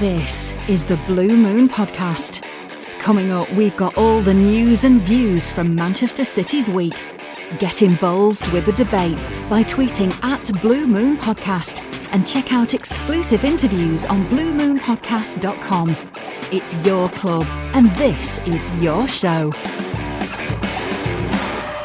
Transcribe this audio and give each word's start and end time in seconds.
This 0.00 0.52
is 0.68 0.84
the 0.84 0.96
Blue 1.06 1.36
Moon 1.36 1.68
Podcast. 1.68 2.42
Coming 2.98 3.30
up, 3.30 3.48
we've 3.52 3.76
got 3.76 3.96
all 3.96 4.20
the 4.22 4.34
news 4.34 4.82
and 4.82 5.00
views 5.00 5.52
from 5.52 5.72
Manchester 5.72 6.24
City's 6.24 6.68
week. 6.68 7.00
Get 7.60 7.80
involved 7.80 8.44
with 8.50 8.66
the 8.66 8.72
debate 8.72 9.16
by 9.48 9.62
tweeting 9.62 10.12
at 10.24 10.50
Blue 10.60 10.88
Moon 10.88 11.16
Podcast 11.16 11.80
and 12.10 12.26
check 12.26 12.52
out 12.52 12.74
exclusive 12.74 13.44
interviews 13.44 14.04
on 14.04 14.26
bluemoonpodcast.com. 14.30 15.96
It's 16.50 16.74
your 16.84 17.08
club 17.10 17.46
and 17.74 17.94
this 17.94 18.40
is 18.40 18.72
your 18.82 19.06
show. 19.06 19.52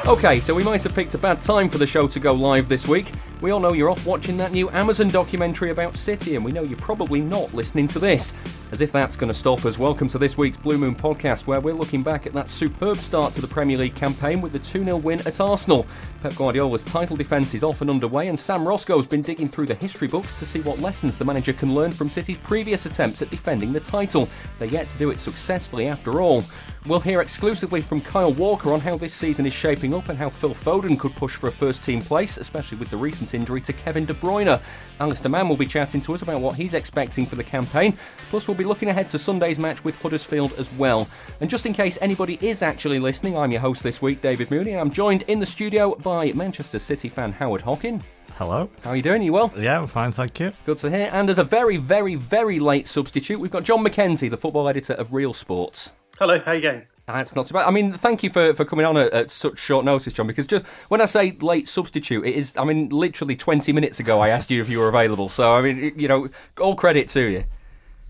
Okay, 0.07 0.39
so 0.39 0.55
we 0.55 0.63
might 0.63 0.81
have 0.81 0.95
picked 0.95 1.13
a 1.13 1.19
bad 1.19 1.43
time 1.43 1.69
for 1.69 1.77
the 1.77 1.85
show 1.85 2.07
to 2.07 2.19
go 2.19 2.33
live 2.33 2.69
this 2.69 2.87
week. 2.87 3.11
We 3.41 3.51
all 3.51 3.61
know 3.61 3.71
you're 3.71 3.89
off 3.89 4.05
watching 4.05 4.35
that 4.37 4.51
new 4.51 4.69
Amazon 4.71 5.07
documentary 5.07 5.69
about 5.69 5.95
City, 5.95 6.35
and 6.35 6.43
we 6.43 6.51
know 6.51 6.63
you're 6.63 6.77
probably 6.77 7.21
not 7.21 7.53
listening 7.53 7.87
to 7.89 7.99
this. 7.99 8.33
As 8.71 8.81
if 8.81 8.91
that's 8.91 9.15
going 9.15 9.29
to 9.29 9.37
stop 9.37 9.65
us, 9.65 9.79
welcome 9.79 10.07
to 10.09 10.19
this 10.19 10.37
week's 10.37 10.57
Blue 10.57 10.77
Moon 10.77 10.93
podcast, 10.93 11.47
where 11.47 11.59
we're 11.59 11.73
looking 11.73 12.03
back 12.03 12.27
at 12.27 12.33
that 12.33 12.47
superb 12.47 12.97
start 12.97 13.33
to 13.33 13.41
the 13.41 13.47
Premier 13.47 13.79
League 13.79 13.95
campaign 13.95 14.41
with 14.41 14.51
the 14.51 14.59
2 14.59 14.83
0 14.83 14.97
win 14.97 15.19
at 15.27 15.41
Arsenal. 15.41 15.87
Pep 16.21 16.35
Guardiola's 16.35 16.83
title 16.83 17.15
defence 17.15 17.55
is 17.55 17.63
off 17.63 17.81
and 17.81 17.89
underway, 17.89 18.27
and 18.27 18.39
Sam 18.39 18.67
Roscoe's 18.67 19.07
been 19.07 19.23
digging 19.23 19.49
through 19.49 19.65
the 19.65 19.73
history 19.73 20.07
books 20.07 20.37
to 20.37 20.45
see 20.45 20.61
what 20.61 20.77
lessons 20.79 21.17
the 21.17 21.25
manager 21.25 21.51
can 21.51 21.73
learn 21.73 21.91
from 21.91 22.11
City's 22.11 22.37
previous 22.37 22.85
attempts 22.85 23.23
at 23.23 23.31
defending 23.31 23.73
the 23.73 23.79
title. 23.79 24.29
They're 24.59 24.67
yet 24.67 24.87
to 24.89 24.99
do 24.99 25.09
it 25.09 25.19
successfully 25.19 25.87
after 25.87 26.21
all. 26.21 26.43
We'll 26.85 26.99
hear 26.99 27.21
exclusively 27.21 27.81
from 27.81 28.01
Kyle 28.01 28.31
Walker 28.31 28.71
on 28.71 28.79
how 28.79 28.97
this 28.97 29.13
season 29.13 29.45
is 29.45 29.53
shaping 29.53 29.95
up 29.95 30.09
and 30.09 30.17
how 30.17 30.29
Phil 30.29 30.53
Foden 30.53 30.97
could 30.97 31.15
push 31.15 31.35
for 31.35 31.47
a 31.47 31.51
first 31.51 31.83
team 31.83 32.01
place, 32.01 32.37
especially 32.37 32.77
with 32.77 32.89
the 32.89 32.97
recent 32.97 33.33
injury 33.33 33.61
to 33.61 33.73
Kevin 33.73 34.05
De 34.05 34.13
Bruyne. 34.13 34.61
Alistair 34.99 35.31
Mann 35.31 35.49
will 35.49 35.57
be 35.57 35.65
chatting 35.65 36.01
to 36.01 36.13
us 36.13 36.21
about 36.21 36.39
what 36.39 36.55
he's 36.55 36.73
expecting 36.73 37.25
for 37.25 37.35
the 37.35 37.43
campaign. 37.43 37.97
Plus, 38.29 38.47
we'll 38.47 38.58
be 38.59 38.65
looking 38.65 38.89
ahead 38.89 39.07
to 39.07 39.17
Sunday's 39.17 39.57
match 39.57 39.85
with 39.85 39.99
Huddersfield 40.01 40.51
as 40.59 40.71
well. 40.73 41.07
And 41.39 41.49
just 41.49 41.65
in 41.65 41.71
case 41.71 41.97
anybody 42.01 42.37
is 42.41 42.61
actually 42.61 42.99
listening, 42.99 43.37
I'm 43.37 43.51
your 43.51 43.61
host 43.61 43.81
this 43.81 44.01
week, 44.01 44.21
David 44.21 44.51
Mooney, 44.51 44.71
and 44.71 44.81
I'm 44.81 44.91
joined 44.91 45.21
in 45.23 45.39
the 45.39 45.45
studio 45.45 45.95
by 45.95 46.33
Manchester 46.33 46.77
City 46.77 47.07
fan 47.07 47.31
Howard 47.31 47.61
Hockin. 47.61 48.03
Hello. 48.33 48.69
How 48.83 48.89
are 48.89 48.95
you 48.97 49.01
doing? 49.01 49.21
Are 49.21 49.25
You 49.25 49.31
well? 49.31 49.53
Yeah, 49.57 49.79
I'm 49.79 49.87
fine, 49.87 50.11
thank 50.11 50.41
you. 50.41 50.51
Good 50.65 50.77
to 50.79 50.89
hear. 50.89 51.09
And 51.13 51.29
as 51.29 51.39
a 51.39 51.43
very, 51.45 51.77
very, 51.77 52.15
very 52.15 52.59
late 52.59 52.85
substitute, 52.85 53.39
we've 53.39 53.49
got 53.49 53.63
John 53.63 53.81
McKenzie, 53.81 54.29
the 54.29 54.37
football 54.37 54.67
editor 54.67 54.93
of 54.93 55.13
Real 55.13 55.33
Sports. 55.33 55.93
Hello, 56.19 56.37
how 56.39 56.51
you 56.51 56.61
going? 56.61 56.83
That's 57.07 57.33
not 57.35 57.47
too 57.47 57.53
bad. 57.53 57.65
I 57.65 57.71
mean, 57.71 57.93
thank 57.93 58.23
you 58.23 58.29
for, 58.29 58.53
for 58.53 58.65
coming 58.65 58.85
on 58.85 58.97
at, 58.97 59.13
at, 59.13 59.29
such 59.29 59.57
short 59.57 59.85
notice, 59.85 60.11
John. 60.11 60.27
Because 60.27 60.45
just 60.45 60.65
when 60.89 60.99
I 60.99 61.05
say 61.05 61.31
late 61.39 61.67
substitute, 61.67 62.25
it 62.25 62.35
is. 62.35 62.55
I 62.55 62.65
mean, 62.65 62.89
literally 62.89 63.35
twenty 63.35 63.73
minutes 63.73 63.99
ago, 63.99 64.19
I 64.19 64.29
asked 64.29 64.51
you 64.51 64.61
if 64.61 64.69
you 64.69 64.77
were 64.77 64.89
available. 64.89 65.27
So 65.27 65.55
I 65.55 65.61
mean, 65.63 65.93
you 65.97 66.07
know, 66.07 66.29
all 66.59 66.75
credit 66.75 67.07
to 67.09 67.21
you. 67.21 67.45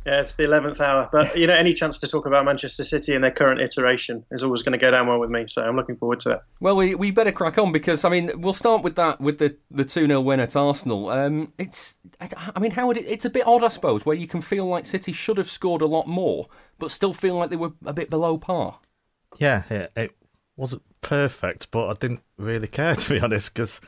Yeah, 0.10 0.22
it's 0.22 0.34
the 0.34 0.46
eleventh 0.46 0.82
hour, 0.82 1.08
but 1.12 1.38
you 1.38 1.46
know, 1.46 1.54
any 1.54 1.72
chance 1.72 2.00
to 2.00 2.08
talk 2.08 2.26
about 2.26 2.44
Manchester 2.44 2.84
City 2.84 3.14
and 3.14 3.24
their 3.24 3.30
current 3.30 3.62
iteration 3.62 4.26
is 4.32 4.42
always 4.42 4.64
going 4.64 4.72
to 4.72 4.80
go 4.80 4.90
down 4.90 5.06
well 5.06 5.20
with 5.20 5.30
me. 5.30 5.46
So 5.46 5.62
I'm 5.62 5.76
looking 5.76 5.96
forward 5.96 6.20
to 6.22 6.32
it. 6.32 6.42
Well, 6.60 6.76
we, 6.76 6.96
we 6.96 7.12
better 7.12 7.32
crack 7.32 7.60
on 7.60 7.72
because 7.72 8.04
I 8.04 8.10
mean, 8.10 8.32
we'll 8.38 8.56
start 8.56 8.82
with 8.82 8.96
that 8.96 9.22
with 9.22 9.38
the 9.38 9.56
the 9.70 9.86
two 9.86 10.08
0 10.08 10.22
win 10.22 10.40
at 10.40 10.56
Arsenal. 10.56 11.10
Um, 11.12 11.54
it's 11.60 11.96
I 12.20 12.60
mean, 12.60 12.72
how 12.72 12.88
would 12.88 12.98
it, 12.98 13.06
it's 13.06 13.26
a 13.26 13.30
bit 13.30 13.46
odd, 13.46 13.64
I 13.64 13.68
suppose, 13.68 14.04
where 14.04 14.16
you 14.16 14.26
can 14.26 14.42
feel 14.42 14.66
like 14.66 14.88
City 14.88 15.12
should 15.12 15.38
have 15.38 15.48
scored 15.48 15.84
a 15.84 15.86
lot 15.86 16.08
more, 16.08 16.48
but 16.80 16.90
still 16.90 17.14
feel 17.14 17.36
like 17.36 17.52
they 17.52 17.56
were 17.56 17.74
a 17.86 17.94
bit 17.94 18.10
below 18.10 18.40
par. 18.40 18.80
Yeah, 19.38 19.62
it, 19.70 19.92
it 19.96 20.16
wasn't 20.58 20.82
perfect, 21.02 21.70
but 21.70 21.88
I 21.88 21.94
didn't 21.94 22.24
really 22.36 22.68
care 22.68 22.96
to 22.96 23.10
be 23.14 23.20
honest 23.20 23.54
because 23.54 23.80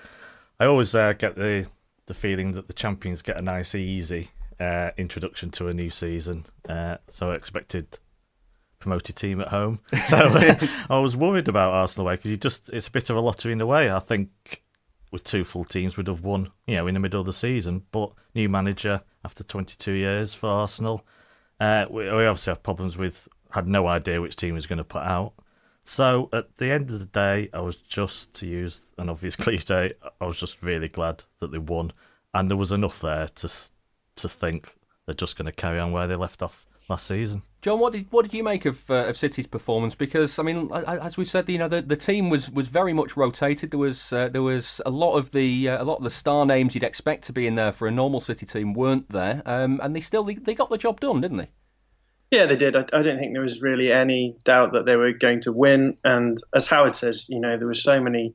I 0.59 0.65
always 0.65 0.93
uh, 0.93 1.13
get 1.13 1.33
the 1.33 1.65
the 2.05 2.13
feeling 2.13 2.51
that 2.51 2.67
the 2.67 2.73
champions 2.73 3.23
get 3.23 3.37
a 3.37 3.41
nice, 3.41 3.73
easy 3.73 4.29
uh, 4.61 4.91
introduction 4.95 5.49
to 5.51 5.67
a 5.67 5.73
new 5.73 5.89
season. 5.89 6.45
Uh, 6.69 6.97
so 7.07 7.31
I 7.31 7.35
expected 7.35 7.97
promoted 8.79 9.15
team 9.15 9.41
at 9.41 9.47
home. 9.47 9.79
So 10.05 10.17
I 10.89 10.99
was 10.99 11.15
worried 11.17 11.47
about 11.47 11.73
Arsenal 11.73 12.07
away 12.07 12.15
because 12.15 12.31
you 12.31 12.37
just 12.37 12.69
it's 12.69 12.87
a 12.87 12.91
bit 12.91 13.09
of 13.09 13.15
a 13.15 13.21
lottery 13.21 13.53
in 13.53 13.61
a 13.61 13.65
way. 13.65 13.91
I 13.91 13.99
think 13.99 14.63
with 15.11 15.23
two 15.23 15.43
full 15.43 15.65
teams 15.65 15.97
would 15.97 16.07
have 16.07 16.21
won, 16.21 16.51
you 16.67 16.75
know, 16.75 16.87
in 16.87 16.93
the 16.93 16.99
middle 16.99 17.19
of 17.19 17.25
the 17.25 17.33
season. 17.33 17.83
But 17.91 18.11
new 18.35 18.49
manager 18.49 19.01
after 19.25 19.43
22 19.43 19.93
years 19.93 20.33
for 20.33 20.47
Arsenal. 20.47 21.05
Uh, 21.59 21.85
we, 21.89 22.03
we 22.03 22.25
obviously 22.25 22.51
have 22.51 22.63
problems 22.63 22.97
with 22.97 23.27
had 23.51 23.67
no 23.67 23.87
idea 23.87 24.21
which 24.21 24.35
team 24.35 24.55
was 24.55 24.67
going 24.67 24.77
to 24.77 24.83
put 24.83 25.03
out. 25.03 25.33
So 25.83 26.29
at 26.31 26.57
the 26.57 26.71
end 26.71 26.91
of 26.91 26.99
the 26.99 27.05
day, 27.05 27.49
I 27.53 27.59
was 27.59 27.75
just 27.75 28.33
to 28.35 28.47
use 28.47 28.85
an 28.97 29.09
obvious 29.09 29.35
cliche. 29.43 29.93
I 30.19 30.25
was 30.25 30.39
just 30.39 30.63
really 30.63 30.87
glad 30.87 31.23
that 31.39 31.51
they 31.51 31.57
won, 31.57 31.93
and 32.33 32.49
there 32.49 32.57
was 32.57 32.71
enough 32.71 33.01
there 33.01 33.27
to 33.27 33.49
to 34.17 34.29
think 34.29 34.75
they're 35.05 35.15
just 35.15 35.37
going 35.37 35.45
to 35.45 35.51
carry 35.51 35.79
on 35.79 35.91
where 35.91 36.07
they 36.07 36.15
left 36.15 36.41
off 36.41 36.65
last 36.89 37.07
season. 37.07 37.43
John, 37.61 37.79
what 37.79 37.93
did 37.93 38.07
what 38.11 38.23
did 38.23 38.33
you 38.33 38.43
make 38.43 38.65
of 38.65 38.89
uh, 38.89 39.05
of 39.05 39.15
City's 39.15 39.45
performance? 39.45 39.93
Because 39.93 40.39
I 40.39 40.43
mean, 40.43 40.71
as 40.73 41.15
we 41.15 41.25
said, 41.25 41.47
you 41.47 41.59
know, 41.59 41.67
the, 41.67 41.81
the 41.81 41.95
team 41.95 42.29
was, 42.29 42.49
was 42.51 42.69
very 42.69 42.91
much 42.91 43.15
rotated. 43.15 43.69
There 43.69 43.79
was 43.79 44.11
uh, 44.11 44.29
there 44.29 44.41
was 44.41 44.81
a 44.85 44.89
lot 44.89 45.15
of 45.15 45.31
the 45.31 45.69
uh, 45.69 45.83
a 45.83 45.85
lot 45.85 45.97
of 45.97 46.03
the 46.03 46.09
star 46.09 46.45
names 46.45 46.73
you'd 46.73 46.83
expect 46.83 47.23
to 47.25 47.33
be 47.33 47.45
in 47.45 47.55
there 47.55 47.71
for 47.71 47.87
a 47.87 47.91
normal 47.91 48.19
City 48.19 48.47
team 48.47 48.73
weren't 48.73 49.09
there, 49.09 49.43
um, 49.45 49.79
and 49.83 49.95
they 49.95 49.99
still 49.99 50.23
they, 50.23 50.33
they 50.33 50.55
got 50.55 50.71
the 50.71 50.77
job 50.77 50.99
done, 50.99 51.21
didn't 51.21 51.37
they? 51.37 51.49
Yeah, 52.31 52.45
they 52.45 52.55
did. 52.55 52.77
I, 52.77 52.85
I 52.93 53.03
don't 53.03 53.19
think 53.19 53.33
there 53.33 53.43
was 53.43 53.61
really 53.61 53.91
any 53.91 54.37
doubt 54.45 54.71
that 54.71 54.85
they 54.85 54.95
were 54.95 55.11
going 55.11 55.41
to 55.41 55.51
win. 55.51 55.97
And 56.05 56.37
as 56.55 56.65
Howard 56.67 56.95
says, 56.95 57.27
you 57.29 57.41
know, 57.41 57.57
there 57.57 57.67
were 57.67 57.73
so 57.73 57.99
many, 57.99 58.33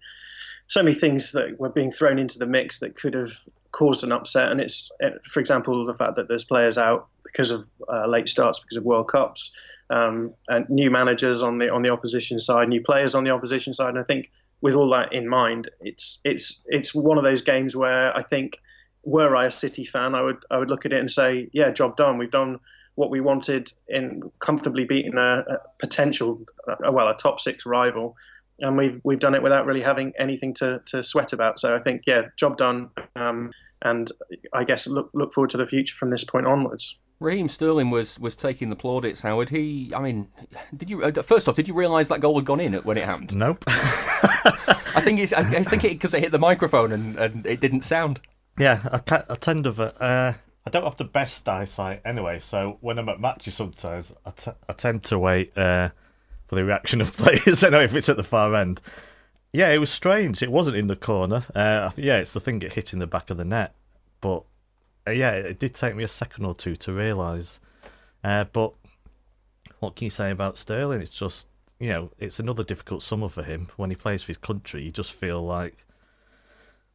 so 0.69 0.83
many 0.83 0.95
things 0.95 1.33
that 1.33 1.59
were 1.61 1.69
being 1.69 1.91
thrown 1.91 2.19
into 2.19 2.39
the 2.39 2.47
mix 2.47 2.81
that 2.81 2.97
could 2.97 3.15
have 3.15 3.33
caused 3.71 4.05
an 4.05 4.13
upset. 4.13 4.51
And 4.51 4.61
it's, 4.61 4.91
for 5.31 5.41
example, 5.41 5.87
the 5.87 5.95
fact 5.95 6.17
that 6.17 6.29
there's 6.29 6.45
players 6.45 6.79
out 6.79 7.09
because 7.25 7.51
of 7.51 7.67
uh, 7.93 8.07
late 8.07 8.29
starts, 8.29 8.59
because 8.61 8.77
of 8.77 8.85
World 8.85 9.09
Cups, 9.09 9.53
um, 9.91 10.33
and 10.49 10.69
new 10.69 10.91
managers 10.91 11.43
on 11.43 11.59
the 11.59 11.71
on 11.73 11.83
the 11.83 11.91
opposition 11.91 12.41
side, 12.41 12.69
new 12.69 12.83
players 12.83 13.15
on 13.15 13.25
the 13.25 13.31
opposition 13.31 13.73
side. 13.73 13.91
And 13.91 13.99
I 13.99 14.03
think 14.03 14.33
with 14.61 14.75
all 14.75 14.91
that 14.91 15.13
in 15.13 15.29
mind, 15.29 15.71
it's 15.81 16.21
it's 16.25 16.65
it's 16.67 16.95
one 16.95 17.19
of 17.19 17.25
those 17.25 17.43
games 17.43 17.77
where 17.77 18.17
I 18.17 18.23
think, 18.23 18.61
were 19.05 19.37
I 19.37 19.47
a 19.47 19.51
City 19.51 19.85
fan, 19.85 20.15
I 20.15 20.23
would 20.23 20.45
I 20.51 20.59
would 20.59 20.71
look 20.71 20.87
at 20.87 20.93
it 20.93 20.99
and 20.99 21.11
say, 21.11 21.49
yeah, 21.53 21.71
job 21.71 21.97
done. 21.97 22.19
We've 22.19 22.31
done 22.31 22.59
what 22.97 23.11
we 23.11 23.21
wanted 23.21 23.71
in 23.89 24.23
comfortably 24.39 24.85
beating 24.85 25.19
a, 25.19 25.45
a 25.47 25.59
potential, 25.79 26.41
uh, 26.67 26.91
well, 26.91 27.09
a 27.09 27.15
top 27.15 27.39
six 27.39 27.67
rival. 27.67 28.17
And 28.61 28.77
we've 28.77 29.01
we've 29.05 29.19
done 29.19 29.35
it 29.35 29.43
without 29.43 29.67
really 29.67 29.83
having 29.83 30.13
anything 30.19 30.55
to, 30.55 30.81
to 30.87 31.03
sweat 31.03 31.33
about. 31.33 31.59
So 31.59 31.75
I 31.75 31.79
think, 31.79 32.03
yeah, 32.07 32.23
job 32.37 32.57
done. 32.57 32.91
Um, 33.15 33.53
and 33.83 34.11
I 34.53 34.65
guess 34.65 34.87
look 34.87 35.11
look 35.13 35.35
forward 35.35 35.51
to 35.51 35.57
the 35.57 35.67
future 35.67 35.95
from 35.95 36.11
this 36.11 36.25
point 36.25 36.47
onwards. 36.47 36.99
Raheem 37.21 37.49
Sterling 37.49 37.91
was 37.91 38.19
was 38.19 38.35
taking 38.35 38.71
the 38.71 38.77
plaudits. 38.77 39.21
Howard, 39.21 39.51
he, 39.51 39.93
I 39.95 40.01
mean, 40.01 40.29
did 40.77 40.91
you 40.91 41.03
uh, 41.03 41.23
first 41.23 41.49
off, 41.49 41.57
did 41.57 41.69
you 41.69 41.75
realise 41.75 42.09
that 42.09 42.21
goal 42.21 42.37
had 42.37 42.45
gone 42.45 42.61
in 42.61 42.75
when 42.75 42.99
it 42.99 43.05
happened? 43.05 43.35
Nope. 43.35 43.65
I 43.69 45.01
think 45.03 45.21
it's, 45.21 45.33
I, 45.33 45.43
think 45.63 45.85
it 45.85 45.91
because 45.91 46.15
it 46.15 46.21
hit 46.21 46.33
the 46.33 46.39
microphone 46.39 46.93
and, 46.93 47.17
and 47.19 47.47
it 47.47 47.61
didn't 47.61 47.83
sound. 47.83 48.21
Yeah, 48.59 48.81
I, 48.91 48.99
t- 48.99 49.27
I 49.29 49.35
tend 49.37 49.65
to. 49.65 49.71
Uh, 50.03 50.35
I 50.67 50.71
don't 50.71 50.85
have 50.85 50.97
the 50.97 51.05
best 51.05 51.49
eyesight 51.49 52.01
anyway, 52.05 52.41
so 52.41 52.79
when 52.81 52.99
I'm 52.99 53.09
at 53.09 53.21
matches, 53.21 53.55
sometimes 53.55 54.15
I, 54.25 54.31
t- 54.31 54.51
I 54.69 54.73
tend 54.73 55.05
to 55.05 55.19
wait 55.19 55.57
uh, 55.57 55.91
for 56.47 56.55
the 56.55 56.65
reaction 56.65 57.01
of 57.01 57.13
players. 57.17 57.63
I 57.65 57.69
know 57.69 57.81
if 57.81 57.95
it's 57.95 58.09
at 58.09 58.17
the 58.17 58.25
far 58.25 58.55
end. 58.55 58.81
Yeah, 59.53 59.71
it 59.71 59.79
was 59.79 59.91
strange. 59.91 60.43
It 60.43 60.53
wasn't 60.53 60.77
in 60.77 60.87
the 60.87 60.97
corner. 60.97 61.45
Uh, 61.55 61.91
yeah, 61.97 62.19
it's 62.19 62.33
the 62.33 62.41
thing 62.41 62.63
it 62.63 62.75
hit 62.75 62.93
in 62.93 62.99
the 62.99 63.07
back 63.07 63.31
of 63.31 63.37
the 63.37 63.45
net. 63.45 63.75
But 64.21 64.45
uh, 65.07 65.13
yeah, 65.13 65.33
it 65.33 65.59
did 65.59 65.75
take 65.75 65.95
me 65.95 66.05
a 66.05 66.09
second 66.09 66.45
or 66.45 66.55
two 66.55 66.77
to 66.77 66.93
realise. 66.93 67.61
Uh, 68.23 68.45
but 68.53 68.75
what 69.81 69.97
can 69.97 70.05
you 70.05 70.11
say 70.11 70.31
about 70.31 70.59
Sterling? 70.59 71.01
It's 71.01 71.11
just 71.11 71.47
you 71.79 71.89
know, 71.89 72.11
it's 72.19 72.39
another 72.39 72.65
difficult 72.65 73.03
summer 73.03 73.29
for 73.29 73.43
him 73.43 73.69
when 73.77 73.91
he 73.91 73.97
plays 73.97 74.23
for 74.23 74.29
his 74.29 74.39
country. 74.39 74.83
You 74.83 74.91
just 74.91 75.13
feel 75.13 75.45
like, 75.45 75.87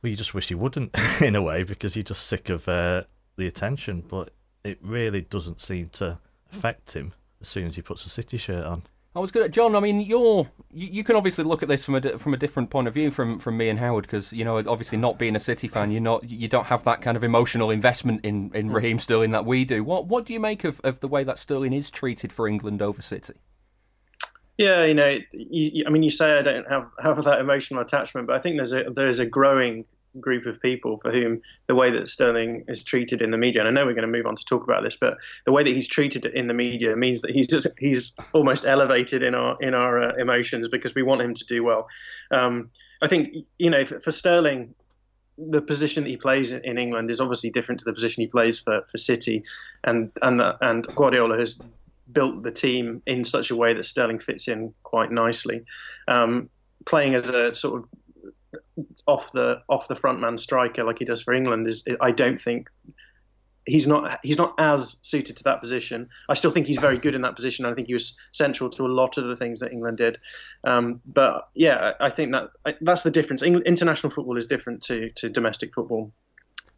well, 0.02 0.10
you 0.10 0.16
just 0.16 0.34
wish 0.34 0.50
he 0.50 0.56
wouldn't 0.56 0.96
in 1.22 1.36
a 1.36 1.42
way 1.42 1.64
because 1.64 1.96
you're 1.96 2.04
just 2.04 2.28
sick 2.28 2.50
of 2.50 2.68
uh, 2.68 3.04
the 3.38 3.48
attention, 3.48 4.04
but 4.08 4.32
it 4.64 4.80
really 4.82 5.22
doesn't 5.22 5.62
seem 5.62 5.90
to 5.90 6.18
affect 6.52 6.94
him 6.94 7.14
as 7.40 7.48
soon 7.48 7.68
as 7.68 7.76
he 7.76 7.82
puts 7.82 8.06
a 8.06 8.10
City 8.10 8.38
shirt 8.38 8.66
on. 8.66 8.84
I 9.14 9.20
was 9.20 9.32
good 9.32 9.44
at 9.44 9.52
John. 9.52 9.76
I 9.76 9.82
mean, 9.82 10.00
you're 10.00 10.50
you, 10.72 10.88
you, 10.88 11.04
can 11.04 11.18
obviously 11.18 11.44
look 11.44 11.62
at 11.62 11.68
this 11.68 11.84
from 11.84 11.96
a 11.96 12.18
from 12.18 12.34
a 12.34 12.38
different 12.38 12.70
point 12.70 12.88
of 12.88 12.94
view 12.94 13.12
from, 13.12 13.40
from 13.40 13.58
me 13.58 13.68
and 13.68 13.78
Howard 13.78 14.04
because 14.04 14.32
you 14.32 14.46
know 14.46 14.58
obviously 14.58 14.98
not 14.98 15.20
being 15.20 15.36
a 15.36 15.40
City 15.40 15.68
fan, 15.68 15.92
you're 15.92 16.00
not 16.00 16.30
you 16.30 16.48
don't 16.48 16.68
have 16.68 16.86
that 16.86 17.02
kind 17.02 17.18
of 17.18 17.24
emotional 17.24 17.72
investment 17.72 18.26
in, 18.26 18.52
in 18.54 18.70
mm. 18.70 18.74
Raheem 18.74 19.00
Sterling 19.00 19.32
that 19.32 19.46
we 19.46 19.66
do. 19.66 19.84
What 19.84 20.08
what 20.08 20.26
do 20.26 20.34
you 20.34 20.40
make 20.40 20.64
of, 20.64 20.80
of 20.84 21.02
the 21.02 21.10
way 21.10 21.26
that 21.26 21.38
Sterling 21.38 21.74
is 21.74 21.92
treated 21.92 22.32
for 22.32 22.48
England 22.48 22.82
over 22.82 23.02
City? 23.02 23.34
Yeah, 24.58 24.86
you 24.86 24.94
know, 24.94 25.18
you, 25.32 25.84
I 25.88 25.90
mean, 25.90 26.04
you 26.04 26.10
say 26.10 26.38
I 26.38 26.42
don't 26.42 26.70
have 26.70 26.88
have 27.00 27.24
that 27.26 27.40
emotional 27.40 27.82
attachment, 27.82 28.28
but 28.28 28.36
I 28.38 28.40
think 28.40 28.56
there's 28.58 28.74
a 28.74 28.84
there 28.84 29.10
is 29.10 29.20
a 29.20 29.26
growing 29.26 29.86
group 30.20 30.46
of 30.46 30.62
people 30.62 30.98
for 31.00 31.12
whom 31.12 31.42
the 31.68 31.76
way 31.76 31.92
that 31.92 32.08
Sterling 32.08 32.66
is 32.68 32.84
treated 32.84 33.22
in 33.22 33.32
the 33.32 33.38
media, 33.38 33.62
and 33.62 33.68
I 33.68 33.72
know 33.72 33.86
we're 33.86 33.94
going 33.94 34.12
to 34.12 34.18
move 34.18 34.26
on 34.26 34.36
to 34.36 34.46
talk 34.46 34.64
about 34.64 34.84
this, 34.84 34.98
but 34.98 35.18
the 35.46 35.52
way 35.52 35.64
that 35.64 35.70
he's 35.70 35.88
treated 35.88 36.26
in 36.26 36.48
the 36.48 36.54
media 36.54 36.96
means 36.96 37.22
that 37.22 37.32
he's 37.32 37.48
just 37.48 37.68
he's 37.78 38.14
almost 38.34 38.66
elevated 38.66 39.24
in 39.24 39.36
our 39.36 39.58
in 39.62 39.74
our 39.74 40.02
uh, 40.02 40.16
emotions 40.16 40.68
because 40.68 40.94
we 40.96 41.04
want 41.04 41.22
him 41.22 41.34
to 41.34 41.46
do 41.46 41.64
well. 41.64 41.88
Um, 42.32 42.70
I 43.02 43.08
think 43.08 43.36
you 43.58 43.70
know 43.70 43.86
for, 43.86 44.00
for 44.00 44.12
Sterling, 44.12 44.76
the 45.38 45.62
position 45.62 46.04
that 46.04 46.10
he 46.10 46.18
plays 46.18 46.52
in 46.52 46.78
England 46.78 47.10
is 47.10 47.20
obviously 47.20 47.50
different 47.50 47.80
to 47.80 47.86
the 47.86 47.94
position 47.94 48.22
he 48.22 48.28
plays 48.28 48.60
for, 48.60 48.82
for 48.90 48.98
City, 48.98 49.44
and 49.84 50.12
and 50.22 50.42
and 50.62 50.86
Guardiola 50.96 51.38
has 51.38 51.62
built 52.12 52.44
the 52.44 52.52
team 52.52 53.02
in 53.06 53.24
such 53.24 53.52
a 53.52 53.56
way 53.56 53.74
that 53.74 53.84
Sterling 53.84 54.20
fits 54.20 54.48
in 54.48 54.74
quite 54.84 55.12
nicely. 55.12 55.64
Um, 56.08 56.50
playing 56.86 57.16
as 57.16 57.30
a 57.30 57.54
sort 57.54 57.82
of 57.82 57.90
off 59.08 59.32
the 59.32 59.62
off 59.70 59.88
the 59.88 59.96
front 59.96 60.20
man 60.20 60.38
striker 60.38 60.84
like 60.84 61.00
he 61.00 61.06
does 61.06 61.22
for 61.22 61.34
England 61.34 61.68
is 61.68 61.84
I 62.02 62.12
don't 62.12 62.40
think 62.40 62.70
he's 63.66 63.88
not 63.88 64.20
he's 64.24 64.38
not 64.38 64.56
as 64.58 64.98
suited 65.02 65.38
to 65.38 65.44
that 65.44 65.62
position. 65.62 66.10
I 66.30 66.34
still 66.34 66.52
think 66.52 66.68
he's 66.68 66.78
very 66.78 66.98
good 66.98 67.16
in 67.16 67.22
that 67.22 67.36
position. 67.36 67.66
I 67.66 67.74
think 67.74 67.88
he 67.88 67.94
was 67.94 68.18
central 68.32 68.70
to 68.72 68.86
a 68.86 68.88
lot 68.88 69.18
of 69.18 69.28
the 69.28 69.36
things 69.36 69.60
that 69.60 69.72
England 69.72 69.98
did. 69.98 70.18
Um, 70.64 71.02
but 71.06 71.50
yeah, 71.54 71.94
I 72.00 72.10
think 72.10 72.32
that 72.34 72.50
that's 72.82 73.04
the 73.04 73.12
difference. 73.12 73.42
International 73.42 74.12
football 74.12 74.38
is 74.38 74.48
different 74.48 74.84
to 74.84 75.10
to 75.12 75.30
domestic 75.30 75.74
football. 75.74 76.12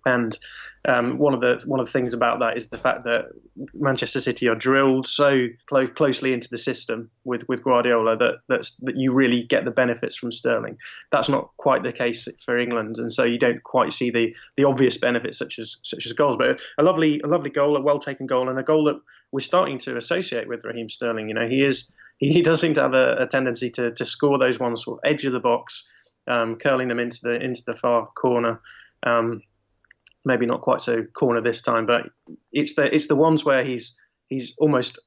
And 0.06 0.38
um, 0.86 1.18
one 1.18 1.34
of 1.34 1.40
the 1.40 1.62
one 1.66 1.80
of 1.80 1.86
the 1.86 1.92
things 1.92 2.14
about 2.14 2.40
that 2.42 2.58
is 2.58 2.70
the 2.70 2.78
fact 2.78 3.06
that 3.06 3.28
Manchester 3.74 4.20
City 4.20 4.50
are 4.50 4.56
drilled 4.56 5.08
so 5.08 5.48
close, 5.68 5.90
closely 5.92 6.34
into 6.34 6.50
the 6.50 6.58
system 6.58 7.10
with, 7.24 7.48
with 7.48 7.64
Guardiola 7.64 8.18
that 8.18 8.40
that's, 8.50 8.76
that 8.78 8.98
you 8.98 9.14
really 9.14 9.44
get 9.44 9.64
the 9.64 9.72
benefits 9.72 10.18
from 10.18 10.34
Sterling. 10.34 10.78
That's 11.12 11.30
not 11.30 11.52
quite 11.56 11.84
the 11.84 11.94
case 11.94 12.28
for 12.44 12.58
England, 12.58 12.98
and 12.98 13.14
so 13.14 13.24
you 13.24 13.40
don't 13.40 13.64
quite 13.64 13.94
see 13.94 14.12
the, 14.12 14.36
the 14.58 14.66
obvious 14.66 14.98
benefits 14.98 15.38
such 15.38 15.58
as 15.58 15.78
such 15.84 16.06
as 16.06 16.12
goals. 16.12 16.36
But 16.36 16.62
a 16.78 16.84
lovely 16.84 17.22
a 17.22 17.28
lovely 17.28 17.50
goal, 17.50 17.78
a 17.78 17.82
well 17.82 18.00
taken 18.00 18.28
goal, 18.28 18.50
and 18.50 18.60
a 18.60 18.64
goal 18.64 18.84
that 18.86 19.00
we're 19.32 19.40
starting 19.40 19.78
to 19.80 19.96
associate 19.96 20.50
with 20.50 20.66
Raheem 20.66 20.90
Sterling. 20.90 21.30
You 21.30 21.36
know, 21.36 21.48
he 21.48 21.64
is 21.64 21.90
he, 22.18 22.30
he 22.34 22.42
does 22.42 22.60
seem 22.60 22.74
to 22.74 22.82
have 22.82 22.94
a, 22.94 23.16
a 23.20 23.28
tendency 23.28 23.70
to, 23.72 23.92
to 23.92 24.06
score 24.06 24.38
those 24.38 24.60
ones 24.60 24.84
sort 24.84 25.00
of 25.00 25.10
edge 25.10 25.26
of 25.26 25.32
the 25.32 25.40
box, 25.40 25.90
um, 26.28 26.58
curling 26.58 26.90
them 26.90 27.00
into 27.00 27.20
the 27.24 27.36
into 27.36 27.64
the 27.66 27.74
far 27.76 28.08
corner. 28.08 28.60
Um, 29.04 29.42
maybe 30.25 30.46
not 30.46 30.62
quite 30.62 30.81
so 30.81 31.04
corner 31.14 31.42
this 31.42 31.62
time, 31.62 31.86
but 31.86 32.04
it's 32.52 32.75
the 32.75 32.94
it's 32.94 33.08
the 33.08 33.16
ones 33.16 33.44
where 33.44 33.64
he's 33.64 34.00
he's 34.30 34.56
almost 34.58 35.00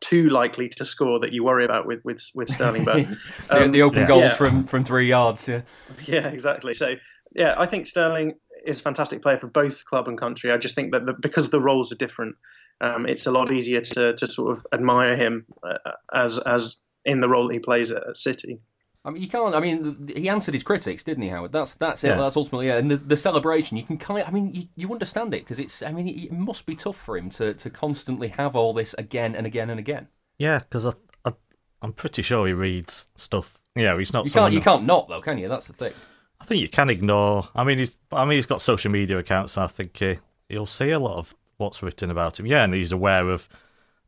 too 0.00 0.28
likely 0.28 0.68
to 0.68 0.84
score 0.84 1.18
that 1.20 1.32
you 1.32 1.44
worry 1.44 1.64
about 1.64 1.86
with 1.86 2.04
with, 2.04 2.22
with 2.34 2.48
Sterling. 2.48 2.84
But 2.84 3.06
um, 3.50 3.72
the, 3.72 3.82
open 3.82 4.00
yeah. 4.00 4.08
goals 4.08 4.22
yeah. 4.22 4.34
from 4.34 4.64
from 4.64 4.84
three 4.84 5.08
yards, 5.08 5.48
yeah, 5.48 5.62
yeah, 6.04 6.28
exactly. 6.28 6.74
So 6.74 6.96
yeah, 7.34 7.54
I 7.56 7.66
think 7.66 7.86
Sterling 7.86 8.34
is 8.64 8.80
a 8.80 8.82
fantastic 8.82 9.22
player 9.22 9.38
for 9.38 9.46
both 9.46 9.84
club 9.84 10.08
and 10.08 10.18
country. 10.18 10.50
I 10.50 10.58
just 10.58 10.74
think 10.74 10.92
that 10.92 11.06
the, 11.06 11.14
because 11.14 11.50
the 11.50 11.60
roles 11.60 11.92
are 11.92 11.96
different, 11.96 12.36
um, 12.80 13.06
it's 13.06 13.26
a 13.26 13.30
lot 13.30 13.52
easier 13.52 13.80
to 13.80 14.14
to 14.14 14.26
sort 14.26 14.56
of 14.56 14.66
admire 14.72 15.16
him 15.16 15.46
uh, 15.62 15.92
as 16.14 16.38
as 16.38 16.76
in 17.04 17.20
the 17.20 17.28
role 17.28 17.48
he 17.48 17.58
plays 17.58 17.90
at, 17.90 18.06
at 18.08 18.16
City. 18.16 18.60
I 19.06 19.10
mean, 19.10 19.22
you 19.22 19.28
can't. 19.28 19.54
I 19.54 19.60
mean, 19.60 20.12
he 20.16 20.28
answered 20.28 20.52
his 20.52 20.64
critics, 20.64 21.04
didn't 21.04 21.22
he, 21.22 21.28
Howard? 21.28 21.52
That's 21.52 21.74
that's 21.74 22.02
it. 22.02 22.08
Yeah. 22.08 22.16
That's 22.16 22.36
ultimately 22.36 22.68
it. 22.68 22.78
And 22.78 22.90
the, 22.90 22.96
the 22.96 23.16
celebration, 23.16 23.76
you 23.76 23.84
can 23.84 23.98
kind 23.98 24.20
of. 24.20 24.28
I 24.28 24.32
mean, 24.32 24.52
you, 24.52 24.64
you 24.74 24.92
understand 24.92 25.32
it 25.32 25.44
because 25.44 25.60
it's. 25.60 25.80
I 25.80 25.92
mean, 25.92 26.08
it, 26.08 26.24
it, 26.24 26.32
must 26.32 26.66
be 26.66 26.74
tough 26.74 26.96
for 26.96 27.16
him 27.16 27.30
to, 27.30 27.54
to 27.54 27.70
constantly 27.70 28.28
have 28.28 28.56
all 28.56 28.72
this 28.72 28.96
again 28.98 29.36
and 29.36 29.46
again 29.46 29.70
and 29.70 29.78
again. 29.78 30.08
Yeah, 30.38 30.58
because 30.58 30.86
I, 30.86 30.92
I, 31.24 31.34
am 31.82 31.92
pretty 31.92 32.22
sure 32.22 32.48
he 32.48 32.52
reads 32.52 33.06
stuff. 33.14 33.60
Yeah, 33.76 33.96
he's 33.96 34.12
not. 34.12 34.24
You 34.24 34.32
can't. 34.32 34.52
You 34.52 34.60
can't 34.60 34.84
not 34.84 35.08
though, 35.08 35.20
can 35.20 35.38
you? 35.38 35.46
That's 35.48 35.68
the 35.68 35.72
thing. 35.72 35.92
I 36.40 36.44
think 36.44 36.60
you 36.60 36.68
can 36.68 36.90
ignore. 36.90 37.48
I 37.54 37.62
mean, 37.62 37.78
he's. 37.78 37.98
I 38.10 38.24
mean, 38.24 38.38
he's 38.38 38.46
got 38.46 38.60
social 38.60 38.90
media 38.90 39.18
accounts. 39.18 39.56
And 39.56 39.62
I 39.62 39.68
think 39.68 39.96
he, 39.96 40.18
he'll 40.48 40.66
see 40.66 40.90
a 40.90 40.98
lot 40.98 41.18
of 41.18 41.32
what's 41.58 41.80
written 41.80 42.10
about 42.10 42.40
him. 42.40 42.46
Yeah, 42.46 42.64
and 42.64 42.74
he's 42.74 42.90
aware 42.90 43.30
of 43.30 43.48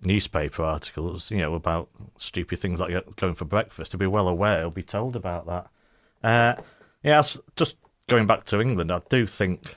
newspaper 0.03 0.63
articles, 0.63 1.31
you 1.31 1.39
know, 1.39 1.55
about 1.55 1.89
stupid 2.19 2.59
things 2.59 2.81
like 2.81 3.17
going 3.17 3.35
for 3.35 3.45
breakfast, 3.45 3.91
to 3.93 3.99
be 3.99 4.07
well 4.07 4.29
aware, 4.29 4.61
he'll 4.61 4.71
be 4.71 4.83
told 4.83 5.17
about 5.17 5.47
that. 5.47 5.67
Uh, 6.23 6.61
yeah, 7.03 7.23
just 7.57 7.77
going 8.09 8.27
back 8.27 8.45
to 8.47 8.61
England, 8.61 8.93
I 8.93 9.01
do 9.09 9.27
think 9.27 9.77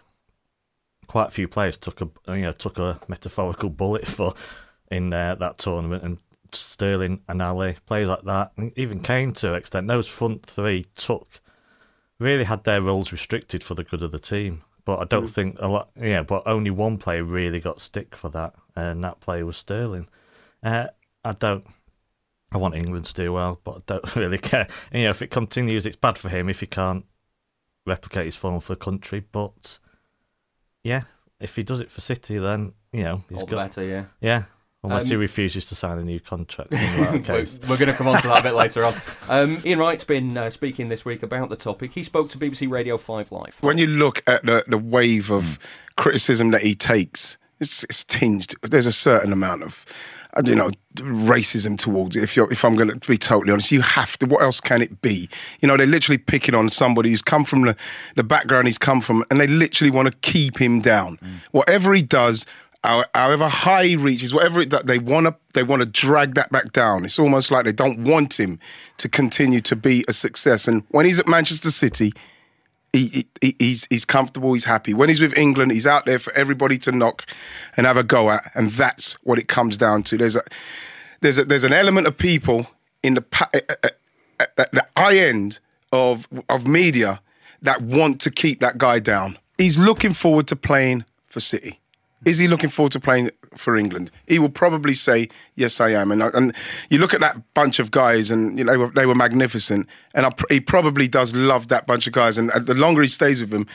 quite 1.08 1.28
a 1.28 1.32
few 1.32 1.48
players 1.48 1.78
took 1.78 2.02
a 2.02 2.10
you 2.28 2.44
know 2.44 2.52
took 2.54 2.80
a 2.80 3.00
metaphorical 3.08 3.70
bullet 3.70 4.08
for 4.08 4.34
in 4.90 5.14
uh, 5.14 5.36
that 5.36 5.58
tournament, 5.58 6.04
and 6.04 6.20
Sterling 6.54 7.22
and 7.28 7.42
Alli, 7.42 7.78
players 7.86 8.10
like 8.10 8.24
that, 8.24 8.52
even 8.76 9.02
Kane 9.02 9.34
to 9.34 9.50
an 9.50 9.56
extent. 9.56 9.88
Those 9.88 10.08
front 10.08 10.46
three 10.46 10.86
took 10.96 11.42
really 12.20 12.44
had 12.44 12.64
their 12.64 12.82
roles 12.82 13.12
restricted 13.12 13.64
for 13.64 13.74
the 13.74 13.84
good 13.84 14.04
of 14.04 14.12
the 14.12 14.20
team. 14.20 14.64
But 14.84 15.00
I 15.00 15.06
don't 15.06 15.26
mm. 15.26 15.30
think 15.30 15.58
a 15.60 15.68
lot. 15.68 15.90
Yeah, 16.00 16.24
but 16.24 16.44
only 16.46 16.72
one 16.72 16.98
player 16.98 17.24
really 17.24 17.60
got 17.60 17.82
stick 17.82 18.16
for 18.16 18.30
that, 18.30 18.56
and 18.76 19.04
that 19.04 19.20
player 19.20 19.46
was 19.46 19.58
Sterling. 19.58 20.08
Uh, 20.64 20.88
I 21.24 21.32
don't. 21.34 21.66
I 22.54 22.58
want 22.58 22.76
England 22.76 23.06
to 23.06 23.14
do 23.14 23.32
well, 23.32 23.60
but 23.64 23.78
I 23.78 23.82
don't 23.86 24.16
really 24.16 24.38
care. 24.38 24.68
And, 24.92 25.02
you 25.02 25.08
know, 25.08 25.12
if 25.12 25.22
it 25.22 25.32
continues, 25.32 25.86
it's 25.86 25.96
bad 25.96 26.18
for 26.18 26.30
him 26.30 26.50
if 26.50 26.60
he 26.60 26.66
can't 26.66 27.06
replicate 27.86 28.26
his 28.26 28.36
form 28.36 28.60
for 28.60 28.74
the 28.74 28.80
country. 28.80 29.24
But 29.32 29.80
yeah, 30.84 31.04
if 31.40 31.56
he 31.56 31.64
does 31.64 31.80
it 31.80 31.92
for 31.92 32.02
City, 32.02 32.38
then 32.38 32.74
you 32.92 33.04
know 33.04 33.24
he's 33.30 33.40
All 33.40 33.46
got 33.46 33.70
better. 33.70 33.84
Yeah, 33.84 34.06
yeah. 34.20 34.44
Unless 34.84 35.04
um, 35.04 35.10
he 35.10 35.16
refuses 35.18 35.68
to 35.68 35.76
sign 35.76 36.00
a 36.00 36.04
new 36.04 36.20
contract. 36.20 36.72
we're, 36.72 37.46
we're 37.70 37.78
going 37.78 37.88
to 37.88 37.94
come 37.94 38.08
on 38.08 38.20
to 38.20 38.28
that 38.28 38.40
a 38.40 38.44
bit 38.44 38.56
later 38.56 38.84
on. 38.84 38.96
Um, 39.30 39.62
Ian 39.64 39.78
Wright's 39.78 40.04
been 40.04 40.36
uh, 40.36 40.50
speaking 40.50 40.90
this 40.90 41.06
week 41.06 41.22
about 41.22 41.50
the 41.50 41.56
topic. 41.56 41.94
He 41.94 42.02
spoke 42.02 42.32
to 42.32 42.40
BBC 42.40 42.68
Radio 42.68 42.98
5 42.98 43.32
Live. 43.32 43.58
When 43.62 43.78
you 43.78 43.86
look 43.86 44.24
at 44.26 44.44
the, 44.44 44.64
the 44.68 44.80
wave 44.80 45.32
of 45.32 45.60
criticism 45.98 46.50
that 46.50 46.62
he 46.62 46.74
takes, 46.74 47.38
it's, 47.62 47.84
it's 47.86 48.04
tinged. 48.04 48.56
There's 48.64 48.86
a 48.86 48.92
certain 48.92 49.32
amount 49.32 49.64
of 49.64 49.86
you 50.46 50.56
know, 50.56 50.72
racism 50.96 51.78
towards 51.78 52.16
it. 52.16 52.24
If 52.24 52.36
you're, 52.38 52.52
if 52.52 52.64
I'm 52.64 52.76
going 52.76 52.88
to 52.88 53.08
be 53.08 53.18
totally 53.18 53.52
honest, 53.52 53.72
you 53.72 53.82
have 53.82 54.18
to. 54.20 54.26
What 54.26 54.42
else 54.42 54.62
can 54.62 54.82
it 54.82 55.02
be? 55.02 55.28
You 55.60 55.68
know, 55.68 55.76
they're 55.76 55.86
literally 55.86 56.18
picking 56.18 56.56
on 56.56 56.70
somebody 56.70 57.10
who's 57.10 57.22
come 57.22 57.44
from 57.44 57.64
the, 57.64 57.76
the 58.16 58.24
background 58.24 58.68
he's 58.68 58.78
come 58.78 59.02
from, 59.02 59.26
and 59.30 59.40
they 59.40 59.48
literally 59.48 59.92
want 59.92 60.10
to 60.10 60.18
keep 60.20 60.58
him 60.58 60.80
down. 60.80 61.18
Mm. 61.18 61.34
Whatever 61.52 61.94
he 61.94 62.02
does, 62.02 62.46
however 62.84 63.50
high 63.50 63.86
he 63.86 63.98
reaches, 63.98 64.34
whatever 64.34 64.62
it, 64.62 64.74
they 64.86 65.00
want 65.00 65.28
to, 65.28 65.36
they 65.54 65.64
want 65.64 65.82
to 65.82 65.86
drag 65.86 66.36
that 66.36 66.50
back 66.52 66.72
down. 66.72 67.04
It's 67.04 67.20
almost 67.20 67.52
like 67.52 67.66
they 67.66 67.74
don't 67.74 68.00
want 68.06 68.40
him 68.40 68.58
to 68.98 69.10
continue 69.10 69.60
to 69.62 69.76
be 69.76 70.06
a 70.08 70.14
success. 70.14 70.68
And 70.68 70.84
when 70.90 71.06
he's 71.06 71.20
at 71.20 71.28
Manchester 71.28 71.72
City, 71.72 72.14
he, 72.94 73.28
he, 73.40 73.56
he's 73.58 73.86
he's 73.90 74.06
comfortable, 74.06 74.54
he's 74.54 74.66
happy. 74.66 74.94
When 74.94 75.10
he's 75.10 75.22
with 75.22 75.38
England, 75.38 75.72
he's 75.72 75.88
out 75.88 76.06
there 76.06 76.20
for 76.20 76.34
everybody 76.34 76.78
to 76.80 76.92
knock 76.92 77.26
and 77.78 77.88
have 77.88 77.98
a 77.98 78.04
go 78.04 78.30
at, 78.30 78.42
and 78.54 78.70
that's 78.72 79.14
what 79.24 79.40
it 79.40 79.48
comes 79.48 79.78
down 79.78 80.04
to. 80.04 80.18
There's 80.18 80.36
a 80.36 80.44
there's 81.22 81.38
a, 81.38 81.46
there's 81.46 81.64
an 81.64 81.74
element 81.74 82.08
of 82.08 82.18
people 82.18 82.68
in 83.04 83.14
the 83.14 83.24
at 84.58 84.72
the 84.72 84.86
high 84.98 85.18
end 85.18 85.60
of 85.92 86.28
of 86.50 86.68
media 86.68 87.22
that 87.62 87.82
want 87.82 88.20
to 88.22 88.32
keep 88.32 88.60
that 88.60 88.78
guy 88.78 89.00
down. 89.00 89.38
He's 89.58 89.78
looking 89.78 90.14
forward 90.14 90.48
to 90.48 90.56
playing 90.56 91.06
for 91.28 91.40
City. 91.40 91.81
Is 92.26 92.38
he 92.38 92.48
looking 92.48 92.70
forward 92.70 92.92
to 92.92 93.00
playing 93.00 93.32
for 93.56 93.76
England? 93.76 94.12
He 94.28 94.38
will 94.38 94.50
probably 94.50 94.94
say, 94.94 95.30
"Yes, 95.56 95.82
I 95.82 95.90
am." 95.90 96.12
And 96.12 96.22
and 96.22 96.56
you 96.90 97.00
look 97.00 97.14
at 97.14 97.20
that 97.22 97.54
bunch 97.54 97.80
of 97.80 97.90
guys, 97.90 98.30
and 98.30 98.58
you 98.58 98.64
know 98.64 98.72
they 98.72 98.78
were, 98.78 98.90
they 98.90 99.06
were 99.06 99.16
magnificent. 99.16 99.88
And 100.14 100.26
I, 100.26 100.32
he 100.50 100.60
probably 100.60 101.08
does 101.08 101.34
love 101.34 101.68
that 101.70 101.88
bunch 101.88 102.08
of 102.08 102.14
guys. 102.14 102.38
And 102.38 102.52
uh, 102.52 102.60
the 102.60 102.76
longer 102.76 103.02
he 103.02 103.08
stays 103.08 103.42
with 103.42 103.50
them, 103.50 103.66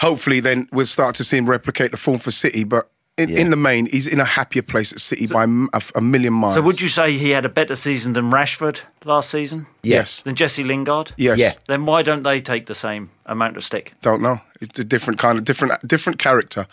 hopefully, 0.00 0.40
then 0.40 0.68
we'll 0.72 0.86
start 0.86 1.14
to 1.16 1.24
see 1.24 1.36
him 1.36 1.48
replicate 1.48 1.90
the 1.90 1.96
form 1.96 2.18
for 2.18 2.30
City. 2.30 2.64
But 2.64 2.90
in, 3.18 3.30
yeah. 3.30 3.38
in, 3.38 3.50
the 3.50 3.56
main, 3.56 3.86
he's 3.86 4.06
in 4.06 4.20
a 4.20 4.24
happier 4.24 4.62
place 4.62 4.92
at 4.92 5.00
City 5.00 5.26
so, 5.26 5.34
by 5.34 5.44
a, 5.44 5.82
a, 5.94 6.00
million 6.00 6.32
miles. 6.32 6.54
So, 6.54 6.62
would 6.62 6.80
you 6.80 6.88
say 6.88 7.16
he 7.16 7.30
had 7.30 7.44
a 7.44 7.48
better 7.48 7.74
season 7.74 8.12
than 8.12 8.30
Rashford 8.30 8.80
last 9.04 9.30
season? 9.30 9.66
Yes. 9.82 10.22
Than 10.22 10.34
Jesse 10.34 10.64
Lingard? 10.64 11.12
Yes. 11.16 11.38
Yeah. 11.38 11.54
Then 11.66 11.86
why 11.86 12.02
don't 12.02 12.22
they 12.22 12.40
take 12.40 12.66
the 12.66 12.74
same 12.74 13.10
amount 13.24 13.56
of 13.56 13.64
stick? 13.64 13.94
Don't 14.02 14.22
know. 14.22 14.40
It's 14.60 14.78
a 14.78 14.84
different 14.84 15.18
kind 15.18 15.38
of 15.38 15.44
different 15.44 15.86
different 15.86 16.18
character 16.18 16.66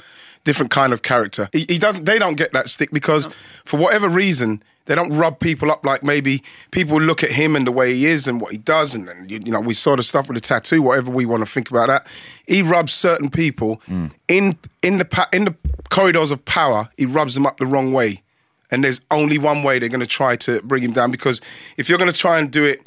different 0.43 0.71
kind 0.71 0.93
of 0.93 1.01
character. 1.01 1.49
He, 1.51 1.65
he 1.69 1.79
doesn't. 1.79 2.05
They 2.05 2.19
don't 2.19 2.35
get 2.35 2.51
that 2.53 2.69
stick 2.69 2.91
because, 2.91 3.27
for 3.65 3.77
whatever 3.77 4.09
reason, 4.09 4.61
they 4.85 4.95
don't 4.95 5.11
rub 5.13 5.39
people 5.39 5.71
up 5.71 5.85
like 5.85 6.03
maybe 6.03 6.43
people 6.71 6.99
look 6.99 7.23
at 7.23 7.31
him 7.31 7.55
and 7.55 7.65
the 7.65 7.71
way 7.71 7.93
he 7.93 8.05
is 8.05 8.27
and 8.27 8.41
what 8.41 8.51
he 8.51 8.57
does, 8.57 8.95
and, 8.95 9.07
and 9.07 9.31
you, 9.31 9.39
you, 9.45 9.51
know 9.51 9.61
we 9.61 9.73
saw 9.73 9.95
the 9.95 10.03
stuff 10.03 10.27
with 10.27 10.35
the 10.35 10.41
tattoo. 10.41 10.81
Whatever 10.81 11.11
we 11.11 11.25
want 11.25 11.45
to 11.45 11.51
think 11.51 11.69
about 11.69 11.87
that, 11.87 12.07
he 12.47 12.61
rubs 12.61 12.93
certain 12.93 13.29
people 13.29 13.81
mm. 13.87 14.11
in 14.27 14.57
in 14.81 14.97
the 14.97 15.27
in 15.31 15.45
the 15.45 15.55
corridors 15.89 16.31
of 16.31 16.43
power. 16.45 16.89
He 16.97 17.05
rubs 17.05 17.33
them 17.35 17.45
up 17.45 17.57
the 17.57 17.65
wrong 17.65 17.93
way, 17.93 18.23
and 18.71 18.83
there's 18.83 19.01
only 19.09 19.37
one 19.37 19.63
way 19.63 19.79
they're 19.79 19.89
going 19.89 20.01
to 20.01 20.05
try 20.05 20.35
to 20.37 20.61
bring 20.63 20.83
him 20.83 20.91
down. 20.91 21.11
Because 21.11 21.39
if 21.77 21.87
you're 21.87 21.97
going 21.97 22.11
to 22.11 22.17
try 22.17 22.37
and 22.37 22.51
do 22.51 22.65
it 22.65 22.85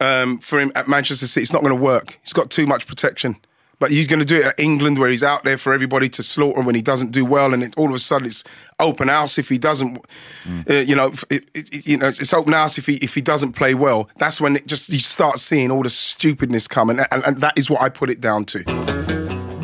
um, 0.00 0.38
for 0.38 0.58
him 0.58 0.72
at 0.74 0.88
Manchester 0.88 1.26
City, 1.26 1.42
it's 1.42 1.52
not 1.52 1.62
going 1.62 1.76
to 1.76 1.82
work. 1.82 2.18
He's 2.22 2.32
got 2.32 2.50
too 2.50 2.66
much 2.66 2.86
protection. 2.86 3.36
But 3.78 3.92
you're 3.92 4.06
going 4.06 4.18
to 4.18 4.24
do 4.24 4.38
it 4.38 4.46
at 4.46 4.58
England 4.58 4.98
where 4.98 5.08
he's 5.08 5.22
out 5.22 5.44
there 5.44 5.56
for 5.56 5.72
everybody 5.72 6.08
to 6.10 6.22
slaughter 6.22 6.62
when 6.62 6.74
he 6.74 6.82
doesn't 6.82 7.12
do 7.12 7.24
well, 7.24 7.54
and 7.54 7.62
it, 7.62 7.74
all 7.76 7.88
of 7.88 7.94
a 7.94 7.98
sudden 7.98 8.26
it's 8.26 8.42
open 8.80 9.08
house 9.08 9.38
if 9.38 9.48
he 9.48 9.58
doesn't. 9.58 10.04
Mm. 10.44 10.70
Uh, 10.70 10.74
you 10.74 10.96
know, 10.96 11.12
it, 11.30 11.48
it, 11.54 11.86
you 11.86 11.96
know, 11.96 12.08
it's 12.08 12.32
open 12.32 12.52
house 12.52 12.76
if 12.76 12.86
he 12.86 12.96
if 12.96 13.14
he 13.14 13.20
doesn't 13.20 13.52
play 13.52 13.74
well. 13.74 14.08
That's 14.16 14.40
when 14.40 14.56
it 14.56 14.66
just 14.66 14.88
you 14.88 14.98
start 14.98 15.38
seeing 15.38 15.70
all 15.70 15.82
the 15.82 15.90
stupidness 15.90 16.66
coming, 16.66 16.98
and, 16.98 17.24
and 17.24 17.36
that 17.38 17.56
is 17.56 17.70
what 17.70 17.80
I 17.80 17.88
put 17.88 18.10
it 18.10 18.20
down 18.20 18.44
to. 18.46 18.64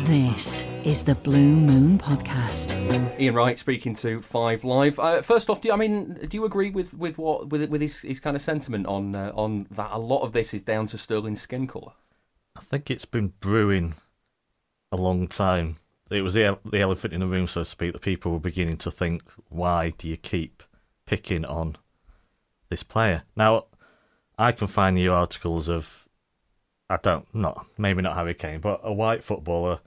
This 0.05 0.63
is 0.85 1.03
the 1.03 1.15
Blue 1.15 1.39
Moon 1.39 1.97
podcast. 1.97 3.19
Ian 3.19 3.35
Wright 3.35 3.57
speaking 3.57 3.95
to 3.95 4.21
Five 4.21 4.63
Live. 4.63 4.99
Uh, 4.99 5.21
first 5.21 5.49
off, 5.49 5.59
do 5.59 5.69
you, 5.69 5.73
I 5.73 5.77
mean, 5.77 6.13
do 6.13 6.37
you 6.37 6.45
agree 6.45 6.69
with, 6.69 6.93
with 6.93 7.17
what 7.17 7.49
with 7.49 7.69
with 7.69 7.81
his, 7.81 7.99
his 7.99 8.19
kind 8.19 8.35
of 8.35 8.41
sentiment 8.41 8.85
on 8.85 9.15
uh, 9.15 9.31
on 9.35 9.67
that? 9.71 9.89
A 9.91 9.99
lot 9.99 10.21
of 10.21 10.31
this 10.31 10.53
is 10.53 10.61
down 10.61 10.87
to 10.87 10.97
Sterling's 10.97 11.41
skin 11.41 11.67
colour. 11.67 11.93
I 12.55 12.61
think 12.61 12.89
it's 12.89 13.05
been 13.05 13.33
brewing 13.41 13.95
a 14.99 15.01
long 15.01 15.27
time. 15.27 15.75
It 16.09 16.21
was 16.21 16.33
the 16.33 16.57
the 16.65 16.79
elephant 16.79 17.13
in 17.13 17.19
the 17.19 17.27
room, 17.27 17.47
so 17.47 17.61
to 17.61 17.65
speak. 17.65 17.93
That 17.93 18.01
people 18.01 18.31
were 18.31 18.39
beginning 18.39 18.77
to 18.77 18.91
think, 18.91 19.23
why 19.49 19.91
do 19.97 20.07
you 20.07 20.17
keep 20.17 20.63
picking 21.05 21.45
on 21.45 21.77
this 22.69 22.83
player? 22.83 23.23
Now, 23.35 23.65
I 24.37 24.51
can 24.51 24.67
find 24.67 24.95
new 24.95 25.13
articles 25.13 25.69
of, 25.69 26.07
I 26.89 26.97
don't, 26.97 27.27
not 27.33 27.65
maybe 27.77 28.01
not 28.01 28.15
Harry 28.15 28.33
Kane, 28.33 28.59
but 28.59 28.81
a 28.83 28.93
white 28.93 29.23
footballer 29.23 29.79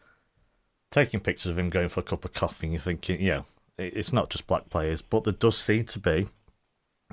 taking 0.90 1.20
pictures 1.20 1.52
of 1.52 1.58
him 1.58 1.70
going 1.70 1.88
for 1.88 2.00
a 2.00 2.04
cup 2.04 2.24
of 2.24 2.32
coffee. 2.32 2.66
and 2.66 2.72
You're 2.74 2.82
thinking, 2.82 3.20
yeah, 3.20 3.42
it's 3.76 4.12
not 4.12 4.30
just 4.30 4.46
black 4.46 4.70
players, 4.70 5.02
but 5.02 5.24
there 5.24 5.32
does 5.32 5.58
seem 5.58 5.84
to 5.84 5.98
be, 5.98 6.28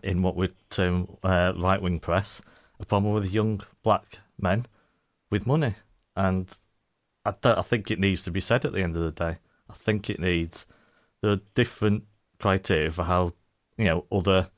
in 0.02 0.22
what 0.22 0.36
we 0.36 0.50
term 0.70 1.18
uh, 1.24 1.54
right 1.58 1.82
wing 1.82 2.00
press, 2.00 2.42
a 2.80 2.86
problem 2.86 3.14
with 3.14 3.32
young 3.32 3.62
black 3.84 4.20
men 4.40 4.66
with 5.30 5.46
money, 5.46 5.76
and 6.16 6.58
I, 7.26 7.34
I 7.44 7.62
think 7.62 7.90
it 7.90 8.00
needs 8.00 8.24
to 8.24 8.32
be 8.32 8.42
said 8.42 8.66
at 8.66 8.74
the 8.74 8.82
end 8.82 8.96
of 8.96 9.04
the 9.04 9.12
day. 9.12 9.38
I 9.70 9.74
think 9.74 10.10
it 10.10 10.20
needs 10.20 10.66
are 11.24 11.40
different 11.56 12.04
criteria 12.40 12.92
for 12.92 13.04
how 13.04 13.34
you 13.78 13.86
know 13.86 14.06
other 14.12 14.50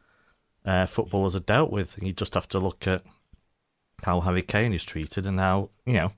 uh, 0.66 0.86
footballers 0.86 1.36
are 1.36 1.42
dealt 1.42 1.72
with. 1.72 1.98
You 2.02 2.14
just 2.14 2.34
have 2.34 2.48
to 2.50 2.60
look 2.60 2.86
at 2.88 3.04
how 4.04 4.20
Harry 4.22 4.42
Kane 4.42 4.74
is 4.74 4.84
treated 4.84 5.26
and 5.26 5.40
how 5.40 5.70
you 5.86 5.94
know. 5.94 6.12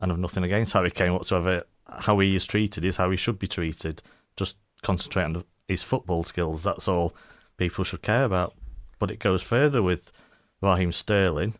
And 0.00 0.12
I've 0.12 0.18
nothing 0.18 0.44
against 0.44 0.72
Harry 0.72 0.90
Kane 0.90 1.12
whatsoever. 1.12 1.62
How 1.86 2.18
he 2.18 2.34
is 2.34 2.46
treated 2.46 2.84
is 2.84 2.96
how 2.96 3.10
he 3.10 3.16
should 3.16 3.38
be 3.38 3.46
treated. 3.46 4.02
Just 4.36 4.56
concentrate 4.82 5.24
on 5.24 5.44
his 5.68 5.82
football 5.82 6.24
skills. 6.24 6.64
That's 6.64 6.88
all 6.88 7.14
people 7.56 7.84
should 7.84 8.02
care 8.02 8.24
about. 8.24 8.54
But 8.98 9.10
it 9.10 9.18
goes 9.18 9.42
further 9.42 9.82
with 9.82 10.12
Raheem 10.60 10.92
Sterling 10.92 11.54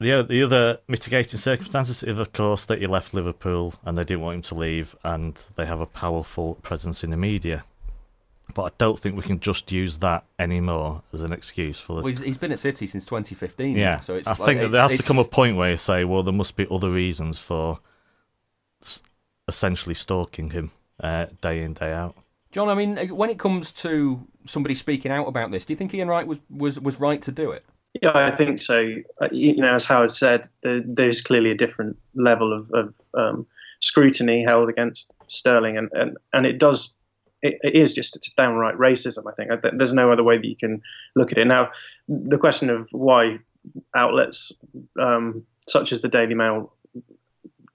the 0.00 0.22
the 0.22 0.42
other 0.42 0.78
mitigating 0.88 1.38
circumstances 1.38 2.02
is, 2.02 2.18
of 2.18 2.32
course, 2.32 2.64
that 2.66 2.80
he 2.80 2.86
left 2.86 3.14
Liverpool 3.14 3.74
and 3.84 3.96
they 3.96 4.04
didn't 4.04 4.22
want 4.22 4.36
him 4.36 4.42
to 4.42 4.54
leave, 4.54 4.96
and 5.04 5.38
they 5.56 5.66
have 5.66 5.80
a 5.80 5.86
powerful 5.86 6.56
presence 6.56 7.04
in 7.04 7.10
the 7.10 7.16
media. 7.16 7.64
But 8.52 8.62
I 8.62 8.70
don't 8.76 9.00
think 9.00 9.16
we 9.16 9.22
can 9.22 9.40
just 9.40 9.72
use 9.72 9.98
that 9.98 10.24
anymore 10.38 11.02
as 11.12 11.22
an 11.22 11.32
excuse 11.32 11.80
for. 11.80 11.96
The... 11.96 12.02
Well, 12.02 12.10
he's, 12.10 12.20
he's 12.20 12.38
been 12.38 12.52
at 12.52 12.58
City 12.58 12.86
since 12.86 13.06
2015. 13.06 13.76
Yeah, 13.76 14.00
so 14.00 14.16
it's 14.16 14.28
I 14.28 14.32
like, 14.32 14.38
think 14.38 14.60
that 14.60 14.66
it's, 14.66 14.72
there 14.72 14.82
has 14.82 14.92
it's... 14.92 15.02
to 15.02 15.08
come 15.08 15.18
a 15.18 15.24
point 15.24 15.56
where 15.56 15.70
you 15.70 15.76
say, 15.76 16.04
well, 16.04 16.22
there 16.22 16.34
must 16.34 16.54
be 16.54 16.66
other 16.70 16.90
reasons 16.90 17.38
for 17.38 17.80
essentially 19.48 19.94
stalking 19.94 20.50
him 20.50 20.70
uh, 21.00 21.26
day 21.40 21.62
in 21.62 21.74
day 21.74 21.92
out. 21.92 22.16
John, 22.52 22.68
I 22.68 22.74
mean, 22.74 22.96
when 23.08 23.30
it 23.30 23.38
comes 23.38 23.72
to 23.72 24.26
somebody 24.46 24.74
speaking 24.74 25.10
out 25.10 25.26
about 25.26 25.50
this, 25.50 25.64
do 25.64 25.72
you 25.72 25.76
think 25.76 25.92
Ian 25.92 26.08
Wright 26.08 26.26
was, 26.26 26.38
was, 26.48 26.78
was 26.78 27.00
right 27.00 27.20
to 27.22 27.32
do 27.32 27.50
it? 27.50 27.64
Yeah, 28.02 28.12
I 28.14 28.30
think 28.30 28.60
so. 28.60 28.96
Uh, 29.20 29.28
you 29.30 29.56
know, 29.56 29.74
as 29.74 29.84
Howard 29.84 30.12
said, 30.12 30.48
there's 30.62 31.20
clearly 31.20 31.50
a 31.50 31.54
different 31.54 31.96
level 32.14 32.52
of, 32.52 32.70
of 32.72 32.94
um, 33.14 33.46
scrutiny 33.80 34.42
held 34.42 34.68
against 34.68 35.14
Sterling, 35.28 35.78
and, 35.78 35.88
and, 35.92 36.16
and 36.32 36.46
it 36.46 36.58
does. 36.58 36.94
It, 37.42 37.58
it 37.62 37.74
is 37.74 37.92
just 37.92 38.18
downright 38.36 38.76
racism. 38.76 39.30
I 39.30 39.34
think 39.34 39.50
there's 39.76 39.92
no 39.92 40.10
other 40.10 40.24
way 40.24 40.38
that 40.38 40.46
you 40.46 40.56
can 40.56 40.82
look 41.14 41.30
at 41.30 41.38
it. 41.38 41.46
Now, 41.46 41.70
the 42.08 42.38
question 42.38 42.70
of 42.70 42.88
why 42.90 43.38
outlets 43.94 44.50
um, 44.98 45.44
such 45.68 45.92
as 45.92 46.00
the 46.00 46.08
Daily 46.08 46.34
Mail 46.34 46.72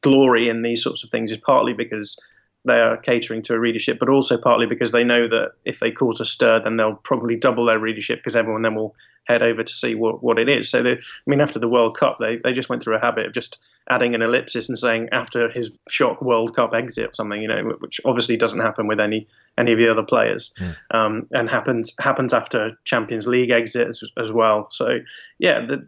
glory 0.02 0.50
in 0.50 0.62
these 0.62 0.84
sorts 0.84 1.04
of 1.04 1.10
things 1.10 1.32
is 1.32 1.38
partly 1.38 1.74
because 1.74 2.18
they 2.66 2.80
are 2.80 2.98
catering 2.98 3.42
to 3.44 3.54
a 3.54 3.60
readership, 3.60 4.00
but 4.00 4.10
also 4.10 4.38
partly 4.38 4.66
because 4.66 4.92
they 4.92 5.04
know 5.04 5.28
that 5.28 5.52
if 5.66 5.80
they 5.80 5.92
cause 5.92 6.20
a 6.20 6.26
stir, 6.26 6.62
then 6.62 6.78
they'll 6.78 6.96
probably 6.96 7.36
double 7.36 7.66
their 7.66 7.80
readership 7.80 8.20
because 8.20 8.36
everyone 8.36 8.62
then 8.64 8.76
will 8.76 8.96
head 9.30 9.44
over 9.44 9.64
to 9.64 9.74
see 9.74 9.96
what, 9.96 10.24
what 10.24 10.40
it 10.40 10.50
is. 10.50 10.70
So, 10.70 10.82
they, 10.82 10.94
I 10.94 10.98
mean, 11.28 11.40
after 11.40 11.60
the 11.60 11.68
World 11.68 11.96
Cup, 11.96 12.18
they, 12.20 12.38
they 12.38 12.52
just 12.52 12.68
went 12.68 12.84
through 12.84 12.96
a 12.96 13.00
habit 13.00 13.28
of 13.28 13.34
just 13.34 13.60
adding 13.90 14.16
an 14.16 14.22
ellipsis 14.22 14.70
and 14.70 14.78
saying 14.78 15.10
after 15.12 15.50
his 15.50 15.78
shock 15.88 16.22
World 16.22 16.56
Cup 16.56 16.74
exit 16.74 17.06
or 17.06 17.14
something, 17.14 17.42
you 17.42 17.48
know, 17.48 17.76
which 17.80 18.02
obviously 18.06 18.38
doesn't 18.38 18.60
happen 18.60 18.88
with 18.88 19.00
any 19.00 19.28
any 19.58 19.74
of 19.74 19.78
the 19.78 19.90
other 19.90 20.04
players, 20.04 20.54
yeah. 20.60 20.74
um, 20.92 21.28
and 21.32 21.50
happens 21.50 21.94
happens 22.00 22.34
after 22.34 22.78
Champions 22.86 23.28
League 23.28 23.52
exit 23.52 23.88
as, 23.88 24.04
as 24.18 24.32
well. 24.32 24.68
So, 24.72 25.00
yeah, 25.38 25.66
the, 25.66 25.86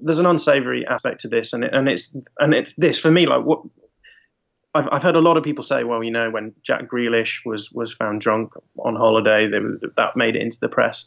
there's 0.00 0.18
an 0.18 0.26
unsavoury 0.26 0.86
aspect 0.86 1.20
to 1.20 1.28
this, 1.28 1.52
and 1.52 1.64
it, 1.64 1.72
and 1.72 1.88
it's 1.88 2.16
and 2.38 2.54
it's 2.54 2.74
this 2.74 2.98
for 2.98 3.10
me 3.10 3.26
like 3.26 3.44
what 3.44 3.62
I've, 4.74 4.88
I've 4.92 5.02
heard 5.02 5.16
a 5.16 5.20
lot 5.20 5.36
of 5.36 5.42
people 5.42 5.64
say, 5.64 5.84
well, 5.84 6.02
you 6.02 6.10
know, 6.10 6.30
when 6.30 6.54
Jack 6.62 6.88
Grealish 6.88 7.44
was 7.44 7.72
was 7.72 7.92
found 7.92 8.20
drunk 8.20 8.52
on 8.78 8.96
holiday, 8.96 9.48
they, 9.48 9.58
that 9.96 10.16
made 10.16 10.36
it 10.36 10.42
into 10.42 10.60
the 10.60 10.68
press. 10.68 11.06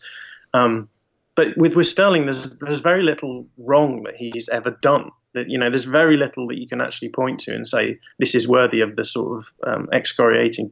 Um, 0.54 0.90
but 1.36 1.58
with 1.58 1.76
with 1.76 1.88
Sterling, 1.88 2.26
there's 2.26 2.58
there's 2.60 2.80
very 2.80 3.04
little 3.04 3.48
wrong 3.58 4.04
that 4.04 4.16
he's 4.16 4.50
ever 4.50 4.72
done. 4.82 5.10
That 5.34 5.50
you 5.50 5.58
know, 5.58 5.70
there's 5.70 5.86
very 5.86 6.16
little 6.16 6.48
that 6.48 6.60
you 6.60 6.68
can 6.68 6.82
actually 6.82 7.10
point 7.10 7.40
to 7.42 7.56
and 7.56 7.68
say 7.68 8.00
this 8.20 8.36
is 8.36 8.48
worthy 8.48 8.82
of 8.82 8.96
the 8.96 9.04
sort 9.04 9.40
of 9.40 9.54
um, 9.66 9.90
excoriating 9.92 10.72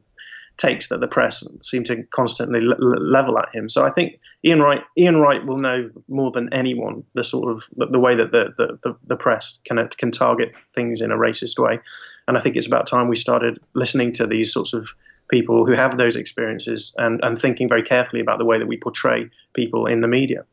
takes 0.58 0.88
that 0.88 1.00
the 1.00 1.08
press 1.08 1.42
seem 1.62 1.82
to 1.82 2.02
constantly 2.10 2.60
level 2.60 3.38
at 3.38 3.52
him. 3.54 3.70
So 3.70 3.84
I 3.84 3.90
think 3.90 4.20
Ian 4.44 4.60
Wright 4.60 4.82
Ian 4.96 5.16
Wright 5.16 5.44
will 5.44 5.58
know 5.58 5.90
more 6.08 6.30
than 6.30 6.52
anyone 6.52 7.02
the 7.14 7.24
sort 7.24 7.50
of 7.50 7.64
the, 7.76 7.86
the 7.86 7.98
way 7.98 8.14
that 8.14 8.30
the, 8.30 8.78
the, 8.82 8.94
the, 9.06 9.16
press 9.16 9.60
can 9.64 9.88
can 9.98 10.10
target 10.10 10.52
things 10.74 11.00
in 11.00 11.10
a 11.10 11.16
racist 11.16 11.58
way. 11.58 11.80
And 12.28 12.36
I 12.36 12.40
think 12.40 12.54
it's 12.54 12.66
about 12.66 12.86
time 12.86 13.08
we 13.08 13.16
started 13.16 13.58
listening 13.74 14.12
to 14.14 14.26
these 14.26 14.52
sorts 14.52 14.74
of 14.74 14.94
people 15.28 15.64
who 15.66 15.72
have 15.72 15.96
those 15.96 16.14
experiences 16.14 16.94
and, 16.98 17.18
and 17.22 17.38
thinking 17.38 17.68
very 17.68 17.82
carefully 17.82 18.20
about 18.20 18.38
the 18.38 18.44
way 18.44 18.58
that 18.58 18.68
we 18.68 18.76
portray 18.76 19.30
people 19.54 19.86
in 19.86 20.02
the 20.02 20.08
media. 20.08 20.44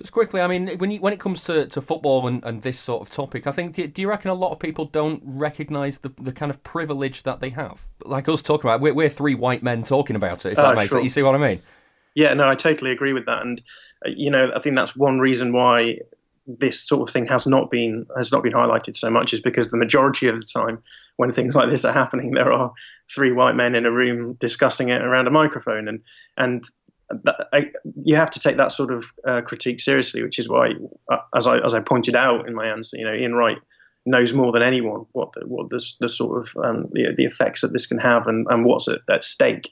Just 0.00 0.12
quickly, 0.12 0.40
I 0.40 0.46
mean, 0.46 0.78
when 0.78 0.90
you, 0.90 0.98
when 0.98 1.12
it 1.12 1.20
comes 1.20 1.42
to, 1.42 1.66
to 1.66 1.82
football 1.82 2.26
and, 2.26 2.42
and 2.42 2.62
this 2.62 2.78
sort 2.78 3.02
of 3.02 3.10
topic, 3.10 3.46
I 3.46 3.52
think 3.52 3.74
do, 3.74 3.86
do 3.86 4.00
you 4.00 4.08
reckon 4.08 4.30
a 4.30 4.34
lot 4.34 4.50
of 4.50 4.58
people 4.58 4.86
don't 4.86 5.22
recognise 5.26 5.98
the, 5.98 6.10
the 6.18 6.32
kind 6.32 6.48
of 6.48 6.62
privilege 6.62 7.24
that 7.24 7.40
they 7.40 7.50
have? 7.50 7.86
Like 8.02 8.26
us 8.26 8.40
talking 8.40 8.70
about, 8.70 8.80
we're, 8.80 8.94
we're 8.94 9.10
three 9.10 9.34
white 9.34 9.62
men 9.62 9.82
talking 9.82 10.16
about 10.16 10.46
it. 10.46 10.52
If 10.52 10.56
that 10.56 10.64
uh, 10.64 10.74
makes 10.74 10.88
sure. 10.88 11.00
sense, 11.00 11.04
you 11.04 11.10
see 11.10 11.22
what 11.22 11.34
I 11.34 11.38
mean? 11.38 11.60
Yeah, 12.14 12.32
no, 12.32 12.48
I 12.48 12.54
totally 12.54 12.92
agree 12.92 13.12
with 13.12 13.26
that, 13.26 13.42
and 13.42 13.60
uh, 14.06 14.10
you 14.16 14.30
know, 14.30 14.50
I 14.56 14.58
think 14.58 14.74
that's 14.74 14.96
one 14.96 15.20
reason 15.20 15.52
why 15.52 15.98
this 16.46 16.80
sort 16.80 17.06
of 17.06 17.12
thing 17.12 17.26
has 17.26 17.46
not 17.46 17.70
been 17.70 18.06
has 18.16 18.32
not 18.32 18.42
been 18.42 18.54
highlighted 18.54 18.96
so 18.96 19.10
much 19.10 19.32
is 19.32 19.40
because 19.40 19.70
the 19.70 19.76
majority 19.76 20.26
of 20.26 20.38
the 20.38 20.44
time 20.44 20.82
when 21.16 21.30
things 21.30 21.54
like 21.54 21.70
this 21.70 21.84
are 21.84 21.92
happening 21.92 22.32
there 22.32 22.50
are 22.50 22.72
three 23.08 23.30
white 23.30 23.54
men 23.54 23.74
in 23.74 23.86
a 23.86 23.92
room 23.92 24.32
discussing 24.40 24.88
it 24.88 25.02
around 25.02 25.28
a 25.28 25.30
microphone 25.30 25.86
and 25.86 26.00
and 26.36 26.64
that, 27.24 27.48
I, 27.52 27.70
you 28.02 28.16
have 28.16 28.30
to 28.32 28.40
take 28.40 28.56
that 28.56 28.72
sort 28.72 28.92
of 28.92 29.12
uh, 29.26 29.40
critique 29.42 29.80
seriously, 29.80 30.22
which 30.22 30.38
is 30.38 30.48
why, 30.48 30.70
uh, 31.10 31.18
as 31.34 31.46
I 31.46 31.58
as 31.58 31.74
I 31.74 31.80
pointed 31.80 32.14
out 32.14 32.48
in 32.48 32.54
my 32.54 32.66
answer, 32.66 32.96
you 32.96 33.04
know, 33.04 33.14
Ian 33.14 33.34
Wright 33.34 33.58
knows 34.06 34.32
more 34.32 34.52
than 34.52 34.62
anyone 34.62 35.04
what 35.12 35.32
the, 35.34 35.46
what 35.46 35.70
the 35.70 36.08
sort 36.08 36.40
of 36.40 36.64
um, 36.64 36.86
the, 36.92 37.12
the 37.16 37.24
effects 37.24 37.60
that 37.60 37.72
this 37.72 37.86
can 37.86 37.98
have 37.98 38.26
and, 38.26 38.46
and 38.48 38.64
what's 38.64 38.88
at, 38.88 39.00
at 39.10 39.24
stake, 39.24 39.70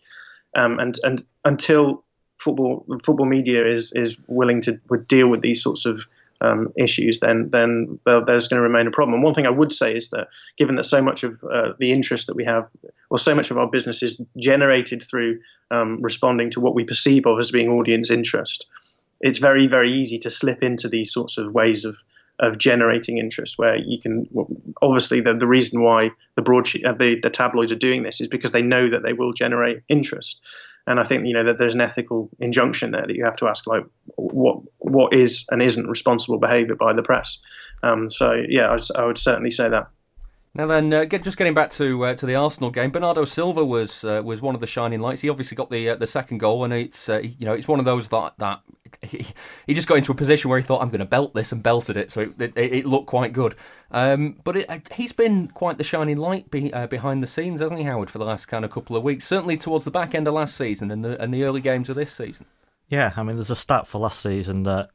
um, 0.57 0.79
and 0.79 0.97
and 1.03 1.25
until 1.45 2.05
football 2.39 2.85
football 3.03 3.27
media 3.27 3.67
is 3.67 3.93
is 3.95 4.19
willing 4.27 4.61
to 4.63 4.81
deal 5.07 5.29
with 5.29 5.41
these 5.41 5.63
sorts 5.63 5.87
of 5.87 6.07
um, 6.41 6.73
issues, 6.77 7.21
then 7.21 7.51
then 7.51 7.99
there's 8.05 8.49
going 8.49 8.59
to 8.59 8.63
remain 8.63 8.87
a 8.87 8.91
problem. 8.91 9.15
And 9.15 9.23
one 9.23 9.35
thing 9.35 9.47
I 9.47 9.51
would 9.51 9.73
say 9.73 9.95
is 9.97 10.11
that 10.11 10.29
given 10.57 10.77
that 10.77 10.85
so 10.85 11.03
much 11.03 11.25
of 11.25 11.43
uh, 11.45 11.73
the 11.79 11.93
interest 11.93 12.27
that 12.27 12.37
we 12.37 12.45
have, 12.45 12.69
or 13.11 13.19
so 13.19 13.35
much 13.35 13.51
of 13.51 13.59
our 13.59 13.67
business 13.67 14.03
is 14.03 14.21
generated 14.39 15.03
through 15.03 15.41
um, 15.71 15.99
responding 16.01 16.51
to 16.51 16.61
what 16.61 16.75
we 16.75 16.85
perceive 16.85 17.27
of 17.27 17.39
as 17.39 17.51
being 17.51 17.69
audience 17.69 18.11
interest, 18.11 18.67
it's 19.21 19.39
very 19.39 19.67
very 19.67 19.91
easy 19.91 20.19
to 20.19 20.31
slip 20.31 20.63
into 20.63 20.89
these 20.89 21.13
sorts 21.13 21.39
of 21.39 21.53
ways 21.53 21.85
of 21.85 21.97
of 22.41 22.57
generating 22.57 23.19
interest 23.19 23.59
where 23.59 23.77
you 23.77 23.99
can 24.01 24.29
well, 24.31 24.47
obviously 24.81 25.21
the, 25.21 25.35
the 25.35 25.47
reason 25.47 25.83
why 25.83 26.11
the 26.37 26.43
broadsheet 26.43 26.85
uh, 26.85 26.93
the, 26.93 27.19
the 27.21 27.31
tabloids 27.31 27.73
are 27.73 27.77
doing 27.77 28.05
this 28.05 28.21
is 28.21 28.29
because 28.29 28.53
they 28.53 28.63
know 28.63 28.89
that 28.89 29.03
they 29.03 29.13
will 29.13 29.33
generate 29.33 29.83
interest 29.89 30.41
and 30.89 30.99
I 30.99 31.05
think 31.05 31.27
you 31.27 31.35
know 31.35 31.45
that 31.45 31.59
there's 31.59 31.75
an 31.75 31.83
ethical 31.83 32.31
injunction 32.41 32.93
there 32.93 33.07
that 33.07 33.15
you 33.15 33.25
have 33.25 33.37
to 33.37 33.47
ask, 33.47 33.67
like 33.67 33.85
what 34.17 34.61
what 34.79 35.15
is 35.15 35.47
and 35.51 35.63
isn't 35.63 35.87
responsible 35.87 36.39
behaviour 36.39 36.75
by 36.75 36.95
the 36.95 37.03
press. 37.03 37.39
Um, 37.83 38.09
so 38.09 38.33
yeah, 38.49 38.69
I, 38.69 39.01
I, 39.01 39.05
would 39.05 39.19
certainly 39.19 39.51
say 39.51 39.69
that. 39.69 39.89
Now 40.55 40.67
then, 40.67 40.93
uh, 40.93 41.05
get, 41.05 41.23
just 41.23 41.37
getting 41.37 41.55
back 41.55 41.71
to 41.73 42.05
uh, 42.05 42.15
to 42.15 42.27
the 42.27 42.35
Arsenal 42.35 42.71
game, 42.71 42.91
Bernardo 42.91 43.25
Silva 43.25 43.65
was 43.65 44.03
uh, 44.05 44.23
was 44.25 44.43
one 44.43 44.55
of 44.55 44.61
the 44.61 44.67
shining 44.67 45.01
lights. 45.01 45.21
He 45.21 45.29
obviously 45.29 45.55
got 45.55 45.71
the 45.71 45.91
uh, 45.91 45.97
the 45.97 46.07
second 46.07 46.39
goal, 46.39 46.65
and 46.65 46.73
it's 46.73 47.09
uh, 47.09 47.19
you 47.19 47.47
know 47.47 47.53
it's 47.53 47.69
one 47.69 47.79
of 47.79 47.85
those 47.85 48.09
that 48.09 48.35
that 48.39 48.61
he, 49.03 49.27
he, 49.67 49.75
just 49.75 49.87
got 49.87 49.99
into 49.99 50.11
a 50.11 50.15
position 50.15 50.49
where 50.49 50.59
he 50.59 50.65
thought 50.65 50.81
I'm 50.81 50.89
going 50.89 51.01
to 51.01 51.05
belt 51.05 51.35
this 51.35 51.53
and 51.53 51.63
belted 51.63 51.97
it, 51.97 52.11
so 52.11 52.23
it, 52.23 52.41
it, 52.41 52.57
it 52.57 52.87
looked 52.87 53.07
quite 53.07 53.33
good. 53.33 53.55
Um, 53.91 54.41
but 54.43 54.57
it, 54.57 54.71
uh, 54.71 54.79
he's 54.95 55.13
been 55.13 55.49
quite 55.49 55.79
the 55.79 55.85
shining 55.85 56.17
light 56.17 56.51
be, 56.51 56.73
behind 56.89 57.23
the 57.23 57.27
scenes, 57.27 57.61
hasn't 57.61 57.81
he, 57.81 57.87
Howard, 57.87 58.11
for 58.11 58.19
the 58.19 58.25
last 58.25 58.47
kind 58.47 58.65
of 58.65 58.71
couple 58.71 58.97
of 58.97 59.03
weeks? 59.03 59.27
Certainly 59.27 59.59
towards 59.59 59.85
the 59.85 59.91
back 59.91 60.15
end 60.15 60.27
of 60.27 60.35
last 60.35 60.57
season 60.57 60.91
and 60.91 61.05
the 61.05 61.21
and 61.23 61.33
the 61.33 61.45
early 61.45 61.61
games 61.61 61.89
of 61.89 61.97
this 61.97 62.13
season. 62.13 62.47
Yeah, 62.89 63.13
I 63.17 63.23
mean, 63.23 63.37
there's 63.37 63.51
a 63.51 63.57
stat 63.57 63.87
for 63.87 63.99
last 63.99 64.21
season 64.21 64.63
that 64.63 64.91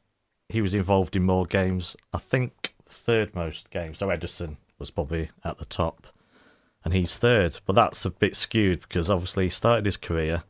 he 0.48 0.60
was 0.60 0.74
involved 0.74 1.14
in 1.16 1.22
more 1.22 1.46
games. 1.46 1.96
I 2.12 2.18
think 2.18 2.74
third 2.86 3.34
most 3.34 3.70
games. 3.70 3.98
So 3.98 4.08
Ederson 4.08 4.56
was 4.78 4.90
probably 4.90 5.30
at 5.44 5.58
the 5.58 5.64
top, 5.64 6.06
and 6.84 6.92
he's 6.92 7.16
third. 7.16 7.58
But 7.66 7.74
that's 7.74 8.04
a 8.04 8.10
bit 8.10 8.36
skewed 8.36 8.80
because 8.80 9.10
obviously 9.10 9.44
he 9.44 9.50
started 9.50 9.86
his 9.86 9.96
career 9.96 10.44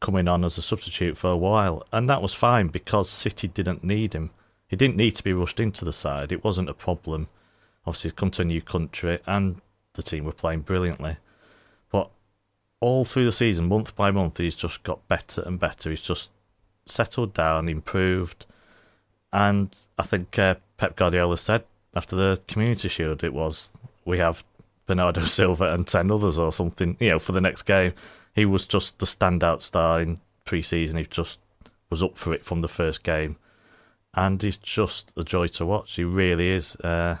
coming 0.00 0.28
on 0.28 0.44
as 0.44 0.58
a 0.58 0.62
substitute 0.62 1.16
for 1.16 1.30
a 1.30 1.36
while, 1.36 1.82
and 1.92 2.08
that 2.08 2.22
was 2.22 2.34
fine 2.34 2.68
because 2.68 3.10
City 3.10 3.48
didn't 3.48 3.84
need 3.84 4.14
him. 4.14 4.30
He 4.68 4.76
didn't 4.76 4.96
need 4.96 5.14
to 5.16 5.24
be 5.24 5.32
rushed 5.32 5.60
into 5.60 5.84
the 5.84 5.92
side. 5.92 6.30
It 6.30 6.44
wasn't 6.44 6.68
a 6.68 6.74
problem. 6.74 7.28
Obviously, 7.86 8.10
he's 8.10 8.18
come 8.18 8.30
to 8.32 8.42
a 8.42 8.44
new 8.44 8.60
country, 8.60 9.18
and 9.26 9.60
the 9.94 10.02
team 10.02 10.24
were 10.24 10.32
playing 10.32 10.60
brilliantly. 10.60 11.16
But 11.90 12.10
all 12.80 13.04
through 13.04 13.24
the 13.24 13.32
season, 13.32 13.68
month 13.68 13.96
by 13.96 14.10
month, 14.10 14.38
he's 14.38 14.56
just 14.56 14.82
got 14.82 15.06
better 15.08 15.42
and 15.42 15.58
better. 15.58 15.90
He's 15.90 16.00
just 16.00 16.30
settled 16.86 17.34
down, 17.34 17.68
improved, 17.68 18.46
and 19.32 19.74
I 19.98 20.02
think 20.04 20.38
uh, 20.38 20.56
Pep 20.76 20.96
Guardiola 20.96 21.36
said 21.36 21.64
after 21.94 22.16
the 22.16 22.40
Community 22.46 22.88
Shield, 22.88 23.24
it 23.24 23.32
was 23.32 23.70
we 24.04 24.18
have 24.18 24.44
Bernardo 24.86 25.20
Silva 25.24 25.72
and 25.72 25.86
ten 25.86 26.10
others 26.10 26.38
or 26.38 26.52
something. 26.52 26.96
You 27.00 27.10
know, 27.10 27.18
for 27.18 27.32
the 27.32 27.40
next 27.40 27.62
game, 27.62 27.92
he 28.34 28.44
was 28.44 28.66
just 28.66 28.98
the 28.98 29.06
standout 29.06 29.62
star 29.62 30.00
in 30.00 30.18
pre-season. 30.44 30.98
He 30.98 31.04
just 31.04 31.38
was 31.90 32.02
up 32.02 32.16
for 32.16 32.32
it 32.32 32.44
from 32.44 32.60
the 32.60 32.68
first 32.68 33.02
game, 33.02 33.36
and 34.14 34.42
he's 34.42 34.56
just 34.56 35.12
a 35.16 35.22
joy 35.22 35.48
to 35.48 35.66
watch. 35.66 35.94
He 35.94 36.04
really 36.04 36.50
is. 36.50 36.76
Uh, 36.76 37.18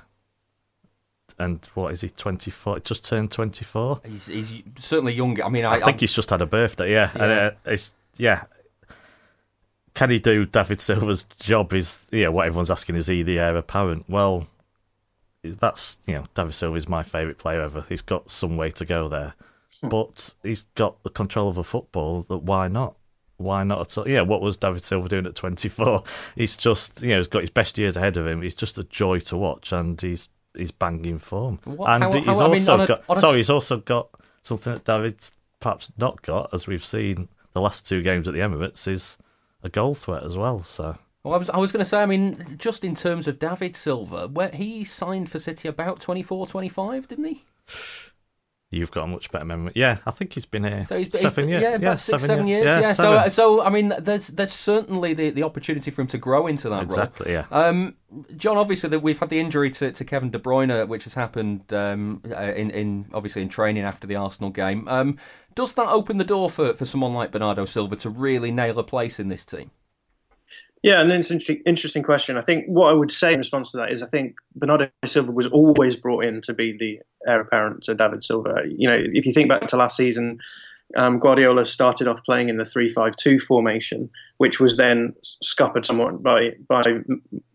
and 1.38 1.64
what 1.74 1.92
is 1.92 2.00
he? 2.00 2.10
Twenty 2.10 2.50
four? 2.50 2.80
Just 2.80 3.04
turned 3.04 3.30
twenty 3.30 3.64
four. 3.64 4.00
He's, 4.04 4.26
he's 4.26 4.62
certainly 4.76 5.14
younger. 5.14 5.44
I 5.44 5.48
mean, 5.48 5.64
I, 5.64 5.74
I 5.74 5.80
think 5.80 5.96
I, 5.96 6.00
he's 6.00 6.14
just 6.14 6.30
had 6.30 6.42
a 6.42 6.46
birthday. 6.46 6.92
Yeah, 6.92 7.10
yeah. 7.14 7.22
And, 7.22 7.32
uh, 7.32 7.50
it's 7.66 7.90
yeah. 8.16 8.44
Can 9.94 10.10
he 10.10 10.20
do 10.20 10.46
David 10.46 10.80
Silva's 10.80 11.24
job? 11.40 11.72
Is 11.74 11.98
yeah, 12.10 12.28
what 12.28 12.46
everyone's 12.46 12.70
asking 12.70 12.96
is 12.96 13.06
he 13.06 13.22
the 13.22 13.38
heir 13.38 13.56
apparent? 13.56 14.04
Well, 14.08 14.46
that's 15.42 15.98
you 16.06 16.14
know 16.14 16.24
David 16.34 16.54
Silva 16.54 16.76
is 16.76 16.88
my 16.88 17.02
favourite 17.02 17.38
player 17.38 17.62
ever. 17.62 17.84
He's 17.88 18.02
got 18.02 18.30
some 18.30 18.56
way 18.56 18.70
to 18.72 18.84
go 18.84 19.08
there, 19.08 19.34
hmm. 19.80 19.88
but 19.88 20.34
he's 20.42 20.66
got 20.74 21.02
the 21.02 21.10
control 21.10 21.48
of 21.48 21.58
a 21.58 21.64
football. 21.64 22.26
That 22.28 22.38
why 22.38 22.68
not? 22.68 22.96
Why 23.36 23.62
not 23.62 23.80
at 23.80 23.98
all? 23.98 24.08
Yeah, 24.08 24.22
what 24.22 24.40
was 24.40 24.56
David 24.56 24.82
Silva 24.82 25.08
doing 25.08 25.26
at 25.26 25.36
24? 25.36 26.02
He's 26.34 26.56
just 26.56 27.02
you 27.02 27.10
know 27.10 27.18
he's 27.18 27.28
got 27.28 27.42
his 27.42 27.50
best 27.50 27.78
years 27.78 27.96
ahead 27.96 28.16
of 28.16 28.26
him. 28.26 28.42
He's 28.42 28.56
just 28.56 28.78
a 28.78 28.84
joy 28.84 29.20
to 29.20 29.36
watch, 29.36 29.70
and 29.70 30.00
he's 30.00 30.28
he's 30.56 30.72
banging 30.72 31.20
form. 31.20 31.60
What, 31.62 31.88
and 31.88 32.02
how, 32.02 32.12
he's 32.12 32.24
how, 32.26 32.32
also 32.32 32.74
I 32.74 32.76
mean, 32.78 32.86
got 32.86 33.04
a, 33.08 33.20
sorry, 33.20 33.36
he's 33.36 33.50
also 33.50 33.76
got 33.76 34.08
something 34.42 34.74
that 34.74 34.84
David's 34.84 35.34
perhaps 35.60 35.92
not 35.96 36.22
got, 36.22 36.52
as 36.52 36.66
we've 36.66 36.84
seen 36.84 37.28
the 37.52 37.60
last 37.60 37.86
two 37.86 38.02
games 38.02 38.26
at 38.26 38.34
the 38.34 38.40
Emirates, 38.40 38.88
is 38.88 39.18
a 39.62 39.68
goal 39.68 39.94
threat 39.94 40.24
as 40.24 40.36
well. 40.36 40.64
So 40.64 40.98
well, 41.28 41.36
I 41.36 41.38
was 41.38 41.50
I 41.50 41.58
was 41.58 41.72
going 41.72 41.84
to 41.84 41.88
say, 41.88 42.02
I 42.02 42.06
mean, 42.06 42.56
just 42.58 42.84
in 42.84 42.94
terms 42.94 43.28
of 43.28 43.38
David 43.38 43.76
Silva, 43.76 44.28
where 44.28 44.50
he 44.50 44.84
signed 44.84 45.30
for 45.30 45.38
City 45.38 45.68
about 45.68 46.00
24, 46.00 46.46
25, 46.46 47.08
didn't 47.08 47.24
he? 47.24 47.44
You've 48.70 48.90
got 48.90 49.04
a 49.04 49.06
much 49.06 49.30
better 49.30 49.46
memory. 49.46 49.72
Yeah, 49.74 49.96
I 50.04 50.10
think 50.10 50.34
he's 50.34 50.44
been 50.44 50.64
here 50.64 50.84
so 50.84 50.98
he's, 50.98 51.18
seven 51.18 51.48
years. 51.48 51.62
Yeah, 51.62 51.70
about 51.70 51.82
yeah, 51.82 51.94
six, 51.94 52.22
seven, 52.22 52.26
seven 52.26 52.46
years. 52.46 52.66
Yeah, 52.66 52.80
yeah. 52.80 52.92
so 52.92 53.28
so 53.30 53.62
I 53.62 53.70
mean, 53.70 53.94
there's 53.98 54.28
there's 54.28 54.52
certainly 54.52 55.14
the, 55.14 55.30
the 55.30 55.42
opportunity 55.42 55.90
for 55.90 56.02
him 56.02 56.06
to 56.08 56.18
grow 56.18 56.46
into 56.46 56.68
that 56.68 56.82
exactly, 56.82 57.32
role. 57.32 57.40
Exactly. 57.40 57.58
Yeah. 57.58 57.66
Um, 57.66 57.94
John, 58.36 58.58
obviously, 58.58 58.90
that 58.90 59.00
we've 59.00 59.18
had 59.18 59.30
the 59.30 59.38
injury 59.40 59.70
to, 59.70 59.90
to 59.90 60.04
Kevin 60.04 60.30
De 60.30 60.38
Bruyne, 60.38 60.86
which 60.86 61.04
has 61.04 61.14
happened 61.14 61.72
um, 61.72 62.20
uh, 62.30 62.42
in 62.42 62.70
in 62.70 63.06
obviously 63.14 63.40
in 63.40 63.48
training 63.48 63.84
after 63.84 64.06
the 64.06 64.16
Arsenal 64.16 64.50
game. 64.50 64.86
Um, 64.86 65.16
does 65.54 65.72
that 65.74 65.88
open 65.88 66.18
the 66.18 66.24
door 66.24 66.50
for, 66.50 66.74
for 66.74 66.84
someone 66.84 67.14
like 67.14 67.32
Bernardo 67.32 67.64
Silva 67.64 67.96
to 67.96 68.10
really 68.10 68.50
nail 68.50 68.78
a 68.78 68.84
place 68.84 69.18
in 69.18 69.28
this 69.28 69.46
team? 69.46 69.70
Yeah, 70.82 71.00
and 71.00 71.10
it's 71.10 71.30
an 71.30 71.40
interesting 71.66 72.02
question. 72.02 72.36
I 72.36 72.40
think 72.40 72.66
what 72.66 72.90
I 72.90 72.92
would 72.92 73.10
say 73.10 73.32
in 73.32 73.38
response 73.38 73.72
to 73.72 73.78
that 73.78 73.90
is 73.90 74.02
I 74.02 74.06
think 74.06 74.36
Bernardo 74.54 74.88
Silva 75.04 75.32
was 75.32 75.48
always 75.48 75.96
brought 75.96 76.24
in 76.24 76.40
to 76.42 76.54
be 76.54 76.76
the 76.76 77.00
heir 77.26 77.40
apparent 77.40 77.82
to 77.84 77.94
David 77.94 78.22
Silva. 78.22 78.62
You 78.66 78.88
know, 78.88 78.96
if 78.96 79.26
you 79.26 79.32
think 79.32 79.48
back 79.48 79.62
to 79.68 79.76
last 79.76 79.96
season, 79.96 80.38
um, 80.96 81.18
Guardiola 81.18 81.66
started 81.66 82.06
off 82.06 82.24
playing 82.24 82.48
in 82.48 82.56
the 82.56 82.64
three-five-two 82.64 83.40
formation, 83.40 84.08
which 84.38 84.58
was 84.58 84.76
then 84.76 85.14
scuppered 85.42 85.84
somewhat 85.84 86.22
by 86.22 86.52
by 86.66 86.80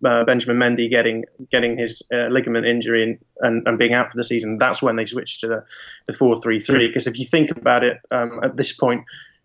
uh, 0.05 0.23
Benjamin 0.25 0.57
Mendy 0.57 0.89
getting 0.89 1.23
getting 1.49 1.77
his 1.77 2.03
uh, 2.13 2.27
ligament 2.27 2.67
injury 2.67 3.03
and, 3.03 3.17
and, 3.39 3.67
and, 3.67 3.79
being 3.79 3.93
out 3.93 4.11
for 4.11 4.17
the 4.17 4.23
season. 4.23 4.57
That's 4.59 4.83
when 4.83 4.97
they 4.97 5.05
switched 5.05 5.41
to 5.41 5.63
the, 6.07 6.13
four-three-three. 6.13 6.87
Because 6.87 7.07
if 7.07 7.17
you 7.17 7.25
think 7.25 7.49
about 7.49 7.83
it, 7.83 7.97
um, 8.11 8.39
at 8.43 8.55
this 8.55 8.71
point, 8.71 9.03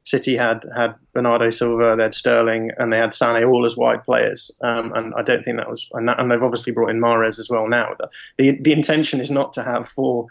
City 0.09 0.37
had 0.37 0.65
had 0.75 0.95
Bernardo 1.13 1.51
Silva, 1.51 1.95
they 1.97 2.05
had 2.05 2.15
Sterling, 2.15 2.71
and 2.79 2.93
they 2.93 2.97
had 2.97 3.15
Sane 3.15 3.45
all 3.45 3.65
as 3.65 3.77
wide 3.77 4.03
players. 4.05 4.51
Um, 4.63 4.93
and 4.95 5.13
I 5.17 5.23
don't 5.23 5.45
think 5.45 5.59
that 5.59 5.69
was, 5.69 5.89
and, 5.93 6.09
that, 6.09 6.19
and, 6.19 6.31
they've 6.31 6.43
obviously 6.43 6.73
brought 6.73 6.91
in 6.91 7.01
Mahrez 7.01 7.39
as 7.39 7.51
well 7.51 7.69
now. 7.69 7.95
The 8.39 8.59
the 8.61 8.73
intention 8.73 9.21
is 9.21 9.31
not 9.31 9.53
to 9.55 9.63
have 9.63 9.89
four 9.89 10.27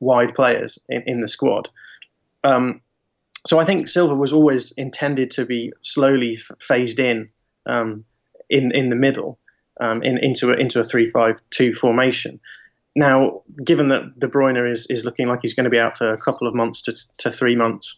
wide 0.00 0.34
players 0.34 0.78
in, 0.88 1.02
in 1.06 1.20
the 1.20 1.28
squad. 1.28 1.68
Um, 2.42 2.80
so 3.46 3.58
I 3.58 3.64
think 3.64 3.88
Silva 3.88 4.14
was 4.14 4.32
always 4.32 4.72
intended 4.72 5.30
to 5.32 5.46
be 5.46 5.72
slowly 5.82 6.38
phased 6.60 6.98
in, 6.98 7.28
um, 7.66 8.04
in 8.48 8.72
in 8.72 8.90
the 8.90 8.96
middle, 8.96 9.38
um, 9.80 10.02
in, 10.02 10.18
into 10.18 10.50
a, 10.50 10.54
into 10.54 10.80
a 10.80 10.84
three-five-two 10.84 11.74
formation. 11.74 12.40
Now, 12.96 13.42
given 13.64 13.88
that 13.88 14.18
De 14.18 14.26
Bruyne 14.26 14.68
is, 14.68 14.86
is 14.90 15.04
looking 15.04 15.28
like 15.28 15.38
he's 15.42 15.54
going 15.54 15.64
to 15.64 15.70
be 15.70 15.78
out 15.78 15.96
for 15.96 16.10
a 16.10 16.20
couple 16.20 16.48
of 16.48 16.54
months 16.54 16.82
to, 16.82 16.94
to 17.18 17.30
three 17.30 17.54
months, 17.54 17.96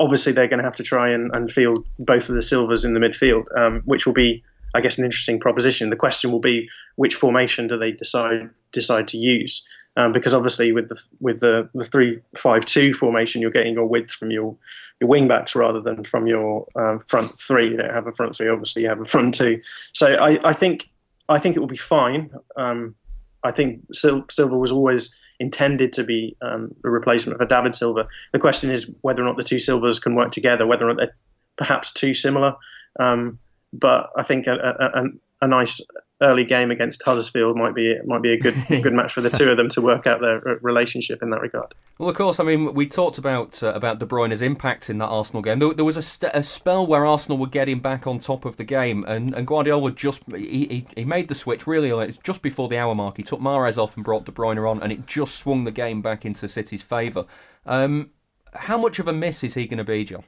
obviously 0.00 0.32
they're 0.32 0.48
going 0.48 0.58
to 0.58 0.64
have 0.64 0.76
to 0.76 0.82
try 0.82 1.10
and, 1.10 1.34
and 1.34 1.50
field 1.50 1.84
both 1.98 2.28
of 2.28 2.34
the 2.34 2.42
Silvas 2.42 2.84
in 2.84 2.94
the 2.94 3.00
midfield, 3.00 3.46
um, 3.56 3.82
which 3.84 4.06
will 4.06 4.12
be, 4.12 4.42
I 4.74 4.80
guess, 4.80 4.98
an 4.98 5.04
interesting 5.04 5.40
proposition. 5.40 5.90
The 5.90 5.96
question 5.96 6.30
will 6.30 6.40
be 6.40 6.68
which 6.96 7.14
formation 7.14 7.68
do 7.68 7.78
they 7.78 7.92
decide 7.92 8.50
decide 8.72 9.08
to 9.08 9.18
use? 9.18 9.66
Um, 9.98 10.12
because 10.12 10.34
obviously 10.34 10.72
with 10.72 10.90
the 10.90 11.02
with 11.20 11.40
the, 11.40 11.70
the 11.74 11.84
three 11.84 12.20
five 12.36 12.66
two 12.66 12.92
formation, 12.92 13.40
you're 13.40 13.50
getting 13.50 13.74
your 13.74 13.86
width 13.86 14.10
from 14.10 14.30
your 14.30 14.54
your 15.00 15.08
wing 15.08 15.28
backs 15.28 15.56
rather 15.56 15.80
than 15.80 16.04
from 16.04 16.26
your 16.26 16.66
um, 16.76 17.00
front 17.06 17.36
three. 17.38 17.70
You 17.70 17.78
don't 17.78 17.94
have 17.94 18.06
a 18.06 18.12
front 18.12 18.36
three, 18.36 18.48
obviously 18.48 18.82
you 18.82 18.88
have 18.88 19.00
a 19.00 19.06
front 19.06 19.34
two. 19.34 19.60
So 19.92 20.14
I, 20.14 20.38
I 20.48 20.52
think 20.52 20.90
I 21.28 21.38
think 21.38 21.56
it 21.56 21.60
will 21.60 21.66
be 21.66 21.76
fine. 21.76 22.30
Um, 22.56 22.94
I 23.42 23.52
think 23.52 23.80
Sil- 23.92 24.26
was 24.36 24.72
always 24.72 25.14
intended 25.38 25.92
to 25.94 26.04
be 26.04 26.36
um, 26.40 26.74
a 26.84 26.90
replacement 26.90 27.38
for 27.38 27.46
David 27.46 27.74
Silva. 27.74 28.08
The 28.32 28.38
question 28.38 28.70
is 28.70 28.90
whether 29.00 29.22
or 29.22 29.26
not 29.26 29.36
the 29.36 29.44
two 29.44 29.58
Silvas 29.58 29.98
can 29.98 30.14
work 30.14 30.32
together, 30.32 30.66
whether 30.66 30.86
or 30.88 30.94
not 30.94 30.96
they're 30.98 31.16
perhaps 31.56 31.92
too 31.92 32.14
similar. 32.14 32.56
Um, 32.98 33.38
but 33.72 34.10
I 34.16 34.22
think 34.22 34.46
a, 34.46 34.52
a, 34.54 35.02
a, 35.42 35.48
nice 35.48 35.80
early 36.22 36.44
game 36.44 36.70
against 36.70 37.02
Huddersfield 37.02 37.56
might 37.56 37.74
be 37.74 37.94
might 38.06 38.22
be 38.22 38.32
a 38.32 38.38
good 38.38 38.54
good 38.68 38.92
match 38.92 39.12
for 39.12 39.20
the 39.20 39.30
two 39.30 39.50
of 39.50 39.56
them 39.56 39.68
to 39.70 39.80
work 39.80 40.06
out 40.06 40.20
their 40.20 40.40
relationship 40.62 41.22
in 41.22 41.30
that 41.30 41.42
regard. 41.42 41.74
Well, 41.98 42.08
of 42.08 42.16
course, 42.16 42.40
I 42.40 42.44
mean 42.44 42.72
we 42.74 42.86
talked 42.86 43.18
about 43.18 43.62
uh, 43.62 43.72
about 43.74 43.98
De 43.98 44.06
Bruyne's 44.06 44.42
impact 44.42 44.88
in 44.88 44.98
that 44.98 45.08
Arsenal 45.08 45.42
game. 45.42 45.58
There, 45.58 45.74
there 45.74 45.84
was 45.84 45.96
a, 45.96 46.02
st- 46.02 46.32
a, 46.34 46.42
spell 46.42 46.86
where 46.86 47.04
Arsenal 47.04 47.38
were 47.38 47.46
getting 47.46 47.80
back 47.80 48.06
on 48.06 48.18
top 48.18 48.44
of 48.44 48.56
the 48.56 48.64
game, 48.64 49.04
and, 49.06 49.34
and 49.34 49.46
Guardiola 49.46 49.92
just 49.92 50.22
he, 50.30 50.66
he, 50.66 50.86
he 50.96 51.04
made 51.04 51.28
the 51.28 51.34
switch 51.34 51.66
really 51.66 51.92
late, 51.92 52.18
just 52.22 52.42
before 52.42 52.68
the 52.68 52.78
hour 52.78 52.94
mark. 52.94 53.16
He 53.18 53.22
took 53.22 53.40
Mahrez 53.40 53.76
off 53.76 53.96
and 53.96 54.04
brought 54.04 54.24
De 54.24 54.32
Bruyne 54.32 54.68
on, 54.68 54.82
and 54.82 54.92
it 54.92 55.06
just 55.06 55.36
swung 55.36 55.64
the 55.64 55.70
game 55.70 56.00
back 56.00 56.24
into 56.24 56.48
City's 56.48 56.82
favour. 56.82 57.26
Um, 57.66 58.10
how 58.54 58.78
much 58.78 58.98
of 58.98 59.08
a 59.08 59.12
miss 59.12 59.44
is 59.44 59.54
he 59.54 59.66
going 59.66 59.78
to 59.78 59.84
be, 59.84 60.04
John? 60.04 60.24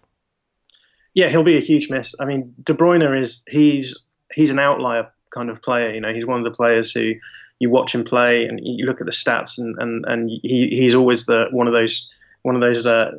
Yeah, 1.15 1.29
he'll 1.29 1.45
be 1.45 1.57
a 1.57 1.61
huge 1.61 1.89
miss. 1.89 2.15
I 2.21 2.27
mean, 2.27 2.55
De 2.63 2.75
Bruyne 2.75 3.19
is 3.19 3.43
he's 3.49 4.05
he's 4.35 4.51
an 4.51 4.59
outlier 4.59 5.11
kind 5.31 5.51
of 5.51 5.63
player. 5.63 5.93
You 5.93 6.01
know, 6.01 6.13
he's 6.13 6.27
one 6.27 6.39
of 6.39 6.45
the 6.45 6.57
players 6.57 6.93
who 6.93 7.15
you 7.59 7.71
watch 7.71 7.95
him 7.95 8.05
play 8.05 8.45
and 8.45 8.61
you 8.63 8.87
look 8.87 9.01
at 9.01 9.07
the 9.07 9.13
stats, 9.13 9.59
and 9.59 9.77
and, 9.79 10.05
and 10.07 10.31
he, 10.31 10.69
he's 10.71 10.95
always 10.95 11.27
the 11.27 11.47
one 11.51 11.67
of 11.67 11.73
those 11.73 12.13
one 12.43 12.55
of 12.55 12.61
those 12.61 12.87
uh, 12.87 13.13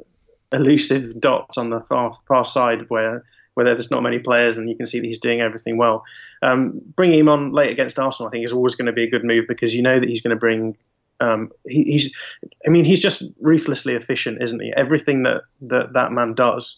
elusive 0.54 1.19
dots 1.19 1.58
on 1.58 1.69
the 1.69 1.82
far 1.82 2.13
far 2.28 2.45
side 2.45 2.89
where 2.89 3.24
where 3.60 3.65
there's 3.65 3.91
not 3.91 4.04
many 4.04 4.19
players 4.19 4.58
and 4.58 4.69
you 4.69 4.76
can 4.76 4.86
see 4.86 5.00
that 5.00 5.06
he's 5.06 5.19
doing 5.19 5.41
everything 5.41 5.76
well. 5.76 6.06
Um, 6.41 6.80
bringing 6.95 7.19
him 7.19 7.30
on 7.30 7.52
late 7.52 7.72
against 7.72 8.00
Arsenal, 8.00 8.30
I 8.30 8.32
think, 8.32 8.45
is 8.45 8.54
always 8.54 8.76
going 8.76 8.86
to 8.86 8.93
be 8.93 9.04
a 9.04 9.10
good 9.10 9.26
move 9.26 9.45
because 9.50 9.76
you 9.76 9.82
know 9.82 10.00
that 10.00 10.08
he's 10.08 10.22
going 10.22 10.36
to 10.36 10.39
bring. 10.39 10.78
Um, 11.19 11.52
he, 11.67 11.84
he's, 11.84 12.17
I 12.65 12.69
mean, 12.69 12.86
he's 12.86 13.02
just 13.02 13.24
ruthlessly 13.41 13.95
efficient, 13.95 14.41
isn't 14.41 14.62
he? 14.62 14.72
Everything 14.76 15.24
that 15.24 15.41
that 15.62 15.93
that 15.93 16.12
man 16.13 16.34
does 16.36 16.78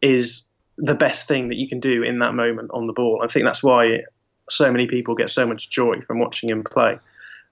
is 0.00 0.46
the 0.78 0.94
best 0.94 1.26
thing 1.26 1.48
that 1.48 1.56
you 1.56 1.68
can 1.68 1.80
do 1.80 2.02
in 2.02 2.20
that 2.20 2.34
moment 2.34 2.70
on 2.72 2.86
the 2.86 2.92
ball. 2.92 3.20
I 3.24 3.26
think 3.26 3.44
that's 3.44 3.62
why 3.62 4.02
so 4.52 4.70
many 4.70 4.86
people 4.86 5.14
get 5.14 5.30
so 5.30 5.46
much 5.46 5.70
joy 5.70 6.00
from 6.02 6.18
watching 6.18 6.50
him 6.50 6.64
play. 6.64 6.98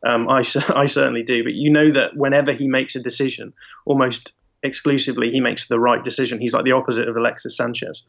Um, 0.06 0.28
I, 0.28 0.38
I 0.74 0.87
certainly 0.87 1.22
do. 1.22 1.44
But 1.44 1.54
you 1.54 1.70
know 1.70 1.90
that 1.90 2.16
whenever 2.16 2.52
he 2.52 2.68
makes 2.68 2.96
a 2.96 3.00
decision, 3.00 3.52
almost 3.84 4.32
exclusively, 4.62 5.30
he 5.30 5.40
makes 5.40 5.68
the 5.68 5.78
right 5.78 6.02
decision. 6.02 6.40
He's 6.40 6.52
like 6.52 6.64
the 6.64 6.72
opposite 6.72 7.08
of 7.08 7.16
Alexis 7.16 7.56
Sanchez. 7.56 8.04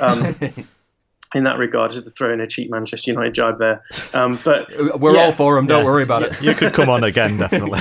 Um, 0.00 0.36
in 1.34 1.44
that 1.44 1.58
regard, 1.58 1.90
to 1.90 2.02
throw 2.02 2.32
in 2.32 2.40
a 2.40 2.46
cheap 2.46 2.70
Manchester 2.70 3.10
United 3.10 3.34
jibe 3.34 3.58
there. 3.58 3.82
Um, 4.14 4.38
but 4.44 4.68
we're 5.00 5.14
yeah, 5.14 5.24
all 5.24 5.32
for 5.32 5.58
him. 5.58 5.66
Don't 5.66 5.82
yeah. 5.82 5.90
worry 5.90 6.02
about 6.02 6.22
it. 6.22 6.40
You 6.40 6.54
could 6.54 6.72
come 6.72 6.88
on 6.88 7.04
again, 7.04 7.36
definitely. 7.36 7.80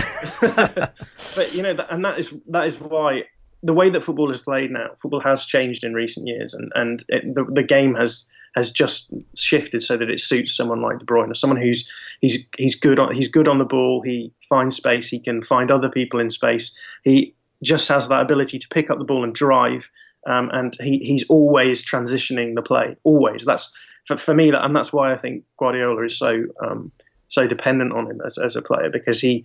but 1.35 1.53
you 1.53 1.61
know, 1.61 1.75
and 1.89 2.03
that 2.03 2.17
is 2.17 2.33
that 2.47 2.65
is 2.65 2.79
why 2.79 3.23
the 3.63 3.73
way 3.73 3.89
that 3.89 4.03
football 4.03 4.31
is 4.31 4.41
played 4.41 4.71
now, 4.71 4.89
football 4.97 5.19
has 5.19 5.45
changed 5.45 5.83
in 5.83 5.93
recent 5.93 6.27
years, 6.27 6.53
and 6.53 6.71
and 6.75 7.03
it, 7.09 7.35
the 7.35 7.45
the 7.45 7.63
game 7.63 7.95
has 7.95 8.27
has 8.55 8.71
just 8.71 9.13
shifted 9.35 9.83
so 9.83 9.97
that 9.97 10.09
it 10.09 10.19
suits 10.19 10.55
someone 10.55 10.81
like 10.81 10.99
De 10.99 11.05
Bruyne, 11.05 11.35
someone 11.35 11.59
who's 11.59 11.89
he's 12.21 12.45
he's 12.57 12.75
good 12.75 12.99
on 12.99 13.13
he's 13.13 13.27
good 13.27 13.47
on 13.47 13.57
the 13.57 13.65
ball. 13.65 14.01
He 14.03 14.31
finds 14.47 14.77
space. 14.77 15.07
He 15.09 15.19
can 15.19 15.41
find 15.41 15.71
other 15.71 15.89
people 15.89 16.19
in 16.19 16.29
space. 16.29 16.77
He 17.03 17.35
just 17.63 17.87
has 17.89 18.07
that 18.07 18.21
ability 18.21 18.59
to 18.59 18.67
pick 18.69 18.89
up 18.89 18.97
the 18.97 19.05
ball 19.05 19.23
and 19.23 19.33
drive. 19.33 19.89
Um, 20.27 20.49
and 20.53 20.75
he, 20.79 20.97
he's 20.99 21.27
always 21.29 21.85
transitioning 21.85 22.55
the 22.55 22.63
play. 22.63 22.95
Always. 23.03 23.45
That's 23.45 23.71
for, 24.05 24.17
for 24.17 24.33
me, 24.33 24.51
and 24.51 24.75
that's 24.75 24.91
why 24.91 25.11
I 25.11 25.17
think 25.17 25.43
Guardiola 25.59 26.03
is 26.03 26.17
so 26.17 26.43
um, 26.63 26.91
so 27.27 27.47
dependent 27.47 27.93
on 27.93 28.09
him 28.09 28.21
as, 28.25 28.37
as 28.37 28.55
a 28.55 28.61
player 28.61 28.89
because 28.89 29.19
he 29.19 29.43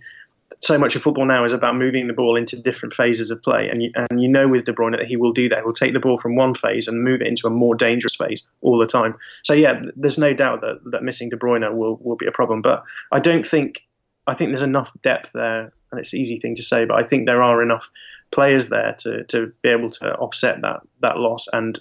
so 0.59 0.77
much 0.77 0.95
of 0.95 1.01
football 1.01 1.25
now 1.25 1.43
is 1.43 1.53
about 1.53 1.75
moving 1.75 2.07
the 2.07 2.13
ball 2.13 2.35
into 2.35 2.59
different 2.59 2.93
phases 2.93 3.31
of 3.31 3.41
play, 3.41 3.69
and 3.69 3.83
you, 3.83 3.91
and 3.95 4.21
you 4.21 4.27
know 4.27 4.47
with 4.47 4.65
De 4.65 4.73
Bruyne 4.73 4.97
that 4.97 5.05
he 5.05 5.15
will 5.15 5.31
do 5.31 5.49
that. 5.49 5.59
He'll 5.59 5.73
take 5.73 5.93
the 5.93 5.99
ball 5.99 6.17
from 6.17 6.35
one 6.35 6.53
phase 6.53 6.87
and 6.87 7.03
move 7.03 7.21
it 7.21 7.27
into 7.27 7.47
a 7.47 7.49
more 7.49 7.75
dangerous 7.75 8.15
phase 8.15 8.45
all 8.61 8.77
the 8.77 8.85
time. 8.85 9.15
So 9.43 9.53
yeah, 9.53 9.81
there's 9.95 10.17
no 10.17 10.33
doubt 10.33 10.61
that, 10.61 10.79
that 10.91 11.03
missing 11.03 11.29
De 11.29 11.37
Bruyne 11.37 11.73
will 11.73 11.97
will 12.01 12.15
be 12.15 12.27
a 12.27 12.31
problem. 12.31 12.61
But 12.61 12.83
I 13.11 13.19
don't 13.19 13.45
think 13.45 13.85
I 14.27 14.33
think 14.33 14.51
there's 14.51 14.61
enough 14.61 14.93
depth 15.01 15.31
there, 15.33 15.73
and 15.91 15.99
it's 15.99 16.13
an 16.13 16.19
easy 16.19 16.39
thing 16.39 16.55
to 16.55 16.63
say, 16.63 16.85
but 16.85 16.97
I 16.97 17.03
think 17.03 17.27
there 17.27 17.41
are 17.41 17.63
enough 17.63 17.89
players 18.31 18.69
there 18.69 18.95
to 18.99 19.23
to 19.25 19.53
be 19.61 19.69
able 19.69 19.89
to 19.91 20.13
offset 20.15 20.61
that 20.61 20.81
that 21.01 21.17
loss. 21.17 21.47
And 21.51 21.79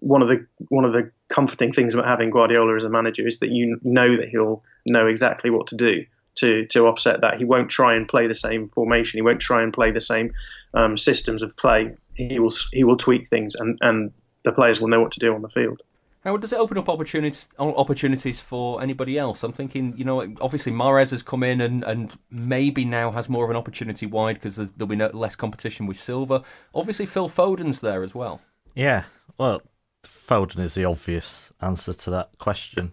one 0.00 0.22
of 0.22 0.28
the 0.28 0.46
one 0.68 0.84
of 0.84 0.92
the 0.92 1.10
comforting 1.28 1.72
things 1.72 1.94
about 1.94 2.06
having 2.06 2.30
Guardiola 2.30 2.76
as 2.76 2.84
a 2.84 2.88
manager 2.88 3.26
is 3.26 3.38
that 3.38 3.50
you 3.50 3.78
know 3.82 4.16
that 4.16 4.28
he'll 4.28 4.62
know 4.86 5.06
exactly 5.06 5.50
what 5.50 5.68
to 5.68 5.76
do 5.76 6.04
to 6.38 6.66
to 6.66 6.86
offset 6.86 7.20
that. 7.20 7.38
He 7.38 7.44
won't 7.44 7.70
try 7.70 7.94
and 7.94 8.08
play 8.08 8.26
the 8.26 8.34
same 8.34 8.66
formation. 8.66 9.18
He 9.18 9.22
won't 9.22 9.40
try 9.40 9.62
and 9.62 9.72
play 9.72 9.90
the 9.90 10.00
same 10.00 10.32
um, 10.74 10.96
systems 10.98 11.42
of 11.42 11.56
play. 11.56 11.94
He 12.14 12.38
will 12.38 12.52
he 12.72 12.84
will 12.84 12.96
tweak 12.96 13.28
things, 13.28 13.54
and 13.54 13.78
and 13.80 14.12
the 14.44 14.52
players 14.52 14.80
will 14.80 14.88
know 14.88 15.00
what 15.00 15.12
to 15.12 15.20
do 15.20 15.34
on 15.34 15.42
the 15.42 15.48
field. 15.48 15.82
How 16.24 16.36
does 16.36 16.52
it 16.52 16.58
open 16.58 16.76
up 16.76 16.88
opportunities 16.88 17.48
opportunities 17.58 18.40
for 18.40 18.82
anybody 18.82 19.16
else? 19.16 19.42
I'm 19.42 19.52
thinking, 19.52 19.94
you 19.96 20.04
know, 20.04 20.22
obviously 20.40 20.72
Mahrez 20.72 21.10
has 21.12 21.22
come 21.22 21.42
in 21.42 21.60
and, 21.60 21.84
and 21.84 22.18
maybe 22.30 22.84
now 22.84 23.12
has 23.12 23.28
more 23.28 23.44
of 23.44 23.50
an 23.50 23.56
opportunity 23.56 24.04
wide 24.04 24.34
because 24.34 24.56
there'll 24.56 24.88
be 24.88 24.96
no, 24.96 25.08
less 25.14 25.36
competition 25.36 25.86
with 25.86 25.96
Silva. 25.96 26.42
Obviously, 26.74 27.06
Phil 27.06 27.28
Foden's 27.28 27.80
there 27.80 28.02
as 28.02 28.14
well. 28.14 28.40
Yeah, 28.74 29.04
well, 29.38 29.62
Foden 30.04 30.58
is 30.58 30.74
the 30.74 30.84
obvious 30.84 31.52
answer 31.60 31.92
to 31.92 32.10
that 32.10 32.30
question. 32.38 32.92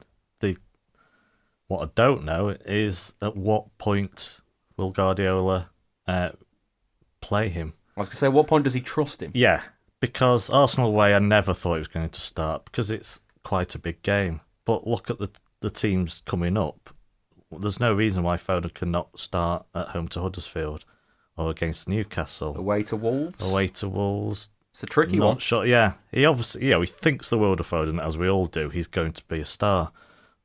What 1.68 1.82
I 1.82 1.92
don't 1.96 2.24
know 2.24 2.50
is 2.66 3.14
at 3.22 3.36
what 3.36 3.76
point 3.78 4.38
will 4.78 4.92
Guardiola 4.92 5.70
uh, 6.08 6.30
play 7.22 7.50
him? 7.50 7.74
I 7.98 8.02
was 8.02 8.10
going 8.10 8.12
to 8.14 8.18
say, 8.18 8.28
what 8.28 8.48
point 8.48 8.66
does 8.66 8.74
he 8.74 8.82
trust 8.82 9.22
him? 9.22 9.32
Yeah, 9.34 9.62
because 10.00 10.50
Arsenal 10.50 10.90
away, 10.90 11.16
I 11.16 11.20
never 11.20 11.54
thought 11.54 11.76
he 11.76 11.80
was 11.80 11.88
going 11.88 12.10
to 12.10 12.22
start 12.22 12.66
because 12.66 12.92
it's 12.92 13.22
quite 13.44 13.74
a 13.74 13.80
big 13.80 14.02
game. 14.02 14.42
But 14.66 14.86
look 14.88 15.10
at 15.10 15.20
the 15.20 15.30
the 15.62 15.70
teams 15.72 16.22
coming 16.26 16.58
up. 16.58 16.92
There's 17.52 17.80
no 17.80 17.94
reason 17.94 18.24
why 18.24 18.38
Foden 18.38 18.74
cannot 18.74 19.20
start 19.20 19.66
at 19.74 19.90
home 19.90 20.08
to 20.10 20.22
Huddersfield 20.22 20.86
or 21.38 21.50
against 21.50 21.88
Newcastle. 21.88 22.56
Away 22.58 22.84
to 22.84 22.96
Wolves. 22.96 23.42
Away 23.42 23.68
to 23.70 23.88
Wolves. 23.90 24.50
It's 24.72 24.84
a 24.84 24.88
tricky 24.88 25.18
Not 25.18 25.26
one. 25.26 25.38
sure. 25.38 25.66
Yeah, 25.66 25.94
he 26.12 26.26
obviously, 26.26 26.66
you 26.66 26.72
know, 26.72 26.82
he 26.82 26.88
thinks 26.88 27.30
the 27.30 27.38
world 27.38 27.60
of 27.62 27.70
Foden, 27.70 28.04
as 28.04 28.18
we 28.18 28.30
all 28.30 28.46
do. 28.46 28.70
He's 28.70 28.88
going 28.88 29.14
to 29.14 29.24
be 29.26 29.40
a 29.40 29.46
star, 29.46 29.92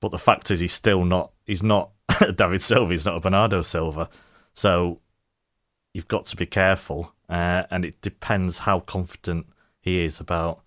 but 0.00 0.10
the 0.10 0.18
fact 0.18 0.50
is, 0.50 0.60
he's 0.60 0.72
still 0.72 1.04
not. 1.04 1.32
He's 1.46 1.62
not 1.62 1.90
David 2.34 2.62
Silva. 2.62 2.92
He's 2.92 3.04
not 3.04 3.16
a 3.16 3.20
Bernardo 3.20 3.62
Silva. 3.62 4.08
So 4.54 5.00
you've 5.92 6.08
got 6.08 6.26
to 6.26 6.36
be 6.36 6.46
careful, 6.46 7.14
uh, 7.28 7.64
and 7.70 7.84
it 7.84 8.00
depends 8.00 8.58
how 8.58 8.80
confident 8.80 9.46
he 9.80 10.04
is 10.04 10.20
about. 10.20 10.62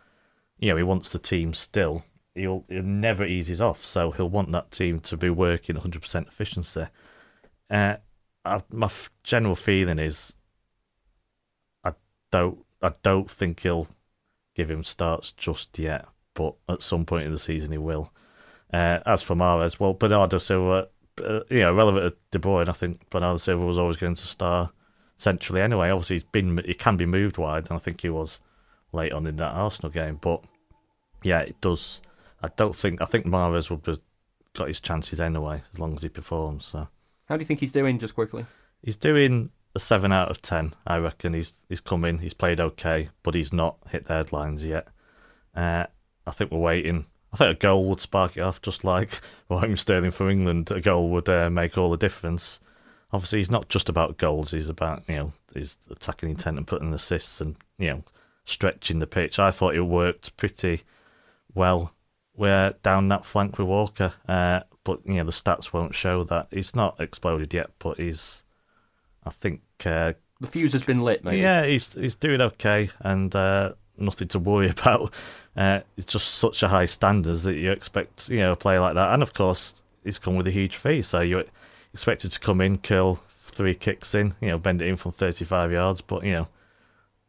You 0.59 0.69
know, 0.69 0.77
he 0.77 0.83
wants 0.83 1.11
the 1.11 1.19
team 1.19 1.53
still. 1.53 2.03
He'll, 2.35 2.65
he'll 2.67 2.83
never 2.83 3.25
eases 3.25 3.61
off, 3.61 3.83
so 3.85 4.11
he'll 4.11 4.29
want 4.29 4.51
that 4.53 4.71
team 4.71 4.99
to 5.01 5.17
be 5.17 5.29
working 5.29 5.75
100% 5.75 6.27
efficiency. 6.27 6.87
Uh, 7.69 7.97
I, 8.45 8.61
my 8.71 8.87
f- 8.87 9.11
general 9.23 9.55
feeling 9.55 9.99
is, 9.99 10.35
I 11.83 11.93
don't 12.31 12.63
I 12.81 12.93
don't 13.01 13.31
think 13.31 13.61
he'll 13.61 13.87
give 14.53 14.69
him 14.69 14.83
starts 14.83 15.31
just 15.31 15.79
yet, 15.79 16.05
but 16.33 16.55
at 16.67 16.83
some 16.83 17.05
point 17.05 17.25
in 17.25 17.31
the 17.31 17.39
season 17.39 17.71
he 17.71 17.77
will. 17.77 18.11
Uh, 18.73 18.99
as 19.05 19.21
for 19.21 19.35
Mahrez, 19.35 19.79
well, 19.79 19.93
Bernardo 19.93 20.39
Silva, 20.39 20.87
uh, 21.23 21.41
you 21.49 21.59
know, 21.59 21.73
relevant 21.73 22.15
to 22.31 22.39
De 22.39 22.43
Bruyne, 22.43 22.67
I 22.69 22.73
think 22.73 23.07
Bernardo 23.11 23.37
Silva 23.37 23.65
was 23.65 23.77
always 23.77 23.97
going 23.97 24.15
to 24.15 24.25
star 24.27 24.71
centrally 25.17 25.61
anyway. 25.61 25.89
Obviously, 25.89 26.15
he's 26.15 26.23
been 26.23 26.59
he 26.65 26.73
can 26.73 26.97
be 26.97 27.05
moved 27.05 27.37
wide, 27.37 27.67
and 27.69 27.75
I 27.75 27.79
think 27.79 28.01
he 28.01 28.09
was 28.09 28.39
late 28.91 29.11
on 29.13 29.27
in 29.27 29.35
that 29.37 29.53
Arsenal 29.53 29.91
game. 29.91 30.17
But 30.19 30.43
yeah, 31.21 31.41
it 31.41 31.61
does. 31.61 32.01
I 32.41 32.49
don't 32.55 32.75
think 32.75 33.01
I 33.01 33.05
think 33.05 33.25
Mahrez 33.25 33.69
would 33.69 33.85
have 33.85 33.99
got 34.53 34.67
his 34.69 34.79
chances 34.81 35.21
anyway 35.21 35.61
as 35.71 35.79
long 35.79 35.95
as 35.95 36.01
he 36.01 36.09
performs. 36.09 36.65
So 36.65 36.87
How 37.25 37.37
do 37.37 37.41
you 37.41 37.45
think 37.47 37.59
he's 37.59 37.71
doing, 37.71 37.99
just 37.99 38.15
quickly? 38.15 38.45
he's 38.81 38.97
doing 38.97 39.51
a 39.75 39.79
seven 39.79 40.11
out 40.11 40.29
of 40.31 40.41
ten. 40.41 40.73
I 40.87 40.97
reckon 40.97 41.33
he's 41.35 41.53
he's 41.69 41.79
come 41.79 42.05
in. 42.05 42.17
He's 42.19 42.33
played 42.33 42.59
okay, 42.59 43.09
but 43.21 43.35
he's 43.35 43.53
not 43.53 43.77
hit 43.89 44.05
the 44.05 44.13
headlines 44.13 44.65
yet. 44.65 44.87
Uh, 45.55 45.85
I 46.25 46.31
think 46.31 46.51
we're 46.51 46.57
waiting. 46.57 47.05
I 47.33 47.37
think 47.37 47.51
a 47.57 47.59
goal 47.59 47.85
would 47.89 47.99
spark 47.99 48.37
it 48.37 48.41
off, 48.41 48.61
just 48.61 48.83
like 48.83 49.19
Raheem 49.49 49.75
Sterling 49.77 50.11
for 50.11 50.29
England. 50.29 50.69
A 50.71 50.79
goal 50.81 51.09
would 51.09 51.27
uh, 51.27 51.49
make 51.49 51.77
all 51.77 51.89
the 51.89 51.97
difference. 51.97 52.59
Obviously, 53.11 53.39
he's 53.39 53.51
not 53.51 53.69
just 53.69 53.89
about 53.89 54.17
goals. 54.17 54.51
He's 54.51 54.69
about 54.69 55.03
you 55.07 55.15
know 55.15 55.33
his 55.53 55.77
attacking 55.89 56.29
intent 56.29 56.57
and 56.57 56.67
putting 56.67 56.93
assists 56.93 57.41
and 57.41 57.55
you 57.77 57.87
know 57.89 58.03
stretching 58.45 58.99
the 58.99 59.07
pitch. 59.07 59.39
I 59.39 59.51
thought 59.51 59.75
it 59.75 59.81
worked 59.81 60.35
pretty 60.37 60.81
well. 61.53 61.93
We're 62.35 62.73
down 62.83 63.07
that 63.09 63.25
flank 63.25 63.57
with 63.57 63.67
Walker, 63.67 64.13
uh, 64.27 64.61
but 64.83 64.99
you 65.05 65.15
know 65.15 65.23
the 65.23 65.31
stats 65.31 65.73
won't 65.73 65.95
show 65.95 66.23
that. 66.25 66.47
He's 66.51 66.75
not 66.75 66.99
exploded 66.99 67.53
yet, 67.53 67.71
but 67.79 67.97
he's 67.97 68.43
I 69.23 69.29
think 69.29 69.61
uh, 69.85 70.13
The 70.39 70.47
fuse 70.47 70.73
has 70.73 70.83
been 70.83 71.01
lit, 71.01 71.23
maybe. 71.23 71.37
yeah, 71.37 71.65
he's 71.65 71.93
he's 71.93 72.15
doing 72.15 72.41
okay 72.41 72.89
and 72.99 73.35
uh, 73.35 73.73
nothing 73.97 74.27
to 74.29 74.39
worry 74.39 74.69
about. 74.77 75.13
Uh, 75.55 75.81
it's 75.97 76.11
just 76.11 76.27
such 76.35 76.63
a 76.63 76.67
high 76.67 76.85
standards 76.85 77.43
that 77.43 77.55
you 77.55 77.71
expect 77.71 78.29
you 78.29 78.37
know 78.37 78.53
a 78.53 78.55
player 78.55 78.79
like 78.79 78.95
that, 78.95 79.13
and 79.13 79.21
of 79.21 79.33
course 79.33 79.81
he's 80.03 80.17
come 80.17 80.35
with 80.35 80.47
a 80.47 80.51
huge 80.51 80.75
fee, 80.75 81.01
so 81.01 81.19
you're 81.21 81.45
expected 81.93 82.31
to 82.31 82.39
come 82.39 82.59
in, 82.61 82.77
curl 82.77 83.19
three 83.41 83.75
kicks 83.75 84.15
in, 84.15 84.33
you 84.41 84.47
know, 84.47 84.57
bend 84.57 84.81
it 84.81 84.87
in 84.87 84.95
from 84.95 85.11
thirty 85.11 85.45
five 85.45 85.71
yards, 85.71 86.01
but 86.01 86.23
you 86.23 86.31
know. 86.31 86.47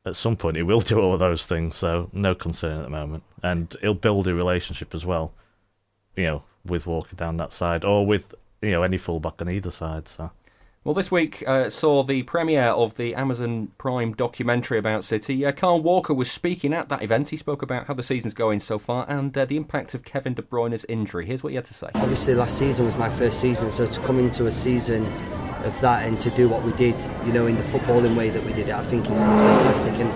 At 0.07 0.17
some 0.17 0.37
point, 0.37 0.59
he 0.59 0.63
will 0.63 0.81
do 0.83 1.01
all 1.01 1.15
of 1.15 1.21
those 1.21 1.47
things, 1.47 1.77
so 1.77 2.11
no 2.13 2.35
concern 2.35 2.77
at 2.81 2.83
the 2.83 2.91
moment. 2.91 3.23
And 3.43 3.75
he'll 3.81 3.95
build 3.95 4.29
a 4.29 4.35
relationship 4.35 4.95
as 4.95 5.07
well, 5.07 5.33
you 6.15 6.25
know, 6.25 6.43
with 6.63 6.87
Walker 6.87 7.17
down 7.17 7.39
that 7.39 7.55
side, 7.55 7.87
or 7.87 8.07
with 8.07 8.35
you 8.61 8.73
know 8.73 8.83
any 8.83 8.99
fullback 8.99 9.41
on 9.41 9.49
either 9.49 9.71
side. 9.71 10.07
So 10.09 10.31
Well, 10.85 10.93
this 10.93 11.11
week 11.11 11.43
uh, 11.47 11.71
saw 11.71 12.03
the 12.03 12.25
premiere 12.25 12.65
of 12.65 12.97
the 12.97 13.15
Amazon 13.15 13.69
Prime 13.79 14.13
documentary 14.13 14.77
about 14.77 15.03
City. 15.03 15.47
Uh, 15.47 15.51
Kyle 15.51 15.81
Walker 15.81 16.13
was 16.13 16.31
speaking 16.31 16.75
at 16.75 16.91
that 16.91 17.03
event. 17.03 17.31
He 17.31 17.39
spoke 17.39 17.63
about 17.63 17.87
how 17.87 17.95
the 17.95 18.03
season's 18.03 18.35
going 18.35 18.61
so 18.61 18.79
far 18.79 19.07
and 19.09 19.37
uh, 19.39 19.47
the 19.47 19.57
impact 19.57 19.95
of 19.95 20.05
Kevin 20.05 20.35
De 20.35 20.43
Bruyne's 20.43 20.85
injury. 20.85 21.25
Here's 21.25 21.43
what 21.43 21.53
he 21.53 21.57
had 21.57 21.65
to 21.65 21.73
say. 21.73 21.89
Obviously, 21.95 22.35
last 22.35 22.59
season 22.59 22.85
was 22.85 22.97
my 22.97 23.09
first 23.09 23.41
season, 23.41 23.73
so 23.73 23.87
to 23.87 24.01
come 24.01 24.19
into 24.19 24.45
a 24.45 24.53
season 24.53 25.07
of 25.65 25.81
that 25.81 26.07
and 26.07 26.21
to 26.21 26.29
do 26.33 26.51
what 26.51 26.63
we 26.63 26.73
did, 26.73 26.95
you 27.25 27.33
know, 27.33 27.47
in 27.47 27.57
the 27.57 27.63
footballing 27.63 28.15
way 28.15 28.29
that 28.29 28.45
we 28.45 28.53
did 28.53 28.69
it, 28.69 28.75
I 28.75 28.85
think 28.85 29.07
is, 29.07 29.13
is 29.13 29.23
fantastic. 29.23 29.95
And 29.95 30.13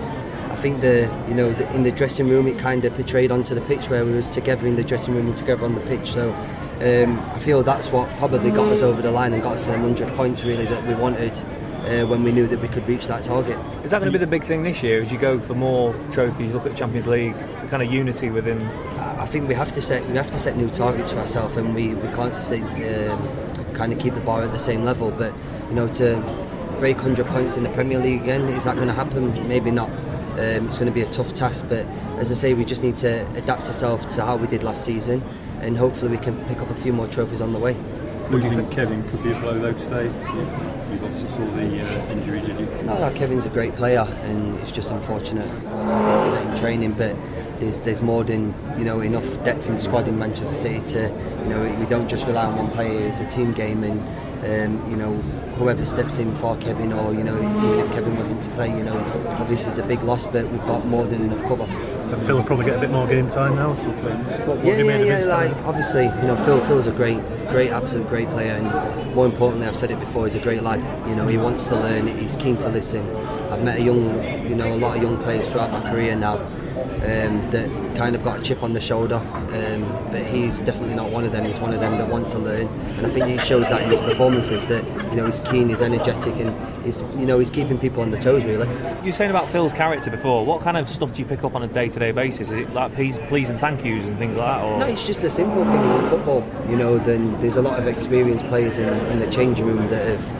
I 0.51 0.55
think 0.55 0.81
the, 0.81 1.11
you 1.27 1.33
know, 1.33 1.51
the, 1.51 1.67
in 1.73 1.81
the 1.81 1.91
dressing 1.91 2.29
room, 2.29 2.45
it 2.45 2.59
kind 2.59 2.85
of 2.85 2.93
portrayed 2.93 3.31
onto 3.31 3.55
the 3.55 3.61
pitch 3.61 3.89
where 3.89 4.05
we 4.05 4.11
was 4.11 4.27
together 4.27 4.67
in 4.67 4.75
the 4.75 4.83
dressing 4.83 5.15
room 5.15 5.25
and 5.25 5.35
together 5.35 5.65
on 5.65 5.73
the 5.73 5.81
pitch. 5.81 6.11
So 6.11 6.29
um, 6.81 7.19
I 7.31 7.39
feel 7.39 7.63
that's 7.63 7.89
what 7.89 8.09
probably 8.17 8.51
got 8.51 8.71
us 8.71 8.81
over 8.81 9.01
the 9.01 9.11
line 9.11 9.33
and 9.33 9.41
got 9.43 9.55
us 9.55 9.65
to 9.65 9.71
100 9.71 10.07
points 10.15 10.43
really 10.43 10.65
that 10.65 10.85
we 10.85 10.93
wanted. 10.95 11.33
Uh, 11.79 12.05
when 12.05 12.23
we 12.23 12.31
knew 12.31 12.45
that 12.45 12.59
we 12.59 12.67
could 12.67 12.85
reach 12.89 13.07
that 13.07 13.23
target. 13.23 13.57
Is 13.85 13.91
that 13.91 13.99
going 13.99 14.11
to 14.11 14.19
be 14.19 14.23
the 14.23 14.29
big 14.29 14.43
thing 14.43 14.63
this 14.63 14.83
year 14.83 15.01
as 15.01 15.13
you 15.13 15.17
go 15.17 15.39
for 15.39 15.55
more 15.55 15.95
trophies, 16.11 16.51
look 16.51 16.65
at 16.65 16.73
the 16.73 16.77
Champions 16.77 17.07
League, 17.07 17.33
the 17.61 17.67
kind 17.67 17.81
of 17.81 17.89
unity 17.89 18.29
within 18.29 18.61
I 19.19 19.25
think 19.25 19.49
we 19.49 19.53
have 19.55 19.73
to 19.73 19.81
set 19.81 20.07
we 20.07 20.15
have 20.15 20.31
to 20.31 20.39
set 20.39 20.55
new 20.55 20.69
targets 20.69 21.11
for 21.11 21.19
ourselves, 21.19 21.57
and 21.57 21.75
we, 21.75 21.93
we 21.93 22.07
can't 22.15 22.33
say, 22.33 22.61
um, 22.61 23.73
kind 23.73 23.91
of 23.91 23.99
keep 23.99 24.15
the 24.15 24.21
bar 24.21 24.43
at 24.43 24.53
the 24.53 24.59
same 24.59 24.85
level. 24.85 25.11
But 25.11 25.33
you 25.67 25.75
know, 25.75 25.89
to 25.95 26.15
break 26.79 26.95
100 26.95 27.25
points 27.27 27.57
in 27.57 27.63
the 27.63 27.69
Premier 27.71 27.99
League 27.99 28.21
again, 28.21 28.43
is 28.43 28.63
that 28.63 28.75
going 28.77 28.87
to 28.87 28.93
happen? 28.93 29.33
Maybe 29.49 29.71
not. 29.71 29.89
Um, 30.39 30.69
it's 30.69 30.77
going 30.77 30.87
to 30.87 30.95
be 30.95 31.01
a 31.01 31.11
tough 31.11 31.33
task, 31.33 31.65
but 31.67 31.85
as 32.17 32.31
I 32.31 32.35
say, 32.35 32.53
we 32.53 32.63
just 32.63 32.81
need 32.81 32.95
to 32.97 33.29
adapt 33.35 33.67
ourselves 33.67 34.05
to 34.15 34.23
how 34.23 34.37
we 34.37 34.47
did 34.47 34.63
last 34.63 34.85
season, 34.85 35.21
and 35.59 35.77
hopefully 35.77 36.11
we 36.11 36.17
can 36.17 36.33
pick 36.45 36.61
up 36.61 36.69
a 36.69 36.75
few 36.75 36.93
more 36.93 37.07
trophies 37.07 37.41
on 37.41 37.51
the 37.51 37.59
way. 37.59 37.73
What 37.73 38.41
do 38.41 38.47
you 38.47 38.53
think 38.53 38.71
Kevin 38.71 39.03
could 39.09 39.21
be 39.21 39.31
a 39.31 39.39
blow 39.41 39.59
though 39.59 39.73
today? 39.73 40.05
You 40.05 40.99
obviously 41.03 41.29
saw 41.29 41.45
the 41.55 41.81
uh, 41.81 42.11
injury, 42.11 42.39
did 42.39 42.57
you? 42.59 42.65
No, 42.83 42.97
no, 42.99 43.11
Kevin's 43.11 43.45
a 43.45 43.49
great 43.49 43.75
player, 43.75 44.07
and 44.23 44.57
it's 44.59 44.71
just 44.71 44.91
unfortunate 44.91 45.47
what's 45.65 45.91
happened 45.91 46.35
today 46.35 46.51
in 46.51 46.57
training. 46.57 46.93
But 46.93 47.15
there's 47.59 47.81
there's 47.81 48.01
more 48.01 48.23
than 48.23 48.53
you 48.77 48.85
know 48.85 49.01
enough 49.01 49.25
depth 49.43 49.67
in 49.67 49.73
the 49.73 49.79
squad 49.79 50.07
in 50.07 50.17
Manchester 50.17 50.55
City 50.55 50.79
to 50.93 51.09
you 51.43 51.49
know 51.49 51.77
we 51.79 51.85
don't 51.87 52.07
just 52.07 52.27
rely 52.27 52.45
on 52.45 52.55
one 52.55 52.71
player. 52.71 53.07
It's 53.07 53.19
a 53.19 53.29
team 53.29 53.51
game, 53.51 53.83
and 53.83 53.99
um, 54.43 54.89
you 54.89 54.95
know 54.95 55.13
whoever 55.57 55.85
steps 55.85 56.17
in 56.17 56.33
for 56.35 56.55
Kevin, 56.57 56.93
or 56.93 57.13
you 57.13 57.23
know 57.23 57.37
even 57.37 57.79
if 57.79 57.91
Kevin 57.91 58.15
wasn't 58.17 58.41
to 58.43 58.49
play, 58.51 58.69
you 58.69 58.83
know 58.83 58.97
it's 58.99 59.11
obviously 59.11 59.69
it's 59.69 59.77
a 59.79 59.83
big 59.83 60.01
loss, 60.03 60.25
but 60.25 60.47
we've 60.49 60.61
got 60.65 60.85
more 60.85 61.05
than 61.05 61.21
enough 61.23 61.41
cover. 61.43 61.67
But 62.09 62.23
Phil 62.23 62.37
will 62.37 62.43
probably 62.43 62.65
get 62.65 62.77
a 62.77 62.79
bit 62.79 62.89
more 62.89 63.07
game 63.07 63.29
time 63.29 63.55
now. 63.55 63.73
What, 63.73 64.57
what 64.57 64.65
Yeah, 64.65 64.77
you 64.77 64.85
yeah, 64.85 64.97
yeah. 65.03 65.25
Like 65.25 65.51
style? 65.51 65.67
obviously, 65.67 66.05
you 66.05 66.27
know, 66.27 66.35
Phil 66.43 66.59
Phil's 66.65 66.87
a 66.87 66.91
great, 66.91 67.19
great, 67.49 67.69
absolute 67.71 68.07
great 68.09 68.27
player, 68.29 68.53
and 68.53 69.13
more 69.15 69.25
importantly, 69.25 69.67
I've 69.67 69.75
said 69.75 69.91
it 69.91 69.99
before, 69.99 70.25
he's 70.25 70.35
a 70.35 70.39
great 70.39 70.63
lad. 70.63 70.81
You 71.07 71.15
know, 71.15 71.27
he 71.27 71.37
wants 71.37 71.67
to 71.69 71.75
learn. 71.75 72.07
He's 72.07 72.35
keen 72.35 72.57
to 72.57 72.69
listen. 72.69 73.05
I've 73.51 73.63
met 73.63 73.79
a 73.79 73.83
young, 73.83 74.23
you 74.49 74.55
know, 74.55 74.73
a 74.73 74.77
lot 74.77 74.97
of 74.97 75.03
young 75.03 75.17
players 75.21 75.47
throughout 75.49 75.71
my 75.71 75.81
career 75.91 76.15
now, 76.15 76.37
um, 77.01 77.51
that 77.51 77.69
kind 77.95 78.15
of 78.15 78.23
got 78.23 78.39
a 78.39 78.43
chip 78.43 78.63
on 78.63 78.73
the 78.73 78.81
shoulder. 78.81 79.15
Um, 79.15 79.81
but 80.11 80.21
he's 80.25 80.61
definitely 80.61 80.95
not 80.95 81.11
one 81.11 81.23
of 81.23 81.31
them. 81.31 81.45
He's 81.45 81.59
one 81.59 81.73
of 81.73 81.79
them 81.79 81.97
that 81.97 82.07
want 82.07 82.29
to 82.29 82.39
learn, 82.39 82.67
and 82.67 83.05
I 83.05 83.09
think 83.09 83.25
he 83.25 83.37
shows 83.39 83.69
that 83.69 83.81
in 83.81 83.89
his 83.89 84.01
performances. 84.01 84.65
That 84.67 84.83
you 85.09 85.15
know 85.15 85.25
he's 85.25 85.39
keen, 85.41 85.69
he's 85.69 85.81
energetic, 85.81 86.35
and 86.35 86.85
he's 86.85 87.01
you 87.17 87.25
know 87.25 87.39
he's 87.39 87.49
keeping 87.49 87.77
people 87.77 88.01
on 88.01 88.11
the 88.11 88.17
toes. 88.17 88.43
Really. 88.45 88.67
You 88.99 89.05
were 89.05 89.11
saying 89.11 89.31
about 89.31 89.47
Phil's 89.49 89.73
character 89.73 90.11
before. 90.11 90.45
What 90.45 90.61
kind 90.61 90.77
of 90.77 90.89
stuff 90.89 91.13
do 91.13 91.19
you 91.19 91.25
pick 91.25 91.43
up 91.43 91.55
on 91.55 91.63
a 91.63 91.67
day-to-day 91.67 92.11
basis? 92.11 92.49
Is 92.49 92.51
it 92.51 92.73
like 92.73 92.93
please, 92.95 93.17
please 93.27 93.49
and 93.49 93.59
thank 93.59 93.83
yous 93.83 94.05
and 94.05 94.17
things 94.17 94.37
like 94.37 94.57
that? 94.57 94.65
Or? 94.65 94.79
No, 94.79 94.85
it's 94.85 95.05
just 95.05 95.21
the 95.21 95.29
simple 95.29 95.63
things 95.65 95.91
in 95.91 96.09
football. 96.09 96.47
You 96.67 96.75
know, 96.75 96.97
then 96.97 97.39
there's 97.41 97.57
a 97.57 97.61
lot 97.61 97.79
of 97.79 97.87
experienced 97.87 98.45
players 98.47 98.77
in, 98.77 98.89
in 99.07 99.19
the 99.19 99.29
changing 99.31 99.65
room 99.65 99.87
that 99.89 100.05
have 100.07 100.38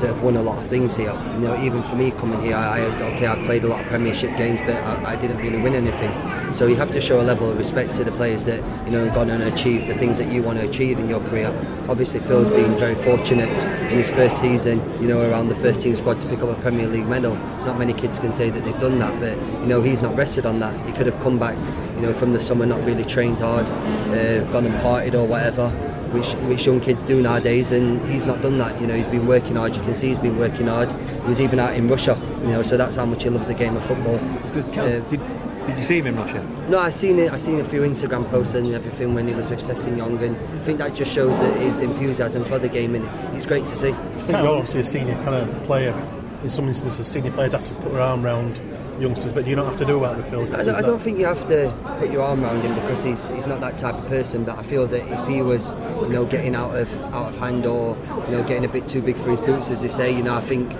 that 0.00 0.06
have 0.08 0.22
won 0.22 0.36
a 0.36 0.42
lot 0.42 0.62
of 0.62 0.68
things 0.68 0.94
here. 0.94 1.12
You 1.34 1.46
know, 1.46 1.62
even 1.62 1.82
for 1.82 1.96
me 1.96 2.10
coming 2.12 2.40
here, 2.42 2.56
I 2.56 2.80
okay, 2.80 3.26
I've 3.26 3.44
played 3.46 3.64
a 3.64 3.68
lot 3.68 3.80
of 3.80 3.86
Premiership 3.86 4.36
games, 4.36 4.60
but 4.60 4.76
I, 4.76 5.12
I, 5.12 5.16
didn't 5.16 5.38
really 5.38 5.58
win 5.58 5.74
anything. 5.74 6.12
So 6.54 6.66
you 6.66 6.76
have 6.76 6.90
to 6.92 7.00
show 7.00 7.20
a 7.20 7.22
level 7.22 7.50
of 7.50 7.58
respect 7.58 7.94
to 7.94 8.04
the 8.04 8.12
players 8.12 8.44
that 8.44 8.62
you 8.86 8.92
know 8.92 9.04
have 9.04 9.14
gone 9.14 9.30
and 9.30 9.42
achieved 9.42 9.88
the 9.88 9.94
things 9.94 10.18
that 10.18 10.30
you 10.32 10.42
want 10.42 10.58
to 10.58 10.68
achieve 10.68 10.98
in 10.98 11.08
your 11.08 11.20
career. 11.20 11.48
Obviously, 11.88 12.20
Phil's 12.20 12.48
been 12.48 12.78
very 12.78 12.94
fortunate 12.94 13.48
in 13.90 13.98
his 13.98 14.10
first 14.10 14.40
season. 14.40 14.78
You 15.02 15.08
know, 15.08 15.28
around 15.30 15.48
the 15.48 15.56
first 15.56 15.80
team 15.80 15.96
squad 15.96 16.20
to 16.20 16.28
pick 16.28 16.40
up 16.40 16.56
a 16.56 16.60
Premier 16.60 16.86
League 16.86 17.08
medal. 17.08 17.34
Not 17.64 17.78
many 17.78 17.92
kids 17.92 18.18
can 18.18 18.32
say 18.32 18.50
that 18.50 18.64
they've 18.64 18.78
done 18.78 18.98
that, 19.00 19.18
but 19.20 19.36
you 19.60 19.66
know 19.66 19.82
he's 19.82 20.02
not 20.02 20.16
rested 20.16 20.46
on 20.46 20.60
that. 20.60 20.74
He 20.86 20.92
could 20.92 21.06
have 21.06 21.20
come 21.22 21.38
back, 21.38 21.56
you 21.96 22.02
know, 22.02 22.14
from 22.14 22.32
the 22.32 22.40
summer 22.40 22.66
not 22.66 22.84
really 22.84 23.04
trained 23.04 23.38
hard, 23.38 23.66
uh, 23.66 24.44
gone 24.52 24.66
and 24.66 24.74
partied 24.76 25.14
or 25.14 25.26
whatever 25.26 25.87
which, 26.12 26.32
which 26.48 26.66
young 26.66 26.80
kids 26.80 27.02
do 27.02 27.20
nowadays, 27.20 27.72
and 27.72 28.00
he's 28.10 28.26
not 28.26 28.40
done 28.42 28.58
that. 28.58 28.80
You 28.80 28.86
know, 28.86 28.94
he's 28.94 29.06
been 29.06 29.26
working 29.26 29.56
hard. 29.56 29.76
You 29.76 29.82
can 29.82 29.94
see 29.94 30.08
he's 30.08 30.18
been 30.18 30.38
working 30.38 30.66
hard. 30.66 30.90
He 30.92 31.28
was 31.28 31.40
even 31.40 31.58
out 31.58 31.74
in 31.74 31.88
Russia. 31.88 32.18
You 32.40 32.48
know, 32.48 32.62
so 32.62 32.76
that's 32.76 32.96
how 32.96 33.06
much 33.06 33.22
he 33.22 33.30
loves 33.30 33.48
the 33.48 33.54
game 33.54 33.76
of 33.76 33.84
football. 33.84 34.16
Uh, 34.16 35.00
did, 35.08 35.20
did 35.66 35.76
you 35.76 35.84
see 35.84 35.98
him 35.98 36.06
in 36.06 36.16
Russia? 36.16 36.42
No, 36.68 36.78
I 36.78 36.90
seen 36.90 37.18
it. 37.18 37.32
I 37.32 37.36
seen 37.36 37.60
a 37.60 37.64
few 37.64 37.82
Instagram 37.82 38.28
posts 38.30 38.54
and 38.54 38.74
everything 38.74 39.14
when 39.14 39.28
he 39.28 39.34
was 39.34 39.50
with 39.50 39.60
Sessegnon, 39.60 40.20
and 40.22 40.36
I 40.36 40.58
think 40.64 40.78
that 40.78 40.94
just 40.94 41.12
shows 41.12 41.38
that 41.40 41.60
his 41.60 41.80
enthusiasm 41.80 42.44
for 42.44 42.58
the 42.58 42.68
game, 42.68 42.94
and 42.94 43.36
it's 43.36 43.46
great 43.46 43.66
to 43.66 43.76
see. 43.76 43.90
I 43.90 44.22
think 44.22 44.38
you're 44.38 44.48
obviously 44.48 44.80
a 44.80 44.84
senior 44.84 45.14
kind 45.22 45.36
of 45.36 45.64
player. 45.64 45.94
In 46.42 46.50
some 46.50 46.68
instances, 46.68 47.06
senior 47.06 47.32
players 47.32 47.52
have 47.52 47.64
to 47.64 47.74
put 47.74 47.92
their 47.92 48.00
arm 48.00 48.24
around 48.24 48.60
youngsters, 49.00 49.32
but 49.32 49.46
you 49.46 49.54
don't 49.54 49.66
have 49.66 49.78
to 49.78 49.84
do 49.84 50.00
that 50.00 50.16
with 50.16 50.28
Phil. 50.30 50.42
I 50.54 50.64
don't, 50.64 50.74
I 50.74 50.82
don't 50.82 51.00
think 51.00 51.18
you 51.18 51.26
have 51.26 51.46
to 51.48 51.72
put 51.98 52.10
your 52.10 52.22
arm 52.22 52.44
around 52.44 52.62
him 52.62 52.74
because 52.74 53.02
he's 53.04 53.28
he's 53.30 53.46
not 53.46 53.60
that 53.60 53.76
type 53.76 53.94
of 53.94 54.06
person. 54.06 54.44
But 54.44 54.58
I 54.58 54.62
feel 54.62 54.86
that 54.86 55.06
if 55.06 55.28
he 55.28 55.42
was, 55.42 55.74
you 56.02 56.10
know, 56.10 56.24
getting 56.24 56.54
out 56.54 56.76
of 56.76 56.92
out 57.14 57.28
of 57.28 57.36
hand 57.36 57.66
or 57.66 57.96
you 58.26 58.36
know 58.36 58.44
getting 58.44 58.64
a 58.64 58.68
bit 58.68 58.86
too 58.86 59.02
big 59.02 59.16
for 59.16 59.30
his 59.30 59.40
boots, 59.40 59.70
as 59.70 59.80
they 59.80 59.88
say, 59.88 60.14
you 60.14 60.22
know, 60.22 60.34
I 60.34 60.40
think. 60.40 60.72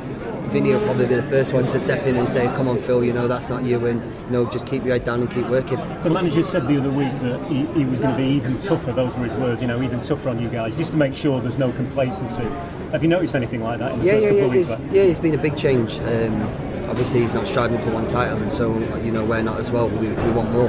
Vinny 0.49 0.71
will 0.71 0.81
probably 0.81 1.05
be 1.05 1.15
the 1.15 1.23
first 1.25 1.53
one 1.53 1.67
to 1.67 1.79
step 1.79 2.05
in 2.05 2.17
and 2.17 2.27
say, 2.27 2.47
"Come 2.47 2.69
on, 2.69 2.79
Phil. 2.79 3.05
You 3.05 3.13
know 3.13 3.29
that's 3.29 3.51
not 3.51 3.65
you, 3.65 3.85
and 3.85 4.01
you 4.03 4.31
know 4.31 4.47
just 4.47 4.67
keep 4.67 4.83
your 4.83 4.95
head 4.95 5.05
down 5.05 5.21
and 5.21 5.31
keep 5.31 5.47
working." 5.47 5.77
The 6.03 6.09
manager 6.09 6.43
said 6.43 6.67
the 6.67 6.79
other 6.79 6.89
week 6.89 7.13
that 7.21 7.47
he, 7.49 7.67
he 7.79 7.85
was 7.85 8.01
going 8.01 8.13
to 8.13 8.17
be 8.17 8.29
even 8.29 8.59
tougher. 8.59 8.93
Those 8.93 9.15
were 9.17 9.25
his 9.25 9.35
words. 9.35 9.61
You 9.61 9.69
know, 9.69 9.83
even 9.83 10.01
tougher 10.01 10.31
on 10.31 10.41
you 10.41 10.49
guys, 10.49 10.75
just 10.75 10.93
to 10.93 10.97
make 10.97 11.15
sure 11.15 11.39
there's 11.43 11.59
no 11.59 11.71
complacency. 11.73 12.49
Have 12.93 13.03
you 13.03 13.11
noticed 13.11 13.37
anything 13.37 13.63
like 13.63 13.79
that? 13.81 13.93
In 13.93 13.99
the 13.99 14.07
yeah, 14.07 14.13
first 14.13 14.25
yeah, 14.25 14.31
couple 14.31 14.55
yeah. 14.57 14.63
of 14.63 14.81
weeks, 14.81 14.95
yeah, 14.95 15.03
it's 15.03 15.19
been 15.19 15.35
a 15.35 15.43
big 15.43 15.59
change. 15.59 15.99
Um, 15.99 16.68
obviously 16.89 17.21
he's 17.21 17.35
not 17.35 17.47
striving 17.47 17.81
for 17.83 17.91
one 17.91 18.07
title 18.07 18.39
and 18.39 18.53
so 18.53 18.77
you 18.99 19.13
know 19.13 19.25
we're 19.25 19.43
not 19.43 19.61
as 19.61 19.71
well. 19.71 19.89
We, 19.89 20.09
we 20.09 20.31
want 20.31 20.53
more. 20.53 20.69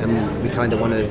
And 0.00 0.42
we 0.42 0.48
kind 0.48 0.72
of 0.72 0.80
want 0.80 0.92
to 0.94 1.04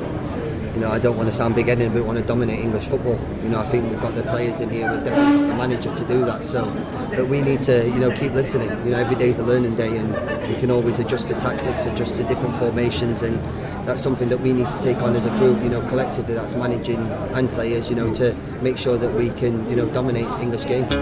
you 0.74 0.82
know 0.82 0.92
I 0.92 1.00
don't 1.00 1.18
want 1.18 1.30
to 1.30 1.34
sound 1.34 1.56
big-headed 1.56 1.92
but 1.92 1.96
we 1.96 2.02
want 2.02 2.20
to 2.20 2.26
dominate 2.26 2.60
English 2.60 2.86
football. 2.88 3.20
You 3.44 3.50
know 3.50 3.60
I 3.60 3.66
think 3.66 3.90
we've 3.90 4.02
got 4.02 4.16
the 4.16 4.24
players 4.24 4.62
in 4.62 4.70
here 4.70 4.88
got 4.88 5.04
the 5.04 5.12
manager 5.12 5.94
to 5.96 6.06
do 6.06 6.26
that 6.26 6.46
so 6.46 6.66
but 7.12 7.28
we 7.28 7.42
need 7.42 7.62
to 7.64 7.86
you 7.86 8.00
know 8.00 8.12
keep 8.12 8.34
listening. 8.34 8.70
You 8.86 8.92
know 8.92 8.98
every 8.98 9.16
day's 9.16 9.40
a 9.40 9.44
learning 9.44 9.76
day 9.76 9.98
and 9.98 10.12
we 10.48 10.60
can 10.60 10.72
always 10.72 11.00
adjust 11.00 11.30
the 11.30 11.36
tactics 11.36 11.86
adjust 11.86 12.18
the 12.18 12.24
different 12.24 12.56
formations 12.58 13.22
and 13.22 13.40
that's 13.88 14.04
something 14.04 14.30
that 14.30 14.40
we 14.40 14.54
need 14.54 14.70
to 14.70 14.80
take 14.80 15.02
on 15.02 15.16
as 15.16 15.26
a 15.26 15.30
group 15.40 15.64
you 15.64 15.70
know 15.70 15.82
collectively 15.88 16.36
that's 16.36 16.54
managing 16.54 17.00
and 17.34 17.50
players 17.52 17.90
you 17.90 17.96
know 17.96 18.14
to 18.14 18.36
make 18.62 18.78
sure 18.78 18.98
that 18.98 19.12
we 19.14 19.30
can 19.32 19.68
you 19.70 19.76
know 19.76 19.88
dominate 19.90 20.28
English 20.40 20.66
games 20.66 20.94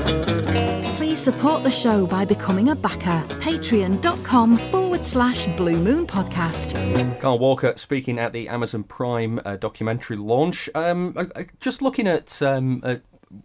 Please 1.16 1.24
support 1.24 1.64
the 1.64 1.72
show 1.72 2.06
by 2.06 2.26
becoming 2.26 2.70
a 2.70 2.76
backer. 2.76 3.24
Patreon.com 3.40 4.58
forward 4.58 5.06
slash 5.06 5.46
Blue 5.56 5.78
Moon 5.78 6.06
Podcast. 6.06 6.74
Kyle 7.22 7.40
Walker 7.40 7.74
speaking 7.78 8.20
at 8.20 8.34
the 8.34 8.50
Amazon 8.50 8.84
Prime 8.84 9.40
uh, 9.46 9.56
documentary 9.56 10.18
launch. 10.18 10.70
Um, 10.76 11.14
I, 11.16 11.22
I, 11.40 11.46
just 11.62 11.82
looking 11.82 12.06
at 12.06 12.42
um, 12.42 12.82
a, 12.84 13.00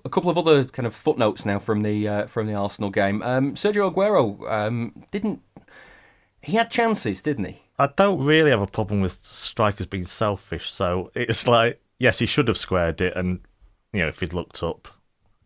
a, 0.05 0.09
couple 0.09 0.31
of 0.31 0.37
other 0.37 0.65
kind 0.65 0.85
of 0.85 0.93
footnotes 0.93 1.47
now 1.47 1.61
from 1.61 1.83
the 1.83 2.09
uh, 2.09 2.27
from 2.27 2.49
the 2.49 2.55
Arsenal 2.55 2.91
game. 2.91 3.23
Um, 3.23 3.55
Sergio 3.55 3.95
Aguero 3.95 4.51
um, 4.51 5.05
didn't. 5.13 5.41
He 6.43 6.57
had 6.57 6.73
chances, 6.73 7.23
didn't 7.23 7.45
he? 7.45 7.63
I 7.81 7.89
don't 7.97 8.25
really 8.25 8.51
have 8.51 8.61
a 8.61 8.67
problem 8.67 9.01
with 9.01 9.23
strikers 9.23 9.87
being 9.87 10.05
selfish. 10.05 10.71
So 10.71 11.11
it's 11.15 11.47
like, 11.47 11.81
yes, 11.99 12.19
he 12.19 12.27
should 12.27 12.49
have 12.49 12.59
squared 12.59 13.01
it, 13.01 13.17
and 13.17 13.41
you 13.93 14.01
know, 14.01 14.09
if 14.09 14.21
he'd 14.21 14.35
looked 14.35 14.63
up, 14.63 14.89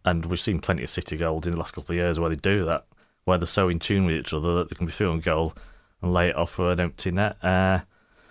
and 0.05 0.27
we've 0.27 0.41
seen 0.41 0.59
plenty 0.61 0.83
of 0.83 0.91
City 0.91 1.17
goals 1.17 1.47
in 1.47 1.53
the 1.53 1.59
last 1.59 1.75
couple 1.75 1.93
of 1.93 1.97
years 1.97 2.19
where 2.19 2.29
they 2.29 2.37
do 2.37 2.65
that, 2.65 2.87
where 3.25 3.39
they're 3.39 3.47
so 3.47 3.69
in 3.69 3.79
tune 3.79 4.05
with 4.05 4.17
each 4.17 4.35
other 4.35 4.57
that 4.57 4.69
they 4.69 4.75
can 4.75 4.87
be 4.87 4.93
through 4.93 5.13
on 5.13 5.21
goal 5.21 5.55
and 6.03 6.13
lay 6.13 6.29
it 6.29 6.37
off 6.37 6.51
for 6.51 6.73
an 6.73 6.81
empty 6.81 7.11
net. 7.11 7.43
Uh, 7.43 7.81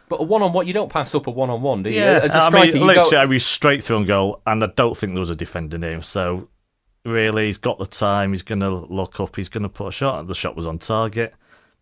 but 0.09 0.21
a 0.21 0.23
one-on-one, 0.23 0.67
you 0.67 0.73
don't 0.73 0.91
pass 0.91 1.15
up 1.15 1.25
a 1.25 1.31
one-on-one, 1.31 1.83
do 1.83 1.89
you? 1.89 1.95
Yeah, 1.99 2.19
As 2.23 2.35
a 2.35 2.37
I 2.37 2.47
striker, 2.49 2.73
mean, 2.73 2.75
you 2.75 2.85
literally, 2.85 3.11
go... 3.11 3.17
I 3.17 3.25
mean, 3.25 3.39
straight 3.39 3.83
through 3.83 3.95
on 3.95 4.05
goal, 4.05 4.41
and 4.45 4.63
I 4.63 4.67
don't 4.67 4.95
think 4.95 5.13
there 5.13 5.19
was 5.21 5.31
a 5.31 5.35
defender 5.35 5.77
near 5.77 5.93
him. 5.93 6.01
So 6.03 6.49
really, 7.05 7.47
he's 7.47 7.57
got 7.57 7.79
the 7.79 7.87
time. 7.87 8.33
He's 8.33 8.43
going 8.43 8.59
to 8.59 8.69
look 8.69 9.19
up. 9.19 9.35
He's 9.35 9.49
going 9.49 9.63
to 9.63 9.69
put 9.69 9.87
a 9.87 9.91
shot. 9.91 10.27
The 10.27 10.35
shot 10.35 10.55
was 10.55 10.67
on 10.67 10.77
target. 10.77 11.33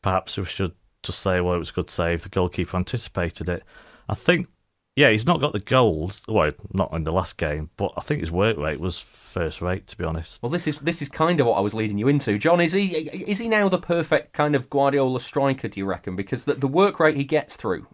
Perhaps 0.02 0.38
we 0.38 0.46
should 0.46 0.74
just 1.04 1.20
say, 1.20 1.42
well, 1.42 1.56
it 1.56 1.60
was 1.60 1.70
a 1.70 1.74
good 1.74 1.90
save. 1.90 2.24
The 2.24 2.30
goalkeeper 2.30 2.78
anticipated 2.78 3.50
it. 3.50 3.64
I 4.08 4.16
think 4.16 4.48
yeah, 4.96 5.10
he's 5.10 5.26
not 5.26 5.40
got 5.40 5.54
the 5.54 5.60
goals. 5.60 6.22
Well, 6.28 6.52
not 6.74 6.92
in 6.94 7.06
the 7.06 7.14
last 7.14 7.38
game, 7.38 7.70
but 7.78 7.94
I 7.96 8.02
think 8.02 8.20
his 8.20 8.32
work 8.32 8.58
rate 8.58 8.80
was 8.80 9.00
first 9.00 9.62
rate, 9.62 9.88
to 9.88 9.98
be 9.98 10.04
honest. 10.04 10.42
Well, 10.42 10.50
this 10.50 10.68
is 10.68 10.80
this 10.80 11.02
is 11.02 11.08
kind 11.08 11.40
of 11.40 11.48
what 11.48 11.58
I 11.58 11.62
was 11.62 11.74
leading 11.74 11.98
you 11.98 12.10
into, 12.10 12.38
John. 12.38 12.60
Is 12.60 12.74
he 12.74 12.88
is 12.88 13.40
he 13.40 13.48
now 13.48 13.70
the 13.70 13.80
perfect 13.80 14.34
kind 14.34 14.54
of 14.54 14.70
Guardiola 14.70 15.20
striker? 15.22 15.70
Do 15.70 15.80
you 15.80 15.86
reckon? 15.86 16.16
Because 16.16 16.44
the, 16.44 16.56
the 16.56 16.68
work 16.68 17.00
rate 17.00 17.16
he 17.16 17.24
gets 17.24 17.56
through, 17.56 17.88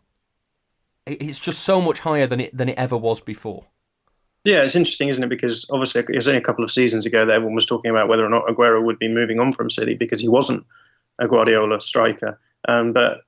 it's 1.06 1.40
just 1.40 1.60
so 1.60 1.82
much 1.82 2.00
higher 2.00 2.26
than 2.26 2.40
it 2.40 2.58
than 2.58 2.68
it 2.68 2.78
ever 2.80 2.98
was 2.98 3.22
before. 3.22 3.66
Yeah, 4.44 4.64
it's 4.64 4.76
interesting, 4.76 5.10
isn't 5.10 5.24
it? 5.24 5.30
Because 5.30 5.68
obviously, 5.70 6.02
it 6.02 6.16
was 6.16 6.28
only 6.28 6.40
a 6.40 6.44
couple 6.44 6.64
of 6.64 6.72
seasons 6.72 7.06
ago 7.06 7.26
that 7.26 7.34
everyone 7.34 7.56
was 7.56 7.66
talking 7.66 7.92
about 7.92 8.08
whether 8.08 8.26
or 8.26 8.30
not 8.30 8.48
Aguero 8.48 8.84
would 8.84 8.98
be 8.98 9.08
moving 9.08 9.40
on 9.40 9.52
from 9.52 9.70
City 9.70 9.94
because 9.94 10.22
he 10.22 10.30
wasn't 10.30 10.66
a 11.20 11.28
Guardiola 11.28 11.80
striker. 11.80 12.40
Um, 12.68 12.94
but 12.94 13.22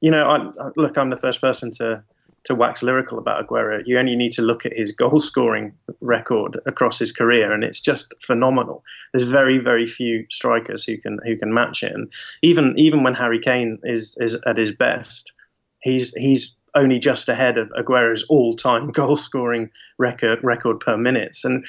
you 0.00 0.10
know, 0.10 0.28
I, 0.28 0.70
look, 0.76 0.96
I'm 0.96 1.10
the 1.10 1.16
first 1.16 1.40
person 1.40 1.70
to 1.72 2.02
to 2.44 2.54
wax 2.54 2.82
lyrical 2.82 3.18
about 3.18 3.46
Aguero. 3.46 3.82
You 3.86 3.98
only 3.98 4.16
need 4.16 4.32
to 4.32 4.42
look 4.42 4.66
at 4.66 4.76
his 4.76 4.90
goal 4.90 5.18
scoring 5.20 5.72
record 6.00 6.58
across 6.66 6.98
his 6.98 7.12
career, 7.12 7.52
and 7.52 7.62
it's 7.62 7.80
just 7.80 8.14
phenomenal. 8.20 8.82
There's 9.12 9.28
very, 9.28 9.58
very 9.58 9.86
few 9.86 10.26
strikers 10.28 10.84
who 10.84 10.98
can 10.98 11.18
who 11.24 11.36
can 11.36 11.54
match 11.54 11.82
it. 11.82 11.92
And 11.92 12.12
even 12.42 12.74
even 12.76 13.02
when 13.02 13.14
Harry 13.14 13.38
Kane 13.38 13.78
is 13.84 14.16
is 14.18 14.36
at 14.46 14.56
his 14.56 14.72
best, 14.72 15.32
he's 15.80 16.14
he's 16.14 16.56
only 16.74 16.98
just 16.98 17.28
ahead 17.28 17.58
of 17.58 17.68
Aguero's 17.78 18.24
all-time 18.30 18.90
goal 18.92 19.14
scoring 19.16 19.70
record 19.98 20.40
record 20.42 20.80
per 20.80 20.96
minute. 20.96 21.38
And 21.44 21.64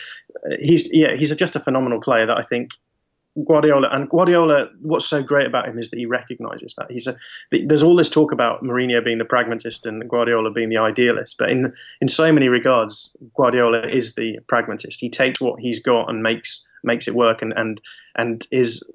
he's 0.60 0.90
yeah 0.92 1.16
he's 1.16 1.36
just 1.36 1.56
a 1.56 1.60
phenomenal 1.60 2.00
player 2.00 2.26
that 2.26 2.38
I 2.38 2.42
think 2.42 2.72
Guardiola 3.46 3.90
and 3.92 4.10
Guardiola. 4.10 4.70
What's 4.82 5.08
so 5.08 5.24
great 5.24 5.48
about 5.48 5.68
him 5.68 5.80
is 5.80 5.90
that 5.90 5.98
he 5.98 6.06
recognises 6.06 6.76
that 6.78 6.92
he's 6.92 7.08
a. 7.08 7.16
There's 7.52 7.84
all 7.84 7.96
this 7.96 8.10
talk 8.10 8.32
about 8.32 8.64
Mourinho 8.64 9.04
being 9.04 9.18
the 9.18 9.26
pragmatist 9.26 9.86
and 9.86 10.08
Guardiola 10.08 10.52
being 10.52 10.70
the 10.70 10.78
idealist, 10.78 11.38
but 11.40 11.50
in 11.50 11.74
in 12.02 12.08
so 12.08 12.32
many 12.32 12.48
regards, 12.48 13.16
Guardiola 13.36 13.88
is 13.88 14.16
the 14.16 14.40
pragmatist. 14.48 15.00
He 15.00 15.10
takes 15.10 15.42
what 15.42 15.60
he's 15.60 15.80
got 15.80 16.10
and 16.10 16.22
makes 16.22 16.64
makes 16.84 17.08
it 17.08 17.16
work, 17.16 17.42
and 17.42 17.54
and 17.56 17.82
and 18.16 18.46
is. 18.52 18.88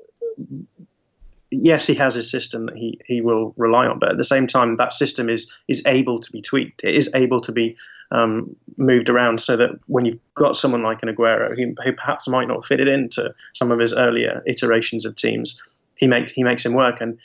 Yes, 1.51 1.87
he 1.87 1.95
has 1.95 2.17
a 2.17 2.23
system 2.23 2.67
that 2.67 2.77
he, 2.77 3.01
he 3.07 3.21
will 3.23 3.55
rely 3.57 3.87
on, 3.87 3.99
but 3.99 4.11
at 4.11 4.19
the 4.19 4.25
same 4.25 4.47
time, 4.47 4.75
that 4.75 4.93
system 4.93 5.31
is 5.31 5.55
is 5.67 5.83
able 5.87 6.19
to 6.19 6.31
be 6.31 6.43
tweaked. 6.43 6.85
It 6.85 6.95
is 6.95 7.11
able 7.15 7.41
to 7.43 7.53
be 7.53 7.77
um, 8.11 8.55
moved 8.77 9.09
around 9.09 9.41
so 9.41 9.57
that 9.57 9.71
when 9.87 10.05
you've 10.05 10.21
got 10.35 10.57
someone 10.57 10.83
like 10.83 11.03
an 11.03 11.09
Aguero 11.09 11.55
who, 11.57 11.75
who, 11.83 11.93
perhaps 11.93 12.29
might 12.29 12.49
not 12.49 12.65
fit 12.65 12.81
it 12.81 12.89
into 12.89 13.35
some 13.55 13.71
of 13.71 13.79
his 13.79 13.93
earlier 13.93 14.43
iterations 14.47 15.05
of 15.05 15.17
teams, 15.17 15.61
he 15.97 16.07
makes 16.07 16.33
he 16.33 16.45
makes 16.45 16.65
him 16.65 16.75
work. 16.75 17.01
And 17.01 17.19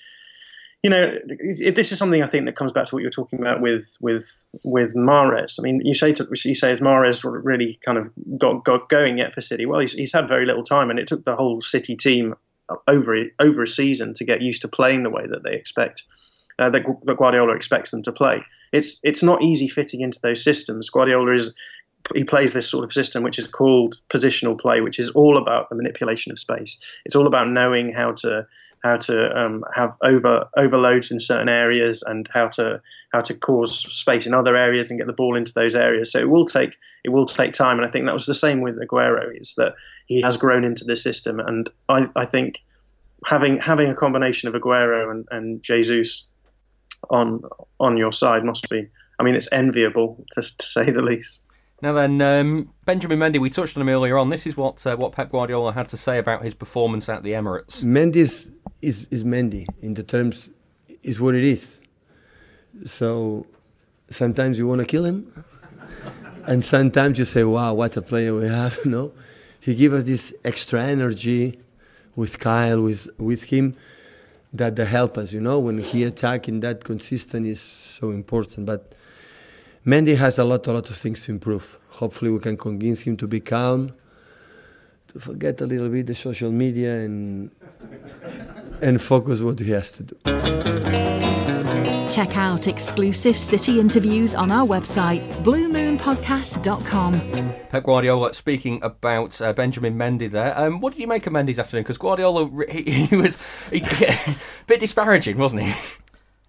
you 0.83 0.89
know, 0.89 1.17
this 1.73 1.93
is 1.93 1.97
something 1.97 2.21
I 2.21 2.27
think 2.27 2.45
that 2.45 2.57
comes 2.57 2.73
back 2.73 2.87
to 2.87 2.95
what 2.95 3.01
you're 3.01 3.11
talking 3.11 3.39
about 3.39 3.61
with 3.61 3.97
with 4.01 4.45
with 4.63 4.93
Mahrez. 4.95 5.57
I 5.59 5.63
mean, 5.63 5.81
you 5.83 5.93
say 5.93 6.11
to, 6.13 6.27
you 6.29 6.55
say 6.55 6.71
is 6.71 6.81
Mahrez 6.81 7.23
really 7.23 7.79
kind 7.85 7.97
of 7.97 8.11
got 8.37 8.65
got 8.65 8.89
going 8.89 9.17
yet 9.17 9.33
for 9.33 9.41
City? 9.41 9.65
Well, 9.65 9.79
he's, 9.79 9.93
he's 9.93 10.13
had 10.13 10.27
very 10.27 10.45
little 10.45 10.63
time, 10.63 10.89
and 10.89 10.99
it 10.99 11.07
took 11.07 11.23
the 11.23 11.35
whole 11.35 11.61
City 11.61 11.95
team 11.95 12.35
over 12.87 13.15
over 13.39 13.63
a 13.63 13.67
season 13.67 14.13
to 14.13 14.25
get 14.25 14.41
used 14.41 14.61
to 14.61 14.67
playing 14.67 15.03
the 15.03 15.09
way 15.09 15.25
that 15.27 15.43
they 15.43 15.53
expect 15.53 16.03
uh, 16.59 16.69
that, 16.69 16.83
that 17.03 17.17
Guardiola 17.17 17.55
expects 17.55 17.91
them 17.91 18.03
to 18.03 18.11
play 18.11 18.43
it's 18.73 18.99
it's 19.03 19.23
not 19.23 19.41
easy 19.41 19.69
fitting 19.69 20.01
into 20.01 20.19
those 20.21 20.43
systems. 20.43 20.89
Guardiola 20.89 21.35
is 21.35 21.55
he 22.13 22.25
plays 22.25 22.51
this 22.51 22.69
sort 22.69 22.83
of 22.83 22.91
system 22.91 23.23
which 23.23 23.39
is 23.39 23.47
called 23.47 23.95
positional 24.09 24.59
play, 24.59 24.81
which 24.81 24.99
is 24.99 25.09
all 25.11 25.37
about 25.37 25.69
the 25.69 25.75
manipulation 25.75 26.33
of 26.33 26.39
space. 26.39 26.77
It's 27.05 27.15
all 27.15 27.27
about 27.27 27.47
knowing 27.47 27.93
how 27.93 28.13
to 28.23 28.45
how 28.83 28.97
to 28.97 29.39
um, 29.39 29.63
have 29.73 29.93
over 30.03 30.49
overloads 30.57 31.11
in 31.11 31.19
certain 31.21 31.47
areas, 31.47 32.03
and 32.03 32.27
how 32.33 32.47
to 32.47 32.81
how 33.13 33.21
to 33.21 33.33
cause 33.35 33.79
space 33.95 34.25
in 34.25 34.33
other 34.33 34.57
areas 34.57 34.89
and 34.89 34.99
get 34.99 35.05
the 35.05 35.13
ball 35.13 35.35
into 35.37 35.53
those 35.53 35.75
areas. 35.75 36.11
So 36.11 36.19
it 36.19 36.29
will 36.29 36.45
take 36.45 36.75
it 37.03 37.09
will 37.09 37.25
take 37.25 37.53
time, 37.53 37.77
and 37.77 37.87
I 37.87 37.91
think 37.91 38.05
that 38.05 38.13
was 38.13 38.25
the 38.25 38.33
same 38.33 38.61
with 38.61 38.79
Aguero. 38.79 39.39
Is 39.39 39.53
that 39.55 39.75
he 40.07 40.21
has 40.21 40.35
grown 40.35 40.63
into 40.63 40.83
the 40.83 40.95
system, 40.95 41.39
and 41.39 41.69
I, 41.87 42.07
I 42.15 42.25
think 42.25 42.61
having 43.25 43.57
having 43.59 43.89
a 43.89 43.95
combination 43.95 44.49
of 44.49 44.59
Aguero 44.59 45.11
and, 45.11 45.27
and 45.31 45.63
Jesus 45.63 46.27
on 47.09 47.43
on 47.79 47.97
your 47.97 48.11
side 48.11 48.43
must 48.43 48.67
be. 48.69 48.87
I 49.19 49.23
mean, 49.23 49.35
it's 49.35 49.47
enviable 49.51 50.25
to, 50.31 50.41
to 50.41 50.65
say 50.65 50.89
the 50.89 51.03
least. 51.03 51.45
Now 51.83 51.93
then, 51.93 52.19
um, 52.21 52.73
Benjamin 52.85 53.19
Mendy, 53.19 53.39
we 53.39 53.51
touched 53.51 53.77
on 53.77 53.81
him 53.81 53.89
earlier 53.89 54.17
on. 54.17 54.29
This 54.29 54.47
is 54.47 54.57
what 54.57 54.85
uh, 54.87 54.95
what 54.95 55.13
Pep 55.13 55.29
Guardiola 55.29 55.73
had 55.73 55.87
to 55.89 55.97
say 55.97 56.17
about 56.17 56.41
his 56.41 56.55
performance 56.55 57.09
at 57.09 57.21
the 57.21 57.33
Emirates. 57.33 57.83
Mendy 57.83 58.17
is, 58.17 58.51
is, 58.81 59.07
is 59.11 59.23
Mendy 59.23 59.67
in 59.81 59.93
the 59.93 60.01
terms 60.01 60.49
is 61.03 61.21
what 61.21 61.35
it 61.35 61.43
is. 61.43 61.79
So 62.85 63.45
sometimes 64.09 64.57
you 64.57 64.67
want 64.67 64.79
to 64.79 64.85
kill 64.85 65.05
him, 65.05 65.45
and 66.45 66.63
sometimes 66.63 67.19
you 67.19 67.25
say, 67.25 67.43
"Wow, 67.43 67.73
what 67.75 67.95
a 67.97 68.01
player 68.01 68.33
we 68.33 68.47
have!" 68.47 68.77
no, 68.85 69.11
he 69.59 69.75
gives 69.75 69.95
us 69.95 70.03
this 70.03 70.33
extra 70.43 70.83
energy 70.83 71.59
with 72.15 72.39
Kyle, 72.39 72.81
with 72.81 73.09
with 73.17 73.43
him, 73.43 73.75
that 74.51 74.75
they 74.75 74.85
help 74.85 75.17
us. 75.17 75.31
You 75.31 75.41
know, 75.41 75.59
when 75.59 75.77
he 75.79 76.03
attacking 76.03 76.61
that 76.61 76.83
consistent 76.83 77.45
is 77.45 77.61
so 77.61 78.11
important, 78.11 78.65
but 78.65 78.93
Mendy 79.85 80.15
has 80.15 80.39
a 80.39 80.43
lot, 80.43 80.65
a 80.67 80.73
lot 80.73 80.89
of 80.89 80.95
things 80.95 81.25
to 81.25 81.31
improve. 81.31 81.77
Hopefully, 81.89 82.31
we 82.31 82.39
can 82.39 82.57
convince 82.57 83.01
him 83.01 83.17
to 83.17 83.27
be 83.27 83.39
calm, 83.39 83.91
to 85.09 85.19
forget 85.19 85.61
a 85.61 85.65
little 85.65 85.89
bit 85.89 86.07
the 86.07 86.15
social 86.15 86.51
media, 86.51 86.99
and 87.01 87.51
and 88.81 89.01
focus 89.01 89.41
what 89.41 89.59
he 89.59 89.71
has 89.71 89.91
to 89.93 90.03
do. 90.03 91.12
Check 92.13 92.37
out 92.37 92.67
exclusive 92.67 93.35
City 93.39 93.79
interviews 93.79 94.35
on 94.35 94.51
our 94.51 94.67
website, 94.67 95.27
bluemoonpodcast.com. 95.37 97.19
Pep 97.71 97.83
Guardiola 97.83 98.35
speaking 98.35 98.79
about 98.83 99.41
uh, 99.41 99.51
Benjamin 99.51 99.97
Mendy 99.97 100.29
there. 100.29 100.55
Um, 100.55 100.79
what 100.79 100.93
did 100.93 100.99
you 101.01 101.07
make 101.07 101.25
of 101.25 101.33
Mendy's 101.33 101.57
afternoon? 101.57 101.81
Because 101.81 101.97
Guardiola, 101.97 102.51
he, 102.69 102.83
he 103.07 103.15
was 103.15 103.39
he, 103.71 103.81
a 104.05 104.35
bit 104.67 104.79
disparaging, 104.79 105.39
wasn't 105.39 105.63
he? 105.63 105.73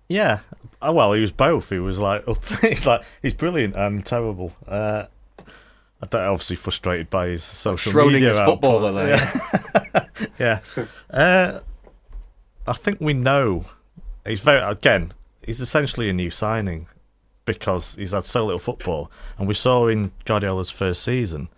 Yeah, 0.07 0.40
oh, 0.83 0.92
well, 0.92 1.14
he 1.14 1.22
was 1.22 1.33
both. 1.33 1.70
He 1.70 1.79
was 1.79 1.98
like, 1.98 2.27
he's 2.61 2.87
like, 2.87 3.03
he's 3.22 3.33
brilliant 3.33 3.74
and 3.74 4.05
terrible. 4.05 4.53
Uh, 4.68 5.07
I 5.38 6.07
don't 6.11 6.24
obviously 6.24 6.57
frustrated 6.57 7.09
by 7.09 7.29
his 7.29 7.42
social 7.42 7.90
Schrodinger's 7.90 8.12
media 8.12 8.44
footballer 8.44 8.92
there. 8.92 9.16
Yeah, 10.38 10.61
yeah. 10.77 10.85
Uh, 11.09 11.61
I 12.66 12.74
think 12.74 13.00
we 13.00 13.14
know 13.14 13.64
he's 14.27 14.40
very 14.40 14.61
again. 14.61 15.12
He's 15.46 15.61
essentially 15.61 16.09
a 16.09 16.12
new 16.12 16.30
signing 16.30 16.87
because 17.44 17.94
he's 17.96 18.12
had 18.12 18.24
so 18.24 18.44
little 18.44 18.59
football, 18.59 19.11
and 19.38 19.46
we 19.46 19.54
saw 19.54 19.87
in 19.87 20.12
Guardiola's 20.24 20.70
first 20.70 21.02
season, 21.02 21.48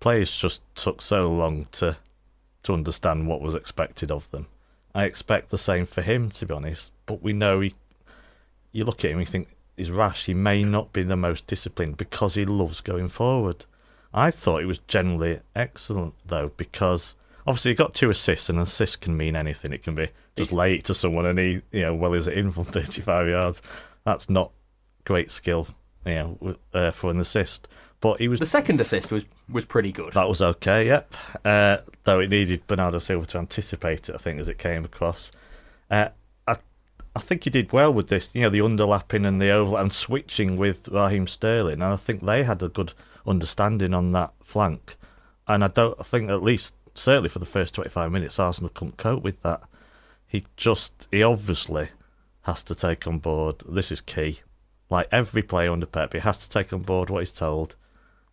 players 0.00 0.36
just 0.36 0.62
took 0.74 1.00
so 1.00 1.30
long 1.30 1.66
to 1.72 1.96
to 2.64 2.72
understand 2.72 3.26
what 3.26 3.40
was 3.40 3.54
expected 3.54 4.10
of 4.10 4.30
them. 4.30 4.46
I 4.94 5.04
expect 5.04 5.50
the 5.50 5.58
same 5.58 5.86
for 5.86 6.02
him, 6.02 6.30
to 6.30 6.46
be 6.46 6.54
honest. 6.54 6.92
But 7.06 7.22
we 7.22 7.32
know 7.32 7.60
he. 7.60 7.74
You 8.72 8.84
look 8.84 9.04
at 9.04 9.10
him, 9.10 9.20
you 9.20 9.26
think 9.26 9.48
he's 9.76 9.90
rash. 9.90 10.26
He 10.26 10.34
may 10.34 10.62
not 10.62 10.92
be 10.92 11.02
the 11.02 11.16
most 11.16 11.46
disciplined 11.46 11.96
because 11.96 12.34
he 12.34 12.44
loves 12.44 12.80
going 12.80 13.08
forward. 13.08 13.64
I 14.14 14.30
thought 14.30 14.60
he 14.60 14.66
was 14.66 14.78
generally 14.88 15.40
excellent 15.54 16.14
though, 16.26 16.52
because 16.56 17.14
obviously 17.46 17.72
he 17.72 17.74
got 17.74 17.94
two 17.94 18.10
assists, 18.10 18.48
and 18.48 18.58
an 18.58 18.62
assist 18.62 19.00
can 19.00 19.16
mean 19.16 19.36
anything. 19.36 19.72
It 19.72 19.82
can 19.82 19.94
be 19.94 20.08
just 20.36 20.52
late 20.52 20.84
to 20.84 20.94
someone, 20.94 21.26
and 21.26 21.38
he, 21.38 21.62
you 21.70 21.82
know, 21.82 21.94
well, 21.94 22.14
is 22.14 22.26
it 22.26 22.38
in 22.38 22.52
from 22.52 22.64
thirty-five 22.64 23.28
yards? 23.28 23.62
That's 24.04 24.28
not 24.28 24.52
great 25.04 25.30
skill, 25.30 25.68
you 26.04 26.14
know, 26.14 26.56
uh, 26.74 26.90
for 26.90 27.10
an 27.10 27.20
assist. 27.20 27.68
But 28.00 28.18
he 28.18 28.26
was 28.26 28.40
the 28.40 28.46
second 28.46 28.80
assist 28.80 29.12
was 29.12 29.24
was 29.48 29.64
pretty 29.64 29.92
good. 29.92 30.12
That 30.14 30.28
was 30.28 30.42
okay, 30.42 30.86
yep. 30.86 31.14
Uh, 31.44 31.78
though 32.04 32.18
it 32.18 32.30
needed 32.30 32.66
Bernardo 32.66 32.98
Silva 32.98 33.26
to 33.26 33.38
anticipate 33.38 34.08
it, 34.08 34.14
I 34.14 34.18
think, 34.18 34.40
as 34.40 34.48
it 34.48 34.58
came 34.58 34.84
across. 34.84 35.30
Uh, 35.88 36.08
I 36.48 36.56
I 37.14 37.20
think 37.20 37.44
he 37.44 37.50
did 37.50 37.72
well 37.72 37.94
with 37.94 38.08
this, 38.08 38.30
you 38.34 38.42
know, 38.42 38.50
the 38.50 38.58
underlapping 38.58 39.26
and 39.26 39.40
the 39.40 39.50
overlap 39.50 39.82
and 39.82 39.92
switching 39.92 40.56
with 40.56 40.88
Raheem 40.88 41.28
Sterling, 41.28 41.74
and 41.74 41.84
I 41.84 41.96
think 41.96 42.26
they 42.26 42.42
had 42.42 42.60
a 42.60 42.68
good 42.68 42.92
understanding 43.24 43.94
on 43.94 44.10
that 44.12 44.32
flank. 44.42 44.96
And 45.46 45.62
I 45.62 45.68
don't 45.68 45.98
I 46.00 46.02
think 46.02 46.28
at 46.28 46.42
least 46.42 46.74
certainly 46.94 47.28
for 47.28 47.38
the 47.38 47.46
first 47.46 47.74
twenty 47.74 47.90
five 47.90 48.12
minutes 48.12 48.38
Arsenal 48.38 48.70
couldn't 48.72 48.96
cope 48.96 49.22
with 49.22 49.40
that. 49.42 49.62
He 50.26 50.44
just 50.56 51.08
he 51.10 51.22
obviously 51.22 51.88
has 52.42 52.64
to 52.64 52.74
take 52.74 53.06
on 53.06 53.18
board 53.18 53.62
this 53.68 53.92
is 53.92 54.00
key. 54.00 54.40
Like 54.90 55.08
every 55.10 55.42
player 55.42 55.72
under 55.72 55.86
Pep, 55.86 56.12
he 56.12 56.18
has 56.18 56.38
to 56.38 56.48
take 56.48 56.72
on 56.72 56.82
board 56.82 57.08
what 57.08 57.20
he's 57.20 57.32
told 57.32 57.76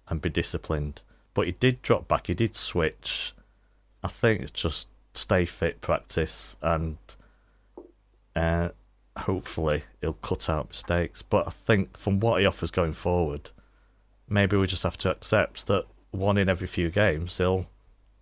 and 0.07 0.21
be 0.21 0.29
disciplined. 0.29 1.01
But 1.33 1.45
he 1.45 1.53
did 1.53 1.81
drop 1.81 2.07
back, 2.07 2.27
he 2.27 2.33
did 2.33 2.55
switch. 2.55 3.33
I 4.03 4.07
think 4.07 4.41
it's 4.41 4.51
just 4.51 4.87
stay 5.13 5.45
fit, 5.45 5.81
practice, 5.81 6.57
and 6.61 6.97
uh, 8.35 8.69
hopefully 9.17 9.83
he'll 10.01 10.13
cut 10.13 10.49
out 10.49 10.69
mistakes. 10.69 11.21
But 11.21 11.47
I 11.47 11.51
think 11.51 11.97
from 11.97 12.19
what 12.19 12.39
he 12.39 12.45
offers 12.45 12.71
going 12.71 12.93
forward, 12.93 13.51
maybe 14.27 14.57
we 14.57 14.67
just 14.67 14.83
have 14.83 14.97
to 14.99 15.11
accept 15.11 15.67
that 15.67 15.85
one 16.11 16.37
in 16.37 16.49
every 16.49 16.67
few 16.67 16.89
games 16.89 17.37
he'll 17.37 17.67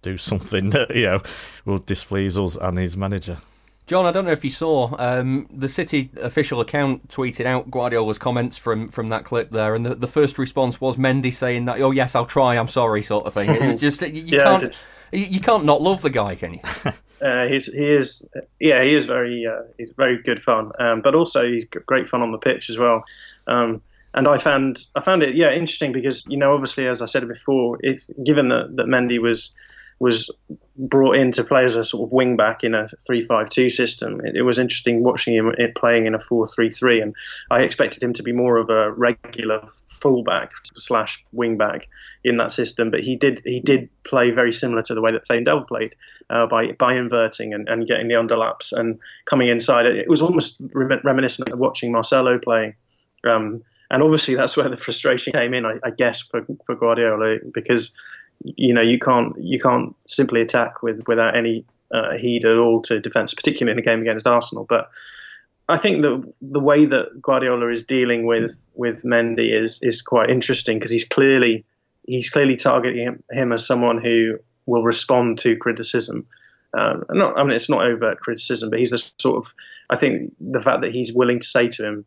do 0.01 0.17
something 0.17 0.69
that 0.71 0.95
you 0.95 1.05
know 1.05 1.21
will 1.65 1.79
displease 1.79 2.37
us 2.37 2.55
and 2.55 2.77
his 2.77 2.95
manager. 2.97 3.37
John, 3.85 4.05
I 4.05 4.11
don't 4.11 4.25
know 4.25 4.31
if 4.31 4.43
you 4.43 4.49
saw 4.51 4.93
um, 4.99 5.47
the 5.49 5.69
City 5.69 6.09
official 6.21 6.59
account 6.59 7.07
tweeted 7.07 7.45
out 7.45 7.71
Guardiola's 7.71 8.17
comments 8.17 8.57
from, 8.57 8.89
from 8.89 9.07
that 9.07 9.23
clip 9.23 9.49
there, 9.51 9.75
and 9.75 9.85
the, 9.85 9.95
the 9.95 10.07
first 10.07 10.37
response 10.37 10.81
was 10.81 10.97
Mendy 10.97 11.33
saying 11.33 11.65
that, 11.65 11.79
"Oh 11.79 11.91
yes, 11.91 12.13
I'll 12.13 12.25
try. 12.25 12.57
I'm 12.57 12.67
sorry," 12.67 13.01
sort 13.01 13.25
of 13.25 13.33
thing. 13.33 13.49
It 13.49 13.77
just 13.77 14.01
you, 14.01 14.07
you 14.07 14.37
Yeah, 14.39 14.43
can't 14.43 14.63
it's- 14.63 14.87
you, 15.13 15.23
you 15.25 15.39
can't 15.39 15.63
not 15.63 15.81
love 15.81 16.01
the 16.01 16.09
guy, 16.09 16.35
can 16.35 16.55
you? 16.55 16.59
Uh, 17.19 17.47
he's 17.47 17.65
he 17.65 17.83
is 17.83 18.23
yeah 18.59 18.83
he 18.83 18.93
is 18.93 19.05
very 19.05 19.43
uh, 19.47 19.63
he's 19.79 19.89
very 19.97 20.21
good 20.21 20.43
fun, 20.43 20.71
um, 20.79 21.01
but 21.01 21.15
also 21.15 21.43
he's 21.47 21.65
great 21.65 22.07
fun 22.07 22.21
on 22.21 22.31
the 22.31 22.37
pitch 22.37 22.69
as 22.69 22.77
well. 22.77 23.03
Um, 23.47 23.81
and 24.13 24.27
I 24.27 24.37
found 24.37 24.85
I 24.95 25.01
found 25.01 25.23
it 25.23 25.33
yeah 25.35 25.51
interesting 25.51 25.91
because 25.91 26.23
you 26.27 26.37
know 26.37 26.53
obviously 26.53 26.85
as 26.87 27.01
I 27.01 27.07
said 27.07 27.27
before, 27.27 27.79
if 27.81 28.03
given 28.23 28.49
that 28.49 28.75
that 28.75 28.85
Mendy 28.85 29.19
was 29.19 29.51
was 29.99 30.29
brought 30.77 31.15
in 31.15 31.31
to 31.31 31.43
play 31.43 31.63
as 31.63 31.75
a 31.75 31.83
sort 31.83 32.07
of 32.07 32.11
wing 32.11 32.37
back 32.37 32.63
in 32.63 32.75
a 32.75 32.87
three-five-two 33.05 33.69
system, 33.69 34.23
it, 34.23 34.35
it 34.35 34.43
was 34.43 34.59
interesting 34.59 35.03
watching 35.03 35.33
him 35.33 35.51
playing 35.75 36.05
in 36.05 36.13
a 36.13 36.19
four-three-three, 36.19 37.01
and 37.01 37.15
I 37.49 37.63
expected 37.63 38.03
him 38.03 38.13
to 38.13 38.23
be 38.23 38.31
more 38.31 38.57
of 38.57 38.69
a 38.69 38.91
regular 38.91 39.67
fullback 39.87 40.51
slash 40.75 41.25
wing 41.31 41.57
back 41.57 41.87
in 42.23 42.37
that 42.37 42.51
system, 42.51 42.91
but 42.91 43.01
he 43.01 43.15
did 43.15 43.41
he 43.45 43.59
did 43.59 43.89
play 44.03 44.31
very 44.31 44.53
similar 44.53 44.83
to 44.83 44.93
the 44.93 45.01
way 45.01 45.11
that 45.11 45.27
Thane 45.27 45.43
Dell 45.43 45.61
played 45.61 45.95
uh, 46.29 46.45
by 46.45 46.73
by 46.73 46.95
inverting 46.95 47.53
and, 47.53 47.67
and 47.67 47.87
getting 47.87 48.07
the 48.07 48.15
underlaps 48.15 48.71
and 48.71 48.99
coming 49.25 49.47
inside. 49.47 49.85
It, 49.85 50.09
was 50.09 50.21
almost 50.21 50.61
rem- 50.73 51.01
reminiscent 51.03 51.49
of 51.49 51.59
watching 51.59 51.91
Marcelo 51.91 52.37
playing. 52.37 52.75
Um, 53.23 53.63
and 53.89 54.03
obviously 54.03 54.35
that's 54.35 54.57
where 54.57 54.67
the 54.67 54.77
frustration 54.77 55.31
came 55.31 55.53
in, 55.53 55.65
I, 55.65 55.75
I 55.83 55.91
guess, 55.91 56.21
for, 56.21 56.45
for 56.65 56.75
Guardiola 56.75 57.37
because 57.53 57.95
you 58.43 58.73
know 58.73 58.81
you 58.81 58.99
can't 58.99 59.33
you 59.39 59.59
can't 59.59 59.95
simply 60.07 60.41
attack 60.41 60.83
with 60.83 61.03
without 61.07 61.35
any 61.35 61.65
uh, 61.93 62.17
heed 62.17 62.45
at 62.45 62.57
all 62.57 62.81
to 62.83 62.99
defence, 62.99 63.33
particularly 63.33 63.71
in 63.73 63.79
a 63.79 63.81
game 63.81 64.01
against 64.01 64.27
Arsenal. 64.27 64.65
But 64.67 64.89
I 65.69 65.77
think 65.77 66.01
the 66.01 66.21
the 66.41 66.59
way 66.59 66.85
that 66.85 67.21
Guardiola 67.21 67.69
is 67.69 67.83
dealing 67.83 68.25
with 68.25 68.67
with 68.75 69.03
Mendy 69.03 69.51
is 69.51 69.79
is 69.81 70.01
quite 70.01 70.29
interesting 70.29 70.77
because 70.77 70.91
he's 70.91 71.05
clearly 71.05 71.65
he's 72.07 72.29
clearly 72.29 72.55
targeting 72.55 73.03
him, 73.03 73.23
him 73.31 73.51
as 73.51 73.65
someone 73.65 74.01
who 74.01 74.37
will 74.65 74.83
respond 74.83 75.39
to 75.39 75.57
criticism. 75.57 76.25
Um, 76.77 77.03
not, 77.11 77.37
I 77.37 77.43
mean, 77.43 77.53
it's 77.53 77.69
not 77.69 77.85
overt 77.85 78.19
criticism, 78.19 78.69
but 78.69 78.79
he's 78.79 78.91
the 78.91 79.11
sort 79.19 79.45
of. 79.45 79.53
I 79.89 79.95
think 79.95 80.33
the 80.39 80.61
fact 80.61 80.81
that 80.81 80.91
he's 80.91 81.13
willing 81.13 81.39
to 81.39 81.47
say 81.47 81.67
to 81.69 81.85
him, 81.85 82.05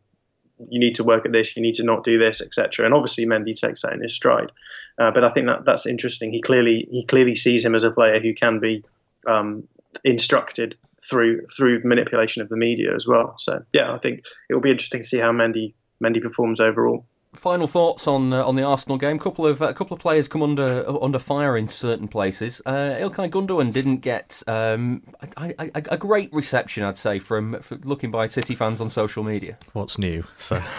"You 0.69 0.79
need 0.79 0.95
to 0.97 1.05
work 1.05 1.25
at 1.25 1.33
this. 1.33 1.57
You 1.57 1.63
need 1.63 1.75
to 1.75 1.85
not 1.85 2.05
do 2.05 2.19
this, 2.19 2.41
etc." 2.41 2.85
And 2.85 2.95
obviously, 2.95 3.27
Mendy 3.27 3.59
takes 3.59 3.83
that 3.83 3.93
in 3.93 4.03
his 4.03 4.15
stride. 4.15 4.53
Uh, 4.99 5.11
but 5.11 5.25
I 5.25 5.31
think 5.31 5.47
that 5.47 5.65
that's 5.65 5.87
interesting. 5.87 6.33
He 6.33 6.41
clearly 6.41 6.87
he 6.91 7.05
clearly 7.05 7.35
sees 7.35 7.65
him 7.65 7.75
as 7.75 7.85
a 7.85 7.91
player 7.91 8.21
who 8.21 8.35
can 8.35 8.61
be 8.61 8.85
um, 9.27 9.67
instructed 10.05 10.77
through 11.09 11.43
through 11.57 11.81
manipulation 11.85 12.43
of 12.43 12.49
the 12.49 12.57
media 12.57 12.95
as 12.95 13.07
well. 13.07 13.35
So 13.39 13.63
yeah, 13.73 13.93
I 13.93 13.99
think 13.99 14.25
it 14.49 14.55
will 14.55 14.61
be 14.61 14.71
interesting 14.71 15.03
to 15.03 15.09
see 15.09 15.19
how 15.19 15.33
Mendy 15.33 15.75
Mendy 16.03 16.23
performs 16.23 16.61
overall. 16.61 17.07
Final 17.35 17.69
thoughts 17.69 18.09
on 18.09 18.33
uh, 18.33 18.45
on 18.45 18.57
the 18.57 18.65
Arsenal 18.65 18.99
game. 18.99 19.17
Couple 19.19 19.47
of 19.47 19.63
a 19.63 19.73
couple 19.73 19.95
of 19.95 20.01
players 20.01 20.27
come 20.27 20.43
under 20.43 20.85
under 21.01 21.19
fire 21.21 21.57
in 21.57 21.69
certain 21.69 22.09
places. 22.09 22.61
Uh, 22.67 22.97
Ilkay 22.99 23.31
Gundogan 23.31 23.73
didn't 23.73 23.99
get 23.99 24.43
um, 24.49 25.03
a, 25.37 25.55
a, 25.59 25.71
a 25.93 25.97
great 25.97 26.33
reception, 26.33 26.83
I'd 26.83 26.99
say, 26.99 27.21
from, 27.21 27.61
from 27.61 27.83
looking 27.85 28.11
by 28.11 28.27
City 28.27 28.57
fans 28.57 28.81
on 28.81 28.91
social 28.91 29.23
media. 29.23 29.59
What's 29.75 29.97
new? 29.97 30.25
So 30.39 30.57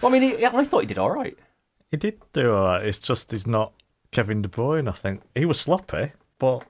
Well, 0.00 0.04
I 0.04 0.08
mean, 0.08 0.22
he, 0.22 0.46
I 0.46 0.64
thought 0.64 0.80
he 0.80 0.86
did 0.86 0.96
all 0.98 1.10
right. 1.10 1.38
he 1.90 1.98
did 1.98 2.18
do 2.32 2.50
alright. 2.50 2.86
It's 2.86 2.98
just 2.98 3.30
he's 3.32 3.46
not 3.46 3.74
Kevin 4.10 4.40
De 4.40 4.48
Bruyne. 4.48 4.88
I 4.88 4.92
think 4.92 5.20
he 5.34 5.44
was 5.44 5.60
sloppy, 5.60 6.12
but 6.38 6.64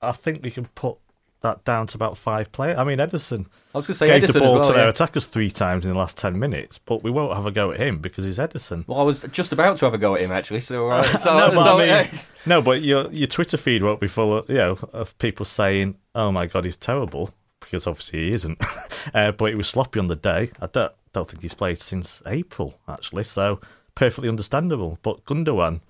I 0.00 0.12
think 0.12 0.42
we 0.42 0.50
can 0.50 0.64
put 0.74 0.96
that 1.44 1.64
down 1.64 1.86
to 1.86 1.96
about 1.96 2.16
five 2.18 2.50
players. 2.50 2.76
I 2.76 2.84
mean, 2.84 2.98
Ederson. 2.98 3.46
I 3.74 3.78
was 3.78 3.86
going 3.86 3.94
to 3.94 3.94
say 3.94 4.06
gave 4.06 4.22
Ederson 4.22 4.32
the 4.32 4.40
ball 4.40 4.54
well, 4.56 4.64
to 4.64 4.72
their 4.72 4.88
attackers 4.88 5.26
three 5.26 5.50
times 5.50 5.84
in 5.84 5.92
the 5.92 5.98
last 5.98 6.18
ten 6.18 6.38
minutes, 6.38 6.78
but 6.78 7.04
we 7.04 7.10
won't 7.10 7.34
have 7.34 7.46
a 7.46 7.52
go 7.52 7.70
at 7.70 7.78
him 7.78 7.98
because 7.98 8.24
he's 8.24 8.38
Ederson. 8.38 8.86
Well, 8.88 8.98
I 8.98 9.02
was 9.02 9.22
just 9.30 9.52
about 9.52 9.78
to 9.78 9.84
have 9.84 9.94
a 9.94 9.98
go 9.98 10.14
at 10.14 10.20
him 10.20 10.32
actually. 10.32 10.60
So, 10.60 10.88
uh, 10.88 11.02
so, 11.16 11.38
no, 11.38 11.54
but 11.54 11.64
so, 11.64 11.78
I 11.78 12.02
mean- 12.02 12.18
no, 12.46 12.60
but 12.60 12.82
your 12.82 13.10
your 13.12 13.28
Twitter 13.28 13.56
feed 13.56 13.82
won't 13.82 14.00
be 14.00 14.08
full 14.08 14.38
of 14.38 14.48
you 14.48 14.56
know 14.56 14.78
of 14.92 15.16
people 15.18 15.46
saying, 15.46 15.96
"Oh 16.14 16.32
my 16.32 16.46
god, 16.46 16.64
he's 16.64 16.76
terrible," 16.76 17.30
because 17.60 17.86
obviously 17.86 18.20
he 18.20 18.32
isn't. 18.32 18.62
uh, 19.14 19.32
but 19.32 19.46
he 19.46 19.54
was 19.54 19.68
sloppy 19.68 20.00
on 20.00 20.08
the 20.08 20.16
day. 20.16 20.50
I 20.60 20.66
don't 20.66 20.92
don't 21.12 21.30
think 21.30 21.42
he's 21.42 21.54
played 21.54 21.78
since 21.80 22.22
April 22.26 22.78
actually, 22.88 23.24
so 23.24 23.60
perfectly 23.94 24.28
understandable. 24.28 24.98
But 25.02 25.24
Gundogan, 25.24 25.80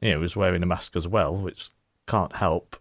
you 0.00 0.12
know, 0.12 0.20
was 0.20 0.36
wearing 0.36 0.62
a 0.62 0.66
mask 0.66 0.96
as 0.96 1.06
well, 1.06 1.36
which 1.36 1.70
can't 2.06 2.36
help. 2.36 2.76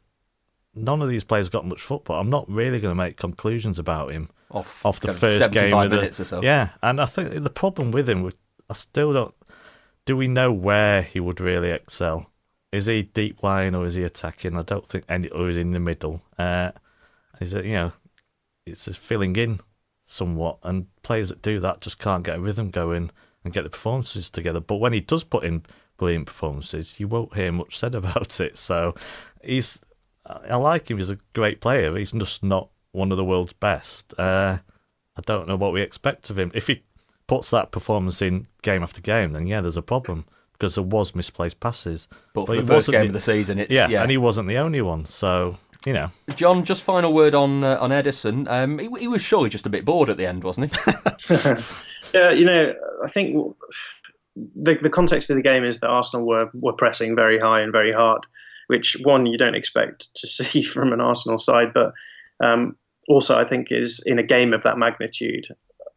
None 0.76 1.02
of 1.02 1.10
these 1.10 1.24
players 1.24 1.50
got 1.50 1.66
much 1.66 1.82
football. 1.82 2.20
I'm 2.20 2.30
not 2.30 2.50
really 2.50 2.80
going 2.80 2.92
to 2.92 2.96
make 2.96 3.18
conclusions 3.18 3.80
about 3.80 4.12
him 4.12 4.30
Off 4.52 4.86
off 4.86 5.00
the 5.00 5.14
first 5.14 5.40
game 5.52 5.72
75 5.72 5.86
of 5.86 5.92
the- 5.92 5.96
minutes 5.98 6.20
or 6.20 6.26
so. 6.26 6.42
Yeah, 6.42 6.70
and 6.84 7.00
I 7.00 7.06
think 7.06 7.44
the 7.44 7.50
problem 7.50 7.92
with 7.92 8.10
him, 8.10 8.24
was, 8.24 8.36
I 8.70 8.74
still 8.74 9.14
don't. 9.14 9.34
Do 10.06 10.16
we 10.18 10.28
know 10.28 10.52
where 10.52 11.02
he 11.02 11.20
would 11.20 11.40
really 11.40 11.72
excel? 11.72 12.30
Is 12.72 12.88
he 12.88 13.04
deep 13.04 13.42
line 13.42 13.74
or 13.74 13.86
is 13.86 13.94
he 13.94 14.04
attacking? 14.04 14.58
I 14.58 14.62
don't 14.62 14.88
think 14.88 15.06
any, 15.08 15.30
or 15.30 15.50
is 15.50 15.56
he 15.56 15.62
in 15.62 15.72
the 15.72 15.80
middle? 15.80 16.22
Uh, 16.38 16.72
is 17.40 17.54
it 17.54 17.66
you 17.66 17.74
know, 17.74 17.94
it's 18.66 18.86
just 18.86 19.00
filling 19.00 19.36
in 19.36 19.62
somewhat, 20.04 20.60
and 20.64 20.88
players 21.02 21.30
that 21.30 21.42
do 21.42 21.60
that 21.62 21.82
just 21.82 22.00
can't 22.00 22.24
get 22.24 22.38
a 22.38 22.40
rhythm 22.42 22.70
going 22.70 23.12
and 23.44 23.54
get 23.54 23.64
the 23.64 23.70
performances 23.70 24.30
together. 24.30 24.60
But 24.60 24.76
when 24.78 24.94
he 24.94 25.00
does 25.00 25.24
put 25.24 25.44
in 25.44 25.64
brilliant 25.98 26.28
performances, 26.28 27.00
you 27.00 27.08
won't 27.08 27.34
hear 27.36 27.52
much 27.52 27.78
said 27.78 27.96
about 28.02 28.40
it. 28.40 28.58
So 28.58 28.94
he's, 29.44 29.80
I 30.26 30.56
like 30.56 30.90
him. 30.90 30.98
He's 30.98 31.10
a 31.10 31.20
great 31.34 31.62
player. 31.62 31.96
He's 31.96 32.12
just 32.12 32.44
not 32.44 32.70
one 32.92 33.12
of 33.12 33.18
the 33.18 33.26
world's 33.26 33.54
best. 33.54 34.14
Uh, 34.18 34.58
I 35.18 35.22
don't 35.26 35.48
know 35.48 35.56
what 35.56 35.74
we 35.74 35.82
expect 35.82 36.30
of 36.30 36.40
him. 36.40 36.52
If 36.54 36.68
he 36.68 36.84
puts 37.28 37.50
that 37.52 37.72
performance 37.72 38.22
in 38.22 38.48
game 38.62 38.84
after 38.84 39.02
game, 39.02 39.32
then 39.32 39.48
yeah, 39.48 39.62
there's 39.62 39.78
a 39.78 39.82
problem 39.82 40.26
because 40.54 40.76
there 40.76 40.84
was 40.84 41.14
misplaced 41.16 41.60
passes. 41.60 42.08
But 42.34 42.48
for 42.48 42.54
he 42.56 42.62
the 42.62 42.68
first 42.68 42.88
wasn't 42.88 42.98
game 42.98 43.08
of 43.08 43.14
the 43.14 43.22
season, 43.22 43.60
it's- 43.60 43.76
yeah, 43.76 43.88
yeah. 43.88 44.02
and 44.02 44.12
he 44.12 44.18
wasn't 44.18 44.48
the 44.48 44.58
only 44.58 44.82
one. 44.82 45.06
So 45.06 45.58
you 45.86 45.94
know, 45.94 46.10
John, 46.36 46.64
just 46.64 46.84
final 46.84 47.14
word 47.14 47.36
on 47.36 47.64
uh, 47.64 47.78
on 47.80 47.92
Ederson. 47.92 48.50
Um, 48.50 48.80
he, 48.80 48.90
he 49.02 49.08
was 49.08 49.22
surely 49.22 49.50
just 49.50 49.66
a 49.68 49.70
bit 49.70 49.86
bored 49.86 50.10
at 50.10 50.18
the 50.18 50.26
end, 50.26 50.44
wasn't 50.44 50.76
he? 50.76 51.36
Yeah, 52.14 52.30
you 52.32 52.46
know, 52.46 52.74
I 53.04 53.10
think 53.10 53.56
the 54.56 54.76
the 54.76 54.90
context 54.90 55.30
of 55.30 55.36
the 55.36 55.42
game 55.44 55.64
is 55.66 55.80
that 55.82 55.90
Arsenal 55.90 56.26
were 56.26 56.50
were 56.54 56.72
pressing 56.74 57.16
very 57.16 57.38
high 57.38 57.62
and 57.62 57.72
very 57.74 57.92
hard, 57.92 58.26
which 58.68 58.98
one 59.04 59.26
you 59.26 59.38
don't 59.38 59.56
expect 59.56 60.14
to 60.16 60.28
see 60.28 60.64
from 60.64 60.94
an 60.94 61.02
Arsenal 61.02 61.38
side, 61.38 61.74
but 61.74 61.94
um, 62.44 62.76
also 63.08 63.38
I 63.38 63.46
think 63.46 63.68
is 63.72 64.04
in 64.06 64.20
a 64.20 64.24
game 64.24 64.54
of 64.54 64.64
that 64.64 64.78
magnitude, 64.78 65.48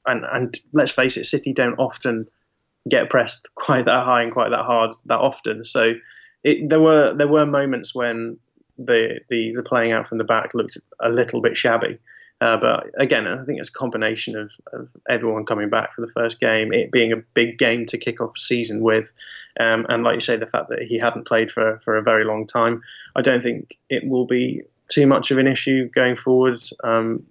and 0.07 0.25
and 0.33 0.59
let's 0.73 0.93
face 0.93 1.17
it, 1.17 1.25
City 1.25 1.53
don't 1.53 1.79
often 1.79 2.29
get 2.89 3.11
pressed 3.11 3.49
quite 3.55 3.85
that 3.87 4.05
high 4.05 4.23
and 4.23 4.33
quite 4.33 4.51
that 4.51 4.65
hard 4.65 4.91
that 5.07 5.19
often. 5.19 5.65
So 5.65 5.95
it, 6.45 6.69
there 6.69 6.81
were 6.81 7.15
there 7.15 7.29
were 7.29 7.47
moments 7.47 7.95
when 7.95 8.39
the, 8.79 9.21
the 9.29 9.55
the 9.57 9.63
playing 9.63 9.93
out 9.93 10.07
from 10.07 10.19
the 10.19 10.25
back 10.25 10.55
looked 10.55 10.79
a 11.01 11.09
little 11.09 11.41
bit 11.41 11.57
shabby. 11.57 11.99
Uh, 12.41 12.57
but 12.57 12.91
again, 12.97 13.27
I 13.27 13.45
think 13.45 13.59
it's 13.59 13.69
a 13.69 13.73
combination 13.73 14.37
of, 14.37 14.53
of 14.73 14.89
everyone 15.09 15.45
coming 15.45 15.71
back 15.71 15.95
for 15.95 16.03
the 16.03 16.13
first 16.13 16.39
game, 16.39 16.73
it 16.73 16.93
being 16.93 17.13
a 17.13 17.17
big 17.17 17.59
game 17.59 17.87
to 17.87 17.99
kick 17.99 18.21
off 18.21 18.37
a 18.37 18.39
season 18.39 18.81
with, 18.81 19.13
um, 19.59 19.87
and 19.89 20.05
like 20.05 20.15
you 20.15 20.21
say, 20.21 20.37
the 20.37 20.47
fact 20.47 20.69
that 20.69 20.83
he 20.83 20.99
hadn't 20.99 21.27
played 21.27 21.51
for, 21.51 21.81
for 21.85 21.97
a 21.97 22.03
very 22.03 22.25
long 22.25 22.47
time. 22.47 22.83
I 23.17 23.23
don't 23.23 23.43
think 23.43 23.77
it 23.91 24.07
will 24.07 24.27
be 24.27 24.63
too 24.89 25.07
much 25.07 25.31
of 25.31 25.39
an 25.39 25.49
issue 25.49 25.89
going 25.89 26.17
forward 26.17 26.59
um, 26.85 27.27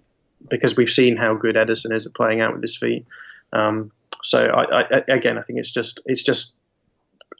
because 0.50 0.76
we've 0.76 0.90
seen 0.90 1.16
how 1.16 1.34
good 1.34 1.56
Ederson 1.56 1.94
is 1.94 2.06
at 2.06 2.14
playing 2.14 2.42
out 2.42 2.52
with 2.52 2.62
his 2.62 2.76
feet. 2.76 3.06
Um, 3.52 3.90
so 4.22 4.46
I, 4.46 4.82
I, 4.82 5.02
again, 5.08 5.38
I 5.38 5.42
think 5.42 5.58
it's 5.58 5.70
just 5.70 6.00
it's 6.04 6.22
just 6.22 6.54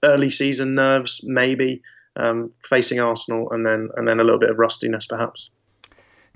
early 0.02 0.30
season 0.30 0.74
nerves, 0.74 1.20
maybe 1.22 1.82
um, 2.16 2.52
facing 2.64 3.00
Arsenal, 3.00 3.50
and 3.50 3.66
then 3.66 3.90
and 3.96 4.08
then 4.08 4.20
a 4.20 4.24
little 4.24 4.40
bit 4.40 4.50
of 4.50 4.58
rustiness, 4.58 5.06
perhaps. 5.06 5.50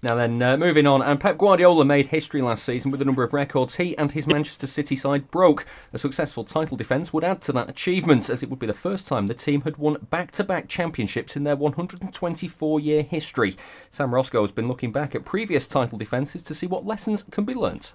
Now 0.04 0.16
then, 0.16 0.42
uh, 0.42 0.56
moving 0.56 0.84
on, 0.84 1.00
and 1.00 1.20
Pep 1.20 1.38
Guardiola 1.38 1.84
made 1.84 2.06
history 2.06 2.42
last 2.42 2.64
season 2.64 2.90
with 2.90 3.00
a 3.00 3.04
number 3.04 3.22
of 3.22 3.32
records 3.32 3.76
he 3.76 3.96
and 3.96 4.10
his 4.10 4.26
Manchester 4.26 4.66
City 4.66 4.96
side 4.96 5.30
broke. 5.30 5.64
A 5.92 5.98
successful 5.98 6.42
title 6.42 6.76
defence 6.76 7.12
would 7.12 7.22
add 7.22 7.40
to 7.42 7.52
that 7.52 7.70
achievement, 7.70 8.28
as 8.28 8.42
it 8.42 8.50
would 8.50 8.58
be 8.58 8.66
the 8.66 8.72
first 8.72 9.06
time 9.06 9.28
the 9.28 9.34
team 9.34 9.60
had 9.60 9.76
won 9.76 9.98
back-to-back 10.10 10.66
championships 10.66 11.36
in 11.36 11.44
their 11.44 11.56
124-year 11.56 13.02
history. 13.02 13.56
Sam 13.90 14.12
Roscoe 14.12 14.40
has 14.40 14.50
been 14.50 14.66
looking 14.66 14.90
back 14.90 15.14
at 15.14 15.24
previous 15.24 15.68
title 15.68 15.98
defences 15.98 16.42
to 16.42 16.54
see 16.54 16.66
what 16.66 16.84
lessons 16.84 17.22
can 17.22 17.44
be 17.44 17.54
learnt. 17.54 17.92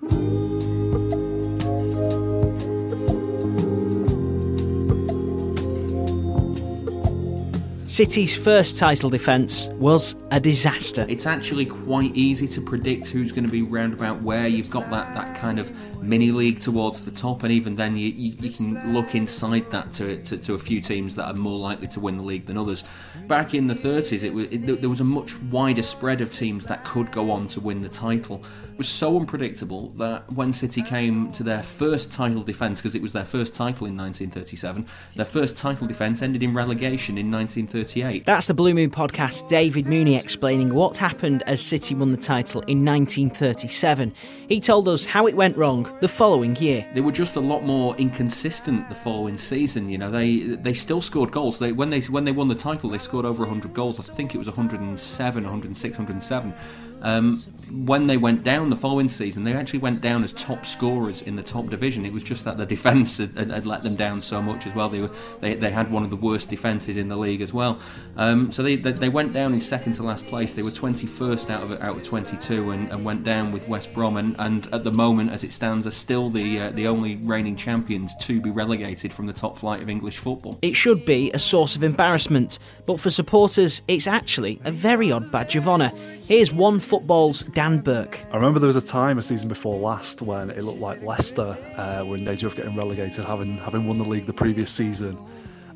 City's 7.87 8.35
first 8.35 8.77
title 8.77 9.09
defence 9.09 9.67
was 9.75 10.17
a 10.31 10.41
disaster. 10.41 11.05
It's 11.07 11.25
actually 11.25 11.65
quite 11.65 12.13
easy 12.17 12.45
to 12.49 12.59
predict 12.59 13.07
who's 13.07 13.31
going 13.31 13.45
to 13.45 13.51
be 13.51 13.61
round 13.61 13.93
about 13.93 14.21
where. 14.21 14.45
You've 14.45 14.69
got 14.69 14.89
that, 14.89 15.13
that 15.13 15.37
kind 15.37 15.57
of 15.57 15.71
mini 16.01 16.31
league 16.31 16.59
towards 16.59 17.03
the 17.03 17.11
top, 17.11 17.43
and 17.43 17.51
even 17.51 17.75
then, 17.75 17.97
you, 17.97 18.09
you, 18.09 18.35
you 18.39 18.49
can 18.51 18.93
look 18.93 19.15
inside 19.15 19.69
that 19.71 19.91
to, 19.93 20.21
to, 20.23 20.37
to 20.37 20.53
a 20.53 20.59
few 20.59 20.81
teams 20.81 21.15
that 21.15 21.25
are 21.25 21.33
more 21.33 21.57
likely 21.57 21.87
to 21.87 21.99
win 21.99 22.17
the 22.17 22.23
league 22.23 22.45
than 22.45 22.57
others. 22.57 22.83
Back 23.27 23.53
in 23.53 23.67
the 23.67 23.73
30s, 23.73 24.23
it 24.23 24.33
was, 24.33 24.51
it, 24.51 24.81
there 24.81 24.89
was 24.89 25.01
a 25.01 25.05
much 25.05 25.37
wider 25.43 25.81
spread 25.81 26.21
of 26.21 26.31
teams 26.31 26.65
that 26.65 26.83
could 26.83 27.11
go 27.11 27.31
on 27.31 27.47
to 27.47 27.59
win 27.59 27.81
the 27.81 27.89
title. 27.89 28.43
It 28.71 28.77
was 28.77 28.89
so 28.89 29.17
unpredictable 29.17 29.89
that 29.97 30.31
when 30.31 30.53
City 30.53 30.83
came 30.83 31.31
to 31.31 31.43
their 31.43 31.63
first 31.63 32.11
title 32.11 32.43
defence, 32.43 32.79
because 32.79 32.93
it 32.93 33.01
was 33.01 33.13
their 33.13 33.25
first 33.25 33.55
title 33.55 33.87
in 33.87 33.97
1937, 33.97 34.85
their 35.15 35.25
first 35.25 35.57
title 35.57 35.87
defence 35.87 36.21
ended 36.21 36.43
in 36.43 36.53
relegation 36.53 37.17
in 37.17 37.31
1938. 37.31 38.25
That's 38.25 38.47
the 38.47 38.53
Blue 38.53 38.73
Moon 38.73 38.91
podcast, 38.91 39.47
David 39.47 39.87
Mooney 39.87 40.15
explaining 40.15 40.73
what 40.73 40.97
happened 40.97 41.43
as 41.47 41.61
City 41.61 41.95
won 41.95 42.11
the 42.11 42.17
title 42.17 42.61
in 42.61 42.85
1937. 42.85 44.13
He 44.47 44.59
told 44.59 44.87
us 44.87 45.05
how 45.05 45.27
it 45.27 45.35
went 45.35 45.57
wrong 45.57 45.86
the 45.99 46.07
following 46.07 46.55
year. 46.57 46.85
They 46.93 47.01
were 47.01 47.11
just 47.11 47.35
a 47.35 47.39
lot 47.39 47.63
more 47.63 47.95
inconsistent 47.97 48.87
the 48.89 48.95
following 48.95 49.37
season. 49.37 49.89
You 49.89 49.97
know, 49.97 50.11
they 50.11 50.39
they 50.39 50.73
still 50.73 51.01
scored 51.01 51.31
goals. 51.31 51.59
They 51.59 51.71
when 51.71 51.89
they 51.89 52.01
when 52.01 52.25
they 52.25 52.31
won 52.31 52.47
the 52.47 52.55
title, 52.55 52.89
they 52.89 52.97
scored 52.97 53.25
over 53.25 53.43
100 53.43 53.73
goals. 53.73 53.99
I 53.99 54.13
think 54.13 54.35
it 54.35 54.37
was 54.37 54.47
107, 54.47 55.43
106, 55.43 55.97
107. 55.97 56.53
Um, 57.01 57.41
when 57.69 58.07
they 58.07 58.17
went 58.17 58.43
down 58.43 58.69
the 58.69 58.75
following 58.75 59.09
season, 59.09 59.43
they 59.43 59.53
actually 59.53 59.79
went 59.79 60.01
down 60.01 60.23
as 60.23 60.31
top 60.33 60.65
scorers 60.65 61.21
in 61.23 61.35
the 61.35 61.43
top 61.43 61.67
division. 61.67 62.05
It 62.05 62.13
was 62.13 62.23
just 62.23 62.45
that 62.45 62.57
the 62.57 62.65
defence 62.65 63.17
had, 63.17 63.37
had, 63.37 63.51
had 63.51 63.65
let 63.65 63.83
them 63.83 63.95
down 63.95 64.21
so 64.21 64.41
much 64.41 64.65
as 64.65 64.73
well. 64.73 64.89
They 64.89 65.01
were 65.01 65.11
they, 65.41 65.55
they 65.55 65.69
had 65.69 65.91
one 65.91 66.03
of 66.03 66.09
the 66.09 66.15
worst 66.15 66.49
defences 66.49 66.97
in 66.97 67.09
the 67.09 67.17
league 67.17 67.41
as 67.41 67.53
well. 67.53 67.79
Um, 68.15 68.51
so 68.51 68.63
they, 68.63 68.75
they 68.77 68.93
they 68.93 69.09
went 69.09 69.33
down 69.33 69.53
in 69.53 69.59
second 69.59 69.93
to 69.93 70.03
last 70.03 70.25
place. 70.27 70.53
They 70.53 70.63
were 70.63 70.71
21st 70.71 71.49
out 71.49 71.63
of 71.63 71.81
out 71.81 71.97
of 71.97 72.03
22 72.05 72.71
and, 72.71 72.89
and 72.91 73.03
went 73.03 73.23
down 73.23 73.51
with 73.51 73.67
West 73.67 73.93
Brom. 73.93 74.17
And, 74.17 74.35
and 74.39 74.67
at 74.73 74.83
the 74.83 74.91
moment, 74.91 75.31
as 75.31 75.43
it 75.43 75.51
stands, 75.51 75.85
are 75.85 75.91
still 75.91 76.29
the 76.29 76.59
uh, 76.59 76.71
the 76.71 76.87
only 76.87 77.17
reigning 77.17 77.55
champions 77.55 78.15
to 78.21 78.39
be 78.39 78.49
relegated 78.49 79.13
from 79.13 79.27
the 79.27 79.33
top 79.33 79.57
flight 79.57 79.81
of 79.81 79.89
English 79.89 80.19
football. 80.19 80.57
It 80.61 80.75
should 80.75 81.05
be 81.05 81.31
a 81.33 81.39
source 81.39 81.75
of 81.75 81.83
embarrassment, 81.83 82.59
but 82.85 82.99
for 82.99 83.11
supporters, 83.11 83.81
it's 83.87 84.07
actually 84.07 84.61
a 84.63 84.71
very 84.71 85.11
odd 85.11 85.31
badge 85.31 85.55
of 85.55 85.67
honour. 85.67 85.91
Here's 86.27 86.51
one 86.51 86.81
football's 86.81 87.43
Dan 87.43 87.79
Burke. 87.79 88.19
I 88.33 88.35
remember 88.35 88.59
there 88.59 88.67
was 88.67 88.75
a 88.75 88.81
time, 88.81 89.17
a 89.17 89.21
season 89.21 89.47
before 89.47 89.79
last, 89.79 90.21
when 90.21 90.49
it 90.49 90.61
looked 90.61 90.81
like 90.81 91.01
Leicester 91.01 91.57
uh, 91.77 92.03
were 92.05 92.17
in 92.17 92.25
danger 92.25 92.47
of 92.47 92.55
getting 92.57 92.75
relegated, 92.75 93.23
having 93.23 93.57
having 93.59 93.87
won 93.87 93.97
the 93.97 94.03
league 94.03 94.25
the 94.25 94.33
previous 94.33 94.69
season. 94.69 95.17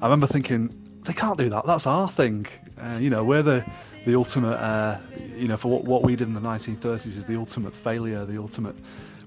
I 0.02 0.08
remember 0.08 0.28
thinking 0.28 0.70
they 1.06 1.14
can't 1.14 1.38
do 1.38 1.49
that. 1.49 1.66
That's 1.66 1.88
our 1.88 2.10
thing. 2.10 2.47
Uh, 2.78 2.97
you 2.99 3.10
know, 3.10 3.24
we're 3.24 3.43
the 3.43 3.66
the 4.04 4.14
ultimate. 4.14 4.58
Uh, 4.58 4.97
you 5.38 5.47
know, 5.47 5.56
for 5.56 5.70
what 5.70 5.86
what 5.86 6.04
we 6.04 6.18
did 6.18 6.28
in 6.28 6.34
the 6.34 6.41
1930s 6.41 7.06
is 7.06 7.24
the 7.24 7.38
ultimate 7.38 7.74
failure, 7.74 8.26
the 8.26 8.38
ultimate 8.38 8.76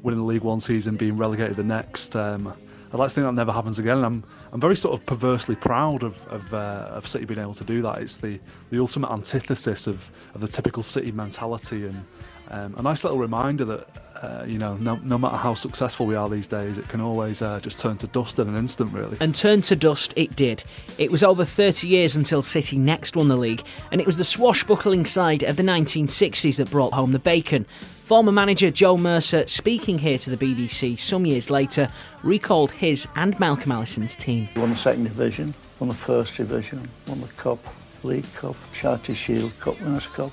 winning 0.03 0.21
the 0.21 0.27
league 0.27 0.43
one 0.43 0.61
season, 0.61 0.95
being 0.95 1.17
relegated 1.17 1.57
the 1.57 1.65
next. 1.65 2.15
Um, 2.17 2.53
I'd 2.95 2.99
like 3.01 3.09
to 3.09 3.15
think 3.17 3.27
that 3.27 3.33
never 3.33 3.51
happens 3.51 3.81
again. 3.81 3.97
And 3.97 4.07
I'm 4.07 4.25
I'm 4.53 4.61
very 4.61 4.77
sort 4.77 4.99
of 4.99 5.05
perversely 5.05 5.57
proud 5.57 6.05
of 6.05 6.17
of, 6.29 6.55
uh, 6.55 6.91
of 6.93 7.09
City 7.09 7.25
being 7.25 7.41
able 7.41 7.55
to 7.55 7.65
do 7.65 7.83
that. 7.83 7.99
It's 7.99 8.19
the 8.19 8.39
the 8.71 8.79
ultimate 8.79 9.11
antithesis 9.11 9.89
of, 9.89 10.09
of 10.35 10.41
the 10.41 10.47
typical 10.47 10.85
City 10.85 11.11
mentality 11.11 11.87
and 11.87 12.05
um, 12.51 12.75
a 12.77 12.83
nice 12.83 13.03
little 13.03 13.19
reminder 13.19 13.65
that 13.65 13.89
uh, 14.23 14.45
you 14.47 14.59
know 14.59 14.77
no, 14.77 14.95
no 15.03 15.19
matter 15.19 15.37
how 15.37 15.55
successful 15.55 16.07
we 16.07 16.15
are 16.15 16.29
these 16.29 16.47
days, 16.47 16.79
it 16.79 16.89
can 16.89 17.01
always 17.01 17.43
uh, 17.43 17.59
just 17.59 17.81
turn 17.81 17.97
to 17.97 18.07
dust 18.07 18.39
in 18.39 18.49
an 18.49 18.55
instant. 18.55 18.93
Really. 18.93 19.17
And 19.19 19.35
turn 19.35 19.61
to 19.63 19.75
dust 19.75 20.15
it 20.15 20.37
did. 20.37 20.63
It 20.97 21.11
was 21.11 21.25
over 21.25 21.45
30 21.45 21.89
years 21.89 22.15
until 22.15 22.43
City 22.43 22.79
next 22.79 23.17
won 23.17 23.27
the 23.27 23.37
league, 23.37 23.65
and 23.91 24.01
it 24.01 24.07
was 24.07 24.19
the 24.19 24.25
swashbuckling 24.25 25.05
side 25.05 25.43
of 25.43 25.57
the 25.57 25.65
1960s 25.65 26.59
that 26.59 26.71
brought 26.71 26.93
home 26.93 27.11
the 27.11 27.19
bacon. 27.19 27.67
Former 28.05 28.33
manager 28.33 28.71
Joe 28.71 28.99
Mercer, 28.99 29.47
speaking 29.47 29.99
here 29.99 30.19
to 30.19 30.29
the 30.29 30.37
BBC 30.37 30.99
some 30.99 31.25
years 31.25 31.49
later, 31.49 31.89
recalled 32.23 32.71
his 32.71 33.09
and 33.17 33.39
Malcolm 33.41 33.73
Allison's 33.73 34.15
team. 34.15 34.47
Won 34.57 34.69
the 34.69 34.77
second 34.77 35.05
division, 35.05 35.55
won 35.81 35.89
the 35.89 35.95
first 35.95 36.37
division, 36.37 36.87
won 37.07 37.23
the 37.23 37.29
cup, 37.29 37.59
League 38.03 38.31
Cup, 38.35 38.57
Charity 38.75 39.15
Shield, 39.15 39.59
Cup 39.59 39.81
Winners' 39.81 40.07
Cup. 40.09 40.31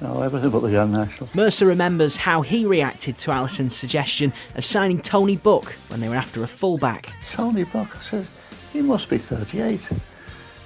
No, 0.00 0.22
everything 0.22 0.50
but 0.50 0.60
the 0.60 0.70
Grand 0.70 0.92
National. 0.92 1.28
Mercer 1.34 1.66
remembers 1.66 2.16
how 2.16 2.42
he 2.42 2.64
reacted 2.64 3.16
to 3.16 3.32
Allison's 3.32 3.74
suggestion 3.74 4.32
of 4.54 4.64
signing 4.64 5.00
Tony 5.00 5.36
Book 5.36 5.72
when 5.88 5.98
they 5.98 6.08
were 6.08 6.14
after 6.14 6.44
a 6.44 6.46
fullback. 6.46 7.12
Tony 7.28 7.64
Book, 7.64 7.96
I 7.96 8.00
said, 8.00 8.26
he 8.72 8.82
must 8.82 9.08
be 9.08 9.18
38. 9.18 9.80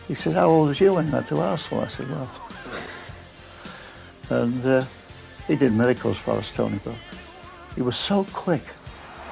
He 0.09 0.15
said, 0.15 0.35
how 0.35 0.49
old 0.49 0.69
was 0.69 0.79
you 0.79 0.93
when 0.93 1.07
you 1.07 1.13
went 1.15 1.29
to 1.29 1.41
Arsenal? 1.41 1.85
I 1.85 1.89
said, 1.89 2.11
well. 2.11 2.31
And 4.31 4.65
uh, 4.65 4.85
he 5.47 5.57
did 5.57 5.73
miracles 5.73 6.17
for 6.17 6.33
us, 6.33 6.51
Tony 6.53 6.79
Book. 6.79 6.97
He 7.75 7.83
was 7.83 7.97
so 7.97 8.25
quick. 8.33 8.63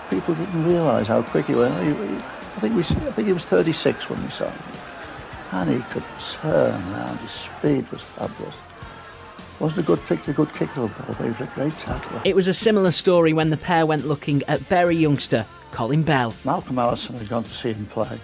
People 0.09 0.35
didn't 0.35 0.65
realise 0.65 1.07
how 1.07 1.23
quick 1.23 1.47
he 1.47 1.55
was. 1.55 1.71
He, 1.83 1.93
he, 1.93 2.17
I 2.17 2.61
think 2.61 2.75
we, 2.75 2.83
I 2.83 3.13
think 3.13 3.27
he 3.29 3.33
was 3.33 3.45
36 3.45 4.11
when 4.11 4.23
we 4.23 4.31
saw 4.31 4.51
him, 4.51 4.63
and 5.53 5.71
he 5.71 5.81
could 5.91 6.05
turn 6.43 6.75
around. 6.93 7.19
His 7.19 7.31
speed 7.31 7.91
was 7.91 8.01
fabulous. 8.01 8.57
Wasn't 9.61 9.81
a 9.81 9.83
good 9.83 10.01
kick, 10.07 10.27
a 10.27 10.33
good 10.33 10.53
kicker 10.55 10.83
of 10.83 10.97
the 10.97 11.03
ball, 11.03 11.15
but 11.19 11.25
he 11.25 11.31
was 11.31 11.41
a 11.41 11.55
great 11.55 11.77
tackler. 11.79 12.23
It 12.25 12.35
was 12.35 12.49
a 12.49 12.55
similar 12.55 12.91
story 12.91 13.33
when 13.33 13.51
the 13.51 13.59
pair 13.59 13.85
went 13.85 14.07
looking 14.07 14.43
at 14.49 14.67
Bury 14.69 14.97
youngster 14.97 15.45
Colin 15.71 16.03
Bell. 16.03 16.35
Malcolm 16.45 16.79
Allison 16.79 17.17
had 17.17 17.29
gone 17.29 17.45
to 17.45 17.51
see 17.51 17.73
him 17.73 17.87
play, 17.87 18.19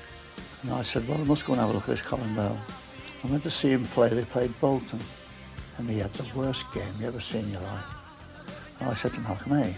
and 0.62 0.72
I 0.72 0.82
said, 0.82 1.06
"Well, 1.06 1.20
I 1.20 1.24
must 1.24 1.44
go 1.46 1.52
and 1.52 1.60
have 1.60 1.70
a 1.70 1.72
look 1.72 1.84
at 1.84 1.88
this 1.88 2.02
Colin 2.02 2.34
Bell." 2.34 2.58
I 3.22 3.28
went 3.28 3.42
to 3.44 3.50
see 3.50 3.70
him 3.70 3.84
play. 3.84 4.08
They 4.08 4.24
played 4.24 4.58
Bolton, 4.60 4.98
and 5.78 5.88
he 5.88 5.98
had 5.98 6.12
the 6.14 6.24
worst 6.38 6.64
game 6.72 6.92
you 7.00 7.06
ever 7.06 7.20
seen 7.20 7.44
in 7.44 7.52
your 7.52 7.62
life. 7.62 7.84
And 8.80 8.90
I 8.90 8.94
said 8.94 9.12
to 9.14 9.20
Malcolm, 9.20 9.58
"Hey, 9.58 9.74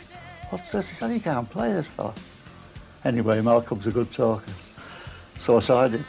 what's 0.50 0.72
this?" 0.72 0.88
He 0.88 0.94
said, 0.94 1.10
"He 1.10 1.20
can't 1.20 1.48
play 1.48 1.72
this 1.72 1.86
fella." 1.86 2.14
Anyway, 3.04 3.40
Malcolm's 3.40 3.86
a 3.86 3.92
good 3.92 4.12
talker, 4.12 4.52
so 5.38 5.56
I 5.56 5.60
sided 5.60 6.04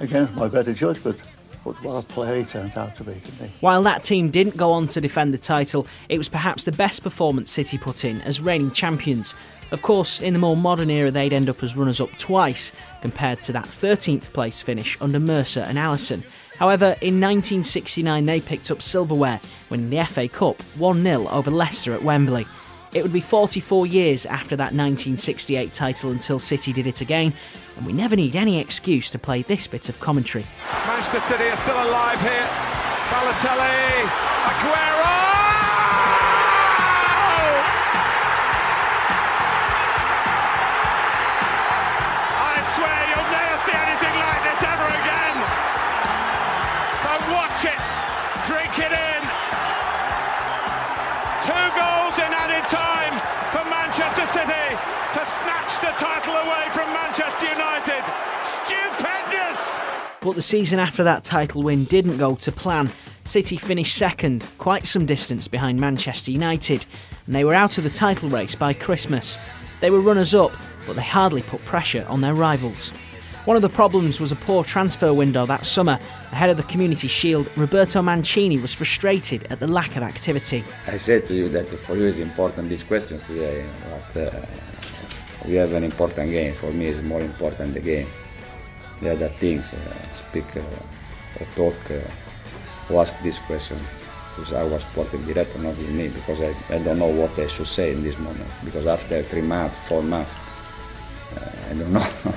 against 0.00 0.34
my 0.34 0.48
better 0.48 0.72
judgment. 0.72 1.18
But 1.64 1.74
what 1.82 2.04
a 2.04 2.06
player 2.06 2.38
he 2.38 2.44
turned 2.44 2.78
out 2.78 2.94
to 2.96 3.04
be, 3.04 3.14
didn't 3.14 3.50
he? 3.50 3.54
While 3.60 3.82
that 3.82 4.04
team 4.04 4.30
didn't 4.30 4.56
go 4.56 4.72
on 4.72 4.86
to 4.88 5.00
defend 5.00 5.34
the 5.34 5.38
title, 5.38 5.86
it 6.08 6.16
was 6.16 6.28
perhaps 6.28 6.64
the 6.64 6.72
best 6.72 7.02
performance 7.02 7.50
City 7.50 7.76
put 7.76 8.04
in 8.04 8.20
as 8.22 8.40
reigning 8.40 8.70
champions. 8.70 9.34
Of 9.72 9.82
course, 9.82 10.20
in 10.20 10.32
the 10.32 10.38
more 10.38 10.56
modern 10.56 10.88
era, 10.88 11.10
they'd 11.10 11.32
end 11.32 11.50
up 11.50 11.62
as 11.62 11.76
runners 11.76 12.00
up 12.00 12.16
twice, 12.16 12.72
compared 13.02 13.42
to 13.42 13.52
that 13.52 13.66
13th 13.66 14.32
place 14.32 14.62
finish 14.62 14.96
under 15.00 15.20
Mercer 15.20 15.60
and 15.60 15.78
Allison. 15.78 16.22
However, 16.58 16.96
in 17.00 17.20
1969, 17.20 18.26
they 18.26 18.40
picked 18.40 18.70
up 18.70 18.82
silverware, 18.82 19.40
winning 19.70 19.90
the 19.90 20.04
FA 20.04 20.28
Cup 20.28 20.60
1 20.76 21.02
0 21.02 21.28
over 21.28 21.50
Leicester 21.50 21.94
at 21.94 22.02
Wembley. 22.02 22.46
It 22.92 23.02
would 23.02 23.12
be 23.12 23.20
44 23.20 23.86
years 23.86 24.26
after 24.26 24.56
that 24.56 24.72
1968 24.72 25.72
title 25.72 26.10
until 26.10 26.38
City 26.38 26.72
did 26.72 26.86
it 26.86 27.00
again, 27.00 27.32
and 27.76 27.86
we 27.86 27.92
never 27.92 28.16
need 28.16 28.34
any 28.34 28.58
excuse 28.60 29.10
to 29.12 29.18
play 29.18 29.42
this 29.42 29.66
bit 29.66 29.88
of 29.88 30.00
commentary. 30.00 30.44
Manchester 30.86 31.20
City 31.20 31.44
are 31.44 31.56
still 31.56 31.76
alive 31.76 32.20
here. 32.20 32.48
Balotelli, 33.10 34.08
Aguero! 34.44 35.07
But 60.28 60.36
the 60.36 60.42
season 60.42 60.78
after 60.78 61.02
that 61.04 61.24
title 61.24 61.62
win 61.62 61.84
didn't 61.84 62.18
go 62.18 62.34
to 62.34 62.52
plan. 62.52 62.90
City 63.24 63.56
finished 63.56 63.96
second, 63.96 64.44
quite 64.58 64.84
some 64.84 65.06
distance 65.06 65.48
behind 65.48 65.80
Manchester 65.80 66.30
United, 66.30 66.84
and 67.24 67.34
they 67.34 67.44
were 67.44 67.54
out 67.54 67.78
of 67.78 67.84
the 67.84 67.88
title 67.88 68.28
race 68.28 68.54
by 68.54 68.74
Christmas. 68.74 69.38
They 69.80 69.90
were 69.90 70.02
runners 70.02 70.34
up, 70.34 70.52
but 70.86 70.96
they 70.96 71.02
hardly 71.02 71.40
put 71.40 71.64
pressure 71.64 72.04
on 72.10 72.20
their 72.20 72.34
rivals. 72.34 72.90
One 73.46 73.56
of 73.56 73.62
the 73.62 73.70
problems 73.70 74.20
was 74.20 74.30
a 74.30 74.36
poor 74.36 74.64
transfer 74.64 75.14
window 75.14 75.46
that 75.46 75.64
summer. 75.64 75.98
Ahead 76.30 76.50
of 76.50 76.58
the 76.58 76.62
Community 76.64 77.08
Shield, 77.08 77.50
Roberto 77.56 78.02
Mancini 78.02 78.58
was 78.58 78.74
frustrated 78.74 79.44
at 79.44 79.60
the 79.60 79.66
lack 79.66 79.96
of 79.96 80.02
activity. 80.02 80.62
I 80.86 80.98
said 80.98 81.26
to 81.28 81.34
you 81.34 81.48
that 81.48 81.70
for 81.70 81.96
you 81.96 82.04
is 82.04 82.18
important 82.18 82.68
this 82.68 82.82
question 82.82 83.18
today, 83.20 83.66
but 84.12 84.34
uh, 84.34 84.46
we 85.46 85.54
have 85.54 85.72
an 85.72 85.84
important 85.84 86.30
game. 86.32 86.52
For 86.52 86.70
me, 86.70 86.88
it's 86.88 87.00
more 87.00 87.22
important 87.22 87.72
the 87.72 87.80
game. 87.80 88.08
The 89.00 89.12
other 89.12 89.28
things, 89.28 89.72
uh, 89.72 90.08
speak 90.10 90.56
uh, 90.56 91.40
or 91.40 91.46
talk, 91.54 91.90
uh, 91.90 92.92
or 92.92 93.00
ask 93.00 93.20
this 93.22 93.38
question 93.38 93.78
because 94.34 94.52
I 94.52 94.62
was 94.62 94.82
sporting 94.82 95.24
director, 95.24 95.58
not 95.58 95.76
with 95.76 95.90
me, 95.90 96.08
because 96.08 96.40
I, 96.40 96.54
I 96.70 96.78
don't 96.78 96.98
know 96.98 97.06
what 97.08 97.36
I 97.38 97.46
should 97.48 97.66
say 97.66 97.92
in 97.92 98.02
this 98.04 98.18
moment. 98.18 98.48
Because 98.64 98.86
after 98.86 99.22
three 99.22 99.42
months, 99.42 99.76
four 99.88 100.02
months, 100.02 100.32
uh, 101.36 101.70
I 101.70 101.74
don't 101.74 101.92
know. 101.92 102.08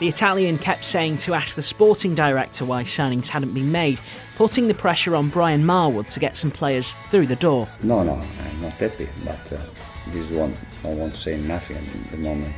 The 0.00 0.08
Italian 0.08 0.58
kept 0.58 0.84
saying 0.84 1.18
to 1.18 1.34
ask 1.34 1.54
the 1.54 1.62
sporting 1.62 2.16
director 2.16 2.64
why 2.64 2.82
signings 2.82 3.28
hadn't 3.28 3.54
been 3.54 3.70
made, 3.70 4.00
putting 4.34 4.66
the 4.66 4.74
pressure 4.74 5.14
on 5.14 5.28
Brian 5.28 5.62
Marwood 5.62 6.08
to 6.08 6.20
get 6.20 6.36
some 6.36 6.50
players 6.50 6.96
through 7.10 7.26
the 7.26 7.36
door. 7.36 7.68
No, 7.80 8.02
no, 8.02 8.14
I'm 8.14 8.60
not 8.60 8.72
happy, 8.72 9.08
but 9.24 9.52
uh, 9.52 9.60
this 10.08 10.28
one 10.30 10.56
I 10.84 10.88
won't 10.88 11.14
say 11.14 11.38
nothing 11.38 11.76
at 11.76 12.10
the 12.10 12.16
moment. 12.16 12.52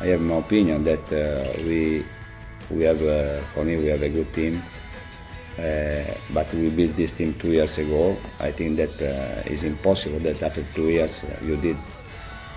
I 0.00 0.06
have 0.06 0.22
my 0.22 0.36
opinion 0.36 0.84
that 0.84 1.12
uh, 1.12 1.44
we 1.66 2.06
we 2.70 2.84
have 2.84 3.02
uh, 3.02 3.40
for 3.54 3.64
me 3.64 3.76
we 3.76 3.86
have 3.86 4.02
a 4.02 4.08
good 4.08 4.32
team, 4.32 4.62
uh, 5.58 6.02
but 6.32 6.52
we 6.54 6.70
built 6.70 6.96
this 6.96 7.12
team 7.12 7.34
two 7.34 7.52
years 7.52 7.78
ago. 7.78 8.16
I 8.38 8.52
think 8.52 8.76
that 8.76 8.94
uh, 9.02 9.42
it's 9.44 9.62
impossible 9.62 10.20
that 10.20 10.42
after 10.42 10.64
two 10.74 10.88
years 10.88 11.24
uh, 11.24 11.36
you 11.44 11.56
did 11.56 11.76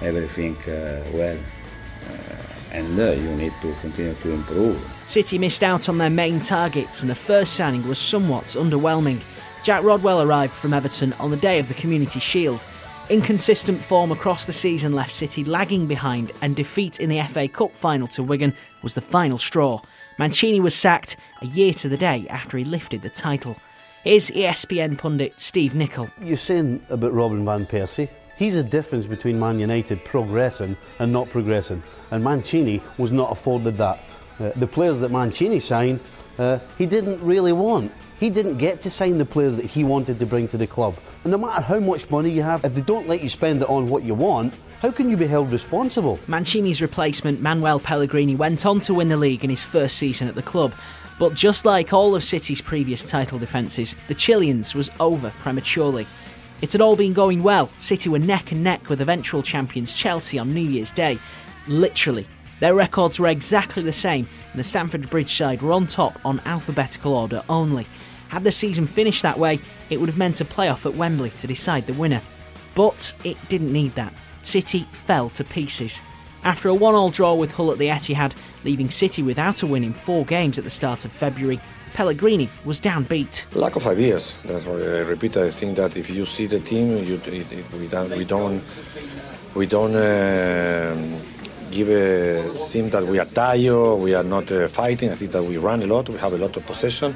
everything 0.01 0.55
uh, 0.64 1.03
well, 1.14 1.38
uh, 1.38 2.72
and 2.72 2.99
uh, 2.99 3.11
you 3.11 3.36
need 3.36 3.53
to 3.61 3.74
continue 3.82 4.14
to 4.14 4.32
improve. 4.32 4.80
City 5.05 5.38
missed 5.38 5.64
out 5.64 5.89
on 5.89 5.97
their 5.97 6.09
main 6.09 6.39
targets, 6.39 7.01
and 7.01 7.09
the 7.09 7.16
first 7.16 7.53
signing 7.53 7.88
was 7.88 7.97
somewhat 7.97 8.45
underwhelming. 8.47 9.22
Jack 9.64 9.84
Rodwell 9.84 10.22
arrived 10.22 10.53
from 10.53 10.74
Everton 10.74 11.14
on 11.14 11.32
the 11.32 11.38
day 11.38 11.59
of 11.59 11.68
the 11.68 11.74
Community 11.74 12.20
Shield. 12.20 12.66
Inconsistent 13.09 13.84
form 13.84 14.11
across 14.11 14.45
the 14.45 14.53
season 14.53 14.93
left 14.93 15.11
City 15.11 15.43
lagging 15.43 15.88
behind, 15.88 16.32
and 16.41 16.55
defeat 16.55 16.99
in 16.99 17.09
the 17.09 17.22
FA 17.24 17.47
Cup 17.47 17.74
final 17.74 18.07
to 18.07 18.24
Wigan 18.24 18.53
was 18.82 18.93
the 18.93 19.01
final 19.01 19.38
straw. 19.38 19.82
Mancini 20.18 20.59
was 20.59 20.76
sacked 20.76 21.18
a 21.41 21.45
year 21.45 21.74
to 21.74 21.89
the 21.89 21.97
day 21.97 22.28
after 22.30 22.57
he 22.57 22.64
lifted 22.64 23.01
the 23.01 23.09
title. 23.09 23.57
Here's 24.03 24.30
ESPN 24.30 24.97
pundit 24.97 25.39
Steve 25.39 25.76
Nicol. 25.76 26.09
You're 26.22 26.38
saying 26.38 26.86
about 26.89 27.14
Robin 27.14 27.43
Van 27.45 27.66
Persie. 27.66 28.09
He's 28.38 28.55
a 28.55 28.64
difference 28.64 29.05
between 29.05 29.39
Man 29.39 29.59
United 29.59 30.03
progressing 30.03 30.76
and 30.99 31.11
not 31.11 31.30
progressing, 31.30 31.82
and 32.11 32.24
Mancini 32.24 32.82
was 32.97 33.11
not 33.11 33.32
afforded 33.32 33.78
that. 33.78 33.99
Uh, 34.39 34.51
the 34.55 34.68
players 34.68 34.99
that 34.99 35.09
Mancini 35.11 35.59
signed, 35.59 36.01
uh, 36.38 36.59
he 36.78 36.86
didn't 36.86 37.22
really 37.22 37.53
want. 37.53 37.91
He 38.20 38.30
didn't 38.30 38.57
get 38.57 38.82
to 38.82 38.89
sign 38.89 39.18
the 39.18 39.26
players 39.26 39.55
that 39.57 39.66
he 39.66 39.84
wanted 39.84 40.20
to 40.20 40.26
bring 40.26 40.47
to 40.49 40.57
the 40.57 40.68
club. 40.68 40.95
And 41.24 41.32
no 41.32 41.38
matter 41.38 41.61
how 41.61 41.80
much 41.80 42.09
money 42.09 42.32
you 42.32 42.41
have, 42.41 42.66
if 42.66 42.74
they 42.74 42.82
don't 42.82 43.07
let 43.07 43.22
you 43.22 43.30
spend 43.30 43.61
it 43.61 43.70
on 43.70 43.88
what 43.88 44.03
you 44.03 44.16
want, 44.16 44.53
how 44.84 44.91
can 44.91 45.09
you 45.09 45.15
be 45.15 45.25
held 45.25 45.49
responsible? 45.49 46.19
Mancini's 46.27 46.81
replacement, 46.81 47.39
Manuel 47.39 47.79
Pellegrini, 47.79 48.36
went 48.36 48.65
on 48.65 48.81
to 48.81 48.93
win 48.93 49.07
the 49.07 49.15
league 49.15 49.45
in 49.45 49.49
his 49.49 49.63
first 49.63 49.97
season 49.97 50.27
at 50.27 50.36
the 50.36 50.41
club. 50.41 50.73
But 51.17 51.36
just 51.36 51.63
like 51.63 51.93
all 51.93 52.15
of 52.15 52.21
City's 52.21 52.59
previous 52.59 53.09
title 53.09 53.39
defences, 53.39 53.95
the 54.09 54.13
Chileans 54.13 54.75
was 54.75 54.91
over 54.99 55.31
prematurely. 55.39 56.05
It 56.61 56.73
had 56.73 56.81
all 56.81 56.97
been 56.97 57.13
going 57.13 57.43
well. 57.43 57.71
City 57.77 58.09
were 58.09 58.19
neck 58.19 58.51
and 58.51 58.61
neck 58.61 58.89
with 58.89 58.99
eventual 58.99 59.41
champions 59.41 59.93
Chelsea 59.93 60.38
on 60.38 60.53
New 60.53 60.59
Year's 60.59 60.91
Day. 60.91 61.17
Literally. 61.65 62.27
Their 62.59 62.75
records 62.75 63.21
were 63.21 63.29
exactly 63.29 63.84
the 63.84 63.93
same, 63.93 64.27
and 64.51 64.59
the 64.59 64.65
Stamford 64.65 65.09
Bridge 65.09 65.34
side 65.34 65.61
were 65.61 65.71
on 65.71 65.88
top 65.88 66.19
on 66.25 66.41
alphabetical 66.43 67.13
order 67.13 67.41
only. 67.47 67.88
Had 68.27 68.43
the 68.43 68.51
season 68.51 68.88
finished 68.88 69.21
that 69.21 69.39
way, 69.39 69.61
it 69.89 70.01
would 70.01 70.09
have 70.09 70.17
meant 70.17 70.41
a 70.41 70.45
playoff 70.45 70.86
at 70.86 70.97
Wembley 70.97 71.29
to 71.29 71.47
decide 71.47 71.88
the 71.88 71.93
winner. 71.93 72.21
But 72.75 73.15
it 73.23 73.38
didn't 73.47 73.71
need 73.71 73.95
that. 73.95 74.13
City 74.46 74.88
fell 74.91 75.30
to 75.32 75.44
pieces. 75.44 76.02
After 76.44 76.70
a 76.70 76.74
one-all 76.74 77.10
draw 77.10 77.34
with 77.34 77.54
Hull 77.54 77.72
at 77.72 77.78
the 77.78 77.88
Etihad, 77.88 78.34
leaving 78.64 78.89
City 78.89 79.24
without 79.24 79.64
a 79.64 79.68
win 79.68 79.84
in 79.84 79.94
four 79.94 80.26
games 80.26 80.58
at 80.58 80.64
the 80.64 80.70
start 80.70 81.06
of 81.06 81.12
February, 81.12 81.60
Pellegrini 81.94 82.50
was 82.66 82.82
downbeat. 82.82 83.46
Lack 83.56 83.76
of 83.76 83.88
ideas. 83.88 84.36
That's 84.44 84.66
why 84.66 84.74
I 84.74 85.00
repeat. 85.02 85.38
I 85.38 85.52
think 85.52 85.78
that 85.78 85.96
if 85.96 86.10
you 86.10 86.26
see 86.26 86.48
the 86.48 86.60
team, 86.60 87.04
you, 87.04 87.16
it, 87.26 87.52
it, 87.52 87.72
we 87.72 87.88
don't, 87.88 88.10
we 88.18 88.26
don't, 88.26 88.64
we 89.54 89.66
don't 89.68 89.96
um 89.96 91.22
give 91.72 91.89
a 91.89 92.56
seem 92.56 92.89
that 92.89 93.06
we 93.06 93.20
are 93.20 93.26
tired. 93.26 93.98
We 94.00 94.14
are 94.14 94.24
not 94.24 94.52
uh, 94.52 94.68
fighting. 94.68 95.12
I 95.12 95.16
think 95.16 95.32
that 95.32 95.44
we 95.44 95.58
run 95.58 95.82
a 95.82 95.88
lot. 95.88 96.10
We 96.10 96.18
have 96.18 96.34
a 96.34 96.38
lot 96.38 96.58
of 96.58 96.66
possession, 96.66 97.16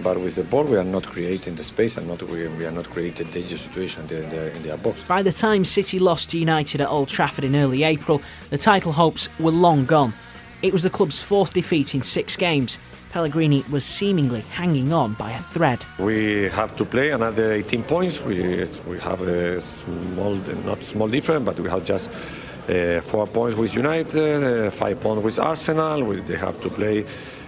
but 0.00 0.20
with 0.20 0.34
the 0.34 0.44
ball, 0.44 0.64
we 0.64 0.76
are 0.76 0.84
not 0.84 1.06
creating 1.06 1.56
the 1.56 1.64
space 1.64 1.96
and 1.96 2.06
not 2.08 2.22
we, 2.22 2.46
we 2.48 2.66
are 2.66 2.70
not 2.70 2.86
creating 2.90 3.28
danger 3.28 3.56
situation 3.56 4.02
in, 4.02 4.08
the, 4.08 4.14
the, 4.28 4.56
in 4.56 4.62
their 4.62 4.76
box. 4.76 5.02
By 5.04 5.22
the 5.22 5.32
time 5.32 5.64
City 5.64 5.98
lost 5.98 6.30
to 6.30 6.38
United 6.38 6.80
at 6.80 6.88
Old 6.88 7.08
Trafford 7.08 7.44
in 7.44 7.54
early 7.56 7.82
April, 7.84 8.20
the 8.50 8.58
title 8.58 8.92
hopes 8.92 9.28
were 9.38 9.50
long 9.50 9.84
gone. 9.86 10.12
It 10.62 10.72
was 10.72 10.82
the 10.82 10.90
club's 10.90 11.22
fourth 11.22 11.52
defeat 11.52 11.94
in 11.94 12.02
six 12.02 12.36
games. 12.36 12.78
Pellegrini 13.12 13.62
was 13.70 13.84
seemingly 13.84 14.40
hanging 14.40 14.92
on 14.92 15.14
by 15.14 15.30
a 15.30 15.40
thread. 15.40 15.84
We 16.00 16.48
have 16.48 16.74
to 16.76 16.84
play 16.84 17.10
another 17.10 17.52
18 17.52 17.84
points. 17.84 18.20
We 18.20 18.68
we 18.88 18.98
have 18.98 19.20
a 19.20 19.60
small, 19.60 20.34
not 20.64 20.82
small 20.82 21.08
difference, 21.08 21.44
but 21.44 21.60
we 21.60 21.70
have 21.70 21.84
just 21.84 22.10
uh, 22.68 23.00
four 23.02 23.26
points 23.26 23.56
with 23.56 23.74
United, 23.74 24.66
uh, 24.66 24.70
five 24.70 24.98
points 25.00 25.22
with 25.22 25.38
Arsenal. 25.38 26.02
We, 26.02 26.22
they 26.22 26.36
have 26.36 26.60
to 26.62 26.70
play 26.70 27.06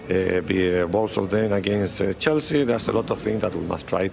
be, 0.08 0.78
uh, 0.78 0.86
both 0.86 1.16
of 1.16 1.30
them 1.30 1.52
against 1.52 2.00
uh, 2.00 2.12
Chelsea. 2.14 2.64
There's 2.64 2.88
a 2.88 2.92
lot 2.92 3.10
of 3.10 3.20
things 3.20 3.42
that 3.42 3.54
we 3.54 3.60
must 3.62 3.86
try 3.86 4.08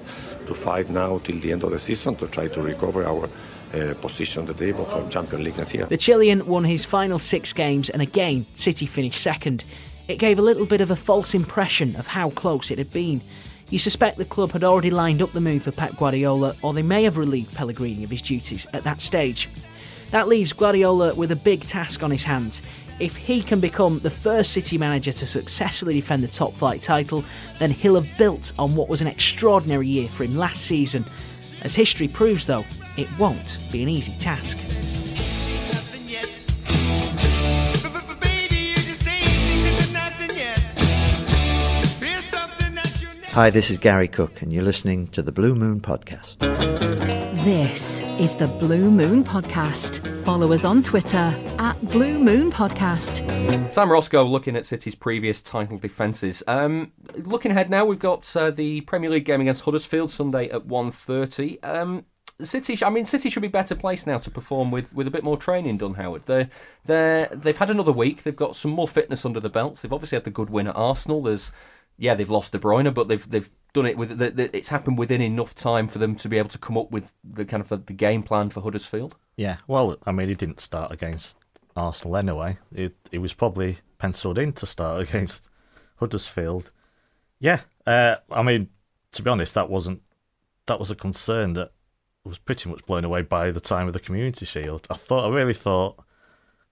to 0.47 0.53
fight 0.53 0.89
now 0.89 1.19
till 1.19 1.39
the 1.39 1.51
end 1.51 1.63
of 1.63 1.71
the 1.71 1.79
season 1.79 2.15
to 2.17 2.27
try 2.27 2.47
to 2.47 2.61
recover 2.61 3.05
our 3.05 3.29
uh, 3.73 3.93
position 3.95 4.41
on 4.41 4.47
the 4.47 4.53
table 4.53 4.85
for 4.85 5.07
Champions 5.09 5.45
League 5.45 5.57
next 5.57 5.73
year. 5.73 5.85
The 5.85 5.97
Chilean 5.97 6.45
won 6.45 6.63
his 6.63 6.85
final 6.85 7.19
six 7.19 7.53
games, 7.53 7.89
and 7.89 8.01
again, 8.01 8.45
City 8.53 8.85
finished 8.85 9.19
second. 9.19 9.63
It 10.07 10.19
gave 10.19 10.37
a 10.37 10.41
little 10.41 10.65
bit 10.65 10.81
of 10.81 10.91
a 10.91 10.95
false 10.95 11.33
impression 11.33 11.95
of 11.95 12.07
how 12.07 12.29
close 12.31 12.71
it 12.71 12.77
had 12.77 12.91
been. 12.91 13.21
You 13.69 13.79
suspect 13.79 14.17
the 14.17 14.25
club 14.25 14.51
had 14.51 14.63
already 14.63 14.91
lined 14.91 15.21
up 15.21 15.31
the 15.31 15.41
move 15.41 15.63
for 15.63 15.71
Pep 15.71 15.95
Guardiola, 15.97 16.55
or 16.61 16.73
they 16.73 16.83
may 16.83 17.03
have 17.03 17.17
relieved 17.17 17.55
Pellegrini 17.55 18.03
of 18.03 18.09
his 18.09 18.21
duties 18.21 18.67
at 18.73 18.83
that 18.83 19.01
stage. 19.01 19.49
That 20.11 20.27
leaves 20.27 20.53
Guardiola 20.53 21.15
with 21.15 21.31
a 21.31 21.35
big 21.35 21.61
task 21.61 22.03
on 22.03 22.11
his 22.11 22.23
hands. 22.23 22.61
If 23.03 23.17
he 23.17 23.41
can 23.41 23.59
become 23.59 23.99
the 23.99 24.09
first 24.09 24.53
City 24.53 24.77
manager 24.77 25.11
to 25.11 25.25
successfully 25.25 25.95
defend 25.95 26.23
the 26.23 26.29
top 26.29 26.53
flight 26.53 26.81
title, 26.81 27.25
then 27.59 27.69
he'll 27.69 27.95
have 27.95 28.17
built 28.17 28.53
on 28.57 28.77
what 28.77 28.87
was 28.87 29.01
an 29.01 29.07
extraordinary 29.07 29.89
year 29.89 30.07
for 30.07 30.23
him 30.23 30.37
last 30.37 30.61
season. 30.61 31.03
As 31.63 31.75
history 31.75 32.07
proves, 32.07 32.47
though, 32.47 32.63
it 32.95 33.09
won't 33.19 33.59
be 33.73 33.83
an 33.83 33.89
easy 33.89 34.15
task. 34.19 34.57
Hi, 43.33 43.49
this 43.49 43.71
is 43.71 43.79
Gary 43.79 44.07
Cook, 44.07 44.43
and 44.43 44.53
you're 44.53 44.61
listening 44.61 45.07
to 45.07 45.23
the 45.23 45.31
Blue 45.31 45.55
Moon 45.55 45.81
Podcast. 45.81 46.37
This 47.43 47.99
is 48.19 48.35
the 48.35 48.45
Blue 48.47 48.91
Moon 48.91 49.23
Podcast. 49.23 50.23
Follow 50.23 50.53
us 50.53 50.63
on 50.63 50.83
Twitter 50.83 51.35
at 51.57 51.73
Blue 51.89 52.19
Moon 52.19 52.51
Podcast. 52.51 53.71
Sam 53.71 53.91
Roscoe 53.91 54.23
looking 54.23 54.55
at 54.55 54.67
City's 54.67 54.93
previous 54.93 55.41
title 55.41 55.79
defences. 55.79 56.43
Um, 56.45 56.91
looking 57.23 57.49
ahead 57.49 57.71
now, 57.71 57.85
we've 57.85 57.97
got 57.97 58.35
uh, 58.35 58.51
the 58.51 58.81
Premier 58.81 59.09
League 59.09 59.25
game 59.25 59.41
against 59.41 59.63
Huddersfield 59.63 60.11
Sunday 60.11 60.49
at 60.51 60.67
1.30. 60.67 61.65
Um, 61.65 62.05
City, 62.39 62.77
I 62.85 62.91
mean, 62.91 63.05
City 63.05 63.31
should 63.31 63.41
be 63.41 63.47
better 63.47 63.73
placed 63.73 64.05
now 64.05 64.19
to 64.19 64.29
perform 64.29 64.69
with, 64.69 64.93
with 64.93 65.07
a 65.07 65.11
bit 65.11 65.23
more 65.23 65.37
training 65.37 65.77
done. 65.77 65.95
Howard, 65.95 66.27
they 66.27 66.49
they 66.85 67.27
they've 67.31 67.57
had 67.57 67.69
another 67.69 67.91
week. 67.91 68.23
They've 68.23 68.35
got 68.35 68.55
some 68.55 68.71
more 68.71 68.87
fitness 68.87 69.25
under 69.25 69.39
the 69.39 69.49
belts. 69.49 69.81
They've 69.81 69.93
obviously 69.93 70.17
had 70.17 70.23
the 70.23 70.31
good 70.31 70.49
win 70.49 70.67
at 70.67 70.75
Arsenal. 70.75 71.23
There's 71.23 71.51
yeah, 72.03 72.15
they've 72.15 72.29
lost 72.29 72.51
De 72.51 72.59
Bruyne, 72.59 72.93
but 72.93 73.07
they've 73.07 73.29
they've 73.29 73.49
done 73.71 73.85
it 73.85 73.97
with 73.97 74.17
the, 74.17 74.29
the, 74.29 74.55
it's 74.55 74.67
happened 74.67 74.97
within 74.97 75.21
enough 75.21 75.55
time 75.55 75.87
for 75.87 75.99
them 75.99 76.15
to 76.17 76.27
be 76.27 76.37
able 76.37 76.49
to 76.49 76.57
come 76.57 76.77
up 76.77 76.91
with 76.91 77.13
the 77.23 77.45
kind 77.45 77.61
of 77.61 77.69
the, 77.69 77.77
the 77.77 77.93
game 77.93 78.21
plan 78.21 78.49
for 78.49 78.59
Huddersfield. 78.59 79.15
Yeah, 79.37 79.57
well, 79.67 79.97
I 80.05 80.11
mean, 80.11 80.27
he 80.27 80.35
didn't 80.35 80.59
start 80.59 80.91
against 80.91 81.37
Arsenal 81.77 82.17
anyway. 82.17 82.57
It 82.75 82.93
it 83.13 83.19
was 83.19 83.31
probably 83.31 83.77
penciled 83.99 84.37
in 84.37 84.51
to 84.53 84.65
start 84.65 85.01
against 85.01 85.49
Huddersfield. 85.95 86.71
Yeah, 87.39 87.61
uh, 87.87 88.17
I 88.29 88.43
mean, 88.43 88.67
to 89.13 89.21
be 89.21 89.29
honest, 89.29 89.53
that 89.53 89.69
wasn't 89.69 90.01
that 90.65 90.79
was 90.79 90.91
a 90.91 90.95
concern 90.95 91.53
that 91.53 91.71
was 92.25 92.37
pretty 92.37 92.69
much 92.69 92.85
blown 92.85 93.05
away 93.05 93.21
by 93.21 93.49
the 93.51 93.61
time 93.61 93.87
of 93.87 93.93
the 93.93 93.99
Community 94.01 94.45
Shield. 94.45 94.87
I 94.89 94.95
thought, 94.95 95.31
I 95.31 95.33
really 95.33 95.53
thought, 95.53 96.03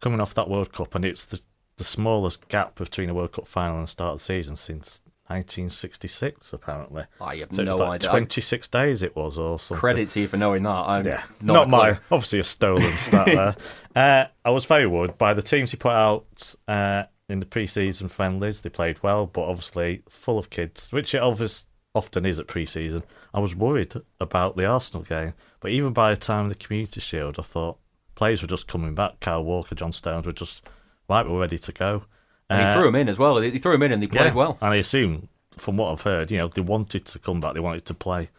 coming 0.01 0.19
off 0.19 0.33
that 0.33 0.49
World 0.49 0.73
Cup, 0.73 0.93
and 0.93 1.05
it's 1.05 1.25
the 1.25 1.39
the 1.77 1.85
smallest 1.85 2.49
gap 2.49 2.75
between 2.75 3.09
a 3.09 3.13
World 3.13 3.31
Cup 3.31 3.47
final 3.47 3.77
and 3.77 3.87
the 3.87 3.91
start 3.91 4.15
of 4.15 4.19
the 4.19 4.25
season 4.25 4.57
since 4.57 5.01
1966, 5.31 6.53
apparently. 6.53 7.05
I 7.19 7.37
have 7.37 7.53
So 7.53 7.63
no 7.63 7.75
like 7.77 8.03
idea. 8.03 8.09
26 8.09 8.67
days 8.67 9.01
it 9.03 9.15
was, 9.15 9.37
or 9.37 9.59
something. 9.59 9.79
Credit 9.79 10.09
to 10.09 10.21
you 10.21 10.27
for 10.27 10.37
knowing 10.37 10.63
that. 10.63 10.69
I'm 10.69 11.05
yeah, 11.05 11.23
not, 11.41 11.53
not, 11.53 11.69
my 11.69 11.99
obviously 12.11 12.39
a 12.39 12.43
stolen 12.43 12.97
stat 12.97 13.25
there. 13.27 13.55
Uh, 13.93 14.25
I 14.45 14.51
was 14.51 14.63
very 14.63 14.87
worried 14.87 15.17
by 15.17 15.33
the 15.33 15.41
teams 15.41 15.71
he 15.71 15.75
put 15.77 15.91
out 15.91 16.55
uh, 16.65 17.03
in 17.27 17.41
the 17.41 17.45
pre-season 17.45 18.07
friendlies. 18.07 18.61
They 18.61 18.69
played 18.69 19.03
well, 19.03 19.25
but 19.25 19.41
obviously 19.41 20.03
full 20.07 20.39
of 20.39 20.49
kids, 20.49 20.87
which 20.91 21.13
it 21.13 21.21
obvious, 21.21 21.65
often 21.93 22.25
is 22.25 22.39
at 22.39 22.47
pre-season. 22.47 23.03
I 23.33 23.41
was 23.41 23.53
worried 23.53 23.93
about 24.21 24.55
the 24.55 24.65
Arsenal 24.65 25.03
game, 25.03 25.33
but 25.59 25.71
even 25.71 25.91
by 25.91 26.11
the 26.11 26.19
time 26.21 26.45
of 26.45 26.49
the 26.49 26.55
Community 26.55 27.01
Shield, 27.01 27.35
I 27.37 27.41
thought 27.41 27.79
players 28.15 28.41
were 28.41 28.47
just 28.47 28.67
coming 28.67 28.95
back. 28.95 29.19
Kyle 29.19 29.43
Walker, 29.43 29.75
John 29.75 29.91
Stones 29.91 30.25
were 30.25 30.31
just 30.31 30.65
right, 31.09 31.29
we're 31.29 31.41
ready 31.41 31.59
to 31.59 31.71
go. 31.73 32.03
And 32.51 32.59
he 32.59 32.65
Uh, 32.65 32.73
threw 32.73 32.87
him 32.87 32.95
in 32.95 33.07
as 33.09 33.17
well. 33.17 33.37
He 33.37 33.59
threw 33.59 33.73
him 33.73 33.83
in 33.83 33.91
and 33.91 34.03
they 34.03 34.07
played 34.07 34.25
yeah, 34.25 34.33
well. 34.33 34.57
And 34.61 34.73
I 34.73 34.77
assume, 34.77 35.29
from 35.57 35.77
what 35.77 35.91
I've 35.91 36.01
heard, 36.01 36.31
you 36.31 36.37
know, 36.37 36.47
they 36.47 36.61
wanted 36.61 37.05
to 37.05 37.19
come 37.19 37.39
back, 37.39 37.53
they 37.53 37.59
wanted 37.59 37.85
to 37.85 37.93
play, 37.93 38.29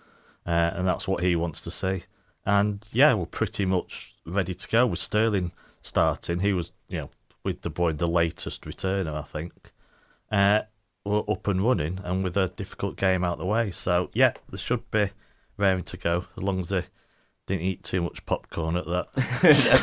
uh, 0.46 0.70
and 0.74 0.86
that's 0.86 1.08
what 1.08 1.22
he 1.22 1.34
wants 1.36 1.62
to 1.62 1.70
see. 1.70 2.04
And 2.44 2.86
yeah, 2.92 3.14
we're 3.14 3.26
pretty 3.26 3.64
much 3.64 4.14
ready 4.26 4.54
to 4.54 4.68
go 4.68 4.86
with 4.86 4.98
Sterling 4.98 5.52
starting. 5.82 6.40
He 6.40 6.52
was, 6.52 6.72
you 6.88 6.98
know, 6.98 7.10
with 7.44 7.62
the 7.62 7.70
boy, 7.70 7.92
the 7.92 8.06
latest 8.06 8.64
returner, 8.64 9.14
I 9.14 9.22
think. 9.22 9.72
Uh, 10.30 10.62
we're 11.04 11.24
up 11.28 11.48
and 11.48 11.64
running, 11.64 12.00
and 12.04 12.22
with 12.22 12.36
a 12.36 12.48
difficult 12.48 12.96
game 12.96 13.24
out 13.24 13.38
the 13.38 13.46
way. 13.46 13.70
So 13.70 14.10
yeah, 14.14 14.32
they 14.50 14.58
should 14.58 14.90
be 14.90 15.10
raring 15.56 15.84
to 15.84 15.96
go 15.96 16.26
as 16.36 16.42
long 16.42 16.60
as 16.60 16.68
they 16.68 16.84
didn't 17.52 17.66
eat 17.66 17.82
too 17.82 18.00
much 18.00 18.24
popcorn 18.24 18.76
at 18.76 18.86
that 18.86 19.06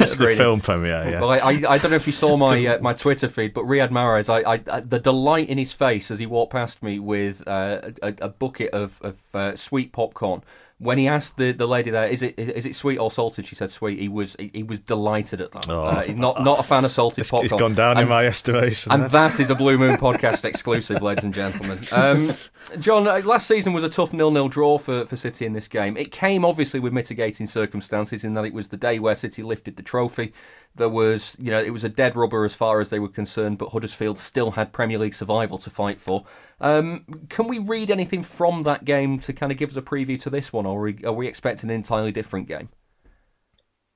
At 0.02 0.18
the 0.18 0.36
film 0.36 0.60
premiere. 0.62 1.10
Yeah. 1.10 1.22
Well, 1.22 1.32
I, 1.32 1.38
I, 1.38 1.74
I 1.74 1.78
don't 1.78 1.92
know 1.92 1.98
if 1.98 2.08
you 2.08 2.14
saw 2.14 2.36
my 2.36 2.66
uh, 2.68 2.80
my 2.80 2.94
Twitter 2.94 3.28
feed, 3.28 3.54
but 3.54 3.66
Riyad 3.66 3.90
Mahrez, 3.90 4.30
I, 4.30 4.56
I, 4.56 4.78
I 4.78 4.80
the 4.82 5.00
delight 5.00 5.50
in 5.50 5.58
his 5.58 5.72
face 5.72 6.10
as 6.10 6.20
he 6.20 6.26
walked 6.26 6.52
past 6.52 6.82
me 6.82 7.00
with 7.00 7.48
uh, 7.48 7.92
a, 8.02 8.14
a 8.22 8.30
bucket 8.30 8.72
of, 8.72 9.00
of 9.04 9.36
uh, 9.36 9.56
sweet 9.56 9.92
popcorn. 9.92 10.44
When 10.82 10.98
he 10.98 11.10
asked 11.10 11.36
the, 11.36 11.52
the 11.52 11.68
lady 11.68 11.90
there, 11.92 12.08
is 12.08 12.22
it 12.22 12.40
is 12.40 12.66
it 12.66 12.74
sweet 12.74 12.98
or 13.00 13.12
salted? 13.12 13.46
She 13.46 13.54
said 13.54 13.70
sweet. 13.70 14.00
He 14.00 14.08
was 14.08 14.38
he, 14.40 14.50
he 14.54 14.64
was 14.64 14.80
delighted 14.80 15.42
at 15.42 15.52
that. 15.52 15.70
Oh. 15.70 15.84
Uh, 15.84 16.06
not 16.16 16.42
not 16.42 16.60
a 16.60 16.64
fan 16.64 16.86
of 16.86 16.92
salted 16.94 17.20
It's- 17.20 17.32
popcorn. 17.32 17.46
it's 17.46 17.54
gone 17.54 17.76
down 17.76 17.98
in 17.98 18.08
my 18.08 18.26
estimation, 18.26 18.90
And 18.94 19.04
that 19.12 19.42
is 19.42 19.50
a 19.50 19.56
Blue 19.56 19.78
Moon 19.78 19.96
podcast 19.98 20.46
exclusive, 20.46 21.02
ladies 21.02 21.26
and 21.26 21.34
gentlemen. 21.34 21.80
Um, 21.92 22.32
John, 22.80 23.10
uh, 23.10 23.20
last 23.26 23.46
season 23.48 23.74
was 23.74 23.84
a 23.84 23.90
tough 23.90 24.14
nil-nil 24.14 24.48
draw 24.48 24.78
for, 24.78 25.06
for 25.06 25.18
City 25.18 25.46
in 25.46 25.52
this 25.52 25.68
game. 25.68 25.98
It 25.98 26.14
came 26.14 26.46
obviously 26.46 26.80
with 26.80 26.94
mitigating 26.94 27.46
circumstances 27.46 28.24
in 28.24 28.34
that 28.36 28.46
it 28.46 28.54
was 28.54 28.70
the 28.70 28.78
day 28.78 29.00
where 29.00 29.16
City 29.16 29.44
lifted 29.44 29.76
the 29.76 29.84
trophy. 29.84 30.32
There 30.76 30.90
was, 30.90 31.36
you 31.40 31.52
know, 31.52 31.60
it 31.60 31.72
was 31.72 31.84
a 31.84 31.90
dead 31.90 32.16
rubber 32.16 32.46
as 32.46 32.56
far 32.56 32.80
as 32.80 32.90
they 32.90 33.00
were 33.00 33.10
concerned, 33.10 33.58
but 33.58 33.70
Huddersfield 33.70 34.18
still 34.18 34.52
had 34.52 34.72
Premier 34.72 34.98
League 34.98 35.14
survival 35.14 35.58
to 35.58 35.70
fight 35.70 36.00
for. 36.00 36.26
Um, 36.62 37.06
can 37.30 37.48
we 37.48 37.60
read 37.60 37.92
anything 37.92 38.24
from 38.24 38.62
that 38.64 38.86
game 38.86 39.20
to 39.20 39.34
kind 39.34 39.52
of 39.52 39.58
give 39.58 39.72
us 39.72 39.76
a 39.76 39.82
preview 39.82 40.20
to 40.22 40.30
this 40.30 40.54
one, 40.54 40.66
or 40.66 40.80
are 40.80 40.84
we, 40.84 41.06
are 41.06 41.14
we 41.14 41.28
expecting 41.28 41.70
an 41.70 41.76
entirely 41.76 42.12
different 42.12 42.48
game? 42.48 42.70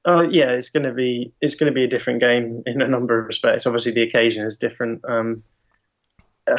Uh, 0.06 0.28
yeah, 0.30 0.50
it's 0.50 0.70
going 0.70 0.84
to 0.84 0.94
be 0.94 1.34
it's 1.40 1.56
going 1.56 1.72
to 1.72 1.74
be 1.74 1.86
a 1.86 1.88
different 1.88 2.20
game 2.20 2.62
in 2.66 2.82
a 2.82 2.88
number 2.88 3.20
of 3.20 3.26
respects. 3.26 3.66
Obviously, 3.66 3.94
the 3.94 4.02
occasion 4.02 4.46
is 4.46 4.58
different. 4.58 5.02
Um, 5.08 5.44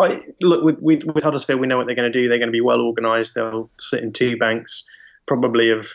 I 0.00 0.20
look 0.40 0.62
with, 0.62 0.78
with 0.80 1.04
with 1.04 1.24
Huddersfield, 1.24 1.60
we 1.60 1.66
know 1.66 1.78
what 1.78 1.86
they're 1.86 1.96
going 1.96 2.12
to 2.12 2.18
do. 2.18 2.28
They're 2.28 2.38
going 2.38 2.48
to 2.48 2.52
be 2.52 2.60
well 2.60 2.82
organised. 2.82 3.34
They'll 3.34 3.70
sit 3.78 4.02
in 4.02 4.12
two 4.12 4.36
banks, 4.36 4.84
probably 5.26 5.70
of 5.70 5.88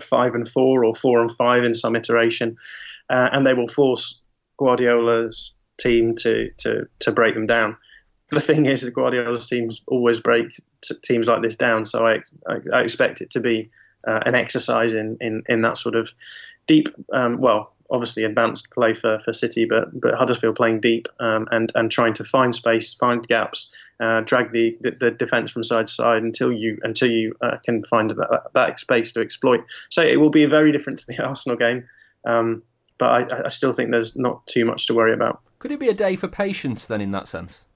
five 0.00 0.34
and 0.34 0.48
four 0.48 0.84
or 0.84 0.94
four 0.94 1.20
and 1.20 1.30
five 1.32 1.64
in 1.64 1.74
some 1.74 1.96
iteration, 1.96 2.56
uh, 3.08 3.28
and 3.32 3.46
they 3.46 3.54
will 3.54 3.68
force 3.68 4.20
Guardiola's 4.58 5.54
team 5.78 6.14
to 6.16 6.50
to 6.58 6.86
to 7.00 7.12
break 7.12 7.34
them 7.34 7.46
down. 7.46 7.76
The 8.30 8.40
thing 8.40 8.66
is, 8.66 8.82
that 8.82 8.94
Guardiola's 8.94 9.48
teams 9.48 9.82
always 9.88 10.20
break 10.20 10.52
t- 10.82 10.94
teams 11.02 11.26
like 11.26 11.42
this 11.42 11.56
down. 11.56 11.86
So 11.86 12.06
I 12.06 12.16
I, 12.48 12.56
I 12.72 12.82
expect 12.82 13.20
it 13.20 13.30
to 13.30 13.40
be 13.40 13.70
uh, 14.06 14.20
an 14.26 14.34
exercise 14.34 14.92
in, 14.92 15.16
in, 15.20 15.42
in 15.48 15.62
that 15.62 15.76
sort 15.76 15.94
of 15.94 16.10
deep, 16.66 16.88
um, 17.12 17.38
well, 17.38 17.74
obviously 17.90 18.24
advanced 18.24 18.70
play 18.70 18.94
for, 18.94 19.20
for 19.24 19.32
City, 19.32 19.64
but 19.64 19.88
but 19.98 20.14
Huddersfield 20.14 20.56
playing 20.56 20.80
deep 20.80 21.08
um, 21.18 21.48
and 21.50 21.72
and 21.74 21.90
trying 21.90 22.14
to 22.14 22.24
find 22.24 22.54
space, 22.54 22.94
find 22.94 23.26
gaps, 23.26 23.72
uh, 24.00 24.20
drag 24.20 24.52
the, 24.52 24.76
the, 24.80 24.92
the 24.92 25.10
defence 25.10 25.50
from 25.50 25.64
side 25.64 25.86
to 25.86 25.92
side 25.92 26.22
until 26.22 26.52
you 26.52 26.78
until 26.82 27.10
you 27.10 27.34
uh, 27.42 27.56
can 27.64 27.84
find 27.84 28.10
that, 28.10 28.50
that 28.54 28.78
space 28.78 29.12
to 29.12 29.20
exploit. 29.20 29.64
So 29.88 30.02
it 30.02 30.16
will 30.16 30.30
be 30.30 30.44
very 30.46 30.72
different 30.72 30.98
to 31.00 31.06
the 31.06 31.18
Arsenal 31.24 31.56
game, 31.56 31.88
um, 32.24 32.62
but 32.98 33.32
I, 33.32 33.44
I 33.46 33.48
still 33.48 33.72
think 33.72 33.90
there's 33.90 34.16
not 34.16 34.46
too 34.46 34.64
much 34.64 34.86
to 34.86 34.94
worry 34.94 35.12
about. 35.12 35.40
Could 35.58 35.72
it 35.72 35.80
be 35.80 35.88
a 35.88 35.94
day 35.94 36.16
for 36.16 36.28
patience 36.28 36.86
then, 36.86 37.00
in 37.00 37.10
that 37.12 37.28
sense? 37.28 37.66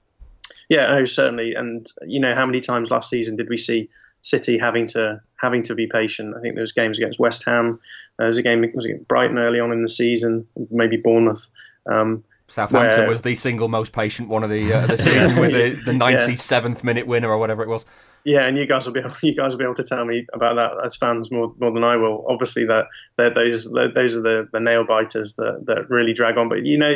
Yeah, 0.69 0.97
no, 0.97 1.05
certainly. 1.05 1.53
And 1.53 1.87
you 2.05 2.19
know, 2.19 2.33
how 2.33 2.45
many 2.45 2.59
times 2.59 2.91
last 2.91 3.09
season 3.09 3.35
did 3.35 3.49
we 3.49 3.57
see 3.57 3.89
City 4.21 4.57
having 4.57 4.87
to 4.87 5.21
having 5.45 5.63
to 5.63 5.75
be 5.75 5.87
patient? 5.87 6.35
I 6.37 6.41
think 6.41 6.55
there 6.55 6.61
was 6.61 6.71
games 6.71 6.97
against 6.97 7.19
West 7.19 7.45
Ham. 7.45 7.79
There 8.17 8.27
was 8.27 8.37
a 8.37 8.41
game 8.41 8.59
was 8.73 8.85
it 8.85 9.07
Brighton 9.07 9.37
early 9.37 9.59
on 9.59 9.71
in 9.71 9.81
the 9.81 9.89
season, 9.89 10.47
maybe 10.71 10.97
Bournemouth. 10.97 11.49
Um, 11.85 12.23
Southampton 12.47 12.99
where- 13.01 13.09
was 13.09 13.21
the 13.21 13.35
single 13.35 13.67
most 13.67 13.91
patient 13.91 14.29
one 14.29 14.43
of 14.43 14.49
the 14.49 14.73
uh, 14.73 14.85
the 14.87 14.97
season 15.07 15.39
with 15.39 15.51
the, 15.51 15.69
the 15.91 15.93
Yeah. 15.93 16.17
97th 16.27 16.83
minute 16.83 17.07
winner 17.07 17.29
or 17.29 17.37
whatever 17.37 17.63
it 17.63 17.69
was. 17.69 17.85
Yeah, 18.23 18.47
and 18.47 18.57
you 18.57 18.65
guys 18.65 18.85
will 18.87 18.93
be 18.93 18.99
able, 19.01 19.13
you 19.21 19.35
guys 19.35 19.53
will 19.53 19.59
be 19.59 19.65
able 19.65 19.75
to 19.75 19.83
tell 19.83 20.03
me 20.05 20.25
about 20.33 20.55
that 20.55 20.71
as 20.83 20.95
fans 20.95 21.31
more 21.31 21.53
more 21.59 21.71
than 21.71 21.83
I 21.83 21.95
will. 21.95 22.25
Obviously, 22.27 22.65
that 22.65 22.85
that 23.17 23.35
those 23.35 23.71
those 23.71 24.17
are 24.17 24.21
the, 24.21 24.47
the 24.51 24.59
nail 24.59 24.83
biters 24.83 25.35
that 25.35 25.63
that 25.67 25.89
really 25.89 26.13
drag 26.13 26.37
on. 26.37 26.49
But 26.49 26.65
you 26.65 26.77
know, 26.77 26.95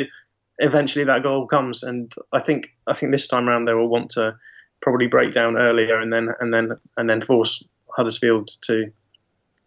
eventually 0.58 1.04
that 1.04 1.22
goal 1.22 1.46
comes. 1.46 1.82
And 1.82 2.12
I 2.32 2.40
think 2.40 2.74
I 2.86 2.94
think 2.94 3.12
this 3.12 3.26
time 3.26 3.48
around 3.48 3.64
they 3.66 3.74
will 3.74 3.88
want 3.88 4.10
to 4.12 4.36
probably 4.82 5.06
break 5.06 5.32
down 5.32 5.56
earlier 5.56 5.98
and 6.00 6.12
then 6.12 6.28
and 6.40 6.52
then 6.54 6.70
and 6.96 7.08
then 7.10 7.20
force 7.20 7.64
Huddersfield 8.00 8.48
to 8.62 8.90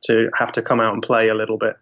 to 0.06 0.30
have 0.36 0.52
to 0.54 0.62
come 0.62 0.80
out 0.80 0.94
and 0.94 1.04
play 1.04 1.30
a 1.30 1.36
little 1.36 1.58
bit. 1.58 1.76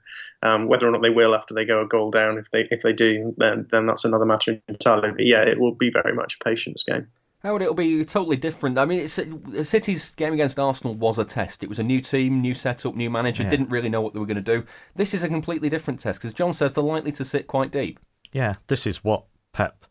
Um, 0.43 0.68
whether 0.68 0.88
or 0.88 0.91
not 0.91 1.02
they 1.02 1.10
will 1.10 1.34
after 1.36 1.54
they 1.54 1.66
go 1.66 1.82
a 1.82 1.88
goal 1.88 2.12
down, 2.12 2.38
if 2.38 2.52
they 2.52 2.68
if 2.70 2.82
they 2.82 2.93
do, 2.93 3.34
then 3.38 3.68
then 3.72 3.86
that's 3.86 4.06
another 4.06 4.26
matter 4.26 4.62
entirely. 4.68 5.12
But 5.12 5.26
yeah, 5.26 5.41
it 5.41 5.60
will 5.60 5.74
be 5.74 5.91
very 5.91 6.14
much 6.14 6.38
a 6.39 6.43
patience 6.43 6.84
game. 6.84 7.08
How 7.43 7.54
would 7.54 7.62
it 7.64 7.76
be 7.76 8.06
totally 8.06 8.38
different? 8.38 8.78
I 8.78 8.86
mean, 8.86 8.99
it's, 8.99 9.20
City's 9.68 10.12
game 10.12 10.34
against 10.34 10.60
Arsenal 10.60 10.93
was 10.93 11.18
a 11.18 11.26
test. 11.26 11.64
It 11.64 11.70
was 11.70 11.80
a 11.80 11.84
new 11.84 11.99
team, 11.99 12.39
new 12.39 12.54
setup, 12.54 12.95
new 12.95 13.10
manager. 13.10 13.41
Yeah. 13.41 13.49
Didn't 13.49 13.72
really 13.72 13.89
know 13.89 14.02
what 14.02 14.14
they 14.14 14.20
were 14.20 14.28
going 14.28 14.43
to 14.43 14.43
do. 14.43 14.64
This 14.95 15.16
is 15.16 15.24
a 15.24 15.28
completely 15.28 15.68
different 15.68 15.99
test 15.99 16.20
because 16.20 16.34
John 16.34 16.54
says 16.54 16.76
they're 16.76 16.84
likely 16.84 17.12
to 17.14 17.26
sit 17.26 17.47
quite 17.47 17.72
deep. 17.72 17.99
Yeah, 18.32 18.56
this 18.68 18.86
is 18.86 19.04
what 19.04 19.26
Pep. 19.54 19.86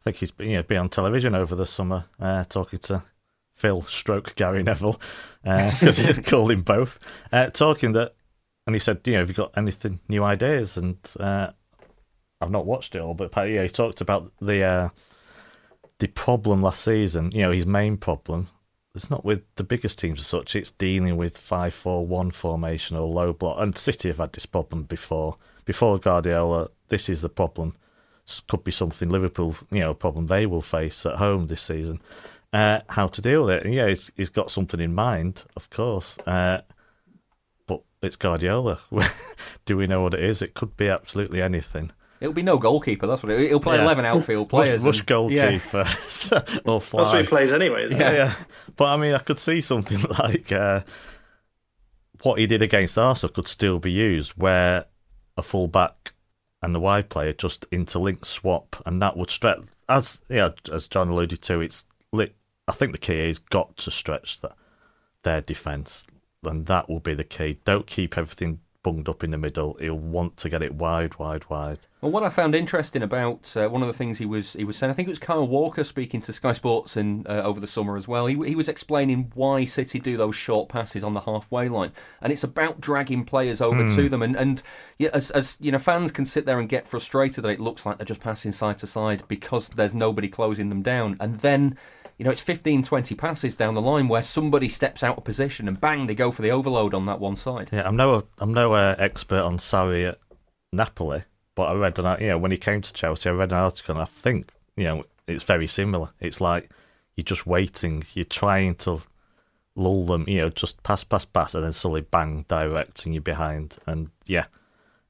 I 0.00 0.04
think 0.04 0.16
he's 0.16 0.32
you 0.38 0.56
know, 0.56 0.62
been 0.62 0.78
on 0.78 0.88
television 0.88 1.34
over 1.34 1.54
the 1.54 1.66
summer 1.66 2.06
uh, 2.18 2.44
talking 2.44 2.78
to 2.80 3.02
Phil 3.60 3.82
Stroke 3.82 4.34
Gary 4.36 4.62
Neville 4.62 4.98
because 5.42 5.98
he's 5.98 6.18
called 6.24 6.50
him 6.50 6.62
both. 6.62 6.98
Uh, 7.30 7.50
talking 7.50 7.92
that, 7.92 8.14
and 8.66 8.74
he 8.74 8.80
said, 8.80 9.00
you 9.04 9.12
know, 9.12 9.18
have 9.18 9.28
you 9.28 9.34
got 9.34 9.52
anything 9.54 10.00
new 10.08 10.24
ideas? 10.24 10.78
And 10.78 10.96
uh, 11.20 11.50
I've 12.40 12.50
not 12.50 12.64
watched 12.64 12.94
it 12.94 13.02
all, 13.02 13.12
but 13.12 13.30
yeah, 13.36 13.62
he 13.62 13.68
talked 13.68 14.00
about 14.00 14.32
the 14.40 14.62
uh, 14.62 14.88
the 15.98 16.08
problem 16.08 16.62
last 16.62 16.82
season. 16.82 17.32
You 17.32 17.42
know, 17.42 17.52
his 17.52 17.66
main 17.66 17.98
problem. 17.98 18.48
It's 18.94 19.10
not 19.10 19.24
with 19.24 19.42
the 19.54 19.62
biggest 19.62 19.98
teams 19.98 20.20
as 20.20 20.26
such. 20.26 20.56
It's 20.56 20.72
dealing 20.72 21.18
with 21.18 21.36
five 21.36 21.74
four 21.74 22.06
one 22.06 22.30
formation 22.30 22.96
or 22.96 23.06
low 23.06 23.34
block. 23.34 23.58
And 23.60 23.76
City 23.76 24.08
have 24.08 24.18
had 24.18 24.32
this 24.32 24.46
problem 24.46 24.84
before. 24.84 25.36
Before 25.66 25.98
Guardiola, 25.98 26.70
this 26.88 27.10
is 27.10 27.20
the 27.20 27.28
problem. 27.28 27.76
Could 28.48 28.64
be 28.64 28.70
something 28.70 29.10
Liverpool, 29.10 29.56
you 29.70 29.80
know, 29.80 29.90
a 29.90 29.94
problem 29.94 30.28
they 30.28 30.46
will 30.46 30.62
face 30.62 31.04
at 31.04 31.16
home 31.16 31.48
this 31.48 31.62
season 31.62 32.00
uh, 32.52 32.80
how 32.88 33.06
to 33.06 33.22
deal 33.22 33.44
with 33.44 33.56
it. 33.56 33.64
And 33.64 33.74
yeah, 33.74 33.88
he's, 33.88 34.10
he's 34.16 34.28
got 34.28 34.50
something 34.50 34.80
in 34.80 34.94
mind, 34.94 35.44
of 35.56 35.70
course. 35.70 36.18
Uh, 36.26 36.62
but 37.66 37.82
it's 38.02 38.16
Guardiola. 38.16 38.80
Do 39.64 39.76
we 39.76 39.86
know 39.86 40.02
what 40.02 40.14
it 40.14 40.24
is? 40.24 40.42
It 40.42 40.54
could 40.54 40.76
be 40.76 40.88
absolutely 40.88 41.42
anything. 41.42 41.92
It'll 42.20 42.34
be 42.34 42.42
no 42.42 42.58
goalkeeper. 42.58 43.06
That's 43.06 43.22
what 43.22 43.32
it, 43.32 43.48
he'll 43.48 43.60
play. 43.60 43.76
Yeah. 43.76 43.84
Eleven 43.84 44.04
outfield 44.04 44.50
players. 44.50 44.82
Rush, 44.82 44.96
rush 44.96 44.98
and, 44.98 45.06
goalkeeper 45.06 45.84
yeah. 45.86 46.60
or 46.66 46.80
fly. 46.80 47.02
That's 47.02 47.12
what 47.12 47.22
he 47.22 47.26
plays 47.26 47.52
anyway. 47.52 47.86
Yeah. 47.88 48.12
yeah. 48.12 48.34
But 48.76 48.92
I 48.92 48.96
mean, 48.98 49.14
I 49.14 49.18
could 49.18 49.38
see 49.38 49.62
something 49.62 50.02
like 50.18 50.52
uh, 50.52 50.82
what 52.22 52.38
he 52.38 52.46
did 52.46 52.60
against 52.60 52.98
Arsenal 52.98 53.32
could 53.32 53.48
still 53.48 53.78
be 53.78 53.90
used, 53.90 54.32
where 54.32 54.84
a 55.38 55.42
full 55.42 55.66
back 55.66 56.12
and 56.62 56.74
the 56.74 56.80
wide 56.80 57.08
player 57.08 57.32
just 57.32 57.68
interlink 57.70 58.26
swap, 58.26 58.82
and 58.84 59.00
that 59.00 59.16
would 59.16 59.30
stretch. 59.30 59.62
As 59.88 60.20
yeah, 60.28 60.50
as 60.70 60.86
John 60.86 61.08
alluded 61.08 61.40
to, 61.42 61.60
it's 61.62 61.86
lit 62.12 62.34
I 62.70 62.72
think 62.72 62.92
the 62.92 62.98
key 62.98 63.28
is 63.28 63.40
got 63.40 63.76
to 63.78 63.90
stretch 63.90 64.40
that 64.42 64.52
their 65.24 65.40
defence, 65.40 66.06
and 66.44 66.66
that 66.66 66.88
will 66.88 67.00
be 67.00 67.14
the 67.14 67.24
key. 67.24 67.58
Don't 67.64 67.86
keep 67.86 68.16
everything 68.16 68.60
bunged 68.84 69.08
up 69.08 69.24
in 69.24 69.32
the 69.32 69.36
middle. 69.36 69.76
He'll 69.80 69.96
want 69.96 70.36
to 70.38 70.48
get 70.48 70.62
it 70.62 70.74
wide, 70.74 71.18
wide, 71.18 71.50
wide. 71.50 71.80
Well, 72.00 72.12
what 72.12 72.22
I 72.22 72.30
found 72.30 72.54
interesting 72.54 73.02
about 73.02 73.54
uh, 73.56 73.68
one 73.68 73.82
of 73.82 73.88
the 73.88 73.92
things 73.92 74.18
he 74.18 74.24
was 74.24 74.52
he 74.52 74.62
was 74.62 74.76
saying, 74.76 74.92
I 74.92 74.94
think 74.94 75.08
it 75.08 75.10
was 75.10 75.18
Kyle 75.18 75.48
Walker 75.48 75.82
speaking 75.82 76.20
to 76.22 76.32
Sky 76.32 76.52
Sports 76.52 76.96
in 76.96 77.26
uh, 77.28 77.42
over 77.42 77.58
the 77.58 77.66
summer 77.66 77.96
as 77.96 78.06
well. 78.06 78.26
He 78.26 78.36
he 78.46 78.54
was 78.54 78.68
explaining 78.68 79.32
why 79.34 79.64
City 79.64 79.98
do 79.98 80.16
those 80.16 80.36
short 80.36 80.68
passes 80.68 81.02
on 81.02 81.14
the 81.14 81.22
halfway 81.22 81.68
line, 81.68 81.90
and 82.22 82.32
it's 82.32 82.44
about 82.44 82.80
dragging 82.80 83.24
players 83.24 83.60
over 83.60 83.82
mm. 83.82 83.96
to 83.96 84.08
them. 84.08 84.22
And 84.22 84.36
and 84.36 84.62
yeah, 84.96 85.10
as 85.12 85.32
as 85.32 85.56
you 85.60 85.72
know, 85.72 85.78
fans 85.78 86.12
can 86.12 86.24
sit 86.24 86.46
there 86.46 86.60
and 86.60 86.68
get 86.68 86.86
frustrated 86.86 87.42
that 87.42 87.50
it 87.50 87.60
looks 87.60 87.84
like 87.84 87.98
they're 87.98 88.04
just 88.06 88.20
passing 88.20 88.52
side 88.52 88.78
to 88.78 88.86
side 88.86 89.24
because 89.26 89.70
there's 89.70 89.94
nobody 89.94 90.28
closing 90.28 90.68
them 90.68 90.82
down, 90.82 91.16
and 91.18 91.40
then 91.40 91.76
you 92.20 92.24
know, 92.24 92.30
it's 92.30 92.42
15, 92.42 92.82
20 92.82 93.14
passes 93.14 93.56
down 93.56 93.72
the 93.72 93.80
line 93.80 94.06
where 94.06 94.20
somebody 94.20 94.68
steps 94.68 95.02
out 95.02 95.16
of 95.16 95.24
position 95.24 95.66
and 95.66 95.80
bang, 95.80 96.06
they 96.06 96.14
go 96.14 96.30
for 96.30 96.42
the 96.42 96.50
overload 96.50 96.92
on 96.92 97.06
that 97.06 97.18
one 97.18 97.34
side. 97.34 97.70
Yeah, 97.72 97.88
I'm 97.88 97.96
no, 97.96 98.24
I'm 98.36 98.52
no 98.52 98.74
uh, 98.74 98.94
expert 98.98 99.40
on 99.40 99.56
Sarri 99.56 100.06
at 100.06 100.18
Napoli, 100.70 101.22
but 101.54 101.70
I 101.70 101.74
read 101.76 101.98
an, 101.98 102.20
you 102.20 102.26
know, 102.28 102.36
when 102.36 102.50
he 102.50 102.58
came 102.58 102.82
to 102.82 102.92
Chelsea, 102.92 103.30
I 103.30 103.32
read 103.32 103.52
an 103.52 103.58
article 103.58 103.94
and 103.94 104.02
I 104.02 104.04
think, 104.04 104.52
you 104.76 104.84
know, 104.84 105.04
it's 105.26 105.44
very 105.44 105.66
similar. 105.66 106.10
It's 106.20 106.42
like 106.42 106.68
you're 107.16 107.24
just 107.24 107.46
waiting, 107.46 108.04
you're 108.12 108.26
trying 108.26 108.74
to 108.74 109.00
lull 109.74 110.04
them, 110.04 110.26
you 110.28 110.42
know, 110.42 110.50
just 110.50 110.82
pass, 110.82 111.02
pass, 111.02 111.24
pass, 111.24 111.54
and 111.54 111.64
then 111.64 111.72
suddenly 111.72 112.02
bang, 112.02 112.44
directing 112.48 113.14
you 113.14 113.22
behind. 113.22 113.78
And 113.86 114.10
yeah, 114.26 114.44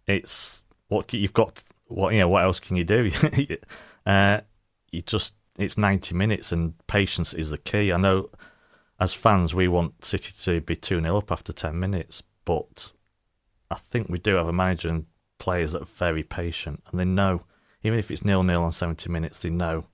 it's 0.07 0.65
what 0.87 1.13
you've 1.13 1.33
got. 1.33 1.65
What 1.89 2.15
you 2.15 2.21
know, 2.21 2.29
what 2.29 2.45
else 2.45 2.61
can 2.61 2.77
you 2.77 2.85
do? 2.85 3.11
uh, 4.07 4.43
you 4.93 5.03
just 5.03 5.35
it's 5.61 5.79
90 5.79 6.15
minutes 6.15 6.53
and 6.53 6.75
patience 6.87 7.35
is 7.35 7.51
the 7.51 7.59
key. 7.59 7.93
I 7.93 7.97
know 7.97 8.31
as 8.99 9.15
fans 9.15 9.55
we 9.55 9.69
want 9.69 10.05
City 10.05 10.33
to 10.43 10.61
be 10.61 10.77
2 10.77 11.01
0 11.01 11.17
up 11.17 11.33
after 11.33 11.53
10 11.53 11.79
minutes, 11.79 12.23
but 12.45 12.93
I 13.71 13.77
think 13.77 14.09
we 14.09 14.19
do 14.19 14.35
have 14.35 14.49
a 14.49 14.53
manager 14.53 14.89
and 14.89 15.07
players 15.39 15.73
that 15.73 15.83
are 15.83 15.87
very 15.87 16.23
patient 16.23 16.83
and 16.91 17.01
they 17.01 17.05
know, 17.05 17.43
even 17.83 17.99
if 17.99 18.11
it's 18.11 18.25
nil 18.25 18.43
nil 18.43 18.63
on 18.63 18.73
70 18.73 19.09
minutes, 19.11 19.39
they 19.39 19.51
know 19.51 19.87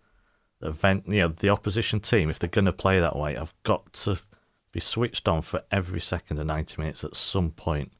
event, 0.62 1.04
you 1.06 1.20
know, 1.20 1.28
the 1.28 1.50
opposition 1.50 2.00
team, 2.00 2.30
if 2.30 2.38
they're 2.38 2.48
going 2.48 2.64
to 2.64 2.72
play 2.72 3.00
that 3.00 3.16
way, 3.16 3.36
I've 3.36 3.54
got 3.62 3.92
to 3.92 4.18
be 4.72 4.80
switched 4.80 5.28
on 5.28 5.42
for 5.42 5.62
every 5.70 6.00
second 6.00 6.38
of 6.38 6.46
90 6.46 6.80
minutes. 6.80 7.04
At 7.04 7.16
some 7.16 7.50
point, 7.50 7.92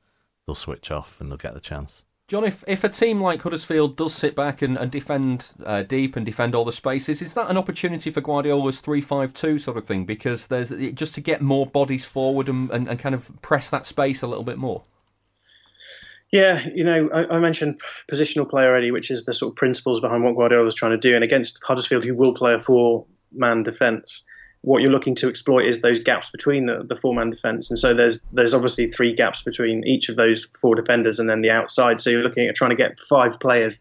they'll 0.47 0.55
switch 0.55 0.91
off 0.91 1.21
and 1.21 1.31
they'll 1.31 1.37
get 1.37 1.55
the 1.55 1.61
chance. 1.61 2.05
John, 2.29 2.43
if, 2.43 2.65
if 2.67 2.83
a 2.83 2.89
team 2.89 3.21
like 3.21 3.43
Huddersfield 3.43 3.97
does 3.97 4.13
sit 4.13 4.35
back 4.35 4.61
and, 4.61 4.77
and 4.77 4.91
defend 4.91 5.53
uh, 5.65 5.85
deep 5.85 6.17
and 6.17 6.27
defend 6.27 6.57
all 6.57 6.65
the 6.65 6.73
spaces, 6.73 7.23
is 7.23 7.35
that 7.35 7.49
an 7.49 7.57
opportunity 7.57 8.11
for 8.11 8.21
Guardiola's 8.21 8.81
3 8.81 9.01
5 9.01 9.33
2 9.33 9.59
sort 9.61 9.77
of 9.77 9.85
thing? 9.85 10.05
Because 10.05 10.49
there's 10.49 10.71
just 10.95 11.15
to 11.15 11.21
get 11.21 11.41
more 11.41 11.67
bodies 11.67 12.05
forward 12.05 12.49
and, 12.49 12.69
and, 12.71 12.89
and 12.89 12.99
kind 12.99 13.15
of 13.15 13.31
press 13.43 13.71
that 13.71 13.87
space 13.87 14.23
a 14.23 14.27
little 14.27 14.43
bit 14.43 14.59
more? 14.59 14.83
Yeah, 16.33 16.67
you 16.75 16.83
know, 16.83 17.09
I, 17.15 17.37
I, 17.37 17.39
mentioned 17.39 17.81
positional 18.11 18.51
play 18.51 18.67
already, 18.67 18.91
which 18.91 19.13
is 19.13 19.25
the 19.25 19.33
sort 19.33 19.53
of 19.53 19.57
principles 19.57 20.01
behind 20.01 20.25
what 20.25 20.35
Guardiola 20.35 20.67
is 20.67 20.75
trying 20.75 20.91
to 20.91 20.99
do. 20.99 21.15
And 21.15 21.23
against 21.23 21.63
Huddersfield, 21.63 22.05
who 22.05 22.17
will 22.17 22.35
play 22.35 22.55
a 22.55 22.61
four 22.61 23.07
man 23.33 23.63
defence, 23.63 24.25
what 24.67 24.83
you're 24.83 24.91
looking 24.91 25.15
to 25.15 25.29
exploit 25.29 25.65
is 25.65 25.81
those 25.81 26.01
gaps 26.01 26.29
between 26.29 26.67
the, 26.67 26.83
the 26.83 26.97
four 26.97 27.15
man 27.15 27.31
defence. 27.31 27.71
And 27.71 27.79
so 27.79 27.95
there's 27.95 28.21
there's 28.33 28.53
obviously 28.53 28.89
three 28.89 29.15
gaps 29.15 29.41
between 29.43 29.87
each 29.87 30.09
of 30.09 30.17
those 30.17 30.49
four 30.61 30.75
defenders 30.75 31.21
and 31.21 31.31
then 31.31 31.41
the 31.41 31.53
outside. 31.53 32.01
So 32.01 32.11
you're 32.11 32.25
looking 32.25 32.49
at 32.49 32.57
trying 32.57 32.71
to 32.71 32.77
get 32.77 32.99
five 32.99 33.39
players 33.39 33.81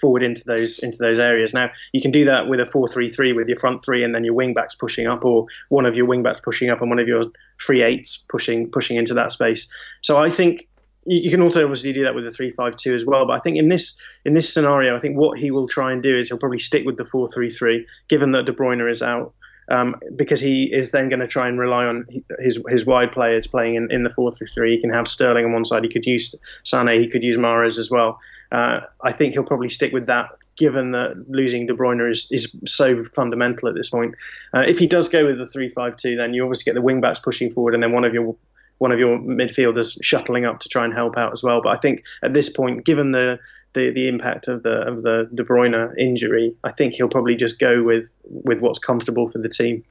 forward 0.00 0.22
into 0.22 0.44
those 0.46 0.78
into 0.78 0.96
those 0.98 1.18
areas. 1.18 1.52
Now 1.52 1.70
you 1.92 2.00
can 2.00 2.12
do 2.12 2.24
that 2.26 2.46
with 2.46 2.60
a 2.60 2.66
four 2.66 2.86
three 2.86 3.10
three 3.10 3.32
with 3.32 3.48
your 3.48 3.58
front 3.58 3.84
three 3.84 4.04
and 4.04 4.14
then 4.14 4.22
your 4.22 4.34
wing 4.34 4.54
backs 4.54 4.76
pushing 4.76 5.08
up, 5.08 5.24
or 5.24 5.46
one 5.70 5.86
of 5.86 5.96
your 5.96 6.06
wing 6.06 6.22
backs 6.22 6.40
pushing 6.40 6.70
up 6.70 6.80
and 6.80 6.88
one 6.88 7.00
of 7.00 7.08
your 7.08 7.24
free 7.56 7.82
eights 7.82 8.24
pushing 8.28 8.70
pushing 8.70 8.96
into 8.96 9.14
that 9.14 9.32
space. 9.32 9.68
So 10.02 10.18
I 10.18 10.30
think 10.30 10.68
you 11.04 11.32
can 11.32 11.42
also 11.42 11.64
obviously 11.64 11.92
do 11.92 12.04
that 12.04 12.14
with 12.14 12.22
the 12.22 12.30
three 12.30 12.52
five 12.52 12.76
two 12.76 12.94
as 12.94 13.04
well. 13.04 13.26
But 13.26 13.32
I 13.32 13.40
think 13.40 13.56
in 13.56 13.66
this 13.66 14.00
in 14.24 14.34
this 14.34 14.54
scenario, 14.54 14.94
I 14.94 15.00
think 15.00 15.18
what 15.18 15.36
he 15.36 15.50
will 15.50 15.66
try 15.66 15.90
and 15.90 16.00
do 16.00 16.16
is 16.16 16.28
he'll 16.28 16.38
probably 16.38 16.60
stick 16.60 16.86
with 16.86 16.96
the 16.96 17.06
four 17.06 17.26
three 17.26 17.50
three, 17.50 17.84
given 18.06 18.30
that 18.32 18.46
De 18.46 18.52
Bruyne 18.52 18.88
is 18.88 19.02
out 19.02 19.34
um, 19.68 19.96
because 20.14 20.40
he 20.40 20.64
is 20.64 20.90
then 20.90 21.08
going 21.08 21.20
to 21.20 21.26
try 21.26 21.48
and 21.48 21.58
rely 21.58 21.86
on 21.86 22.06
his 22.40 22.62
his 22.68 22.84
wide 22.84 23.12
players 23.12 23.46
playing 23.46 23.76
in, 23.76 23.90
in 23.90 24.02
the 24.02 24.10
4 24.10 24.30
3 24.30 24.46
3. 24.46 24.70
He 24.70 24.80
can 24.80 24.90
have 24.90 25.08
Sterling 25.08 25.44
on 25.44 25.52
one 25.52 25.64
side, 25.64 25.84
he 25.84 25.90
could 25.90 26.06
use 26.06 26.34
Sane, 26.64 26.88
he 26.88 27.08
could 27.08 27.22
use 27.22 27.36
Mahrez 27.36 27.78
as 27.78 27.90
well. 27.90 28.18
Uh, 28.50 28.80
I 29.00 29.12
think 29.12 29.32
he'll 29.32 29.44
probably 29.44 29.68
stick 29.68 29.92
with 29.92 30.06
that. 30.06 30.30
Given 30.54 30.90
that 30.90 31.30
losing 31.30 31.66
De 31.66 31.72
Bruyne 31.72 32.10
is, 32.10 32.30
is 32.30 32.54
so 32.66 33.04
fundamental 33.04 33.70
at 33.70 33.74
this 33.74 33.88
point, 33.88 34.14
uh, 34.52 34.64
if 34.68 34.78
he 34.78 34.86
does 34.86 35.08
go 35.08 35.24
with 35.24 35.38
the 35.38 35.46
three-five-two, 35.46 36.16
then 36.16 36.34
you 36.34 36.42
obviously 36.42 36.64
get 36.70 36.74
the 36.74 36.82
wing 36.82 37.00
backs 37.00 37.18
pushing 37.18 37.50
forward, 37.50 37.72
and 37.72 37.82
then 37.82 37.92
one 37.92 38.04
of 38.04 38.12
your 38.12 38.36
one 38.76 38.92
of 38.92 38.98
your 38.98 39.16
midfielders 39.18 39.96
shuttling 40.02 40.44
up 40.44 40.58
to 40.58 40.68
try 40.68 40.84
and 40.84 40.92
help 40.92 41.16
out 41.16 41.32
as 41.32 41.42
well. 41.42 41.62
But 41.62 41.70
I 41.70 41.76
think 41.78 42.02
at 42.22 42.34
this 42.34 42.50
point, 42.50 42.84
given 42.84 43.12
the 43.12 43.38
the, 43.74 43.90
the 43.90 44.08
impact 44.08 44.48
of 44.48 44.62
the 44.62 44.86
of 44.86 45.02
the 45.02 45.28
De 45.34 45.44
Bruyne 45.44 45.94
injury, 45.98 46.54
I 46.64 46.72
think 46.72 46.94
he'll 46.94 47.08
probably 47.08 47.36
just 47.36 47.58
go 47.58 47.82
with 47.82 48.16
with 48.24 48.60
what's 48.60 48.78
comfortable 48.78 49.30
for 49.30 49.38
the 49.38 49.48
team. 49.48 49.84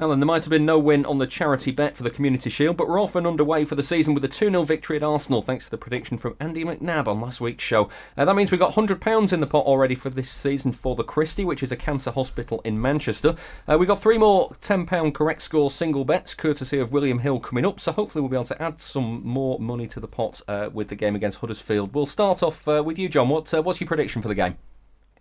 Now 0.00 0.08
then, 0.08 0.18
there 0.18 0.26
might 0.26 0.44
have 0.44 0.50
been 0.50 0.64
no 0.64 0.78
win 0.78 1.04
on 1.04 1.18
the 1.18 1.26
charity 1.26 1.72
bet 1.72 1.94
for 1.94 2.02
the 2.02 2.08
Community 2.08 2.48
Shield, 2.48 2.78
but 2.78 2.88
we're 2.88 2.98
off 2.98 3.14
and 3.14 3.26
underway 3.26 3.66
for 3.66 3.74
the 3.74 3.82
season 3.82 4.14
with 4.14 4.24
a 4.24 4.28
2 4.28 4.48
0 4.48 4.62
victory 4.62 4.96
at 4.96 5.02
Arsenal, 5.02 5.42
thanks 5.42 5.66
to 5.66 5.70
the 5.70 5.76
prediction 5.76 6.16
from 6.16 6.36
Andy 6.40 6.64
McNabb 6.64 7.06
on 7.06 7.20
last 7.20 7.42
week's 7.42 7.62
show. 7.64 7.90
Uh, 8.16 8.24
that 8.24 8.34
means 8.34 8.50
we've 8.50 8.58
got 8.58 8.72
£100 8.72 9.30
in 9.30 9.40
the 9.40 9.46
pot 9.46 9.66
already 9.66 9.94
for 9.94 10.08
this 10.08 10.30
season 10.30 10.72
for 10.72 10.96
the 10.96 11.04
Christie, 11.04 11.44
which 11.44 11.62
is 11.62 11.70
a 11.70 11.76
cancer 11.76 12.12
hospital 12.12 12.62
in 12.64 12.80
Manchester. 12.80 13.36
Uh, 13.68 13.76
we've 13.78 13.88
got 13.88 14.00
three 14.00 14.16
more 14.16 14.48
£10 14.62 15.12
correct 15.12 15.42
score 15.42 15.68
single 15.68 16.06
bets, 16.06 16.32
courtesy 16.32 16.78
of 16.78 16.92
William 16.92 17.18
Hill, 17.18 17.38
coming 17.38 17.66
up, 17.66 17.78
so 17.78 17.92
hopefully 17.92 18.22
we'll 18.22 18.30
be 18.30 18.36
able 18.36 18.44
to 18.44 18.62
add 18.62 18.80
some 18.80 19.22
more 19.22 19.58
money 19.60 19.86
to 19.86 20.00
the 20.00 20.08
pot 20.08 20.40
uh, 20.48 20.70
with 20.72 20.88
the 20.88 20.96
game 20.96 21.14
against 21.14 21.40
Huddersfield. 21.40 21.94
We'll 21.94 22.06
start 22.06 22.42
off 22.42 22.66
uh, 22.66 22.82
with 22.82 22.98
you, 22.98 23.10
John. 23.10 23.28
What, 23.28 23.52
uh, 23.52 23.60
what's 23.60 23.82
your 23.82 23.88
prediction 23.88 24.22
for 24.22 24.28
the 24.28 24.34
game? 24.34 24.56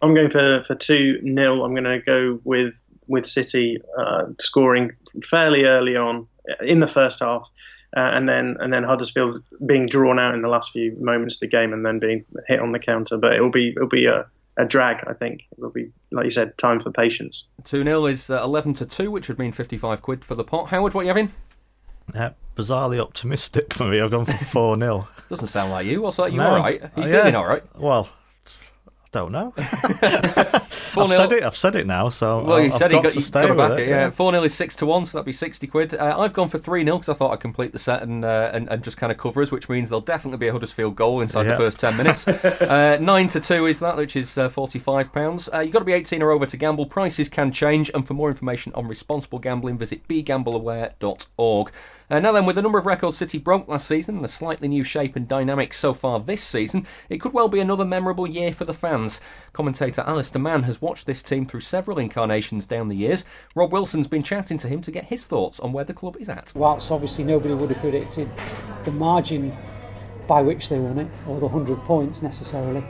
I'm 0.01 0.13
going 0.13 0.29
for 0.29 0.63
for 0.63 0.75
two 0.75 1.19
0 1.21 1.63
I'm 1.63 1.73
going 1.73 1.83
to 1.83 1.99
go 1.99 2.39
with 2.43 2.89
with 3.07 3.25
City 3.25 3.77
uh, 3.97 4.25
scoring 4.39 4.91
fairly 5.23 5.65
early 5.65 5.95
on 5.97 6.27
in 6.61 6.79
the 6.79 6.87
first 6.87 7.19
half, 7.19 7.49
uh, 7.97 7.99
and 8.13 8.27
then 8.29 8.55
and 8.59 8.71
then 8.73 8.83
Huddersfield 8.83 9.43
being 9.65 9.87
drawn 9.87 10.17
out 10.19 10.33
in 10.35 10.41
the 10.41 10.47
last 10.47 10.71
few 10.71 10.95
moments 10.99 11.35
of 11.35 11.39
the 11.41 11.47
game, 11.47 11.73
and 11.73 11.85
then 11.85 11.99
being 11.99 12.23
hit 12.47 12.59
on 12.59 12.71
the 12.71 12.79
counter. 12.79 13.17
But 13.17 13.33
it'll 13.33 13.51
be 13.51 13.69
it'll 13.75 13.87
be 13.89 14.05
a, 14.05 14.25
a 14.57 14.65
drag. 14.65 15.03
I 15.07 15.13
think 15.13 15.47
it 15.51 15.59
will 15.59 15.69
be, 15.71 15.91
like 16.11 16.23
you 16.25 16.29
said, 16.31 16.57
time 16.57 16.79
for 16.79 16.91
patience. 16.91 17.45
2 17.65 17.83
0 17.83 18.05
is 18.05 18.29
uh, 18.29 18.41
11 18.43 18.75
to 18.75 18.85
2, 18.85 19.11
which 19.11 19.27
would 19.27 19.37
mean 19.39 19.51
55 19.51 20.01
quid 20.01 20.23
for 20.23 20.35
the 20.35 20.43
pot. 20.43 20.69
Howard, 20.69 20.93
what 20.93 21.01
are 21.01 21.03
you 21.03 21.09
having? 21.09 21.31
Uh, 22.15 22.31
bizarrely 22.55 22.99
optimistic 22.99 23.73
for 23.73 23.85
me. 23.87 23.99
I've 23.99 24.11
gone 24.11 24.25
for 24.25 24.33
4 24.45 24.77
0. 24.77 25.07
Doesn't 25.29 25.47
sound 25.47 25.71
like 25.71 25.85
you. 25.85 26.01
What's 26.01 26.17
that? 26.17 26.31
You 26.31 26.37
No. 26.37 26.47
all 26.51 26.55
right? 26.55 26.81
Are 26.81 26.91
you 26.95 27.03
Uh, 27.03 27.07
feeling 27.07 27.33
yeah. 27.33 27.39
all 27.39 27.47
right? 27.47 27.63
Well, 27.77 28.09
I 28.47 28.49
don't 29.11 29.31
know. 29.31 29.51
4 30.93 31.03
I've 31.03 31.09
said 31.09 31.31
it. 31.33 31.43
I've 31.43 31.55
said 31.57 31.75
it 31.75 31.85
now. 31.87 32.09
So 32.09 32.43
Well, 32.43 32.53
I'll- 32.57 32.59
you 32.61 32.67
I've 32.67 32.73
said 32.73 32.91
got 32.91 32.97
you 32.97 33.03
got, 33.03 33.11
to 33.13 33.15
you 33.19 33.21
stay 33.21 33.41
got 33.41 33.47
to 33.47 33.53
with 33.55 33.69
back 33.69 33.79
it. 33.79 33.83
it. 33.83 33.89
Yeah, 33.89 34.09
4 34.09 34.31
0 34.31 34.43
is 34.43 34.53
6 34.53 34.75
to 34.77 34.85
1, 34.85 35.05
so 35.05 35.17
that'd 35.17 35.25
be 35.25 35.31
60 35.31 35.67
quid. 35.67 35.93
Uh, 35.93 36.15
I've 36.19 36.33
gone 36.33 36.49
for 36.49 36.57
3 36.57 36.83
0 36.83 36.97
because 36.97 37.09
I 37.09 37.13
thought 37.13 37.31
I'd 37.31 37.39
complete 37.39 37.71
the 37.71 37.79
set 37.79 38.01
and, 38.03 38.23
uh, 38.25 38.49
and 38.53 38.69
and 38.69 38.83
just 38.83 38.97
kind 38.97 39.11
of 39.11 39.17
cover 39.17 39.41
us, 39.41 39.51
which 39.51 39.69
means 39.69 39.89
there'll 39.89 40.01
definitely 40.01 40.37
be 40.37 40.47
a 40.47 40.51
Huddersfield 40.51 40.95
goal 40.95 41.21
inside 41.21 41.45
Yeah. 41.45 41.51
the 41.51 41.57
first 41.57 41.79
10 41.79 41.97
minutes. 41.97 42.27
uh, 42.27 42.97
9 42.99 43.27
to 43.29 43.39
2 43.39 43.65
is 43.65 43.79
that, 43.79 43.97
which 43.97 44.15
is 44.15 44.37
uh, 44.37 44.49
£45. 44.49 45.49
Uh, 45.53 45.59
you've 45.59 45.73
got 45.73 45.79
to 45.79 45.85
be 45.85 45.93
18 45.93 46.21
or 46.21 46.31
over 46.31 46.45
to 46.45 46.57
gamble. 46.57 46.85
Prices 46.85 47.29
can 47.29 47.51
change, 47.51 47.89
and 47.93 48.05
for 48.07 48.13
more 48.13 48.29
information 48.29 48.71
on 48.75 48.87
responsible 48.87 49.39
gambling, 49.39 49.77
visit 49.77 50.07
begambleaware.org. 50.07 51.71
Uh, 52.09 52.19
now 52.19 52.31
then, 52.31 52.45
with 52.45 52.55
the 52.55 52.61
number 52.61 52.79
of 52.79 52.85
records 52.85 53.17
City 53.17 53.37
broke 53.37 53.67
last 53.67 53.87
season 53.87 54.15
and 54.15 54.23
the 54.23 54.29
slightly 54.29 54.67
new 54.67 54.83
shape 54.83 55.15
and 55.15 55.27
dynamics 55.27 55.77
so 55.77 55.93
far 55.93 56.19
this 56.19 56.43
season, 56.43 56.87
it 57.07 57.19
could 57.19 57.33
well 57.33 57.47
be 57.47 57.59
another 57.59 57.85
memorable 57.85 58.27
year 58.27 58.51
for 58.51 58.65
the 58.65 58.73
fans. 58.73 59.21
Commentator 59.53 60.01
Alistair 60.01 60.41
Mann 60.41 60.63
has 60.63 60.81
watched 60.81 61.05
this 61.05 61.21
team 61.21 61.45
through 61.45 61.59
several 61.59 61.99
incarnations 61.99 62.65
down 62.65 62.87
the 62.87 62.95
years. 62.95 63.25
Rob 63.53 63.71
Wilson's 63.71 64.07
been 64.07 64.23
chatting 64.23 64.57
to 64.57 64.67
him 64.67 64.81
to 64.81 64.91
get 64.91 65.05
his 65.05 65.27
thoughts 65.27 65.59
on 65.59 65.71
where 65.71 65.85
the 65.85 65.93
club 65.93 66.17
is 66.19 66.29
at. 66.29 66.51
whilst 66.55 66.91
obviously 66.91 67.23
nobody 67.23 67.53
would 67.53 67.69
have 67.69 67.79
predicted 67.79 68.29
the 68.85 68.91
margin 68.91 69.55
by 70.27 70.41
which 70.41 70.69
they 70.69 70.79
won 70.79 70.99
it 70.99 71.07
or 71.27 71.39
the 71.39 71.45
100 71.47 71.77
points 71.85 72.21
necessarily, 72.21 72.83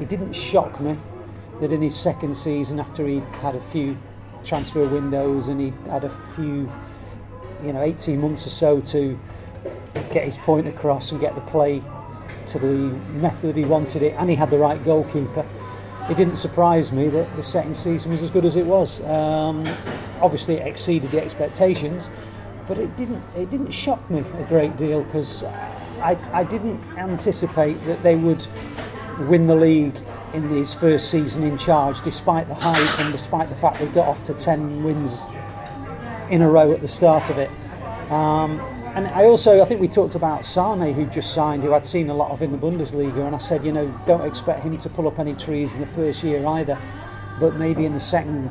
it 0.00 0.08
didn't 0.08 0.32
shock 0.32 0.80
me 0.80 0.96
that 1.60 1.72
in 1.72 1.82
his 1.82 1.96
second 1.96 2.34
season, 2.36 2.80
after 2.80 3.06
he'd 3.06 3.22
had 3.40 3.54
a 3.54 3.60
few 3.60 3.96
transfer 4.42 4.86
windows 4.88 5.48
and 5.48 5.60
he'd 5.60 5.74
had 5.86 6.04
a 6.04 6.10
few, 6.34 6.70
you 7.64 7.72
know, 7.72 7.82
18 7.82 8.20
months 8.20 8.46
or 8.46 8.50
so 8.50 8.80
to 8.80 9.18
get 10.12 10.24
his 10.24 10.36
point 10.38 10.68
across 10.68 11.12
and 11.12 11.20
get 11.20 11.34
the 11.34 11.40
play 11.42 11.82
to 12.46 12.58
the 12.58 12.66
method 13.20 13.56
he 13.56 13.64
wanted 13.64 14.02
it, 14.02 14.14
and 14.18 14.28
he 14.28 14.36
had 14.36 14.50
the 14.50 14.58
right 14.58 14.82
goalkeeper. 14.84 15.46
It 16.10 16.16
didn't 16.16 16.36
surprise 16.36 16.90
me 16.90 17.08
that 17.08 17.34
the 17.36 17.42
second 17.42 17.76
season 17.76 18.10
was 18.10 18.22
as 18.22 18.30
good 18.30 18.44
as 18.44 18.56
it 18.56 18.66
was. 18.66 19.00
Um, 19.02 19.64
obviously, 20.20 20.56
it 20.56 20.66
exceeded 20.66 21.10
the 21.12 21.22
expectations, 21.22 22.10
but 22.66 22.78
it 22.78 22.96
didn't. 22.96 23.22
It 23.36 23.50
didn't 23.50 23.70
shock 23.70 24.10
me 24.10 24.20
a 24.20 24.44
great 24.48 24.76
deal 24.76 25.04
because 25.04 25.44
I, 26.02 26.18
I 26.32 26.44
didn't 26.44 26.82
anticipate 26.98 27.74
that 27.84 28.02
they 28.02 28.16
would 28.16 28.44
win 29.20 29.46
the 29.46 29.54
league 29.54 29.96
in 30.34 30.48
his 30.48 30.74
first 30.74 31.10
season 31.10 31.44
in 31.44 31.56
charge, 31.58 32.00
despite 32.00 32.48
the 32.48 32.54
hype 32.54 33.00
and 33.00 33.12
despite 33.12 33.48
the 33.48 33.56
fact 33.56 33.78
they 33.78 33.86
got 33.86 34.08
off 34.08 34.24
to 34.24 34.34
ten 34.34 34.82
wins 34.82 35.22
in 36.32 36.40
a 36.40 36.50
row 36.50 36.72
at 36.72 36.80
the 36.80 36.88
start 36.88 37.28
of 37.28 37.36
it. 37.36 37.50
Um, 38.10 38.58
and 38.94 39.06
I 39.08 39.24
also, 39.24 39.60
I 39.60 39.66
think 39.66 39.82
we 39.82 39.88
talked 39.88 40.14
about 40.14 40.46
Sane, 40.46 40.94
who 40.94 41.04
just 41.06 41.34
signed, 41.34 41.62
who 41.62 41.74
I'd 41.74 41.84
seen 41.84 42.08
a 42.08 42.14
lot 42.14 42.30
of 42.30 42.40
in 42.40 42.50
the 42.50 42.58
Bundesliga, 42.58 43.26
and 43.26 43.34
I 43.34 43.38
said, 43.38 43.64
you 43.64 43.70
know, 43.70 43.88
don't 44.06 44.26
expect 44.26 44.64
him 44.64 44.76
to 44.78 44.88
pull 44.88 45.06
up 45.06 45.18
any 45.18 45.34
trees 45.34 45.74
in 45.74 45.80
the 45.80 45.86
first 45.88 46.22
year 46.24 46.44
either, 46.46 46.78
but 47.38 47.56
maybe 47.56 47.84
in 47.84 47.92
the 47.92 48.00
second 48.00 48.50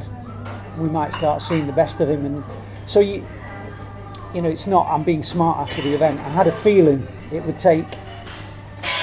we 0.77 0.89
might 0.89 1.11
start 1.13 1.41
seeing 1.41 1.65
the 1.65 1.73
best 1.73 1.99
of 2.01 2.09
him. 2.09 2.23
And 2.25 2.43
so 2.85 2.99
you, 2.99 3.25
you 4.33 4.43
know, 4.43 4.49
it's 4.49 4.67
not 4.67 4.87
I'm 4.87 5.03
being 5.03 5.23
smart 5.23 5.57
after 5.57 5.81
the 5.81 5.93
event. 5.93 6.19
I 6.19 6.29
had 6.29 6.47
a 6.47 6.61
feeling 6.61 7.07
it 7.31 7.43
would 7.43 7.57
take 7.57 7.85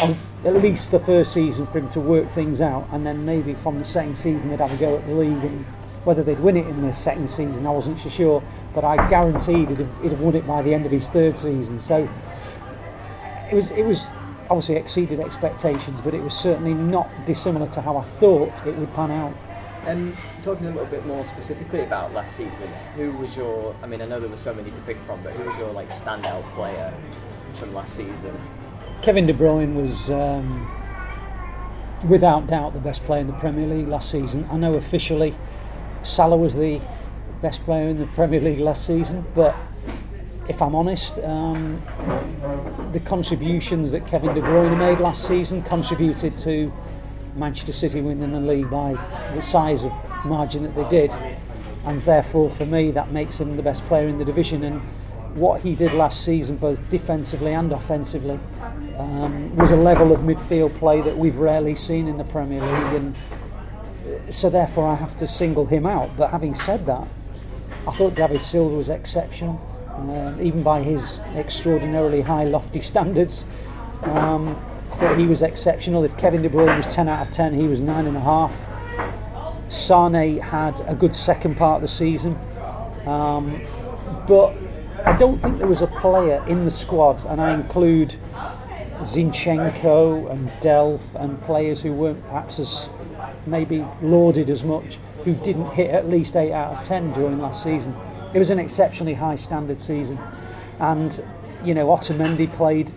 um, 0.02 0.16
at 0.44 0.54
least 0.54 0.92
the 0.92 1.00
first 1.00 1.32
season 1.32 1.66
for 1.66 1.78
him 1.78 1.88
to 1.88 2.00
work 2.00 2.30
things 2.30 2.60
out, 2.60 2.88
and 2.92 3.04
then 3.04 3.24
maybe 3.24 3.54
from 3.54 3.78
the 3.80 3.84
second 3.84 4.16
season 4.16 4.48
they'd 4.48 4.60
have 4.60 4.72
a 4.72 4.76
go 4.76 4.96
at 4.96 5.06
the 5.08 5.14
league. 5.14 5.44
And 5.44 5.64
whether 6.04 6.22
they'd 6.22 6.40
win 6.40 6.56
it 6.56 6.66
in 6.66 6.80
the 6.80 6.92
second 6.92 7.28
season, 7.28 7.66
I 7.66 7.70
wasn't 7.70 7.98
so 7.98 8.08
sure, 8.08 8.42
but 8.74 8.84
I 8.84 9.08
guaranteed 9.08 9.70
he'd 9.70 9.78
have, 9.78 10.02
he'd 10.02 10.12
have 10.12 10.20
won 10.20 10.34
it 10.34 10.46
by 10.46 10.62
the 10.62 10.74
end 10.74 10.86
of 10.86 10.92
his 10.92 11.08
third 11.08 11.36
season. 11.36 11.80
So 11.80 12.08
it 13.50 13.54
was 13.54 13.70
it 13.70 13.84
was 13.84 14.06
obviously 14.50 14.76
exceeded 14.76 15.20
expectations, 15.20 16.00
but 16.00 16.14
it 16.14 16.22
was 16.22 16.34
certainly 16.34 16.74
not 16.74 17.10
dissimilar 17.26 17.68
to 17.68 17.80
how 17.80 17.96
I 17.96 18.04
thought 18.20 18.66
it 18.66 18.76
would 18.76 18.92
pan 18.94 19.10
out. 19.10 19.34
Um, 19.86 20.14
talking 20.42 20.66
a 20.66 20.70
little 20.70 20.86
bit 20.86 21.06
more 21.06 21.24
specifically 21.24 21.80
about 21.80 22.12
last 22.12 22.36
season, 22.36 22.68
who 22.96 23.12
was 23.12 23.36
your? 23.36 23.74
I 23.82 23.86
mean, 23.86 24.02
I 24.02 24.06
know 24.06 24.20
there 24.20 24.28
were 24.28 24.36
so 24.36 24.52
many 24.52 24.70
to 24.72 24.80
pick 24.82 24.98
from, 25.02 25.22
but 25.22 25.32
who 25.32 25.48
was 25.48 25.58
your 25.58 25.72
like 25.72 25.90
standout 25.90 26.42
player 26.54 26.92
from 27.54 27.72
last 27.74 27.96
season? 27.96 28.36
Kevin 29.02 29.26
De 29.26 29.32
Bruyne 29.32 29.74
was 29.74 30.10
um, 30.10 30.68
without 32.08 32.48
doubt 32.48 32.74
the 32.74 32.80
best 32.80 33.04
player 33.04 33.20
in 33.20 33.28
the 33.28 33.32
Premier 33.34 33.66
League 33.66 33.88
last 33.88 34.10
season. 34.10 34.46
I 34.50 34.56
know 34.56 34.74
officially 34.74 35.36
Salah 36.02 36.36
was 36.36 36.54
the 36.54 36.80
best 37.40 37.62
player 37.64 37.88
in 37.88 37.98
the 37.98 38.06
Premier 38.08 38.40
League 38.40 38.58
last 38.58 38.86
season, 38.86 39.24
but 39.34 39.54
if 40.48 40.62
I'm 40.62 40.74
honest, 40.74 41.18
um, 41.18 41.82
the 42.92 43.00
contributions 43.00 43.92
that 43.92 44.06
Kevin 44.06 44.34
De 44.34 44.40
Bruyne 44.40 44.76
made 44.78 44.98
last 44.98 45.28
season 45.28 45.62
contributed 45.62 46.38
to 46.38 46.72
Manchester 47.36 47.72
City 47.72 48.00
winning 48.00 48.32
the 48.32 48.40
league 48.40 48.70
by 48.70 48.94
the 49.34 49.42
size 49.42 49.84
of 49.84 49.92
margin 50.24 50.62
that 50.62 50.74
they 50.74 50.88
did, 50.88 51.12
and 51.84 52.00
therefore 52.02 52.50
for 52.50 52.66
me 52.66 52.90
that 52.90 53.12
makes 53.12 53.38
him 53.38 53.56
the 53.56 53.62
best 53.62 53.84
player 53.84 54.08
in 54.08 54.18
the 54.18 54.24
division. 54.24 54.64
And 54.64 54.80
what 55.34 55.60
he 55.60 55.76
did 55.76 55.92
last 55.92 56.24
season, 56.24 56.56
both 56.56 56.88
defensively 56.90 57.52
and 57.52 57.70
offensively, 57.70 58.40
um, 58.96 59.54
was 59.54 59.70
a 59.70 59.76
level 59.76 60.12
of 60.12 60.20
midfield 60.20 60.74
play 60.78 61.02
that 61.02 61.16
we've 61.16 61.36
rarely 61.36 61.76
seen 61.76 62.08
in 62.08 62.16
the 62.16 62.24
Premier 62.24 62.60
League, 62.60 62.94
and 62.94 63.14
so 64.30 64.48
therefore 64.48 64.88
I 64.88 64.94
have 64.94 65.16
to 65.18 65.26
single 65.26 65.66
him 65.66 65.86
out. 65.86 66.16
But 66.16 66.30
having 66.30 66.54
said 66.54 66.86
that, 66.86 67.06
I 67.88 67.90
thought 67.92 68.14
David 68.14 68.42
Silva 68.42 68.76
was 68.76 68.90
exceptional, 68.90 69.58
um, 69.94 70.38
even 70.42 70.62
by 70.62 70.82
his 70.82 71.20
extraordinarily 71.34 72.20
high, 72.20 72.44
lofty 72.44 72.82
standards. 72.92 73.46
Um, 74.02 74.60
I 74.92 74.96
thought 74.96 75.18
he 75.18 75.26
was 75.26 75.40
exceptional. 75.40 76.04
If 76.04 76.14
Kevin 76.18 76.42
De 76.42 76.50
Bruyne 76.50 76.76
was 76.76 76.94
10 76.94 77.08
out 77.08 77.26
of 77.26 77.32
10, 77.32 77.54
he 77.58 77.66
was 77.66 77.80
9.5. 77.80 78.52
Sane 79.72 80.38
had 80.38 80.78
a 80.86 80.94
good 80.94 81.16
second 81.16 81.56
part 81.56 81.76
of 81.76 81.80
the 81.80 81.88
season, 81.88 82.36
um, 83.06 83.62
but 84.26 84.54
I 85.06 85.16
don't 85.16 85.38
think 85.40 85.56
there 85.56 85.66
was 85.66 85.80
a 85.80 85.86
player 85.86 86.44
in 86.46 86.66
the 86.66 86.70
squad, 86.70 87.24
and 87.26 87.40
I 87.40 87.54
include 87.54 88.16
Zinchenko 89.00 90.30
and 90.30 90.50
Delph 90.60 91.14
and 91.14 91.40
players 91.42 91.80
who 91.80 91.94
weren't 91.94 92.22
perhaps 92.26 92.58
as 92.58 92.90
maybe 93.46 93.82
lauded 94.02 94.50
as 94.50 94.62
much, 94.62 94.98
who 95.24 95.34
didn't 95.34 95.70
hit 95.70 95.90
at 95.90 96.08
least 96.08 96.36
8 96.36 96.52
out 96.52 96.78
of 96.78 96.86
10 96.86 97.12
during 97.12 97.38
last 97.38 97.62
season. 97.62 97.94
It 98.34 98.38
was 98.38 98.50
an 98.50 98.58
exceptionally 98.58 99.14
high 99.14 99.36
standard 99.36 99.78
season, 99.78 100.18
and 100.80 101.22
you 101.64 101.74
know 101.74 101.86
Otamendi 101.88 102.52
played 102.52 102.92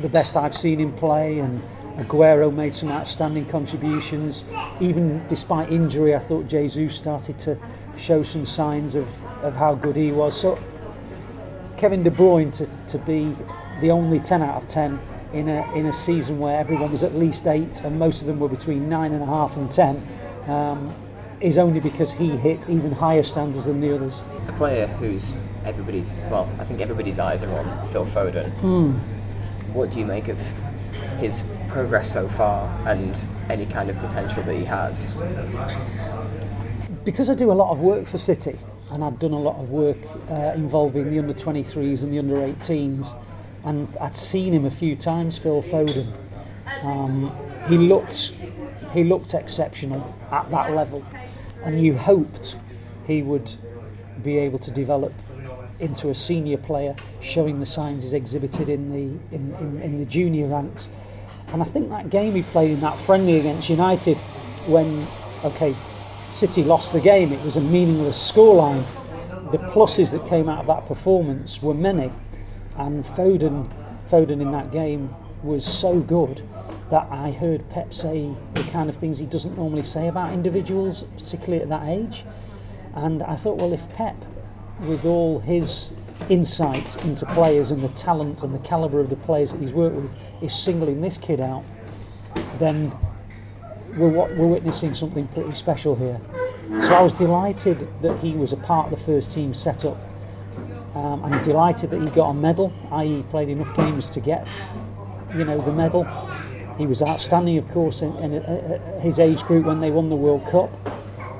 the 0.00 0.08
best 0.08 0.36
I've 0.36 0.54
seen 0.54 0.80
him 0.80 0.92
play, 0.94 1.38
and 1.38 1.62
Aguero 1.96 2.52
made 2.52 2.74
some 2.74 2.90
outstanding 2.90 3.46
contributions. 3.46 4.44
Even 4.80 5.26
despite 5.28 5.70
injury, 5.70 6.14
I 6.14 6.18
thought 6.18 6.48
Jesus 6.48 6.96
started 6.96 7.38
to 7.40 7.58
show 7.96 8.22
some 8.22 8.46
signs 8.46 8.94
of, 8.94 9.06
of 9.42 9.54
how 9.54 9.74
good 9.74 9.96
he 9.96 10.10
was. 10.10 10.38
So 10.38 10.58
Kevin 11.76 12.02
De 12.02 12.10
Bruyne 12.10 12.52
to, 12.54 12.68
to 12.88 12.98
be 12.98 13.34
the 13.80 13.90
only 13.90 14.18
10 14.18 14.42
out 14.42 14.62
of 14.62 14.68
10 14.68 14.98
in 15.32 15.48
a 15.48 15.74
in 15.74 15.86
a 15.86 15.92
season 15.92 16.38
where 16.38 16.58
everyone 16.58 16.92
was 16.92 17.02
at 17.02 17.14
least 17.14 17.46
eight 17.46 17.80
and 17.80 17.98
most 17.98 18.20
of 18.20 18.26
them 18.28 18.38
were 18.38 18.48
between 18.48 18.88
nine 18.88 19.12
and 19.12 19.22
a 19.22 19.26
half 19.26 19.56
and 19.56 19.70
10 19.70 19.96
um, 20.46 20.94
is 21.44 21.58
only 21.58 21.78
because 21.78 22.10
he 22.10 22.30
hit 22.30 22.68
even 22.70 22.90
higher 22.90 23.22
standards 23.22 23.66
than 23.66 23.80
the 23.80 23.94
others. 23.94 24.22
A 24.48 24.52
player 24.52 24.86
who's 24.86 25.34
everybody's 25.64 26.24
well, 26.30 26.50
I 26.58 26.64
think 26.64 26.80
everybody's 26.80 27.18
eyes 27.18 27.42
are 27.42 27.58
on 27.58 27.88
Phil 27.88 28.06
Foden. 28.06 28.50
Hmm. 28.60 28.92
What 29.74 29.90
do 29.90 29.98
you 29.98 30.06
make 30.06 30.28
of 30.28 30.38
his 31.18 31.44
progress 31.68 32.12
so 32.12 32.28
far 32.28 32.66
and 32.88 33.22
any 33.50 33.66
kind 33.66 33.90
of 33.90 33.98
potential 33.98 34.42
that 34.44 34.54
he 34.54 34.64
has? 34.64 35.14
because 37.04 37.28
I 37.28 37.34
do 37.34 37.52
a 37.52 37.52
lot 37.52 37.70
of 37.70 37.80
work 37.80 38.06
for 38.06 38.18
City, 38.18 38.58
and 38.90 39.04
I'd 39.04 39.18
done 39.18 39.32
a 39.32 39.38
lot 39.38 39.56
of 39.56 39.70
work 39.70 39.98
uh, 40.30 40.52
involving 40.54 41.10
the 41.10 41.18
under 41.18 41.34
23s 41.34 42.02
and 42.02 42.12
the 42.12 42.18
under 42.18 42.36
18s, 42.36 43.14
and 43.64 43.94
I'd 44.00 44.16
seen 44.16 44.54
him 44.54 44.64
a 44.64 44.70
few 44.70 44.96
times, 44.96 45.36
Phil 45.36 45.62
Foden. 45.62 46.10
Um, 46.82 47.30
he 47.68 47.76
looked, 47.76 48.32
he 48.92 49.04
looked 49.04 49.34
exceptional 49.34 50.14
at 50.30 50.50
that 50.50 50.72
level, 50.72 51.04
and 51.64 51.82
you 51.82 51.96
hoped 51.96 52.58
he 53.06 53.22
would 53.22 53.52
be 54.22 54.38
able 54.38 54.58
to 54.60 54.70
develop 54.70 55.12
into 55.80 56.10
a 56.10 56.14
senior 56.14 56.56
player, 56.56 56.94
showing 57.20 57.60
the 57.60 57.66
signs 57.66 58.02
he's 58.02 58.12
exhibited 58.12 58.68
in 58.68 58.90
the 58.90 59.34
in, 59.34 59.54
in, 59.54 59.82
in 59.82 59.98
the 59.98 60.04
junior 60.04 60.46
ranks. 60.46 60.88
And 61.48 61.62
I 61.62 61.64
think 61.64 61.88
that 61.90 62.10
game 62.10 62.34
he 62.34 62.42
played 62.42 62.70
in 62.70 62.80
that 62.80 62.98
friendly 62.98 63.38
against 63.38 63.68
United, 63.68 64.16
when 64.66 65.06
okay, 65.44 65.74
City 66.28 66.62
lost 66.64 66.92
the 66.92 67.00
game, 67.00 67.32
it 67.32 67.42
was 67.44 67.56
a 67.56 67.60
meaningless 67.60 68.32
scoreline. 68.32 68.84
The 69.50 69.58
pluses 69.58 70.10
that 70.12 70.26
came 70.26 70.48
out 70.48 70.60
of 70.60 70.66
that 70.66 70.86
performance 70.86 71.62
were 71.62 71.74
many, 71.74 72.10
and 72.76 73.04
Foden, 73.04 73.70
Foden 74.08 74.40
in 74.40 74.50
that 74.52 74.72
game 74.72 75.14
was 75.42 75.64
so 75.64 76.00
good 76.00 76.42
that 76.94 77.08
I 77.10 77.32
heard 77.32 77.68
Pep 77.70 77.92
say 77.92 78.32
the 78.54 78.62
kind 78.70 78.88
of 78.88 78.94
things 78.94 79.18
he 79.18 79.26
doesn't 79.26 79.56
normally 79.56 79.82
say 79.82 80.06
about 80.06 80.32
individuals, 80.32 81.02
particularly 81.18 81.60
at 81.60 81.68
that 81.68 81.88
age. 81.88 82.24
And 82.94 83.20
I 83.20 83.34
thought, 83.34 83.56
well, 83.56 83.72
if 83.72 83.88
Pep, 83.96 84.14
with 84.78 85.04
all 85.04 85.40
his 85.40 85.90
insight 86.28 87.04
into 87.04 87.26
players 87.26 87.72
and 87.72 87.80
the 87.80 87.88
talent 87.88 88.44
and 88.44 88.54
the 88.54 88.60
calibre 88.60 89.00
of 89.00 89.10
the 89.10 89.16
players 89.16 89.50
that 89.50 89.60
he's 89.60 89.72
worked 89.72 89.96
with, 89.96 90.16
is 90.40 90.54
singling 90.54 91.00
this 91.00 91.18
kid 91.18 91.40
out, 91.40 91.64
then 92.60 92.92
we're, 93.96 94.08
we're 94.08 94.46
witnessing 94.46 94.94
something 94.94 95.26
pretty 95.26 95.56
special 95.56 95.96
here. 95.96 96.20
So 96.80 96.94
I 96.94 97.02
was 97.02 97.12
delighted 97.12 97.88
that 98.02 98.20
he 98.20 98.34
was 98.34 98.52
a 98.52 98.56
part 98.56 98.92
of 98.92 98.96
the 98.96 99.04
first 99.04 99.32
team 99.32 99.52
setup. 99.52 99.98
Um, 100.94 101.24
I'm 101.24 101.42
delighted 101.42 101.90
that 101.90 102.00
he 102.00 102.08
got 102.10 102.28
a 102.28 102.34
medal, 102.34 102.72
i.e., 102.92 103.24
played 103.30 103.48
enough 103.48 103.76
games 103.76 104.08
to 104.10 104.20
get, 104.20 104.46
you 105.34 105.44
know, 105.44 105.60
the 105.60 105.72
medal. 105.72 106.06
He 106.78 106.86
was 106.86 107.02
outstanding, 107.02 107.58
of 107.58 107.68
course, 107.68 108.02
in, 108.02 108.14
in, 108.16 108.34
in 108.34 109.00
his 109.00 109.18
age 109.18 109.42
group 109.42 109.66
when 109.66 109.80
they 109.80 109.90
won 109.90 110.08
the 110.08 110.16
World 110.16 110.46
Cup. 110.46 110.70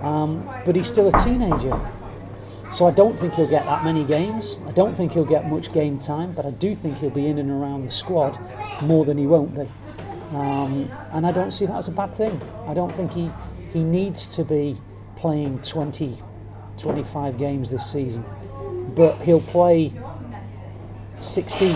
Um, 0.05 0.49
but 0.65 0.77
he's 0.77 0.87
still 0.87 1.09
a 1.09 1.25
teenager. 1.25 1.81
So 2.73 2.87
I 2.87 2.91
don't 2.91 3.19
think 3.19 3.35
he'll 3.35 3.47
get 3.47 3.65
that 3.67 3.85
many 3.85 4.05
games. 4.05 4.57
I 4.67 4.73
don't 4.73 4.97
think 4.97 5.13
he'll 5.13 5.25
get 5.25 5.49
much 5.49 5.73
game 5.73 5.99
time, 5.99 6.33
but 6.33 6.45
I 6.45 6.51
do 6.51 6.75
think 6.75 6.99
he'll 6.99 7.11
be 7.11 7.27
in 7.27 7.39
and 7.39 7.51
around 7.51 7.85
the 7.85 7.91
squad 7.91 8.39
more 8.83 9.05
than 9.05 9.17
he 9.17 9.27
won't 9.27 9.55
be. 9.55 9.69
Um, 10.37 10.91
and 11.13 11.27
I 11.27 11.33
don't 11.33 11.53
see 11.53 11.67
that 11.67 11.77
as 11.77 11.89
a 11.89 11.93
bad 11.93 12.15
thing. 12.15 12.41
I 12.67 12.75
don't 12.75 12.93
think 12.93 13.13
he, 13.13 13.31
he 13.73 13.85
needs 13.85 14.35
to 14.37 14.45
be 14.45 14.79
playing 15.17 15.63
20, 15.63 16.19
25 16.77 17.39
games 17.39 17.71
this 17.71 17.91
season. 17.91 18.25
But 18.95 19.23
he'll 19.23 19.41
play 19.41 19.93
16, 21.21 21.73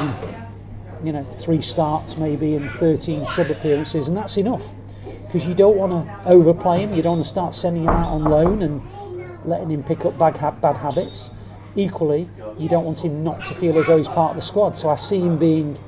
you 1.05 1.12
know, 1.12 1.24
three 1.34 1.61
starts 1.61 2.16
maybe 2.16 2.55
and 2.55 2.70
13 2.72 3.26
sub 3.26 3.51
appearances, 3.51 4.09
and 4.09 4.16
that's 4.16 4.36
enough. 4.36 4.74
Because 5.26 5.46
you 5.46 5.55
don't 5.55 5.76
want 5.76 5.92
to 5.92 6.28
overplay 6.28 6.80
him, 6.80 6.94
you 6.94 7.03
don't 7.03 7.16
want 7.16 7.24
to 7.24 7.30
start 7.30 7.55
sending 7.55 7.84
him 7.84 7.90
out 7.90 8.07
on 8.07 8.24
loan 8.24 8.62
and 8.62 8.82
letting 9.44 9.70
him 9.70 9.82
pick 9.82 10.05
up 10.05 10.18
bad, 10.18 10.36
ha- 10.36 10.53
bad 10.53 10.78
habits. 10.78 11.30
Equally, 11.76 12.28
you 12.59 12.68
don't 12.68 12.84
want 12.84 13.05
him 13.05 13.22
not 13.22 13.44
to 13.46 13.55
feel 13.55 13.78
as 13.78 13.86
though 13.86 13.99
he's 13.99 14.09
part 14.09 14.30
of 14.30 14.36
the 14.36 14.42
squad. 14.42 14.78
So 14.78 14.88
I 14.88 14.96
see 14.96 15.20
him 15.20 15.38
being 15.38 15.78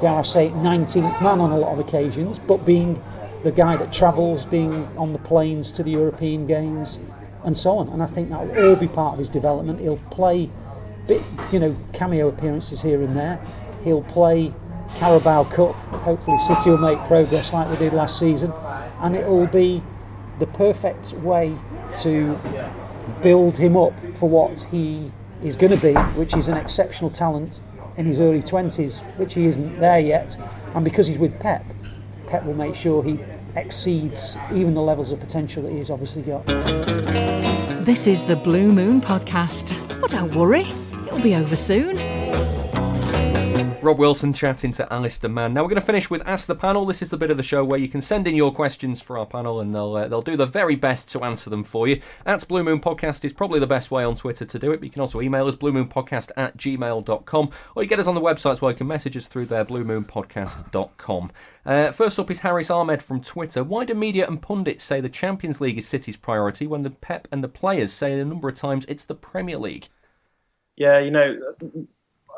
dare 0.00 0.18
I 0.18 0.22
say, 0.22 0.48
19th 0.48 1.22
man 1.22 1.40
on 1.40 1.52
a 1.52 1.58
lot 1.58 1.72
of 1.72 1.78
occasions, 1.78 2.38
but 2.38 2.64
being 2.64 3.00
the 3.44 3.52
guy 3.52 3.76
that 3.76 3.92
travels, 3.92 4.46
being 4.46 4.88
on 4.96 5.12
the 5.12 5.18
planes 5.18 5.70
to 5.72 5.82
the 5.82 5.90
European 5.90 6.46
games, 6.46 6.98
and 7.44 7.56
so 7.56 7.78
on. 7.78 7.88
And 7.88 8.02
I 8.02 8.06
think 8.06 8.30
that 8.30 8.46
will 8.46 8.70
all 8.70 8.76
be 8.76 8.88
part 8.88 9.14
of 9.14 9.18
his 9.18 9.28
development. 9.28 9.80
He'll 9.80 9.98
play, 10.10 10.50
bit, 11.06 11.22
you 11.52 11.58
know, 11.58 11.76
cameo 11.92 12.28
appearances 12.28 12.82
here 12.82 13.02
and 13.02 13.16
there. 13.16 13.40
He'll 13.84 14.02
play 14.02 14.52
Carabao 14.96 15.44
Cup. 15.44 15.74
Hopefully, 16.02 16.38
City 16.46 16.70
will 16.70 16.78
make 16.78 16.98
progress 17.06 17.52
like 17.52 17.68
they 17.70 17.76
did 17.86 17.92
last 17.92 18.18
season, 18.18 18.52
and 19.00 19.16
it 19.16 19.26
will 19.26 19.46
be 19.46 19.82
the 20.38 20.46
perfect 20.46 21.12
way 21.14 21.54
to 22.02 22.38
build 23.22 23.58
him 23.58 23.76
up 23.76 23.92
for 24.14 24.28
what 24.28 24.60
he 24.70 25.12
is 25.42 25.56
going 25.56 25.72
to 25.72 25.80
be, 25.80 25.94
which 26.18 26.34
is 26.34 26.48
an 26.48 26.56
exceptional 26.56 27.10
talent 27.10 27.60
in 27.96 28.06
his 28.06 28.20
early 28.20 28.42
20s, 28.42 29.00
which 29.16 29.34
he 29.34 29.46
isn't 29.46 29.80
there 29.80 29.98
yet. 29.98 30.36
And 30.74 30.84
because 30.84 31.06
he's 31.06 31.18
with 31.18 31.38
Pep, 31.40 31.64
Pep 32.26 32.44
will 32.44 32.54
make 32.54 32.74
sure 32.74 33.02
he 33.02 33.18
exceeds 33.56 34.36
even 34.52 34.74
the 34.74 34.80
levels 34.80 35.10
of 35.10 35.20
potential 35.20 35.62
that 35.64 35.72
he's 35.72 35.90
obviously 35.90 36.22
got. 36.22 36.46
This 37.84 38.06
is 38.06 38.24
the 38.24 38.36
Blue 38.36 38.70
Moon 38.70 39.00
podcast. 39.00 39.76
But 40.00 40.10
don't 40.10 40.34
worry, 40.34 40.66
it'll 41.06 41.20
be 41.20 41.34
over 41.34 41.56
soon. 41.56 41.96
Rob 43.82 43.98
Wilson 43.98 44.34
chatting 44.34 44.72
to 44.72 44.92
Alistair 44.92 45.30
Mann. 45.30 45.54
Now 45.54 45.62
we're 45.62 45.70
going 45.70 45.80
to 45.80 45.86
finish 45.86 46.10
with 46.10 46.26
Ask 46.26 46.46
the 46.46 46.54
Panel. 46.54 46.84
This 46.84 47.00
is 47.00 47.08
the 47.08 47.16
bit 47.16 47.30
of 47.30 47.38
the 47.38 47.42
show 47.42 47.64
where 47.64 47.78
you 47.78 47.88
can 47.88 48.02
send 48.02 48.28
in 48.28 48.34
your 48.34 48.52
questions 48.52 49.00
for 49.00 49.16
our 49.16 49.24
panel 49.24 49.58
and 49.58 49.74
they'll 49.74 49.96
uh, 49.96 50.06
they'll 50.06 50.20
do 50.20 50.36
their 50.36 50.46
very 50.46 50.76
best 50.76 51.08
to 51.10 51.24
answer 51.24 51.48
them 51.48 51.64
for 51.64 51.88
you. 51.88 52.02
At 52.26 52.46
Blue 52.46 52.62
Moon 52.62 52.80
Podcast 52.80 53.24
is 53.24 53.32
probably 53.32 53.58
the 53.58 53.66
best 53.66 53.90
way 53.90 54.04
on 54.04 54.16
Twitter 54.16 54.44
to 54.44 54.58
do 54.58 54.70
it, 54.72 54.80
but 54.80 54.84
you 54.84 54.90
can 54.90 55.00
also 55.00 55.22
email 55.22 55.46
us 55.46 55.56
bluemoonpodcast 55.56 56.32
at 56.36 56.58
gmail.com 56.58 57.50
or 57.74 57.82
you 57.82 57.88
get 57.88 57.98
us 57.98 58.06
on 58.06 58.14
the 58.14 58.20
websites 58.20 58.60
where 58.60 58.70
you 58.70 58.76
can 58.76 58.86
message 58.86 59.16
us 59.16 59.28
through 59.28 59.46
there, 59.46 59.64
bluemoonpodcast.com. 59.64 61.30
Uh, 61.64 61.90
first 61.90 62.18
up 62.18 62.30
is 62.30 62.40
Harris 62.40 62.70
Ahmed 62.70 63.02
from 63.02 63.22
Twitter. 63.22 63.64
Why 63.64 63.86
do 63.86 63.94
media 63.94 64.26
and 64.28 64.42
pundits 64.42 64.84
say 64.84 65.00
the 65.00 65.08
Champions 65.08 65.58
League 65.58 65.78
is 65.78 65.88
City's 65.88 66.16
priority 66.16 66.66
when 66.66 66.82
the 66.82 66.90
Pep 66.90 67.28
and 67.32 67.42
the 67.42 67.48
players 67.48 67.92
say 67.92 68.18
a 68.18 68.24
number 68.26 68.48
of 68.48 68.56
times 68.56 68.84
it's 68.88 69.06
the 69.06 69.14
Premier 69.14 69.56
League? 69.56 69.88
Yeah, 70.76 70.98
you 70.98 71.10
know, 71.10 71.38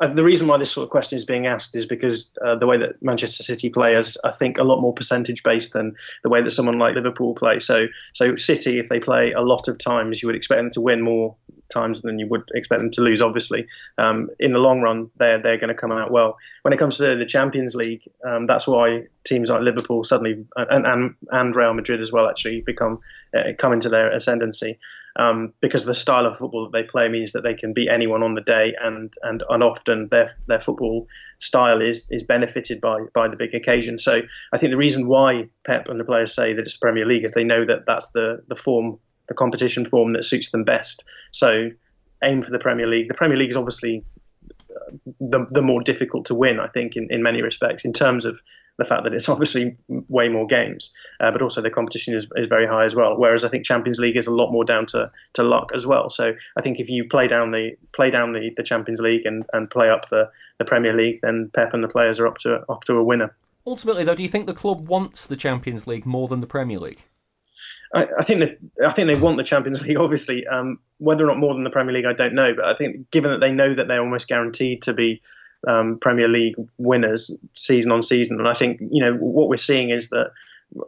the 0.07 0.23
reason 0.23 0.47
why 0.47 0.57
this 0.57 0.71
sort 0.71 0.83
of 0.83 0.89
question 0.89 1.15
is 1.15 1.25
being 1.25 1.45
asked 1.45 1.75
is 1.75 1.85
because 1.85 2.29
uh, 2.43 2.55
the 2.55 2.65
way 2.65 2.77
that 2.77 3.01
Manchester 3.01 3.43
City 3.43 3.69
play 3.69 3.95
is, 3.95 4.17
I 4.23 4.31
think, 4.31 4.57
a 4.57 4.63
lot 4.63 4.81
more 4.81 4.93
percentage 4.93 5.43
based 5.43 5.73
than 5.73 5.95
the 6.23 6.29
way 6.29 6.41
that 6.41 6.49
someone 6.49 6.79
like 6.79 6.95
Liverpool 6.95 7.35
play. 7.35 7.59
So, 7.59 7.87
so 8.13 8.35
City, 8.35 8.79
if 8.79 8.89
they 8.89 8.99
play 8.99 9.31
a 9.31 9.41
lot 9.41 9.67
of 9.67 9.77
times, 9.77 10.21
you 10.21 10.27
would 10.27 10.35
expect 10.35 10.59
them 10.59 10.69
to 10.71 10.81
win 10.81 11.01
more 11.01 11.35
times 11.69 12.01
than 12.01 12.19
you 12.19 12.27
would 12.27 12.43
expect 12.53 12.81
them 12.81 12.91
to 12.91 13.01
lose. 13.01 13.21
Obviously, 13.21 13.67
um, 13.97 14.29
in 14.39 14.51
the 14.51 14.59
long 14.59 14.81
run, 14.81 15.09
they're 15.17 15.41
they're 15.41 15.57
going 15.57 15.69
to 15.69 15.75
come 15.75 15.91
out 15.91 16.11
well. 16.11 16.37
When 16.61 16.73
it 16.73 16.77
comes 16.77 16.97
to 16.97 17.15
the 17.15 17.25
Champions 17.25 17.75
League, 17.75 18.07
um, 18.25 18.45
that's 18.45 18.67
why 18.67 19.03
teams 19.23 19.49
like 19.49 19.61
Liverpool 19.61 20.03
suddenly 20.03 20.45
and 20.55 20.85
and, 20.85 21.15
and 21.31 21.55
Real 21.55 21.73
Madrid 21.73 21.99
as 21.99 22.11
well 22.11 22.29
actually 22.29 22.61
become 22.61 22.99
uh, 23.37 23.53
come 23.57 23.73
into 23.73 23.89
their 23.89 24.11
ascendancy 24.11 24.79
um, 25.15 25.53
because 25.61 25.85
the 25.85 25.93
style 25.93 26.25
of 26.25 26.37
football 26.37 26.69
that 26.69 26.77
they 26.77 26.83
play 26.83 27.07
means 27.07 27.33
that 27.33 27.41
they 27.41 27.53
can 27.53 27.73
beat 27.73 27.89
anyone 27.89 28.23
on 28.23 28.33
the 28.33 28.41
day, 28.41 28.75
and 28.81 29.13
and, 29.21 29.43
and 29.47 29.63
often 29.63 30.07
their 30.09 30.29
their 30.47 30.59
football 30.59 31.07
style 31.39 31.81
is 31.81 32.07
is 32.11 32.23
benefited 32.23 32.81
by 32.81 32.99
by 33.13 33.27
the 33.27 33.35
big 33.35 33.53
occasion. 33.53 33.99
So 33.99 34.21
I 34.51 34.57
think 34.57 34.71
the 34.71 34.77
reason 34.77 35.07
why 35.07 35.49
Pep 35.65 35.87
and 35.89 35.99
the 35.99 36.05
players 36.05 36.33
say 36.33 36.53
that 36.53 36.61
it's 36.61 36.77
Premier 36.77 37.05
League 37.05 37.25
is 37.25 37.31
they 37.31 37.43
know 37.43 37.65
that 37.65 37.85
that's 37.85 38.09
the 38.11 38.43
the 38.47 38.55
form, 38.55 38.99
the 39.27 39.35
competition 39.35 39.85
form 39.85 40.11
that 40.11 40.23
suits 40.23 40.49
them 40.51 40.63
best. 40.63 41.03
So 41.31 41.69
aim 42.23 42.41
for 42.41 42.51
the 42.51 42.59
Premier 42.59 42.87
League. 42.87 43.07
The 43.07 43.13
Premier 43.13 43.37
League 43.37 43.49
is 43.49 43.57
obviously 43.57 44.03
the 45.19 45.45
the 45.49 45.61
more 45.61 45.81
difficult 45.81 46.25
to 46.27 46.35
win, 46.35 46.59
I 46.59 46.67
think, 46.67 46.95
in, 46.95 47.07
in 47.11 47.21
many 47.21 47.41
respects 47.41 47.85
in 47.85 47.93
terms 47.93 48.25
of 48.25 48.41
the 48.77 48.85
fact 48.85 49.03
that 49.03 49.13
it's 49.13 49.29
obviously 49.29 49.77
way 49.87 50.29
more 50.29 50.47
games, 50.47 50.93
uh, 51.19 51.31
but 51.31 51.41
also 51.41 51.61
the 51.61 51.69
competition 51.69 52.13
is, 52.13 52.27
is 52.35 52.47
very 52.47 52.67
high 52.67 52.85
as 52.85 52.95
well. 52.95 53.17
Whereas 53.17 53.43
I 53.43 53.49
think 53.49 53.65
Champions 53.65 53.99
League 53.99 54.17
is 54.17 54.27
a 54.27 54.33
lot 54.33 54.51
more 54.51 54.63
down 54.63 54.85
to, 54.87 55.11
to 55.33 55.43
luck 55.43 55.71
as 55.73 55.85
well. 55.85 56.09
So 56.09 56.33
I 56.57 56.61
think 56.61 56.79
if 56.79 56.89
you 56.89 57.07
play 57.07 57.27
down 57.27 57.51
the 57.51 57.75
play 57.93 58.09
down 58.09 58.33
the, 58.33 58.51
the 58.55 58.63
Champions 58.63 58.99
League 58.99 59.25
and, 59.25 59.45
and 59.53 59.69
play 59.69 59.89
up 59.89 60.09
the, 60.09 60.29
the 60.57 60.65
Premier 60.65 60.93
League, 60.93 61.19
then 61.21 61.49
Pep 61.53 61.73
and 61.73 61.83
the 61.83 61.87
players 61.87 62.19
are 62.19 62.27
up 62.27 62.37
to 62.39 62.63
up 62.69 62.83
to 62.85 62.95
a 62.95 63.03
winner. 63.03 63.35
Ultimately, 63.65 64.03
though, 64.03 64.15
do 64.15 64.23
you 64.23 64.29
think 64.29 64.45
the 64.45 64.53
club 64.53 64.87
wants 64.87 65.25
the 65.25 65.37
Champions 65.37 65.87
League 65.87 66.05
more 66.05 66.27
than 66.27 66.41
the 66.41 66.47
Premier 66.47 66.79
League? 66.79 67.03
I, 67.93 68.07
I 68.19 68.23
think 68.23 68.41
that 68.41 68.57
I 68.85 68.91
think 68.91 69.07
they 69.07 69.15
want 69.15 69.37
the 69.37 69.43
Champions 69.43 69.81
League. 69.87 69.97
Obviously, 69.97 70.45
um, 70.47 70.79
whether 70.97 71.23
or 71.23 71.27
not 71.27 71.37
more 71.37 71.53
than 71.53 71.63
the 71.63 71.69
Premier 71.69 71.93
League, 71.93 72.05
I 72.05 72.13
don't 72.13 72.33
know. 72.33 72.53
But 72.55 72.65
I 72.65 72.75
think 72.75 73.09
given 73.11 73.31
that 73.31 73.39
they 73.39 73.51
know 73.51 73.73
that 73.73 73.87
they're 73.87 74.01
almost 74.01 74.27
guaranteed 74.27 74.81
to 74.83 74.93
be 74.93 75.21
um, 75.67 75.97
Premier 75.99 76.27
League 76.27 76.55
winners 76.77 77.31
season 77.53 77.91
on 77.91 78.01
season. 78.01 78.39
And 78.39 78.47
I 78.47 78.53
think 78.53 78.79
you 78.79 79.03
know 79.03 79.15
what 79.15 79.49
we're 79.49 79.57
seeing 79.57 79.89
is 79.89 80.09
that 80.09 80.31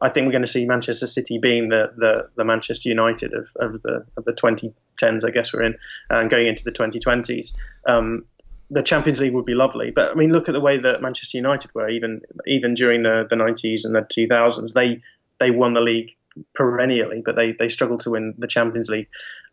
I 0.02 0.10
think 0.10 0.26
we're 0.26 0.32
going 0.32 0.46
to 0.46 0.52
see 0.52 0.66
Manchester 0.66 1.08
City 1.08 1.38
being 1.38 1.70
the 1.70 1.92
the, 1.98 2.30
the 2.36 2.46
Manchester 2.46 2.90
United 2.90 3.34
of, 3.34 3.50
of 3.60 3.82
the 3.82 4.06
of 4.18 4.26
the 4.26 4.34
2010s, 4.34 5.26
I 5.26 5.32
guess 5.32 5.54
we're 5.54 5.64
in, 5.64 5.76
and 6.10 6.30
going 6.30 6.48
into 6.48 6.64
the 6.64 6.72
2020s. 6.72 7.56
Um, 7.88 8.26
the 8.72 8.82
Champions 8.82 9.20
League 9.20 9.34
would 9.34 9.46
be 9.46 9.54
lovely, 9.54 9.92
but 9.92 10.12
I 10.12 10.16
mean, 10.16 10.32
look 10.32 10.50
at 10.50 10.54
the 10.54 10.60
way 10.60 10.80
that 10.80 11.02
Manchester 11.02 11.38
United 11.38 11.72
were 11.76 11.88
even 11.88 12.22
even 12.48 12.74
during 12.74 13.04
the, 13.04 13.28
the 13.30 13.36
90s 13.36 13.86
and 13.86 13.96
the 13.96 14.02
2000s. 14.02 14.74
They 14.74 15.02
they 15.40 15.52
won 15.52 15.74
the 15.74 15.82
league 15.82 16.16
perennially, 16.54 17.22
but 17.24 17.36
they 17.36 17.54
they 17.54 17.70
struggled 17.70 18.02
to 18.02 18.12
win 18.12 18.34
the 18.38 18.48
Champions 18.48 18.90
League. 18.90 19.08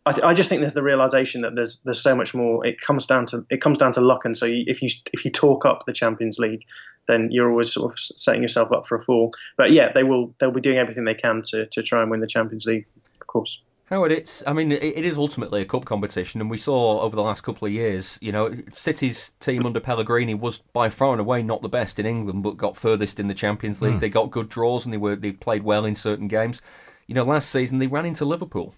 I, 0.05 0.11
th- 0.11 0.23
I, 0.23 0.33
just 0.33 0.49
think 0.49 0.59
there's 0.59 0.73
the 0.73 0.83
realization 0.83 1.41
that 1.41 1.55
there's 1.55 1.81
there's 1.83 2.01
so 2.01 2.15
much 2.15 2.33
more. 2.33 2.65
It 2.65 2.81
comes 2.81 3.05
down 3.05 3.25
to 3.27 3.45
it 3.49 3.61
comes 3.61 3.77
down 3.77 3.93
to 3.93 4.01
luck, 4.01 4.25
and 4.25 4.35
so 4.35 4.45
you, 4.45 4.63
if 4.67 4.81
you 4.81 4.89
if 5.13 5.23
you 5.23 5.31
talk 5.31 5.65
up 5.65 5.85
the 5.85 5.93
Champions 5.93 6.39
League, 6.39 6.65
then 7.07 7.29
you're 7.31 7.49
always 7.49 7.73
sort 7.73 7.91
of 7.91 7.97
setting 7.99 8.41
yourself 8.41 8.71
up 8.71 8.85
for 8.85 8.97
a 8.97 9.01
fall. 9.01 9.31
But 9.57 9.71
yeah, 9.71 9.91
they 9.93 10.03
will 10.03 10.33
they'll 10.39 10.51
be 10.51 10.61
doing 10.61 10.77
everything 10.77 11.05
they 11.05 11.13
can 11.13 11.41
to 11.49 11.67
to 11.67 11.81
try 11.81 12.01
and 12.01 12.11
win 12.11 12.19
the 12.19 12.27
Champions 12.27 12.65
League, 12.65 12.85
of 13.21 13.27
course. 13.27 13.61
Howard, 13.85 14.11
it's 14.11 14.43
I 14.45 14.53
mean 14.53 14.71
it, 14.71 14.83
it 14.83 15.05
is 15.05 15.17
ultimately 15.17 15.61
a 15.61 15.65
cup 15.65 15.85
competition, 15.85 16.41
and 16.41 16.49
we 16.49 16.57
saw 16.57 16.99
over 17.01 17.15
the 17.15 17.21
last 17.21 17.41
couple 17.41 17.65
of 17.65 17.71
years, 17.71 18.19
you 18.21 18.31
know, 18.31 18.53
City's 18.71 19.31
team 19.39 19.65
under 19.65 19.79
Pellegrini 19.79 20.33
was 20.33 20.57
by 20.57 20.89
far 20.89 21.11
and 21.11 21.21
away 21.21 21.43
not 21.43 21.61
the 21.61 21.69
best 21.69 21.97
in 21.97 22.05
England, 22.05 22.43
but 22.43 22.57
got 22.57 22.75
furthest 22.75 23.19
in 23.19 23.27
the 23.27 23.33
Champions 23.33 23.81
League. 23.81 23.95
Mm. 23.95 23.99
They 24.01 24.09
got 24.09 24.31
good 24.31 24.49
draws, 24.49 24.83
and 24.83 24.93
they 24.93 24.97
were 24.97 25.15
they 25.15 25.31
played 25.31 25.63
well 25.63 25.85
in 25.85 25.95
certain 25.95 26.27
games. 26.27 26.61
You 27.07 27.15
know, 27.15 27.23
last 27.23 27.49
season 27.49 27.79
they 27.79 27.87
ran 27.87 28.05
into 28.05 28.25
Liverpool. 28.25 28.73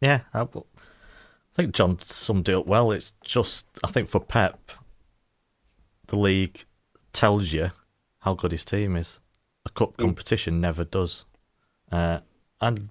Yeah, 0.00 0.20
I, 0.32 0.42
I 0.42 0.46
think 1.54 1.74
John 1.74 1.98
summed 2.00 2.48
it 2.48 2.54
up 2.54 2.66
well. 2.66 2.92
It's 2.92 3.12
just, 3.24 3.66
I 3.82 3.88
think 3.88 4.08
for 4.08 4.20
Pep, 4.20 4.70
the 6.06 6.16
league 6.18 6.64
tells 7.12 7.52
you 7.52 7.70
how 8.20 8.34
good 8.34 8.52
his 8.52 8.64
team 8.64 8.96
is. 8.96 9.20
A 9.66 9.70
cup 9.70 9.96
mm. 9.96 9.98
competition 9.98 10.60
never 10.60 10.84
does. 10.84 11.24
Uh, 11.90 12.20
and 12.60 12.90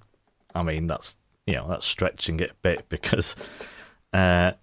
I 0.54 0.64
mean, 0.64 0.88
that's, 0.88 1.18
you 1.46 1.56
know, 1.56 1.68
that's 1.68 1.86
stretching 1.86 2.40
it 2.40 2.52
a 2.52 2.56
bit 2.62 2.90
because 2.90 3.36
uh, 4.14 4.54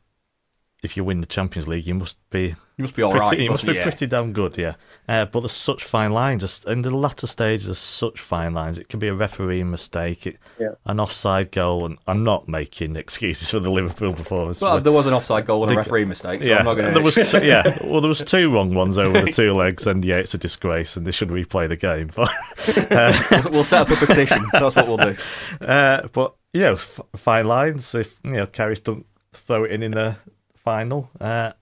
if 0.84 0.96
you 0.96 1.04
win 1.04 1.20
the 1.20 1.26
Champions 1.26 1.66
League, 1.66 1.86
you 1.86 1.94
must 1.94 2.18
be 2.30 2.54
You 2.76 2.82
must 2.82 2.94
be 2.96 3.02
all 3.02 3.10
pretty, 3.12 3.24
right, 3.26 3.38
You 3.38 3.50
must 3.50 3.64
be 3.66 3.72
you? 3.74 3.82
pretty 3.82 4.06
damn 4.06 4.32
good, 4.32 4.56
yeah. 4.58 4.74
Uh, 5.08 5.24
but 5.26 5.40
there's 5.40 5.52
such 5.52 5.84
fine 5.84 6.10
lines. 6.12 6.42
Just 6.42 6.64
in 6.66 6.82
the 6.82 6.90
latter 6.90 7.26
stages, 7.26 7.66
there's 7.66 7.78
such 7.78 8.20
fine 8.20 8.52
lines. 8.54 8.78
It 8.78 8.88
can 8.88 8.98
be 9.00 9.08
a 9.08 9.14
referee 9.14 9.62
mistake, 9.64 10.26
it, 10.26 10.38
Yeah. 10.58 10.70
an 10.86 10.98
offside 11.00 11.52
goal, 11.52 11.86
and 11.86 11.98
I'm 12.06 12.24
not 12.24 12.48
making 12.48 12.96
excuses 12.96 13.50
for 13.50 13.60
the 13.60 13.70
Liverpool 13.70 14.12
performance. 14.12 14.60
Well, 14.60 14.80
there 14.80 14.92
was 14.92 15.06
an 15.06 15.12
offside 15.14 15.46
goal 15.46 15.62
and 15.62 15.70
a 15.70 15.74
The- 15.74 15.78
referee 15.78 16.04
mistake, 16.04 16.42
so 16.42 16.48
yeah, 16.48 16.58
I'm 16.58 16.64
not 16.64 16.74
going 16.74 16.88
to. 16.88 16.94
there 16.94 17.02
was 17.02 17.14
two, 17.30 17.44
yeah. 17.44 17.78
Well, 17.84 18.00
there 18.00 18.08
was 18.08 18.22
two 18.22 18.52
wrong 18.52 18.74
ones 18.74 18.98
over 18.98 19.20
the 19.20 19.30
two 19.32 19.52
legs, 19.54 19.86
and 19.86 20.04
yeah, 20.04 20.16
it's 20.16 20.34
a 20.34 20.38
disgrace, 20.38 20.96
and 20.96 21.06
they 21.06 21.12
should 21.12 21.28
replay 21.30 21.68
the 21.68 21.76
game. 21.76 22.10
But 22.14 22.30
uh, 22.92 23.42
We'll 23.50 23.64
set 23.64 23.82
up 23.82 23.90
a 23.90 24.06
petition. 24.06 24.44
That's 24.52 24.76
what 24.76 24.86
we'll 24.88 24.96
do. 24.98 25.16
Uh, 25.60 26.08
but 26.12 26.34
yeah, 26.52 26.72
f- 26.72 27.00
fine 27.16 27.46
lines. 27.46 27.94
If 27.94 28.18
you 28.24 28.32
know, 28.32 28.46
Karius 28.46 28.82
don't 28.82 29.06
throw 29.32 29.64
it 29.64 29.70
in 29.72 29.82
in 29.82 29.92
the 29.92 30.16
final, 30.64 31.10
uh, 31.20 31.52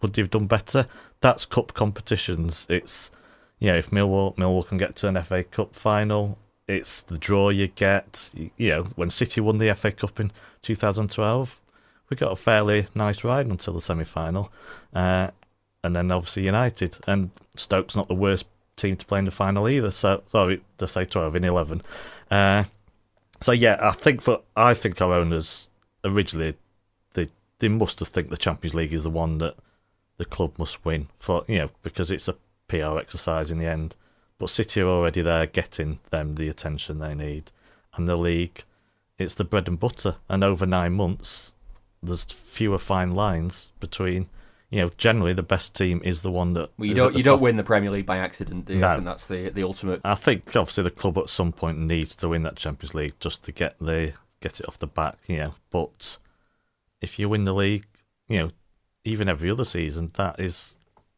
would 0.00 0.14
they 0.14 0.22
have 0.22 0.30
done 0.30 0.46
better? 0.46 0.86
That's 1.20 1.44
cup 1.44 1.74
competitions. 1.74 2.66
It's 2.68 3.10
you 3.58 3.72
know, 3.72 3.78
if 3.78 3.90
Millwall 3.90 4.34
Millwall 4.36 4.66
can 4.66 4.78
get 4.78 4.96
to 4.96 5.08
an 5.08 5.22
FA 5.22 5.44
Cup 5.44 5.74
final, 5.74 6.38
it's 6.66 7.02
the 7.02 7.18
draw 7.18 7.50
you 7.50 7.68
get. 7.68 8.30
You 8.56 8.68
know, 8.68 8.82
when 8.96 9.10
City 9.10 9.40
won 9.40 9.58
the 9.58 9.74
FA 9.74 9.90
Cup 9.92 10.20
in 10.20 10.32
2012, 10.62 11.60
we 12.08 12.16
got 12.16 12.32
a 12.32 12.36
fairly 12.36 12.86
nice 12.94 13.24
ride 13.24 13.46
until 13.46 13.74
the 13.74 13.80
semi 13.80 14.04
final, 14.04 14.52
uh, 14.94 15.28
and 15.82 15.96
then 15.96 16.10
obviously 16.10 16.44
United 16.44 16.98
and 17.06 17.30
Stoke's 17.56 17.96
not 17.96 18.08
the 18.08 18.14
worst 18.14 18.46
team 18.76 18.96
to 18.96 19.06
play 19.06 19.18
in 19.18 19.24
the 19.24 19.30
final 19.30 19.68
either. 19.68 19.90
So 19.90 20.22
sorry 20.30 20.62
to 20.78 20.86
say 20.86 21.04
12 21.04 21.36
in 21.36 21.44
11. 21.44 21.82
Uh, 22.30 22.64
so 23.40 23.52
yeah, 23.52 23.78
I 23.82 23.90
think 23.90 24.22
for 24.22 24.42
I 24.56 24.74
think 24.74 25.00
our 25.02 25.14
owners 25.14 25.68
originally 26.04 26.56
they 27.58 27.68
must 27.68 27.98
have 27.98 28.08
think 28.08 28.30
the 28.30 28.36
Champions 28.36 28.74
League 28.74 28.92
is 28.92 29.04
the 29.04 29.10
one 29.10 29.38
that 29.38 29.56
the 30.16 30.24
club 30.24 30.58
must 30.58 30.84
win 30.84 31.08
for 31.16 31.44
you 31.48 31.58
know 31.58 31.70
because 31.82 32.10
it's 32.10 32.28
a 32.28 32.36
PR 32.68 32.98
exercise 32.98 33.50
in 33.50 33.58
the 33.58 33.66
end. 33.66 33.96
But 34.38 34.50
City 34.50 34.80
are 34.80 34.86
already 34.86 35.20
there, 35.22 35.46
getting 35.46 35.98
them 36.10 36.36
the 36.36 36.48
attention 36.48 37.00
they 37.00 37.14
need, 37.14 37.50
and 37.94 38.06
the 38.06 38.16
league, 38.16 38.62
it's 39.18 39.34
the 39.34 39.44
bread 39.44 39.66
and 39.66 39.80
butter. 39.80 40.16
And 40.28 40.44
over 40.44 40.64
nine 40.64 40.92
months, 40.92 41.54
there's 42.00 42.24
fewer 42.24 42.78
fine 42.78 43.14
lines 43.14 43.72
between. 43.80 44.26
You 44.70 44.82
know, 44.82 44.90
generally 44.96 45.32
the 45.32 45.42
best 45.42 45.74
team 45.74 46.02
is 46.04 46.20
the 46.20 46.30
one 46.30 46.52
that 46.52 46.70
Well, 46.76 46.86
you 46.86 46.94
don't 46.94 47.16
you 47.16 47.22
don't 47.22 47.40
win 47.40 47.56
the 47.56 47.64
Premier 47.64 47.90
League 47.90 48.06
by 48.06 48.18
accident, 48.18 48.66
do 48.66 48.74
you? 48.74 48.80
No. 48.80 48.88
I 48.88 48.94
think 48.94 49.06
that's 49.06 49.26
the 49.26 49.48
the 49.48 49.62
ultimate. 49.62 50.02
I 50.04 50.14
think 50.14 50.54
obviously 50.54 50.84
the 50.84 50.90
club 50.90 51.16
at 51.18 51.30
some 51.30 51.52
point 51.52 51.78
needs 51.78 52.14
to 52.16 52.28
win 52.28 52.42
that 52.42 52.56
Champions 52.56 52.94
League 52.94 53.14
just 53.18 53.42
to 53.44 53.52
get 53.52 53.76
the 53.80 54.12
get 54.40 54.60
it 54.60 54.68
off 54.68 54.78
the 54.78 54.86
back, 54.86 55.16
you 55.26 55.38
know. 55.38 55.54
But 55.70 56.18
if 57.00 57.18
you 57.18 57.28
win 57.28 57.44
the 57.44 57.54
league, 57.54 57.86
you 58.28 58.38
know, 58.38 58.50
even 59.04 59.28
every 59.28 59.50
other 59.50 59.64
season, 59.64 60.10
that 60.14 60.38
is 60.38 60.76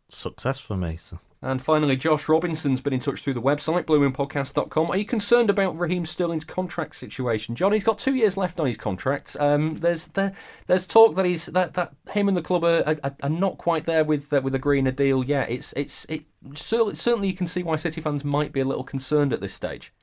success 0.08 0.58
for 0.58 0.76
me. 0.76 0.96
So. 0.96 1.18
And 1.42 1.62
finally, 1.62 1.96
Josh 1.96 2.28
Robinson's 2.28 2.82
been 2.82 2.92
in 2.92 3.00
touch 3.00 3.22
through 3.22 3.32
the 3.32 3.40
website, 3.40 3.84
bluemoonpodcast.com. 3.84 4.90
Are 4.90 4.96
you 4.96 5.06
concerned 5.06 5.48
about 5.48 5.78
Raheem 5.78 6.04
Sterling's 6.04 6.44
contract 6.44 6.96
situation? 6.96 7.54
John, 7.54 7.72
he's 7.72 7.84
got 7.84 7.98
two 7.98 8.14
years 8.14 8.36
left 8.36 8.60
on 8.60 8.66
his 8.66 8.76
contract. 8.76 9.38
Um, 9.40 9.78
there's 9.80 10.08
there, 10.08 10.34
there's 10.66 10.86
talk 10.86 11.14
that 11.14 11.24
he's 11.24 11.46
that, 11.46 11.72
that 11.74 11.94
him 12.10 12.28
and 12.28 12.36
the 12.36 12.42
club 12.42 12.62
are, 12.64 12.84
are, 13.02 13.16
are 13.22 13.30
not 13.30 13.56
quite 13.56 13.84
there 13.84 14.04
with 14.04 14.30
uh, 14.32 14.42
with 14.42 14.54
agreeing 14.54 14.86
a 14.86 14.92
deal 14.92 15.24
yet. 15.24 15.48
It's 15.48 15.72
it's 15.72 16.04
it 16.06 16.24
certainly 16.54 17.28
you 17.28 17.34
can 17.34 17.46
see 17.46 17.62
why 17.62 17.76
City 17.76 18.02
fans 18.02 18.22
might 18.22 18.52
be 18.52 18.60
a 18.60 18.66
little 18.66 18.84
concerned 18.84 19.32
at 19.32 19.40
this 19.40 19.54
stage. 19.54 19.94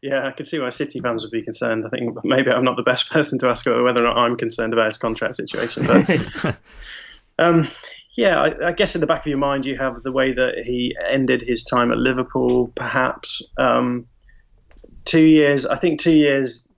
Yeah, 0.00 0.26
I 0.26 0.30
can 0.30 0.46
see 0.46 0.60
why 0.60 0.70
City 0.70 1.00
fans 1.00 1.24
would 1.24 1.32
be 1.32 1.42
concerned. 1.42 1.84
I 1.84 1.88
think 1.88 2.16
maybe 2.24 2.50
I'm 2.50 2.64
not 2.64 2.76
the 2.76 2.82
best 2.82 3.10
person 3.12 3.38
to 3.40 3.48
ask 3.48 3.66
whether 3.66 3.82
or 3.82 3.92
not 3.92 4.16
I'm 4.16 4.36
concerned 4.36 4.72
about 4.72 4.86
his 4.86 4.96
contract 4.96 5.34
situation. 5.34 5.86
But 5.86 6.56
um, 7.38 7.68
yeah, 8.16 8.40
I, 8.40 8.68
I 8.68 8.72
guess 8.72 8.94
in 8.94 9.00
the 9.00 9.06
back 9.06 9.20
of 9.20 9.26
your 9.26 9.38
mind 9.38 9.66
you 9.66 9.76
have 9.76 10.02
the 10.02 10.12
way 10.12 10.32
that 10.32 10.62
he 10.64 10.96
ended 11.06 11.42
his 11.42 11.64
time 11.64 11.90
at 11.90 11.98
Liverpool. 11.98 12.68
Perhaps 12.74 13.42
um, 13.58 14.06
two 15.04 15.24
years. 15.24 15.66
I 15.66 15.76
think 15.76 16.00
two 16.00 16.12
years. 16.12 16.68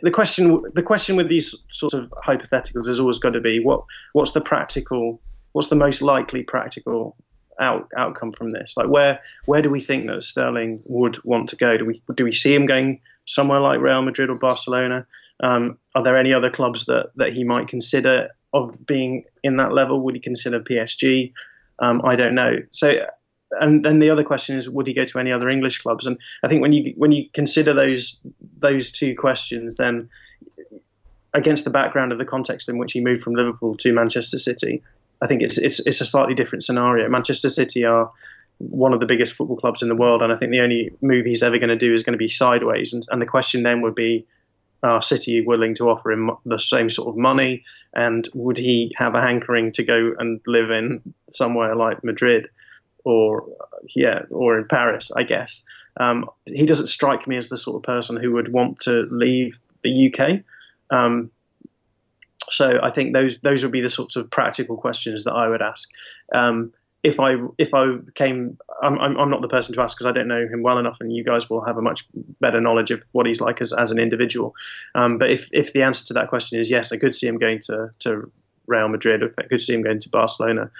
The 0.00 0.12
question, 0.12 0.62
the 0.74 0.82
question 0.82 1.16
with 1.16 1.28
these 1.28 1.52
sort 1.70 1.92
of 1.92 2.12
hypotheticals 2.24 2.86
has 2.86 3.00
always 3.00 3.18
got 3.18 3.30
to 3.30 3.40
be 3.40 3.58
what 3.58 3.82
what's 4.12 4.30
the 4.30 4.40
practical, 4.40 5.20
what's 5.52 5.70
the 5.70 5.74
most 5.74 6.02
likely 6.02 6.44
practical 6.44 7.16
out, 7.60 7.88
outcome 7.96 8.32
from 8.32 8.50
this? 8.50 8.74
Like 8.76 8.88
where 8.88 9.20
where 9.44 9.62
do 9.62 9.70
we 9.70 9.80
think 9.80 10.06
that 10.06 10.22
Sterling 10.22 10.82
would 10.84 11.22
want 11.24 11.50
to 11.50 11.56
go? 11.56 11.76
Do 11.76 11.84
we 11.84 12.02
do 12.14 12.24
we 12.24 12.32
see 12.32 12.54
him 12.54 12.66
going 12.66 13.00
somewhere 13.24 13.60
like 13.60 13.80
Real 13.80 14.02
Madrid 14.02 14.30
or 14.30 14.38
Barcelona? 14.38 15.06
Um, 15.42 15.78
are 15.94 16.02
there 16.02 16.16
any 16.16 16.32
other 16.32 16.50
clubs 16.50 16.86
that 16.86 17.10
that 17.16 17.32
he 17.32 17.44
might 17.44 17.68
consider 17.68 18.28
of 18.52 18.86
being 18.86 19.24
in 19.42 19.56
that 19.58 19.72
level? 19.72 20.00
Would 20.02 20.14
he 20.14 20.20
consider 20.20 20.60
PSG? 20.60 21.32
Um, 21.78 22.02
I 22.04 22.16
don't 22.16 22.34
know. 22.34 22.56
So, 22.70 22.98
and 23.60 23.84
then 23.84 23.98
the 23.98 24.10
other 24.10 24.24
question 24.24 24.56
is, 24.56 24.68
would 24.68 24.86
he 24.86 24.94
go 24.94 25.04
to 25.04 25.18
any 25.18 25.30
other 25.30 25.48
English 25.48 25.82
clubs? 25.82 26.06
And 26.06 26.18
I 26.42 26.48
think 26.48 26.62
when 26.62 26.72
you 26.72 26.94
when 26.96 27.12
you 27.12 27.28
consider 27.34 27.74
those 27.74 28.20
those 28.58 28.90
two 28.90 29.14
questions, 29.14 29.76
then 29.76 30.08
against 31.34 31.64
the 31.64 31.70
background 31.70 32.12
of 32.12 32.18
the 32.18 32.24
context 32.24 32.68
in 32.68 32.78
which 32.78 32.92
he 32.92 33.00
moved 33.00 33.22
from 33.22 33.34
Liverpool 33.34 33.76
to 33.76 33.92
Manchester 33.92 34.38
City, 34.38 34.82
I 35.26 35.28
think 35.28 35.42
it's 35.42 35.58
it's 35.58 35.84
it's 35.84 36.00
a 36.00 36.06
slightly 36.06 36.34
different 36.34 36.62
scenario. 36.62 37.08
Manchester 37.08 37.48
City 37.48 37.84
are 37.84 38.12
one 38.58 38.92
of 38.92 39.00
the 39.00 39.06
biggest 39.06 39.34
football 39.34 39.56
clubs 39.56 39.82
in 39.82 39.88
the 39.88 39.96
world, 39.96 40.22
and 40.22 40.32
I 40.32 40.36
think 40.36 40.52
the 40.52 40.60
only 40.60 40.92
move 41.02 41.26
he's 41.26 41.42
ever 41.42 41.58
going 41.58 41.70
to 41.70 41.76
do 41.76 41.92
is 41.92 42.04
going 42.04 42.12
to 42.12 42.16
be 42.18 42.28
sideways. 42.28 42.92
And, 42.92 43.04
and 43.10 43.20
the 43.20 43.26
question 43.26 43.64
then 43.64 43.82
would 43.82 43.96
be, 43.96 44.24
are 44.84 45.02
City 45.02 45.40
willing 45.44 45.74
to 45.74 45.90
offer 45.90 46.12
him 46.12 46.30
the 46.44 46.60
same 46.60 46.88
sort 46.88 47.08
of 47.08 47.16
money, 47.16 47.64
and 47.92 48.28
would 48.34 48.56
he 48.56 48.94
have 48.98 49.16
a 49.16 49.20
hankering 49.20 49.72
to 49.72 49.82
go 49.82 50.12
and 50.16 50.40
live 50.46 50.70
in 50.70 51.02
somewhere 51.28 51.74
like 51.74 52.04
Madrid, 52.04 52.48
or 53.04 53.48
yeah, 53.96 54.20
or 54.30 54.58
in 54.58 54.68
Paris? 54.68 55.10
I 55.10 55.24
guess 55.24 55.64
um, 55.98 56.30
he 56.44 56.66
doesn't 56.66 56.86
strike 56.86 57.26
me 57.26 57.36
as 57.36 57.48
the 57.48 57.56
sort 57.56 57.78
of 57.78 57.82
person 57.82 58.14
who 58.14 58.34
would 58.34 58.52
want 58.52 58.78
to 58.82 59.08
leave 59.10 59.58
the 59.82 60.14
UK. 60.14 60.44
Um, 60.96 61.32
so 62.50 62.78
I 62.82 62.90
think 62.90 63.14
those 63.14 63.40
those 63.40 63.62
would 63.62 63.72
be 63.72 63.80
the 63.80 63.88
sorts 63.88 64.16
of 64.16 64.30
practical 64.30 64.76
questions 64.76 65.24
that 65.24 65.32
I 65.32 65.48
would 65.48 65.62
ask. 65.62 65.88
Um, 66.34 66.72
if 67.02 67.20
I 67.20 67.36
if 67.58 67.72
I 67.72 67.98
came, 68.14 68.58
I'm, 68.82 68.98
I'm, 68.98 69.30
not 69.30 69.40
the 69.40 69.48
person 69.48 69.74
to 69.74 69.82
ask 69.82 69.96
because 69.96 70.06
I 70.06 70.12
don't 70.12 70.26
know 70.26 70.48
him 70.48 70.62
well 70.62 70.78
enough, 70.78 70.96
and 71.00 71.14
you 71.14 71.22
guys 71.22 71.48
will 71.48 71.64
have 71.64 71.76
a 71.76 71.82
much 71.82 72.06
better 72.40 72.60
knowledge 72.60 72.90
of 72.90 73.02
what 73.12 73.26
he's 73.26 73.40
like 73.40 73.60
as, 73.60 73.72
as 73.72 73.90
an 73.92 73.98
individual. 73.98 74.54
Um, 74.94 75.18
but 75.18 75.30
if 75.30 75.48
if 75.52 75.72
the 75.72 75.82
answer 75.82 76.04
to 76.06 76.14
that 76.14 76.28
question 76.28 76.58
is 76.58 76.70
yes, 76.70 76.92
I 76.92 76.96
could 76.96 77.14
see 77.14 77.28
him 77.28 77.38
going 77.38 77.60
to 77.66 77.90
to 78.00 78.30
Real 78.66 78.88
Madrid, 78.88 79.22
I 79.38 79.42
could 79.44 79.60
see 79.60 79.74
him 79.74 79.82
going 79.82 80.00
to 80.00 80.08
Barcelona 80.08 80.70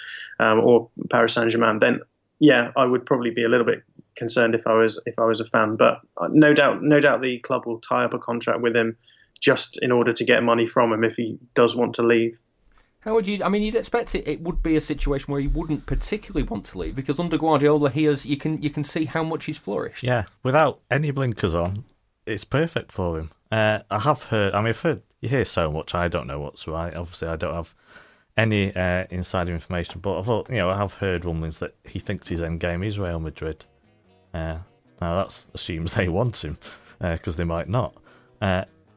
um, 0.41 0.59
or 0.61 0.91
Paris 1.11 1.35
Saint 1.35 1.51
Germain, 1.51 1.79
then 1.79 2.01
yeah, 2.41 2.73
I 2.77 2.85
would 2.85 3.07
probably 3.07 3.31
be 3.31 3.45
a 3.45 3.49
little 3.49 3.67
bit 3.67 3.83
concerned 4.17 4.55
if 4.55 4.67
I 4.67 4.75
was 4.75 5.01
if 5.07 5.19
I 5.19 5.25
was 5.25 5.41
a 5.41 5.47
fan. 5.47 5.77
But 5.77 6.01
uh, 6.17 6.29
no 6.31 6.55
doubt, 6.55 6.83
no 6.83 7.01
doubt 7.01 7.23
the 7.23 7.39
club 7.39 7.67
will 7.67 7.81
tie 7.81 8.05
up 8.05 8.15
a 8.15 8.19
contract 8.19 8.61
with 8.61 8.75
him 8.75 8.97
just 9.41 9.79
in 9.83 9.93
order 9.93 10.13
to 10.13 10.25
get 10.25 10.43
money 10.43 10.67
from 10.67 10.93
him 10.93 11.05
if 11.05 11.17
he 11.17 11.39
does 11.55 11.77
want 11.77 11.95
to 11.97 12.03
leave. 12.03 12.39
How 13.07 13.15
would 13.15 13.29
you? 13.29 13.45
I 13.45 13.49
mean, 13.49 13.63
you'd 13.63 13.77
expect 13.77 14.17
it. 14.17 14.27
It 14.27 14.41
would 14.41 14.65
be 14.65 14.75
a 14.75 14.81
situation 14.81 15.31
where 15.31 15.41
he 15.41 15.47
wouldn't 15.47 15.87
particularly 15.87 16.43
want 16.43 16.65
to 16.67 16.79
leave 16.79 16.97
because 16.97 17.21
under 17.21 17.39
Guardiola, 17.39 17.89
he 17.89 18.05
has. 18.05 18.27
You 18.27 18.37
can 18.37 18.61
you 18.61 18.69
can 18.69 18.83
see 18.83 19.05
how 19.05 19.23
much 19.23 19.45
he's 19.45 19.59
flourished. 19.59 20.03
Yeah, 20.03 20.25
without 20.43 20.81
any 20.91 21.13
blinkers 21.13 21.55
on, 21.55 21.85
it's 22.27 22.45
perfect 22.45 22.91
for 22.91 23.21
him. 23.21 23.31
Uh, 23.53 23.81
I 23.93 24.01
have 24.01 24.25
heard. 24.25 24.55
I 24.55 24.59
mean, 24.59 24.71
I've 24.71 24.81
heard 24.81 25.03
you 25.21 25.29
hear 25.29 25.45
so 25.45 25.71
much. 25.71 25.95
I 25.95 26.09
don't 26.09 26.27
know 26.27 26.41
what's 26.41 26.67
right. 26.67 26.93
Obviously, 26.97 27.29
I 27.29 27.37
don't 27.37 27.55
have 27.55 27.73
any 28.37 28.75
uh, 28.75 29.05
insider 29.11 29.53
information, 29.53 30.01
but 30.01 30.19
I've 30.19 30.27
you 30.51 30.57
know 30.57 30.71
I 30.71 30.77
have 30.77 30.95
heard 30.95 31.25
rumblings 31.25 31.61
that 31.61 31.77
he 31.85 32.01
thinks 32.01 32.27
his 32.27 32.43
end 32.43 32.59
game 32.59 32.83
is 32.83 32.99
Real 32.99 33.21
Madrid. 33.21 33.65
Uh, 34.35 34.59
now 35.01 35.23
that 35.23 35.47
assumes 35.55 35.95
they 35.95 36.09
want 36.09 36.45
him 36.45 36.59
because 37.01 37.37
they 37.37 37.45
might 37.45 37.69
not. 37.69 37.95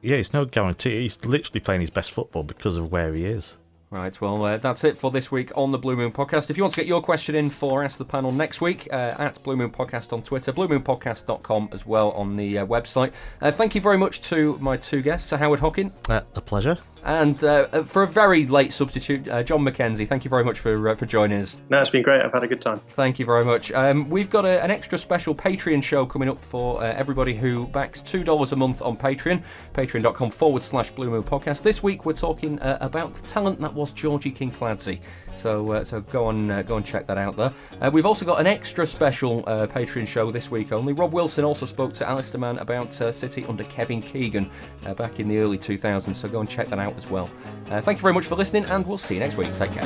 Yeah, 0.01 0.17
it's 0.17 0.33
no 0.33 0.45
guarantee. 0.45 1.01
He's 1.01 1.23
literally 1.25 1.59
playing 1.59 1.81
his 1.81 1.89
best 1.89 2.11
football 2.11 2.43
because 2.43 2.77
of 2.77 2.91
where 2.91 3.13
he 3.13 3.25
is. 3.25 3.57
Right, 3.91 4.19
well, 4.21 4.45
uh, 4.45 4.57
that's 4.57 4.83
it 4.83 4.99
for 4.99 5.09
this 5.09 5.31
week 5.31 5.51
on 5.55 5.71
the 5.71 5.79
Blue 5.79 5.95
Moon 5.95 6.11
Podcast. 6.11 6.51
If 6.51 6.57
you 6.57 6.63
want 6.63 6.75
to 6.75 6.79
get 6.79 6.85
your 6.85 7.01
question 7.01 7.33
in 7.33 7.49
for 7.49 7.83
Ask 7.83 7.97
the 7.97 8.05
Panel 8.05 8.29
next 8.29 8.61
week, 8.61 8.87
uh, 8.91 9.15
at 9.17 9.41
Blue 9.41 9.55
Moon 9.55 9.71
Podcast 9.71 10.13
on 10.13 10.21
Twitter, 10.21 10.53
bluemoonpodcast.com 10.53 11.69
as 11.71 11.87
well 11.87 12.11
on 12.11 12.35
the 12.35 12.59
uh, 12.59 12.65
website. 12.67 13.13
Uh, 13.41 13.51
thank 13.51 13.73
you 13.73 13.81
very 13.81 13.97
much 13.97 14.21
to 14.29 14.59
my 14.61 14.77
two 14.77 15.01
guests, 15.01 15.27
Sir 15.27 15.37
Howard 15.37 15.59
Hockin. 15.59 15.91
Uh, 16.07 16.21
a 16.35 16.41
pleasure. 16.41 16.77
And 17.03 17.41
uh, 17.43 17.83
for 17.83 18.03
a 18.03 18.07
very 18.07 18.45
late 18.45 18.73
substitute, 18.73 19.27
uh, 19.27 19.43
John 19.43 19.61
McKenzie, 19.61 20.07
thank 20.07 20.23
you 20.25 20.29
very 20.29 20.43
much 20.43 20.59
for 20.59 20.89
uh, 20.89 20.95
for 20.95 21.05
joining 21.05 21.39
us. 21.39 21.57
No, 21.69 21.81
it's 21.81 21.89
been 21.89 22.03
great. 22.03 22.21
I've 22.21 22.33
had 22.33 22.43
a 22.43 22.47
good 22.47 22.61
time. 22.61 22.79
Thank 22.87 23.19
you 23.19 23.25
very 23.25 23.45
much. 23.45 23.71
Um, 23.71 24.09
we've 24.09 24.29
got 24.29 24.45
a, 24.45 24.63
an 24.63 24.71
extra 24.71 24.97
special 24.97 25.33
Patreon 25.33 25.81
show 25.81 26.05
coming 26.05 26.29
up 26.29 26.43
for 26.43 26.83
uh, 26.83 26.93
everybody 26.93 27.33
who 27.33 27.67
backs 27.67 28.01
$2 28.01 28.51
a 28.51 28.55
month 28.55 28.81
on 28.81 28.97
Patreon, 28.97 29.43
patreon.com 29.73 30.31
forward 30.31 30.63
slash 30.63 30.91
Blue 30.91 31.09
Moon 31.09 31.23
Podcast. 31.23 31.63
This 31.63 31.81
week 31.81 32.05
we're 32.05 32.13
talking 32.13 32.59
uh, 32.59 32.77
about 32.81 33.13
the 33.13 33.21
talent 33.21 33.59
that 33.61 33.73
was 33.73 33.91
Georgi 33.91 34.31
Kinkladze. 34.31 34.99
So, 35.39 35.71
uh, 35.71 35.83
so 35.85 36.01
go 36.01 36.25
on, 36.25 36.51
uh, 36.51 36.61
go 36.63 36.75
and 36.77 36.85
check 36.85 37.07
that 37.07 37.17
out 37.17 37.37
there. 37.37 37.53
Uh, 37.81 37.89
we've 37.91 38.05
also 38.05 38.25
got 38.25 38.41
an 38.41 38.47
extra 38.47 38.85
special 38.85 39.43
uh, 39.47 39.67
Patreon 39.67 40.05
show 40.05 40.31
this 40.31 40.51
week 40.51 40.73
only. 40.73 40.91
Rob 40.91 41.13
Wilson 41.13 41.45
also 41.45 41.65
spoke 41.65 41.93
to 41.93 42.07
Alistair 42.07 42.41
Mann 42.41 42.57
about 42.57 42.99
uh, 43.01 43.11
City 43.11 43.45
under 43.45 43.63
Kevin 43.63 44.01
Keegan 44.01 44.51
uh, 44.85 44.93
back 44.93 45.19
in 45.19 45.29
the 45.29 45.37
early 45.39 45.57
2000s. 45.57 46.15
So 46.15 46.27
go 46.27 46.41
and 46.41 46.49
check 46.49 46.67
that 46.67 46.79
out 46.79 46.97
as 46.97 47.09
well. 47.09 47.29
Thank 47.67 47.99
you 47.99 48.01
very 48.01 48.13
much 48.13 48.25
for 48.25 48.35
listening, 48.35 48.65
and 48.65 48.85
we'll 48.85 48.97
see 48.97 49.13
you 49.13 49.21
next 49.21 49.37
week. 49.37 49.55
Take 49.55 49.71
care. 49.71 49.85